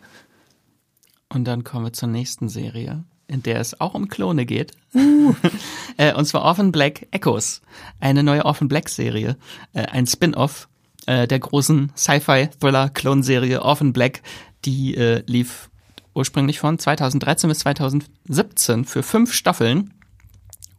Und 1.30 1.44
dann 1.44 1.64
kommen 1.64 1.86
wir 1.86 1.92
zur 1.92 2.08
nächsten 2.08 2.48
Serie 2.48 3.04
in 3.28 3.42
der 3.42 3.60
es 3.60 3.80
auch 3.80 3.94
um 3.94 4.08
Klone 4.08 4.46
geht. 4.46 4.72
Uh. 4.94 5.34
äh, 5.96 6.14
und 6.14 6.24
zwar 6.24 6.42
Orphan 6.42 6.72
Black 6.72 7.06
Echoes, 7.10 7.60
eine 8.00 8.22
neue 8.22 8.44
Orphan 8.44 8.68
Black 8.68 8.88
Serie, 8.88 9.36
äh, 9.74 9.82
ein 9.82 10.06
Spin-off 10.06 10.68
äh, 11.06 11.28
der 11.28 11.38
großen 11.38 11.92
Sci-Fi-Thriller-Klonserie 11.96 13.62
Orphan 13.62 13.92
Black, 13.92 14.22
die 14.64 14.92
lief 15.26 15.70
ursprünglich 16.14 16.58
von 16.58 16.80
2013 16.80 17.48
bis 17.48 17.60
2017 17.60 18.84
für 18.84 19.04
fünf 19.04 19.32
Staffeln 19.32 19.94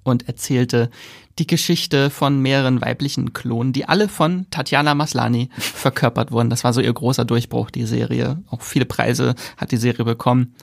und 0.04 0.28
erzählte 0.28 0.90
die 1.40 1.48
Geschichte 1.48 2.10
von 2.10 2.42
mehreren 2.42 2.82
weiblichen 2.82 3.34
Klonen, 3.34 3.72
die 3.72 3.88
alle 3.88 4.10
von 4.10 4.46
Tatjana 4.52 4.94
Maslani 4.94 5.50
verkörpert 5.58 6.32
wurden. 6.32 6.50
Das 6.50 6.64
war 6.64 6.74
so 6.74 6.82
ihr 6.82 6.94
großer 6.94 7.26
Durchbruch, 7.26 7.72
die 7.72 7.86
Serie. 7.86 8.44
Auch 8.50 8.62
viele 8.62 8.86
Preise 8.86 9.36
hat 9.58 9.72
die 9.72 9.78
Serie 9.78 10.04
bekommen. 10.04 10.54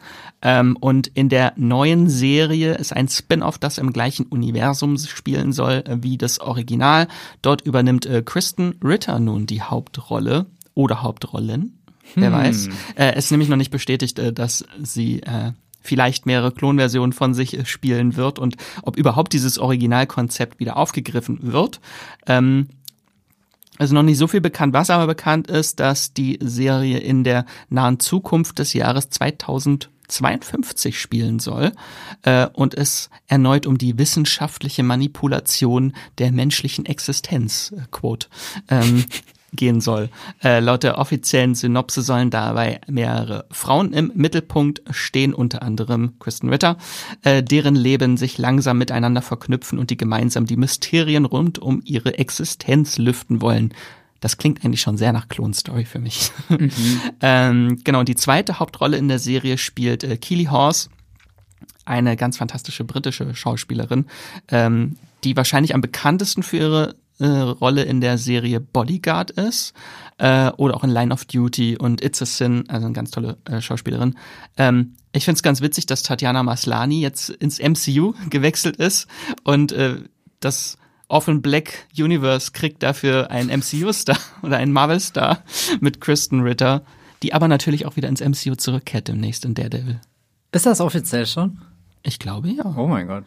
Ähm, 0.43 0.77
und 0.79 1.07
in 1.09 1.31
der 1.31 1.55
neuen 1.57 2.11
Serie 2.11 2.75
ist 2.75 2.93
ein 2.93 3.09
Spin-off, 3.09 3.59
das 3.59 3.79
im 3.79 3.93
gleichen 3.93 4.27
Universum 4.27 4.99
spielen 4.99 5.53
soll 5.53 5.83
äh, 5.87 5.97
wie 6.03 6.19
das 6.19 6.41
Original. 6.41 7.09
Dort 7.41 7.63
übernimmt 7.63 8.05
äh, 8.05 8.23
Kristen 8.23 8.75
Ritter 8.85 9.19
nun 9.19 9.47
die 9.47 9.63
Hauptrolle 9.63 10.47
oder 10.75 11.03
Hauptrollen. 11.03 11.79
Wer 12.15 12.29
hm. 12.29 12.35
weiß. 12.35 12.69
Äh, 12.97 13.13
es 13.15 13.27
ist 13.27 13.31
nämlich 13.31 13.49
noch 13.49 13.57
nicht 13.57 13.71
bestätigt, 13.71 14.19
äh, 14.19 14.33
dass 14.33 14.65
sie 14.83 15.23
äh, 15.23 15.53
vielleicht 15.87 16.27
mehrere 16.27 16.53
Klonversionen 16.53 17.13
von 17.13 17.33
sich 17.33 17.69
spielen 17.69 18.17
wird 18.17 18.39
und 18.39 18.57
ob 18.83 18.97
überhaupt 18.97 19.33
dieses 19.33 19.59
Originalkonzept 19.59 20.59
wieder 20.61 20.77
aufgegriffen 20.77 21.39
wird. 21.53 21.81
Ähm, 22.27 22.69
Also 23.79 23.95
noch 23.95 24.03
nicht 24.03 24.19
so 24.19 24.27
viel 24.27 24.41
bekannt. 24.41 24.73
Was 24.73 24.89
aber 24.91 25.07
bekannt 25.07 25.49
ist, 25.49 25.81
dass 25.81 26.15
die 26.15 26.39
Serie 26.43 26.99
in 26.99 27.25
der 27.25 27.45
nahen 27.69 28.01
Zukunft 28.01 28.59
des 28.59 28.73
Jahres 28.73 29.11
2052 29.11 30.99
spielen 30.99 31.41
soll 31.41 31.73
äh, 32.23 32.47
und 32.55 32.73
es 32.73 33.11
erneut 33.27 33.67
um 33.67 33.77
die 33.77 33.99
wissenschaftliche 33.99 34.83
Manipulation 34.83 35.93
der 36.17 36.33
menschlichen 36.33 36.87
Existenz, 36.87 37.75
äh, 37.77 37.83
quote, 37.91 38.29
ähm, 38.71 39.05
gehen 39.57 39.81
soll. 39.81 40.11
Äh, 40.43 40.61
laut 40.61 40.83
der 40.83 40.99
offiziellen 40.99 41.55
Synopse 41.55 42.03
sollen 42.03 42.31
dabei 42.31 42.81
mehrere 42.87 43.47
Frauen 43.51 43.93
im 43.93 44.13
Mittelpunkt 44.15 44.83
stehen, 44.91 45.35
unter 45.35 45.63
anderem 45.63 46.19
Kristen 46.19 46.49
Ritter, 46.49 46.77
äh, 47.23 47.43
deren 47.43 47.75
Leben 47.75 48.17
sich 48.17 48.39
langsam 48.39 48.79
miteinander 48.79 49.23
verknüpfen 49.23 49.79
und 49.79 49.91
die 49.91 49.97
gemeinsam 49.97 50.47
die 50.47 50.57
Mysterien 50.57 51.25
rund 51.25 51.59
um 51.59 51.83
ihre 51.85 52.19
Existenz 52.19 52.99
lüften 52.99 53.41
wollen. 53.41 53.75
Das 54.21 54.39
klingt 54.39 54.65
eigentlich 54.65 54.81
schon 54.81 54.97
sehr 54.97 55.13
nach 55.13 55.29
Clone 55.29 55.55
Story 55.55 55.85
für 55.85 55.99
mich. 55.99 56.33
Mhm. 56.49 56.71
ähm, 57.21 57.81
genau, 57.85 58.03
die 58.03 58.17
zweite 58.17 58.59
Hauptrolle 58.59 58.97
in 58.97 59.09
der 59.09 59.19
Serie 59.19 59.59
spielt 59.59 60.05
äh, 60.05 60.17
Keely 60.17 60.47
Horse, 60.47 60.89
eine 61.85 62.17
ganz 62.17 62.37
fantastische 62.37 62.85
britische 62.85 63.35
Schauspielerin, 63.35 64.07
ähm, 64.49 64.97
die 65.25 65.37
wahrscheinlich 65.37 65.75
am 65.75 65.81
bekanntesten 65.81 66.43
für 66.43 66.57
ihre 66.57 66.97
äh, 67.19 67.27
Rolle 67.27 67.85
in 67.85 68.01
der 68.01 68.19
Serie 68.19 68.61
Bodyguard 68.61 69.31
ist 69.31 69.73
äh, 70.19 70.51
oder 70.57 70.75
auch 70.75 70.85
in 70.85 70.91
Line 70.91 71.13
of 71.13 71.25
Duty 71.25 71.77
und 71.79 72.03
It's 72.03 72.23
a 72.23 72.27
Sin, 72.27 72.65
also 72.69 72.87
eine 72.87 72.95
ganz 72.95 73.11
tolle 73.11 73.39
äh, 73.45 73.61
Schauspielerin. 73.61 74.17
Ähm, 74.57 74.95
ich 75.13 75.25
finde 75.25 75.37
es 75.37 75.43
ganz 75.43 75.61
witzig, 75.61 75.87
dass 75.87 76.03
Tatjana 76.03 76.43
Maslani 76.43 77.01
jetzt 77.01 77.31
ins 77.31 77.59
MCU 77.59 78.15
gewechselt 78.31 78.77
ist 78.77 79.09
und 79.45 79.73
äh, 79.73 79.97
das 80.41 80.79
Orphan 81.09 81.41
Black 81.41 81.87
Universe 81.97 82.51
kriegt 82.53 82.83
dafür 82.83 83.31
einen 83.31 83.61
MCU-Star 83.61 84.19
oder 84.43 84.57
einen 84.59 84.73
Marvel-Star 84.73 85.43
mit 85.81 86.01
Kristen 86.01 86.41
Ritter, 86.41 86.83
die 87.23 87.33
aber 87.33 87.49
natürlich 87.49 87.87
auch 87.87 87.97
wieder 87.97 88.09
ins 88.09 88.21
MCU 88.21 88.57
zurückkehrt 88.57 89.09
demnächst 89.09 89.45
in 89.45 89.55
Daredevil. 89.55 90.01
Ist 90.53 90.67
das 90.67 90.81
offiziell 90.81 91.27
schon? 91.27 91.59
Ich 92.03 92.19
glaube 92.19 92.49
ja. 92.49 92.75
Oh 92.77 92.87
mein 92.87 93.07
Gott. 93.07 93.25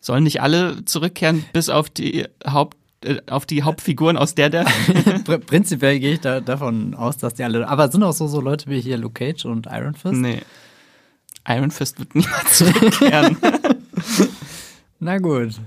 Sollen 0.00 0.24
nicht 0.24 0.42
alle 0.42 0.84
zurückkehren, 0.84 1.44
bis 1.52 1.68
auf 1.68 1.88
die 1.88 2.26
Haupt 2.46 2.76
auf 3.28 3.46
die 3.46 3.62
Hauptfiguren 3.62 4.16
aus 4.16 4.34
der 4.34 4.50
der. 4.50 4.64
Prinzipiell 5.46 5.98
gehe 5.98 6.14
ich 6.14 6.20
da 6.20 6.40
davon 6.40 6.94
aus, 6.94 7.16
dass 7.16 7.34
die 7.34 7.44
alle. 7.44 7.66
Aber 7.68 7.90
sind 7.90 8.02
auch 8.02 8.12
so, 8.12 8.26
so 8.26 8.40
Leute 8.40 8.70
wie 8.70 8.80
hier 8.80 8.96
Luke 8.96 9.14
Cage 9.14 9.44
und 9.44 9.66
Iron 9.70 9.94
Fist? 9.94 10.14
Nee. 10.14 10.42
Iron 11.46 11.70
Fist 11.70 11.98
wird 11.98 12.14
niemals 12.14 12.58
zurückkehren. 12.58 13.36
Na 15.00 15.18
gut. 15.18 15.60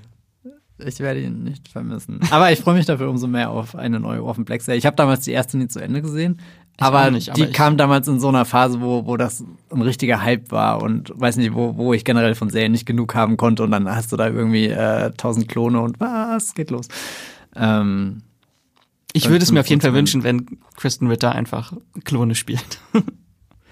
Ich 0.79 0.99
werde 0.99 1.21
ihn 1.21 1.43
nicht 1.43 1.67
vermissen. 1.69 2.19
Aber 2.29 2.51
ich 2.51 2.59
freue 2.59 2.75
mich 2.75 2.85
dafür 2.85 3.09
umso 3.09 3.27
mehr 3.27 3.49
auf 3.49 3.75
eine 3.75 3.99
neue 3.99 4.23
Orphan 4.23 4.45
Black 4.45 4.61
Serie. 4.61 4.77
Ich 4.77 4.85
habe 4.85 4.95
damals 4.95 5.21
die 5.21 5.31
erste 5.31 5.57
nie 5.57 5.67
zu 5.67 5.79
Ende 5.79 6.01
gesehen. 6.01 6.39
Aber 6.78 7.11
nicht, 7.11 7.30
aber 7.30 7.45
die 7.45 7.51
kam 7.51 7.78
damals 7.78 8.07
in 8.07 8.19
so 8.19 8.28
einer 8.28 8.45
Phase, 8.45 8.82
wo, 8.82 9.05
wo 9.05 9.17
das 9.17 9.43
ein 9.71 9.82
richtiger 9.82 10.21
Hype 10.21 10.51
war 10.51 10.82
und 10.82 11.11
weiß 11.15 11.38
nicht, 11.38 11.53
wo, 11.53 11.75
wo 11.75 11.93
ich 11.93 12.05
generell 12.05 12.36
von 12.36 12.49
Serien 12.49 12.71
nicht 12.71 12.86
genug 12.86 13.15
haben 13.15 13.38
konnte 13.38 13.63
und 13.63 13.71
dann 13.71 13.89
hast 13.89 14.11
du 14.11 14.17
da 14.17 14.28
irgendwie 14.28 14.67
äh, 14.67 15.11
tausend 15.17 15.47
Klone 15.47 15.82
und 15.82 15.99
was 15.99 16.53
geht 16.53 16.69
los. 16.69 16.88
Ähm, 17.55 18.21
ich 19.13 19.30
würde 19.30 19.43
es 19.43 19.51
mir 19.51 19.61
auf 19.61 19.67
jeden 19.67 19.82
Fall 19.82 19.93
wünschen, 19.93 20.23
wenn 20.23 20.45
Kristen 20.75 21.07
Ritter 21.07 21.32
einfach 21.32 21.73
Klone 22.03 22.36
spielt. 22.36 22.80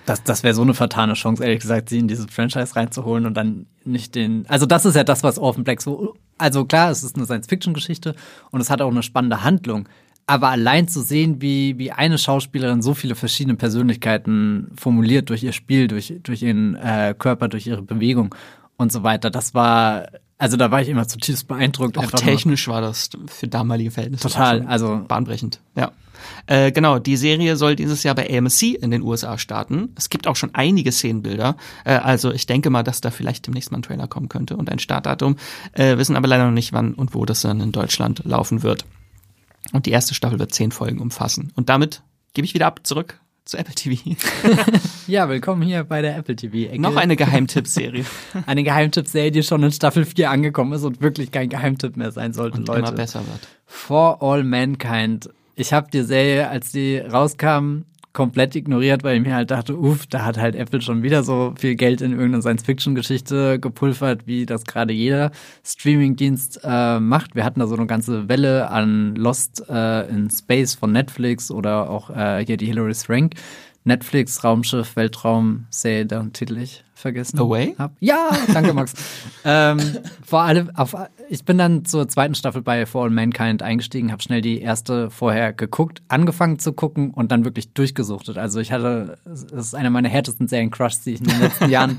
Das, 0.05 0.23
das 0.23 0.43
wäre 0.43 0.53
so 0.53 0.61
eine 0.61 0.75
vertane 0.75 1.13
Chance, 1.13 1.43
ehrlich 1.43 1.61
gesagt, 1.61 1.89
sie 1.89 1.97
in 1.97 2.07
dieses 2.07 2.27
Franchise 2.29 2.75
reinzuholen 2.75 3.25
und 3.25 3.33
dann 3.33 3.65
nicht 3.85 4.13
den. 4.13 4.45
Also, 4.47 4.67
das 4.67 4.85
ist 4.85 4.95
ja 4.95 5.03
das, 5.03 5.23
was 5.23 5.39
Orphan 5.39 5.63
Black 5.63 5.81
so. 5.81 6.13
Also, 6.37 6.65
klar, 6.65 6.91
es 6.91 7.03
ist 7.03 7.15
eine 7.15 7.25
Science-Fiction-Geschichte 7.25 8.15
und 8.51 8.61
es 8.61 8.69
hat 8.69 8.81
auch 8.81 8.91
eine 8.91 9.01
spannende 9.01 9.43
Handlung. 9.43 9.89
Aber 10.27 10.49
allein 10.49 10.87
zu 10.87 11.01
sehen, 11.01 11.41
wie, 11.41 11.77
wie 11.77 11.91
eine 11.91 12.17
Schauspielerin 12.17 12.81
so 12.81 12.95
viele 12.95 13.15
verschiedene 13.15 13.55
Persönlichkeiten 13.55 14.71
formuliert 14.75 15.29
durch 15.29 15.43
ihr 15.43 15.53
Spiel, 15.53 15.87
durch, 15.87 16.13
durch 16.23 16.41
ihren 16.41 16.75
äh, 16.75 17.13
Körper, 17.17 17.47
durch 17.47 17.67
ihre 17.67 17.83
Bewegung 17.83 18.33
und 18.77 18.91
so 18.91 19.03
weiter, 19.03 19.29
das 19.29 19.53
war 19.53 20.07
also 20.37 20.57
da 20.57 20.69
war 20.69 20.81
ich 20.81 20.89
immer 20.89 21.07
zutiefst 21.07 21.47
beeindruckt. 21.47 21.97
Auch 21.97 22.11
technisch 22.11 22.67
war 22.67 22.81
das 22.81 23.09
für 23.27 23.47
damalige 23.47 23.91
Verhältnisse 23.91 24.27
total, 24.27 24.63
also 24.67 25.01
bahnbrechend. 25.07 25.61
Ja. 25.75 25.91
Äh, 26.47 26.71
genau, 26.71 26.99
die 26.99 27.17
Serie 27.17 27.55
soll 27.55 27.75
dieses 27.75 28.03
Jahr 28.03 28.15
bei 28.15 28.29
AMC 28.29 28.63
in 28.81 28.91
den 28.91 29.01
USA 29.01 29.37
starten. 29.37 29.89
Es 29.95 30.09
gibt 30.09 30.27
auch 30.27 30.35
schon 30.35 30.49
einige 30.53 30.91
Szenenbilder. 30.91 31.55
Äh, 31.85 31.93
also 31.93 32.31
ich 32.31 32.45
denke 32.47 32.69
mal, 32.69 32.83
dass 32.83 32.99
da 32.99 33.11
vielleicht 33.11 33.47
demnächst 33.47 33.71
mal 33.71 33.79
ein 33.79 33.83
Trailer 33.83 34.07
kommen 34.07 34.27
könnte 34.27 34.57
und 34.57 34.69
ein 34.69 34.79
Startdatum. 34.79 35.37
Äh, 35.73 35.97
wissen 35.97 36.15
aber 36.15 36.27
leider 36.27 36.45
noch 36.45 36.51
nicht, 36.51 36.73
wann 36.73 36.93
und 36.93 37.13
wo 37.13 37.25
das 37.25 37.41
dann 37.41 37.61
in 37.61 37.71
Deutschland 37.71 38.21
laufen 38.25 38.63
wird. 38.63 38.85
Und 39.73 39.85
die 39.85 39.91
erste 39.91 40.13
Staffel 40.13 40.39
wird 40.39 40.53
zehn 40.53 40.71
Folgen 40.71 40.99
umfassen. 40.99 41.51
Und 41.55 41.69
damit 41.69 42.03
gebe 42.33 42.45
ich 42.45 42.53
wieder 42.53 42.67
ab 42.67 42.81
zurück 42.83 43.19
zu 43.45 43.57
Apple 43.57 43.75
TV. 43.75 44.15
ja, 45.07 45.29
willkommen 45.29 45.61
hier 45.61 45.83
bei 45.83 46.01
der 46.01 46.17
Apple 46.17 46.35
TV. 46.35 46.55
-Ecke. 46.71 46.81
Noch 46.81 46.95
eine 46.95 47.15
Geheimtippserie. 47.15 48.05
eine 48.45 48.63
Geheimtippserie, 48.63 49.31
die 49.31 49.43
schon 49.43 49.61
in 49.63 49.71
Staffel 49.71 50.05
4 50.05 50.31
angekommen 50.31 50.73
ist 50.73 50.83
und 50.83 51.01
wirklich 51.01 51.31
kein 51.31 51.49
Geheimtipp 51.49 51.95
mehr 51.95 52.11
sein 52.11 52.33
sollte, 52.33 52.57
und 52.57 52.67
Leute. 52.67 52.79
immer 52.79 52.91
besser 52.91 53.19
wird. 53.19 53.47
For 53.67 54.21
All 54.23 54.43
Mankind. 54.43 55.29
Ich 55.55 55.73
habe 55.73 55.89
die 55.91 56.01
Serie, 56.01 56.49
als 56.49 56.71
die 56.71 56.97
rauskam, 56.97 57.83
komplett 58.15 58.55
ignoriert, 58.55 59.03
weil 59.03 59.17
ich 59.17 59.23
mir 59.23 59.35
halt 59.35 59.51
dachte, 59.51 59.77
uff, 59.77 60.07
da 60.07 60.25
hat 60.25 60.39
halt 60.39 60.55
Apple 60.55 60.81
schon 60.81 61.03
wieder 61.03 61.21
so 61.21 61.53
viel 61.59 61.75
Geld 61.75 62.01
in 62.01 62.13
irgendeine 62.13 62.41
Science-Fiction-Geschichte 62.41 63.59
gepulvert, 63.59 64.25
wie 64.25 64.47
das 64.47 64.63
gerade 64.63 64.93
jeder 64.93 65.31
Streaming-Dienst 65.63 66.61
äh, 66.63 66.99
macht. 66.99 67.35
Wir 67.35 67.43
hatten 67.43 67.59
da 67.59 67.67
so 67.67 67.75
eine 67.75 67.85
ganze 67.85 68.29
Welle 68.29 68.71
an 68.71 69.15
Lost 69.15 69.69
äh, 69.69 70.07
in 70.09 70.31
Space 70.31 70.73
von 70.73 70.91
Netflix 70.93 71.51
oder 71.51 71.89
auch 71.89 72.09
äh, 72.09 72.43
hier 72.43 72.57
die 72.57 72.65
Hilary 72.65 72.95
Swank 72.95 73.33
Netflix 73.83 74.43
Raumschiff 74.43 74.95
Weltraum 74.95 75.67
Serie, 75.69 76.05
deren 76.05 76.33
Titel 76.33 76.57
ich 76.57 76.84
vergessen 76.95 77.37
Away? 77.39 77.75
hab. 77.77 77.91
Ja, 77.99 78.31
danke 78.53 78.73
Max. 78.73 78.93
ähm, 79.45 79.79
vor 80.25 80.41
allem 80.41 80.71
auf, 80.75 80.95
ich 81.29 81.43
bin 81.43 81.57
dann 81.57 81.85
zur 81.85 82.07
zweiten 82.07 82.33
Staffel 82.33 82.61
bei 82.61 82.85
For 82.85 83.03
All 83.03 83.09
Mankind 83.09 83.61
eingestiegen, 83.61 84.11
habe 84.11 84.23
schnell 84.23 84.41
die 84.41 84.61
erste 84.61 85.11
vorher 85.11 85.53
geguckt, 85.53 86.01
angefangen 86.07 86.57
zu 86.57 86.73
gucken 86.73 87.11
und 87.11 87.31
dann 87.31 87.43
wirklich 87.43 87.73
durchgesuchtet. 87.73 88.37
Also 88.37 88.59
ich 88.59 88.71
hatte, 88.71 89.17
es 89.25 89.43
ist 89.43 89.75
eine 89.75 89.89
meiner 89.89 90.09
härtesten 90.09 90.47
Serien-Crushs, 90.47 91.01
die 91.01 91.13
ich 91.13 91.19
in 91.19 91.27
den 91.27 91.41
letzten 91.41 91.69
Jahren 91.69 91.97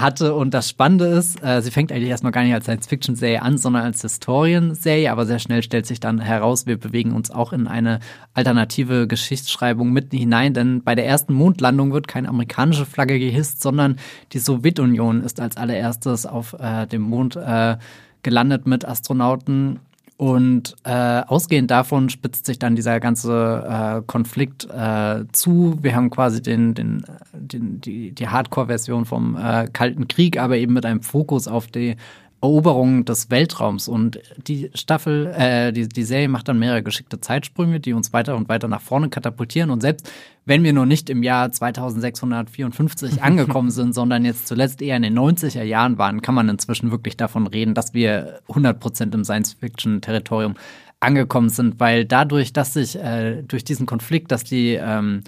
hatte. 0.00 0.34
Und 0.34 0.54
das 0.54 0.68
Spannende 0.68 1.06
ist, 1.06 1.42
äh, 1.42 1.60
sie 1.62 1.70
fängt 1.70 1.92
eigentlich 1.92 2.10
erstmal 2.10 2.32
gar 2.32 2.42
nicht 2.42 2.54
als 2.54 2.64
Science-Fiction-Serie 2.64 3.42
an, 3.42 3.58
sondern 3.58 3.84
als 3.84 4.02
Historien-Serie, 4.02 5.10
aber 5.10 5.26
sehr 5.26 5.38
schnell 5.38 5.62
stellt 5.62 5.86
sich 5.86 6.00
dann 6.00 6.20
heraus, 6.20 6.66
wir 6.66 6.78
bewegen 6.78 7.12
uns 7.12 7.30
auch 7.30 7.52
in 7.52 7.66
eine 7.66 8.00
alternative 8.34 9.06
Geschichtsschreibung 9.06 9.92
mitten 9.92 10.16
hinein, 10.16 10.54
denn 10.54 10.82
bei 10.82 10.94
der 10.94 11.06
ersten 11.06 11.32
Mondlandung 11.32 11.92
wird 11.92 12.08
keine 12.08 12.28
amerikanische 12.28 12.86
Flagge 12.86 13.18
gehisst, 13.18 13.62
sondern 13.62 13.96
die 14.32 14.38
Sowjetunion 14.38 15.22
ist 15.22 15.40
als 15.40 15.56
allererstes 15.56 16.26
auf 16.26 16.54
äh, 16.58 16.86
dem 16.86 17.02
Mond 17.02 17.36
äh, 17.36 17.76
gelandet 18.22 18.66
mit 18.66 18.84
Astronauten 18.84 19.80
und 20.18 20.74
äh, 20.82 21.22
ausgehend 21.28 21.70
davon 21.70 22.10
spitzt 22.10 22.44
sich 22.44 22.58
dann 22.58 22.74
dieser 22.74 22.98
ganze 22.98 24.00
äh, 24.00 24.02
Konflikt 24.04 24.64
äh, 24.64 25.22
zu. 25.30 25.78
Wir 25.80 25.94
haben 25.94 26.10
quasi 26.10 26.42
den, 26.42 26.74
den, 26.74 27.04
den, 27.32 27.80
die, 27.80 28.10
die 28.10 28.26
Hardcore-Version 28.26 29.04
vom 29.04 29.36
äh, 29.36 29.68
Kalten 29.72 30.08
Krieg, 30.08 30.36
aber 30.36 30.56
eben 30.56 30.72
mit 30.72 30.84
einem 30.84 31.02
Fokus 31.02 31.46
auf 31.46 31.68
die 31.68 31.94
Eroberung 32.40 33.04
des 33.04 33.30
Weltraums. 33.30 33.88
Und 33.88 34.20
die 34.46 34.70
Staffel, 34.74 35.26
äh, 35.26 35.72
die, 35.72 35.88
die 35.88 36.04
Serie 36.04 36.28
macht 36.28 36.48
dann 36.48 36.58
mehrere 36.58 36.82
geschickte 36.82 37.20
Zeitsprünge, 37.20 37.80
die 37.80 37.92
uns 37.92 38.12
weiter 38.12 38.36
und 38.36 38.48
weiter 38.48 38.68
nach 38.68 38.80
vorne 38.80 39.08
katapultieren. 39.08 39.70
Und 39.70 39.80
selbst 39.80 40.10
wenn 40.44 40.62
wir 40.62 40.72
noch 40.72 40.86
nicht 40.86 41.10
im 41.10 41.22
Jahr 41.22 41.50
2654 41.50 43.22
angekommen 43.22 43.70
sind, 43.70 43.94
sondern 43.94 44.24
jetzt 44.24 44.46
zuletzt 44.46 44.80
eher 44.80 44.96
in 44.96 45.02
den 45.02 45.18
90er 45.18 45.62
Jahren 45.62 45.98
waren, 45.98 46.22
kann 46.22 46.34
man 46.34 46.48
inzwischen 46.48 46.90
wirklich 46.90 47.16
davon 47.16 47.46
reden, 47.46 47.74
dass 47.74 47.92
wir 47.92 48.40
100 48.48 48.78
Prozent 48.78 49.14
im 49.14 49.24
Science-Fiction-Territorium 49.24 50.54
angekommen 51.00 51.48
sind, 51.48 51.78
weil 51.80 52.04
dadurch, 52.04 52.52
dass 52.52 52.74
sich 52.74 52.96
äh, 52.96 53.42
durch 53.42 53.64
diesen 53.64 53.86
Konflikt, 53.86 54.32
dass 54.32 54.44
die 54.44 54.74
ähm, 54.74 55.22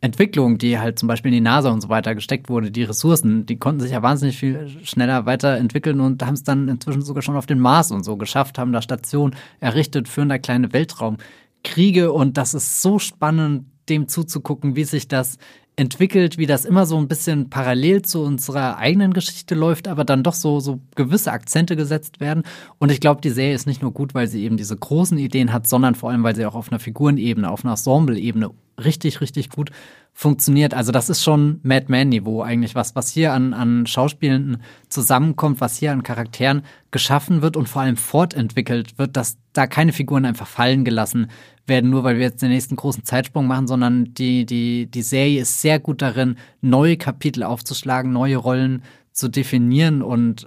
Entwicklung, 0.00 0.58
die 0.58 0.78
halt 0.78 0.98
zum 0.98 1.08
Beispiel 1.08 1.30
in 1.30 1.36
die 1.36 1.40
NASA 1.40 1.70
und 1.70 1.80
so 1.80 1.88
weiter 1.88 2.14
gesteckt 2.14 2.48
wurde, 2.48 2.70
die 2.70 2.84
Ressourcen, 2.84 3.46
die 3.46 3.58
konnten 3.58 3.80
sich 3.80 3.90
ja 3.90 4.02
wahnsinnig 4.02 4.38
viel 4.38 4.68
schneller 4.84 5.26
weiterentwickeln 5.26 6.00
und 6.00 6.24
haben 6.24 6.34
es 6.34 6.44
dann 6.44 6.68
inzwischen 6.68 7.02
sogar 7.02 7.22
schon 7.22 7.36
auf 7.36 7.46
den 7.46 7.58
Mars 7.58 7.90
und 7.90 8.04
so 8.04 8.16
geschafft, 8.16 8.58
haben 8.58 8.72
da 8.72 8.80
Stationen 8.80 9.34
errichtet, 9.58 10.08
führen 10.08 10.28
da 10.28 10.38
kleine 10.38 10.72
Weltraumkriege. 10.72 12.12
Und 12.12 12.36
das 12.36 12.54
ist 12.54 12.80
so 12.80 13.00
spannend, 13.00 13.66
dem 13.88 14.06
zuzugucken, 14.06 14.76
wie 14.76 14.84
sich 14.84 15.08
das 15.08 15.38
entwickelt, 15.78 16.38
wie 16.38 16.46
das 16.46 16.64
immer 16.64 16.86
so 16.86 16.98
ein 16.98 17.06
bisschen 17.06 17.50
parallel 17.50 18.02
zu 18.02 18.22
unserer 18.22 18.78
eigenen 18.78 19.12
Geschichte 19.12 19.54
läuft, 19.54 19.86
aber 19.86 20.04
dann 20.04 20.24
doch 20.24 20.34
so, 20.34 20.58
so 20.58 20.80
gewisse 20.96 21.30
Akzente 21.30 21.76
gesetzt 21.76 22.18
werden. 22.18 22.42
Und 22.78 22.90
ich 22.90 23.00
glaube, 23.00 23.20
die 23.20 23.30
Serie 23.30 23.54
ist 23.54 23.66
nicht 23.66 23.80
nur 23.80 23.92
gut, 23.92 24.12
weil 24.12 24.26
sie 24.26 24.42
eben 24.42 24.56
diese 24.56 24.76
großen 24.76 25.16
Ideen 25.18 25.52
hat, 25.52 25.68
sondern 25.68 25.94
vor 25.94 26.10
allem, 26.10 26.24
weil 26.24 26.34
sie 26.34 26.44
auch 26.46 26.56
auf 26.56 26.72
einer 26.72 26.80
Figurenebene, 26.80 27.48
auf 27.48 27.64
einer 27.64 27.74
Ensembleebene 27.74 28.50
richtig, 28.82 29.20
richtig 29.20 29.50
gut 29.50 29.70
funktioniert. 30.12 30.74
Also 30.74 30.90
das 30.90 31.08
ist 31.08 31.22
schon 31.22 31.60
Mad 31.62 31.86
Men-Niveau 31.88 32.42
eigentlich, 32.42 32.74
was, 32.74 32.96
was 32.96 33.10
hier 33.10 33.32
an, 33.32 33.54
an 33.54 33.86
Schauspielenden 33.86 34.62
zusammenkommt, 34.88 35.60
was 35.60 35.76
hier 35.76 35.92
an 35.92 36.02
Charakteren 36.02 36.62
geschaffen 36.90 37.40
wird 37.40 37.56
und 37.56 37.68
vor 37.68 37.82
allem 37.82 37.96
fortentwickelt 37.96 38.98
wird, 38.98 39.16
dass 39.16 39.38
da 39.52 39.68
keine 39.68 39.92
Figuren 39.92 40.24
einfach 40.24 40.48
fallen 40.48 40.84
gelassen 40.84 41.28
werden, 41.68 41.90
nur 41.90 42.04
weil 42.04 42.16
wir 42.16 42.24
jetzt 42.24 42.42
den 42.42 42.50
nächsten 42.50 42.76
großen 42.76 43.04
Zeitsprung 43.04 43.46
machen, 43.46 43.66
sondern 43.66 44.14
die, 44.14 44.46
die, 44.46 44.86
die 44.86 45.02
Serie 45.02 45.42
ist 45.42 45.60
sehr 45.60 45.78
gut 45.78 46.02
darin, 46.02 46.36
neue 46.60 46.96
Kapitel 46.96 47.42
aufzuschlagen, 47.42 48.12
neue 48.12 48.36
Rollen 48.36 48.82
zu 49.12 49.28
definieren 49.28 50.02
und 50.02 50.46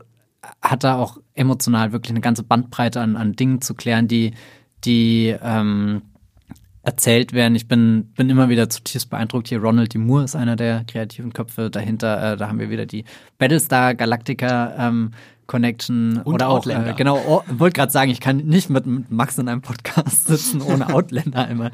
hat 0.61 0.83
da 0.83 0.97
auch 0.97 1.17
emotional 1.33 1.91
wirklich 1.91 2.11
eine 2.11 2.21
ganze 2.21 2.43
Bandbreite 2.43 3.01
an, 3.01 3.15
an 3.15 3.33
Dingen 3.33 3.61
zu 3.61 3.75
klären, 3.75 4.07
die, 4.07 4.33
die 4.83 5.35
ähm, 5.41 6.01
erzählt 6.83 7.33
werden. 7.33 7.55
Ich 7.55 7.67
bin, 7.67 8.11
bin 8.15 8.29
immer 8.29 8.49
wieder 8.49 8.69
zutiefst 8.69 9.09
beeindruckt. 9.09 9.49
Hier 9.49 9.59
Ronald 9.59 9.93
D. 9.93 9.99
Moore 9.99 10.23
ist 10.23 10.35
einer 10.35 10.55
der 10.55 10.83
kreativen 10.85 11.33
Köpfe 11.33 11.69
dahinter. 11.69 12.33
Äh, 12.33 12.37
da 12.37 12.47
haben 12.47 12.59
wir 12.59 12.69
wieder 12.69 12.85
die 12.85 13.05
Battlestar 13.37 13.93
Galactica 13.93 14.87
ähm, 14.87 15.11
Connection 15.51 16.21
Und 16.23 16.35
oder 16.35 16.47
auch 16.47 16.59
Outlander. 16.59 16.91
äh, 16.91 16.93
genau. 16.93 17.21
Oh, 17.27 17.43
wollte 17.49 17.75
gerade 17.75 17.91
sagen, 17.91 18.09
ich 18.09 18.21
kann 18.21 18.37
nicht 18.37 18.69
mit, 18.69 18.85
mit 18.85 19.11
Max 19.11 19.37
in 19.37 19.49
einem 19.49 19.61
Podcast 19.61 20.27
sitzen, 20.27 20.61
ohne 20.61 20.93
Outlander 20.93 21.45
einmal 21.45 21.71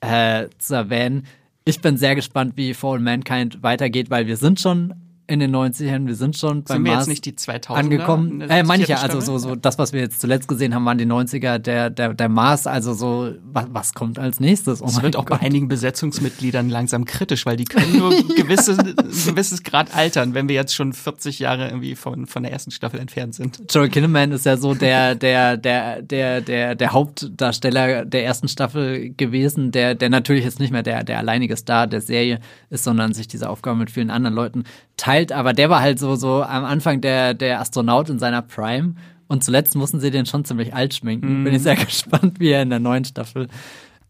äh, 0.00 0.48
zu 0.58 0.74
erwähnen. 0.74 1.26
Ich 1.66 1.80
bin 1.82 1.98
sehr 1.98 2.14
gespannt, 2.14 2.54
wie 2.56 2.72
Fallen 2.72 3.04
Mankind 3.04 3.62
weitergeht, 3.62 4.10
weil 4.10 4.26
wir 4.26 4.38
sind 4.38 4.60
schon 4.60 4.94
in 5.28 5.38
den 5.40 5.54
90ern, 5.54 6.06
wir 6.06 6.14
sind 6.16 6.36
schon 6.36 6.64
beim 6.64 6.76
Sind 6.78 6.84
wir 6.84 6.92
Mars 6.92 7.06
jetzt 7.06 7.08
nicht 7.08 7.24
die 7.24 7.32
2000er? 7.32 7.74
angekommen. 7.74 8.40
Äh, 8.42 8.64
meine 8.64 8.82
ich 8.82 8.88
ja, 8.88 8.96
also 8.96 9.20
so, 9.20 9.38
so 9.38 9.54
das, 9.54 9.78
was 9.78 9.92
wir 9.92 10.00
jetzt 10.00 10.20
zuletzt 10.20 10.48
gesehen 10.48 10.74
haben, 10.74 10.84
waren 10.84 10.98
die 10.98 11.06
90er, 11.06 11.58
der, 11.58 11.90
der, 11.90 12.12
der 12.14 12.28
Mars, 12.28 12.66
also 12.66 12.92
so, 12.92 13.32
was, 13.52 13.66
was 13.70 13.94
kommt 13.94 14.18
als 14.18 14.40
nächstes? 14.40 14.82
Oh 14.82 14.86
Es 14.86 14.94
mein 14.94 15.04
wird 15.04 15.16
auch 15.16 15.24
bei 15.24 15.36
Gott. 15.36 15.44
einigen 15.44 15.68
Besetzungsmitgliedern 15.68 16.68
langsam 16.68 17.04
kritisch, 17.04 17.46
weil 17.46 17.56
die 17.56 17.64
können 17.64 17.96
nur 17.96 18.10
gewisse, 18.36 18.72
ein 18.78 18.94
gewisses 19.26 19.62
Grad 19.62 19.94
altern, 19.94 20.34
wenn 20.34 20.48
wir 20.48 20.56
jetzt 20.56 20.74
schon 20.74 20.92
40 20.92 21.38
Jahre 21.38 21.68
irgendwie 21.68 21.94
von, 21.94 22.26
von 22.26 22.42
der 22.42 22.52
ersten 22.52 22.72
Staffel 22.72 22.98
entfernt 22.98 23.34
sind. 23.36 23.60
Joel 23.70 23.88
Kinnaman 23.90 24.32
ist 24.32 24.44
ja 24.44 24.56
so 24.56 24.74
der, 24.74 25.14
der, 25.14 25.56
der, 25.56 26.02
der, 26.02 26.40
der, 26.40 26.74
der 26.74 26.92
Hauptdarsteller 26.92 28.04
der 28.04 28.24
ersten 28.24 28.48
Staffel 28.48 29.10
gewesen, 29.16 29.70
der, 29.70 29.94
der 29.94 30.10
natürlich 30.10 30.44
jetzt 30.44 30.58
nicht 30.58 30.72
mehr 30.72 30.82
der, 30.82 31.04
der 31.04 31.18
alleinige 31.18 31.56
Star 31.56 31.86
der 31.86 32.00
Serie 32.00 32.40
ist, 32.70 32.82
sondern 32.84 33.14
sich 33.14 33.28
diese 33.28 33.48
Aufgabe 33.48 33.78
mit 33.78 33.90
vielen 33.90 34.10
anderen 34.10 34.34
Leuten 34.34 34.64
teilt. 34.96 35.11
Aber 35.32 35.52
der 35.52 35.68
war 35.70 35.80
halt 35.80 35.98
so, 35.98 36.16
so 36.16 36.42
am 36.42 36.64
Anfang 36.64 37.00
der, 37.00 37.34
der 37.34 37.60
Astronaut 37.60 38.08
in 38.08 38.18
seiner 38.18 38.40
Prime. 38.42 38.94
Und 39.28 39.44
zuletzt 39.44 39.74
mussten 39.76 40.00
sie 40.00 40.10
den 40.10 40.26
schon 40.26 40.44
ziemlich 40.44 40.74
alt 40.74 40.94
schminken. 40.94 41.44
Bin 41.44 41.54
ich 41.54 41.62
sehr 41.62 41.76
gespannt, 41.84 42.38
wie 42.40 42.48
er 42.50 42.62
in 42.62 42.70
der 42.70 42.80
neuen 42.80 43.04
Staffel. 43.04 43.48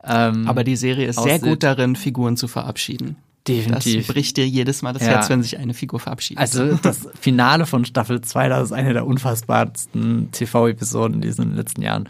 Ähm, 0.05 0.49
Aber 0.49 0.65
die 0.65 0.77
Serie 0.77 1.07
ist 1.07 1.17
sehr 1.23 1.35
Aussieht. 1.37 1.43
gut 1.49 1.63
darin, 1.63 1.95
Figuren 1.97 2.37
zu 2.37 2.49
verabschieden. 2.49 3.17
definitiv. 3.47 4.07
Das 4.07 4.15
bricht 4.15 4.37
dir 4.37 4.49
jedes 4.49 4.83
Mal 4.83 4.93
das 4.93 5.03
Ja. 5.03 5.09
Herz, 5.11 5.29
wenn 5.31 5.43
sich 5.43 5.59
eine 5.59 5.75
Figur 5.75 6.01
verabschiedet. 6.01 6.41
Also 6.41 6.75
das 6.83 7.09
Finale 7.21 7.67
von 7.67 7.85
Staffel 7.85 8.21
2, 8.21 8.49
das 8.49 8.65
ist 8.65 8.73
eine 8.73 8.93
der 8.95 9.07
unfassbarsten 9.07 10.31
TV-Episoden, 10.33 11.23
in 11.23 11.31
den 11.37 11.55
letzten 11.55 11.83
Jahren 11.83 12.09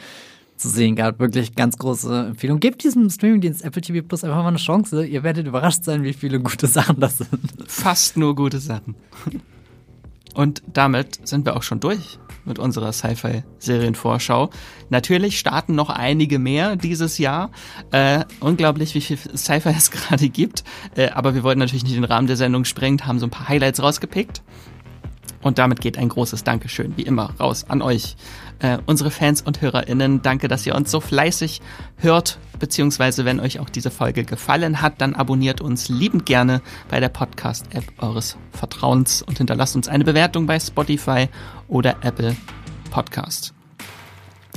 zu 0.63 0.69
sehen 0.69 0.97
gab. 0.97 1.19
Wirklich 1.19 1.55
ganz 1.55 1.77
große 1.77 2.29
Empfehlung. 2.29 2.61
Gebt 2.61 2.85
diesem 2.85 3.11
Streamingdienst 3.11 3.65
Apple 3.65 3.83
TV 3.83 4.07
Plus 4.07 4.25
einfach 4.25 4.43
mal 4.43 4.49
eine 4.49 4.59
Chance. 4.59 5.05
Ihr 5.05 5.23
werdet 5.23 5.47
überrascht 5.47 5.85
sein, 5.85 6.05
wie 6.05 6.13
viele 6.13 6.41
gute 6.41 6.67
Sachen 6.67 7.01
das 7.01 7.19
sind. 7.19 7.29
fast 7.67 8.17
nur 8.17 8.35
gute 8.35 8.59
Sachen. 8.59 8.95
Und 10.35 10.63
damit 10.73 11.27
sind 11.27 11.45
wir 11.45 11.57
auch 11.57 11.63
schon 11.63 11.81
durch 11.81 12.19
mit 12.45 12.59
unserer 12.59 12.93
Sci-Fi-Serienvorschau. 12.93 14.51
Natürlich 14.91 15.39
starten 15.39 15.75
noch 15.75 15.91
einige 15.91 16.39
mehr 16.39 16.77
dieses 16.77 17.19
Jahr. 17.19 17.51
Äh, 17.93 18.25
unglaublich, 18.41 18.95
wie 18.95 19.01
viel 19.01 19.19
Sci-Fi 19.19 19.71
es 19.71 19.91
gerade 19.93 20.29
gibt. 20.29 20.65
Äh, 20.97 21.11
aber 21.11 21.35
wir 21.35 21.43
wollten 21.43 21.61
natürlich 21.61 21.85
nicht 21.85 21.97
den 21.97 22.05
Rahmen 22.05 22.27
der 22.27 22.37
Sendung 22.37 22.65
sprengen, 22.65 23.07
haben 23.07 23.19
so 23.19 23.27
ein 23.27 23.31
paar 23.31 23.49
Highlights 23.49 23.83
rausgepickt. 23.83 24.43
Und 25.43 25.59
damit 25.59 25.81
geht 25.81 25.99
ein 25.99 26.09
großes 26.09 26.45
Dankeschön, 26.45 26.97
wie 26.97 27.03
immer, 27.03 27.35
raus 27.41 27.65
an 27.69 27.83
euch, 27.83 28.17
äh, 28.61 28.79
unsere 28.87 29.11
Fans 29.11 29.43
und 29.43 29.61
HörerInnen. 29.61 30.23
Danke, 30.23 30.47
dass 30.47 30.65
ihr 30.67 30.75
uns 30.75 30.91
so 30.91 31.01
fleißig 31.01 31.61
hört, 31.97 32.39
beziehungsweise 32.61 33.25
wenn 33.25 33.41
euch 33.41 33.59
auch 33.59 33.69
diese 33.69 33.91
Folge 33.91 34.25
gefallen 34.25 34.81
hat, 34.81 35.01
dann 35.01 35.15
abonniert 35.15 35.61
uns 35.61 35.89
liebend 35.89 36.27
gerne 36.27 36.63
bei 36.89 37.01
der 37.01 37.09
Podcast-App 37.09 37.85
eures 37.99 38.37
Vertrauens 38.53 39.23
und 39.23 39.39
hinterlasst 39.39 39.75
uns 39.75 39.89
eine 39.89 40.05
Bewertung 40.05 40.47
bei 40.47 40.61
Spotify 40.61 41.29
oder 41.67 41.97
Apple 42.03 42.37
Podcast. 42.91 43.53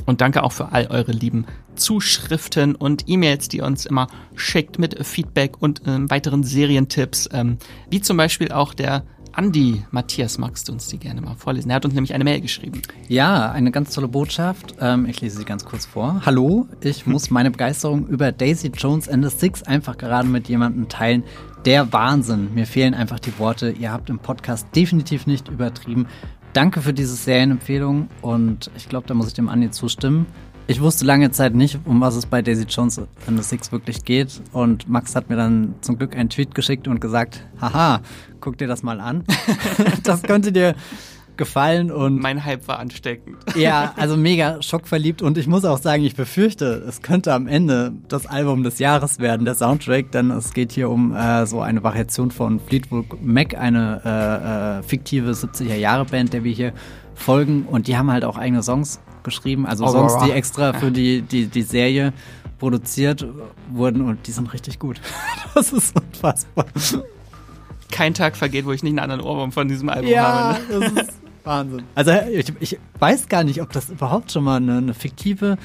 Und 0.04 0.20
danke 0.20 0.44
auch 0.44 0.52
für 0.52 0.70
all 0.70 0.86
eure 0.86 1.10
lieben 1.10 1.46
Zuschriften 1.74 2.74
und 2.74 3.04
E-Mails, 3.08 3.48
die 3.48 3.58
ihr 3.58 3.64
uns 3.64 3.86
immer 3.86 4.06
schickt 4.34 4.78
mit 4.78 5.04
Feedback 5.04 5.60
und 5.60 5.82
ähm, 5.86 6.08
weiteren 6.10 6.42
Serientipps, 6.44 7.28
ähm, 7.32 7.58
wie 7.90 8.00
zum 8.00 8.16
Beispiel 8.16 8.52
auch 8.52 8.72
der 8.72 9.04
Andi. 9.36 9.84
Matthias, 9.90 10.38
magst 10.38 10.66
du 10.66 10.72
uns 10.72 10.86
die 10.86 10.96
gerne 10.96 11.20
mal 11.20 11.34
vorlesen? 11.34 11.68
Er 11.68 11.76
hat 11.76 11.84
uns 11.84 11.92
nämlich 11.92 12.14
eine 12.14 12.24
Mail 12.24 12.40
geschrieben. 12.40 12.80
Ja, 13.06 13.50
eine 13.50 13.70
ganz 13.70 13.94
tolle 13.94 14.08
Botschaft. 14.08 14.76
Ähm, 14.80 15.04
ich 15.04 15.20
lese 15.20 15.36
sie 15.36 15.44
ganz 15.44 15.66
kurz 15.66 15.84
vor. 15.84 16.22
Hallo, 16.24 16.66
ich 16.80 17.06
muss 17.06 17.28
meine 17.30 17.50
Begeisterung 17.50 18.06
über 18.06 18.32
Daisy 18.32 18.68
Jones 18.68 19.10
and 19.10 19.22
the 19.22 19.30
Six 19.30 19.62
einfach 19.62 19.98
gerade 19.98 20.26
mit 20.26 20.48
jemandem 20.48 20.88
teilen. 20.88 21.22
Der 21.66 21.92
Wahnsinn. 21.92 22.54
Mir 22.54 22.66
fehlen 22.66 22.94
einfach 22.94 23.20
die 23.20 23.38
Worte. 23.38 23.72
Ihr 23.72 23.92
habt 23.92 24.08
im 24.08 24.20
Podcast 24.20 24.68
definitiv 24.74 25.26
nicht 25.26 25.48
übertrieben. 25.48 26.06
Danke 26.54 26.80
für 26.80 26.94
diese 26.94 27.14
Serienempfehlung 27.14 28.08
und 28.22 28.70
ich 28.74 28.88
glaube, 28.88 29.06
da 29.06 29.12
muss 29.12 29.26
ich 29.28 29.34
dem 29.34 29.50
Andi 29.50 29.70
zustimmen. 29.70 30.24
Ich 30.68 30.80
wusste 30.80 31.04
lange 31.04 31.30
Zeit 31.30 31.54
nicht, 31.54 31.78
um 31.84 32.00
was 32.00 32.16
es 32.16 32.26
bei 32.26 32.42
Daisy 32.42 32.64
Jones 32.64 32.98
and 32.98 33.08
the 33.36 33.42
Six 33.42 33.70
wirklich 33.70 34.04
geht. 34.04 34.40
Und 34.52 34.88
Max 34.88 35.14
hat 35.14 35.30
mir 35.30 35.36
dann 35.36 35.76
zum 35.80 35.96
Glück 35.96 36.16
einen 36.16 36.28
Tweet 36.28 36.56
geschickt 36.56 36.88
und 36.88 37.00
gesagt, 37.00 37.46
haha, 37.60 38.00
guck 38.40 38.58
dir 38.58 38.66
das 38.66 38.82
mal 38.82 39.00
an. 39.00 39.22
das 40.02 40.24
könnte 40.24 40.50
dir 40.50 40.74
gefallen 41.36 41.92
und 41.92 42.18
Mein 42.18 42.44
Hype 42.44 42.66
war 42.66 42.80
ansteckend. 42.80 43.36
ja, 43.54 43.92
also 43.96 44.16
mega 44.16 44.60
schockverliebt 44.60 45.22
und 45.22 45.38
ich 45.38 45.46
muss 45.46 45.64
auch 45.64 45.78
sagen, 45.78 46.02
ich 46.02 46.16
befürchte, 46.16 46.82
es 46.88 47.02
könnte 47.02 47.32
am 47.32 47.46
Ende 47.46 47.92
das 48.08 48.26
Album 48.26 48.62
des 48.62 48.78
Jahres 48.78 49.20
werden, 49.20 49.44
der 49.44 49.54
Soundtrack, 49.54 50.10
denn 50.12 50.30
es 50.30 50.52
geht 50.54 50.72
hier 50.72 50.88
um 50.90 51.14
äh, 51.14 51.46
so 51.46 51.60
eine 51.60 51.82
Variation 51.82 52.30
von 52.30 52.58
Fleetwood 52.58 53.22
Mac, 53.22 53.54
eine 53.54 54.00
äh, 54.04 54.78
äh, 54.78 54.82
fiktive 54.82 55.32
70er 55.32 55.76
Jahre 55.76 56.06
Band, 56.06 56.32
der 56.32 56.42
wir 56.42 56.52
hier 56.52 56.72
folgen 57.14 57.66
und 57.66 57.86
die 57.86 57.96
haben 57.96 58.10
halt 58.10 58.24
auch 58.24 58.38
eigene 58.38 58.62
Songs 58.62 59.00
geschrieben, 59.26 59.66
also 59.66 59.84
Aurora. 59.84 60.08
Songs, 60.08 60.24
die 60.24 60.30
extra 60.30 60.72
für 60.72 60.90
die, 60.90 61.20
die, 61.20 61.46
die 61.46 61.62
Serie 61.62 62.14
produziert 62.58 63.26
wurden 63.70 64.00
und 64.00 64.26
die 64.26 64.32
sind 64.32 64.50
richtig 64.54 64.78
gut. 64.78 65.00
Das 65.54 65.72
ist 65.72 65.94
unfassbar. 65.98 66.66
Kein 67.90 68.12
Tag 68.12 68.36
vergeht, 68.36 68.66
wo 68.66 68.72
ich 68.72 68.82
nicht 68.82 68.90
einen 68.92 68.98
anderen 68.98 69.22
Ohrwurm 69.22 69.52
von 69.52 69.68
diesem 69.68 69.88
Album 69.88 70.10
Ja, 70.10 70.54
habe. 70.54 70.80
Ne? 70.80 70.90
das 70.94 71.04
ist 71.08 71.18
Wahnsinn. 71.44 71.82
Also 71.94 72.12
ich, 72.30 72.52
ich 72.60 72.78
weiß 72.98 73.28
gar 73.28 73.42
nicht, 73.42 73.62
ob 73.62 73.72
das 73.72 73.88
überhaupt 73.88 74.32
schon 74.32 74.44
mal 74.44 74.56
eine, 74.56 74.78
eine 74.78 74.92
fiktive 74.94 75.56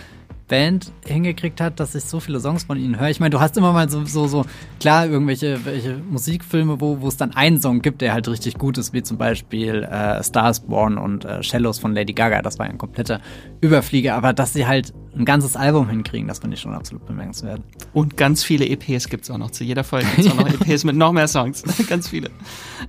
Band 0.52 0.92
hingekriegt 1.06 1.62
hat, 1.62 1.80
dass 1.80 1.96
ich 1.96 2.04
so 2.04 2.20
viele 2.20 2.42
Songs 2.42 2.66
von 2.66 2.78
ihnen 2.78 3.00
höre. 3.00 3.10
Ich 3.10 3.22
meine, 3.22 3.30
du 3.30 3.40
hast 3.40 3.56
immer 3.56 3.72
mal 3.72 3.90
so, 3.90 4.04
so, 4.04 4.28
so 4.28 4.46
klar, 4.82 5.08
irgendwelche 5.08 5.64
welche 5.64 5.96
Musikfilme, 5.96 6.82
wo, 6.82 7.00
wo 7.00 7.08
es 7.08 7.16
dann 7.16 7.32
einen 7.32 7.62
Song 7.62 7.82
gibt, 7.82 8.02
der 8.02 8.12
halt 8.12 8.28
richtig 8.28 8.58
gut 8.58 8.78
ist, 8.78 8.92
wie 8.92 9.02
zum 9.02 9.18
Beispiel 9.18 9.84
äh, 9.84 10.22
Stars 10.22 10.60
Born 10.60 10.98
und 10.98 11.24
äh, 11.24 11.42
Shallows 11.42 11.80
von 11.80 11.96
Lady 11.96 12.12
Gaga. 12.12 12.42
Das 12.42 12.60
war 12.60 12.66
ja 12.66 12.74
ein 12.74 12.78
kompletter 12.78 13.22
Überflieger. 13.62 14.16
Aber 14.16 14.34
dass 14.34 14.52
sie 14.52 14.68
halt 14.68 14.94
ein 15.16 15.24
ganzes 15.24 15.56
Album 15.56 15.88
hinkriegen, 15.90 16.28
das 16.28 16.40
finde 16.40 16.56
ich 16.56 16.62
schon 16.62 16.74
absolut 16.74 17.06
bemerkenswert. 17.06 17.62
Und 17.94 18.18
ganz 18.18 18.44
viele 18.44 18.66
EPs 18.66 19.08
gibt's 19.08 19.32
auch 19.32 19.38
noch. 19.38 19.52
Zu 19.52 19.64
jeder 19.64 19.86
Folge 19.86 20.08
gibt's 20.18 20.30
auch 20.30 20.36
noch 20.36 20.50
EPs 20.68 20.84
mit 20.84 20.98
noch 20.98 21.14
mehr 21.14 21.30
Songs. 21.30 21.64
ganz 21.88 22.10
viele. 22.10 22.30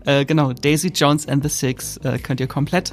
Äh, 0.04 0.24
genau, 0.24 0.52
Daisy 0.52 0.88
Jones 0.88 1.28
and 1.28 1.44
the 1.44 1.48
Six 1.48 1.98
äh, 1.98 2.18
könnt 2.18 2.40
ihr 2.40 2.48
komplett 2.48 2.92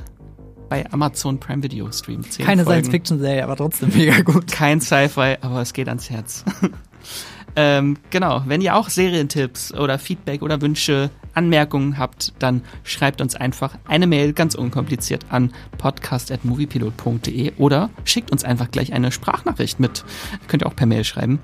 bei 0.70 0.90
Amazon 0.92 1.40
Prime 1.40 1.64
Video 1.64 1.92
streamen. 1.92 2.26
Keine. 2.38 2.64
Science-Fiction-Serie, 2.64 3.44
aber 3.44 3.56
trotzdem 3.56 3.90
mega 3.94 4.22
gut. 4.22 4.48
Kein 4.52 4.80
Sci-Fi, 4.80 5.38
aber 5.42 5.62
es 5.62 5.74
geht 5.74 5.88
ans 5.88 6.10
Herz. 6.10 6.46
ähm, 7.56 7.98
genau, 8.10 8.44
wenn 8.46 8.62
ihr 8.62 8.76
auch 8.76 8.90
Serientipps 8.90 9.74
oder 9.74 10.00
Feedback 10.00 10.42
oder 10.42 10.62
Wünsche, 10.62 11.10
Anmerkungen 11.34 11.98
habt, 11.98 12.34
dann 12.40 12.64
schreibt 12.84 13.22
uns 13.22 13.36
einfach 13.36 13.78
eine 13.88 14.08
Mail 14.08 14.34
ganz 14.34 14.56
unkompliziert 14.56 15.26
an 15.30 15.54
podcast.moviepilot.de 15.78 17.54
oder 17.58 17.90
schickt 18.04 18.32
uns 18.32 18.44
einfach 18.44 18.72
gleich 18.72 18.94
eine 18.94 19.12
Sprachnachricht 19.12 19.80
mit. 19.80 20.04
Könnt 20.48 20.64
ihr 20.64 20.68
auch 20.68 20.76
per 20.76 20.88
Mail 20.88 21.04
schreiben. 21.04 21.40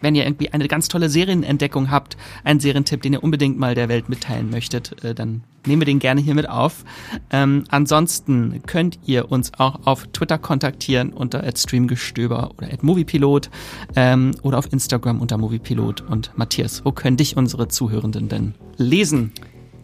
Wenn 0.00 0.14
ihr 0.14 0.24
irgendwie 0.24 0.52
eine 0.52 0.68
ganz 0.68 0.88
tolle 0.88 1.08
Serienentdeckung 1.08 1.90
habt, 1.90 2.16
einen 2.44 2.60
Serientipp, 2.60 3.02
den 3.02 3.14
ihr 3.14 3.22
unbedingt 3.22 3.58
mal 3.58 3.74
der 3.74 3.88
Welt 3.88 4.08
mitteilen 4.08 4.50
möchtet, 4.50 5.02
äh, 5.04 5.14
dann 5.14 5.42
nehmen 5.66 5.82
wir 5.82 5.86
den 5.86 5.98
gerne 5.98 6.20
hier 6.20 6.34
mit 6.34 6.48
auf. 6.48 6.84
Ähm, 7.30 7.64
ansonsten 7.68 8.62
könnt 8.66 8.98
ihr 9.04 9.30
uns 9.30 9.52
auch 9.58 9.86
auf 9.86 10.06
Twitter 10.08 10.38
kontaktieren 10.38 11.12
unter 11.12 11.44
@streamgestöber 11.54 12.52
oder 12.56 12.68
@moviepilot 12.80 13.50
ähm, 13.96 14.32
oder 14.42 14.58
auf 14.58 14.72
Instagram 14.72 15.20
unter 15.20 15.38
moviepilot. 15.38 16.02
Und 16.02 16.32
Matthias, 16.36 16.84
wo 16.84 16.92
können 16.92 17.16
dich 17.16 17.36
unsere 17.36 17.68
Zuhörenden 17.68 18.28
denn 18.28 18.54
lesen? 18.76 19.32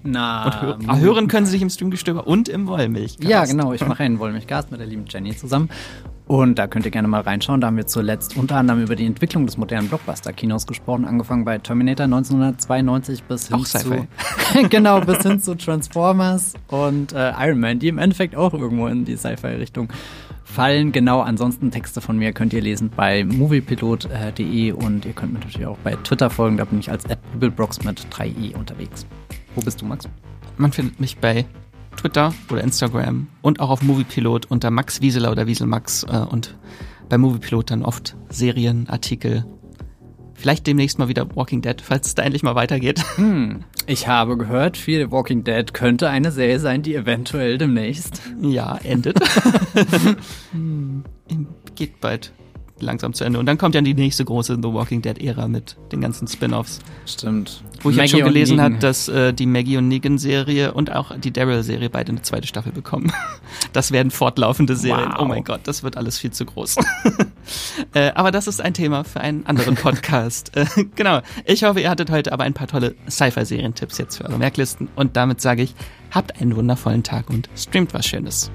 Na, 0.07 0.75
Und 0.75 0.87
hö 0.87 0.89
ah, 0.89 0.97
hören 0.97 1.29
können 1.29 1.47
sie 1.47 1.53
dich 1.53 1.63
im 1.63 1.71
Streamgestöber 1.71 2.27
und 2.27 2.49
im 2.49 2.67
Wollmilch. 2.67 3.17
Ja, 3.21 3.45
genau. 3.45 3.73
Ich 3.73 3.87
mache 3.87 4.03
einen 4.03 4.19
Wollmilchgast 4.19 4.71
mit 4.71 4.81
der 4.81 4.87
lieben 4.87 5.05
Jenny 5.09 5.37
zusammen. 5.37 5.69
Und 6.27 6.59
da 6.59 6.67
könnt 6.67 6.85
ihr 6.85 6.91
gerne 6.91 7.07
mal 7.07 7.21
reinschauen. 7.21 7.61
Da 7.61 7.69
haben 7.69 7.77
wir 7.77 7.87
zuletzt 7.87 8.37
unter 8.37 8.57
anderem 8.57 8.83
über 8.83 8.97
die 8.97 9.07
Entwicklung 9.07 9.47
des 9.47 9.57
modernen 9.57 9.89
Blockbuster-Kinos 9.89 10.67
gesprochen, 10.67 11.05
angefangen 11.05 11.45
bei 11.45 11.59
Terminator 11.59 12.05
1992 12.05 13.23
bis 13.23 13.49
hin 13.49 13.65
zu 13.65 14.09
genau 14.69 15.01
bis 15.01 15.23
hin 15.23 15.41
zu 15.41 15.57
Transformers 15.57 16.55
und 16.69 17.13
äh, 17.13 17.33
Iron 17.39 17.61
Man, 17.61 17.79
die 17.79 17.89
im 17.89 17.99
Endeffekt 17.99 18.35
auch 18.35 18.55
irgendwo 18.55 18.89
in 18.89 19.05
die 19.05 19.17
Sci-Fi-Richtung 19.17 19.89
fallen. 20.43 20.91
Genau, 20.91 21.21
ansonsten 21.21 21.71
Texte 21.71 22.01
von 22.01 22.19
mir 22.19 22.33
könnt 22.33 22.53
ihr 22.53 22.61
lesen 22.61 22.91
bei 22.95 23.25
moviepilot.de 23.25 24.73
und 24.73 25.05
ihr 25.05 25.13
könnt 25.13 25.33
mir 25.33 25.39
natürlich 25.41 25.67
auch 25.67 25.79
bei 25.79 25.95
Twitter 25.97 26.31
folgen. 26.31 26.57
Da 26.57 26.65
bin 26.65 26.81
ich 26.81 26.91
als 26.91 27.05
Bibelbrox 27.33 27.85
mit 27.85 28.05
3i 28.13 28.57
unterwegs. 28.57 29.07
Wo 29.57 29.63
bist 29.63 29.81
du, 29.81 29.87
Max? 29.87 30.07
Man 30.59 30.71
findet 30.71 31.01
mich 31.01 31.17
bei 31.17 31.47
Twitter 31.97 32.35
oder 32.51 32.63
Instagram 32.63 33.27
und 33.41 33.59
auch 33.59 33.71
auf 33.71 33.83
Moviepilot 33.83 34.45
unter 34.47 34.71
Max 34.71 35.01
Wieseler 35.01 35.33
oder 35.33 35.47
Wieselmax 35.47 36.05
äh, 36.05 36.19
und 36.19 36.57
bei 37.09 37.17
Moviepilot 37.17 37.71
dann 37.71 37.83
oft 37.83 38.17
Serien, 38.29 38.87
Artikel. 38.89 39.47
Vielleicht 40.35 40.67
demnächst 40.67 40.99
mal 40.99 41.09
wieder 41.09 41.35
Walking 41.35 41.63
Dead, 41.63 41.81
falls 41.81 42.09
es 42.09 42.15
da 42.15 42.23
endlich 42.23 42.43
mal 42.43 42.55
weitergeht. 42.55 43.03
Hm. 43.17 43.65
Ich 43.89 44.09
habe 44.09 44.37
gehört, 44.37 44.77
viel 44.77 45.13
Walking 45.13 45.45
Dead 45.45 45.73
könnte 45.73 46.11
eine 46.11 46.33
Serie 46.33 46.59
sein, 46.59 46.83
die 46.83 46.97
eventuell 46.97 47.57
demnächst. 47.57 48.21
Ja, 48.43 48.77
endet. 48.83 49.21
hm. 50.53 51.05
Geht 51.77 52.01
bald 52.01 52.33
langsam 52.81 53.13
zu 53.15 53.25
Ende. 53.25 53.39
Und 53.39 53.47
dann 53.47 53.59
kommt 53.59 53.75
ja 53.75 53.81
die 53.81 53.95
nächste 53.95 54.25
große 54.25 54.57
The 54.57 54.73
Walking 54.73 55.03
Dead-Ära 55.03 55.49
mit 55.49 55.77
den 55.93 56.01
ganzen 56.01 56.29
Spin-offs. 56.29 56.81
Stimmt. 57.07 57.63
Wo 57.83 57.91
ich 57.91 57.97
Maggie 57.97 58.13
jetzt 58.13 58.21
schon 58.21 58.29
gelesen 58.29 58.61
habe, 58.61 58.77
dass 58.77 59.09
äh, 59.09 59.33
die 59.33 59.47
Maggie 59.47 59.77
und 59.77 59.89
Negan-Serie 59.89 60.73
und 60.73 60.93
auch 60.93 61.17
die 61.19 61.31
Daryl-Serie 61.31 61.91
beide 61.91 62.13
eine 62.13 62.23
zweite 62.23 62.47
Staffel 62.47 62.73
bekommen. 62.73 63.13
Das 63.73 63.91
werden 63.91 64.11
fortlaufende 64.11 64.77
Serien. 64.77 65.13
Wow. 65.13 65.21
Oh 65.21 65.25
mein 65.25 65.45
Gott, 65.45 65.61
das 65.65 65.83
wird 65.83 65.97
alles 65.97 66.19
viel 66.19 66.31
zu 66.31 66.45
groß. 66.45 66.77
äh, 67.95 68.11
aber 68.15 68.31
das 68.31 68.47
ist 68.47 68.61
ein 68.61 68.75
Thema 68.75 69.05
für 69.05 69.21
einen 69.21 69.47
anderen 69.47 69.77
Podcast. 69.77 70.57
äh, 70.57 70.67
genau. 70.95 71.21
Ich 71.45 71.65
hoffe, 71.65 71.81
ihr 71.81 71.91
hattet 71.91 72.11
heute 72.11 72.33
aber 72.33 72.45
ein 72.45 72.55
paar 72.55 72.67
tolle 72.67 72.95
Sci-Fi-Serientipps 73.09 73.99
jetzt 73.99 74.17
für 74.17 74.25
eure 74.25 74.39
Merklisten. 74.39 74.89
Und 74.97 75.17
damit 75.17 75.41
sage 75.41 75.63
ich, 75.63 75.75
habt 76.11 76.41
einen 76.41 76.57
wundervollen 76.57 77.03
Tag 77.03 77.31
und 77.31 77.49
streamt 77.55 77.95
was 77.95 78.07
Schönes. 78.07 78.51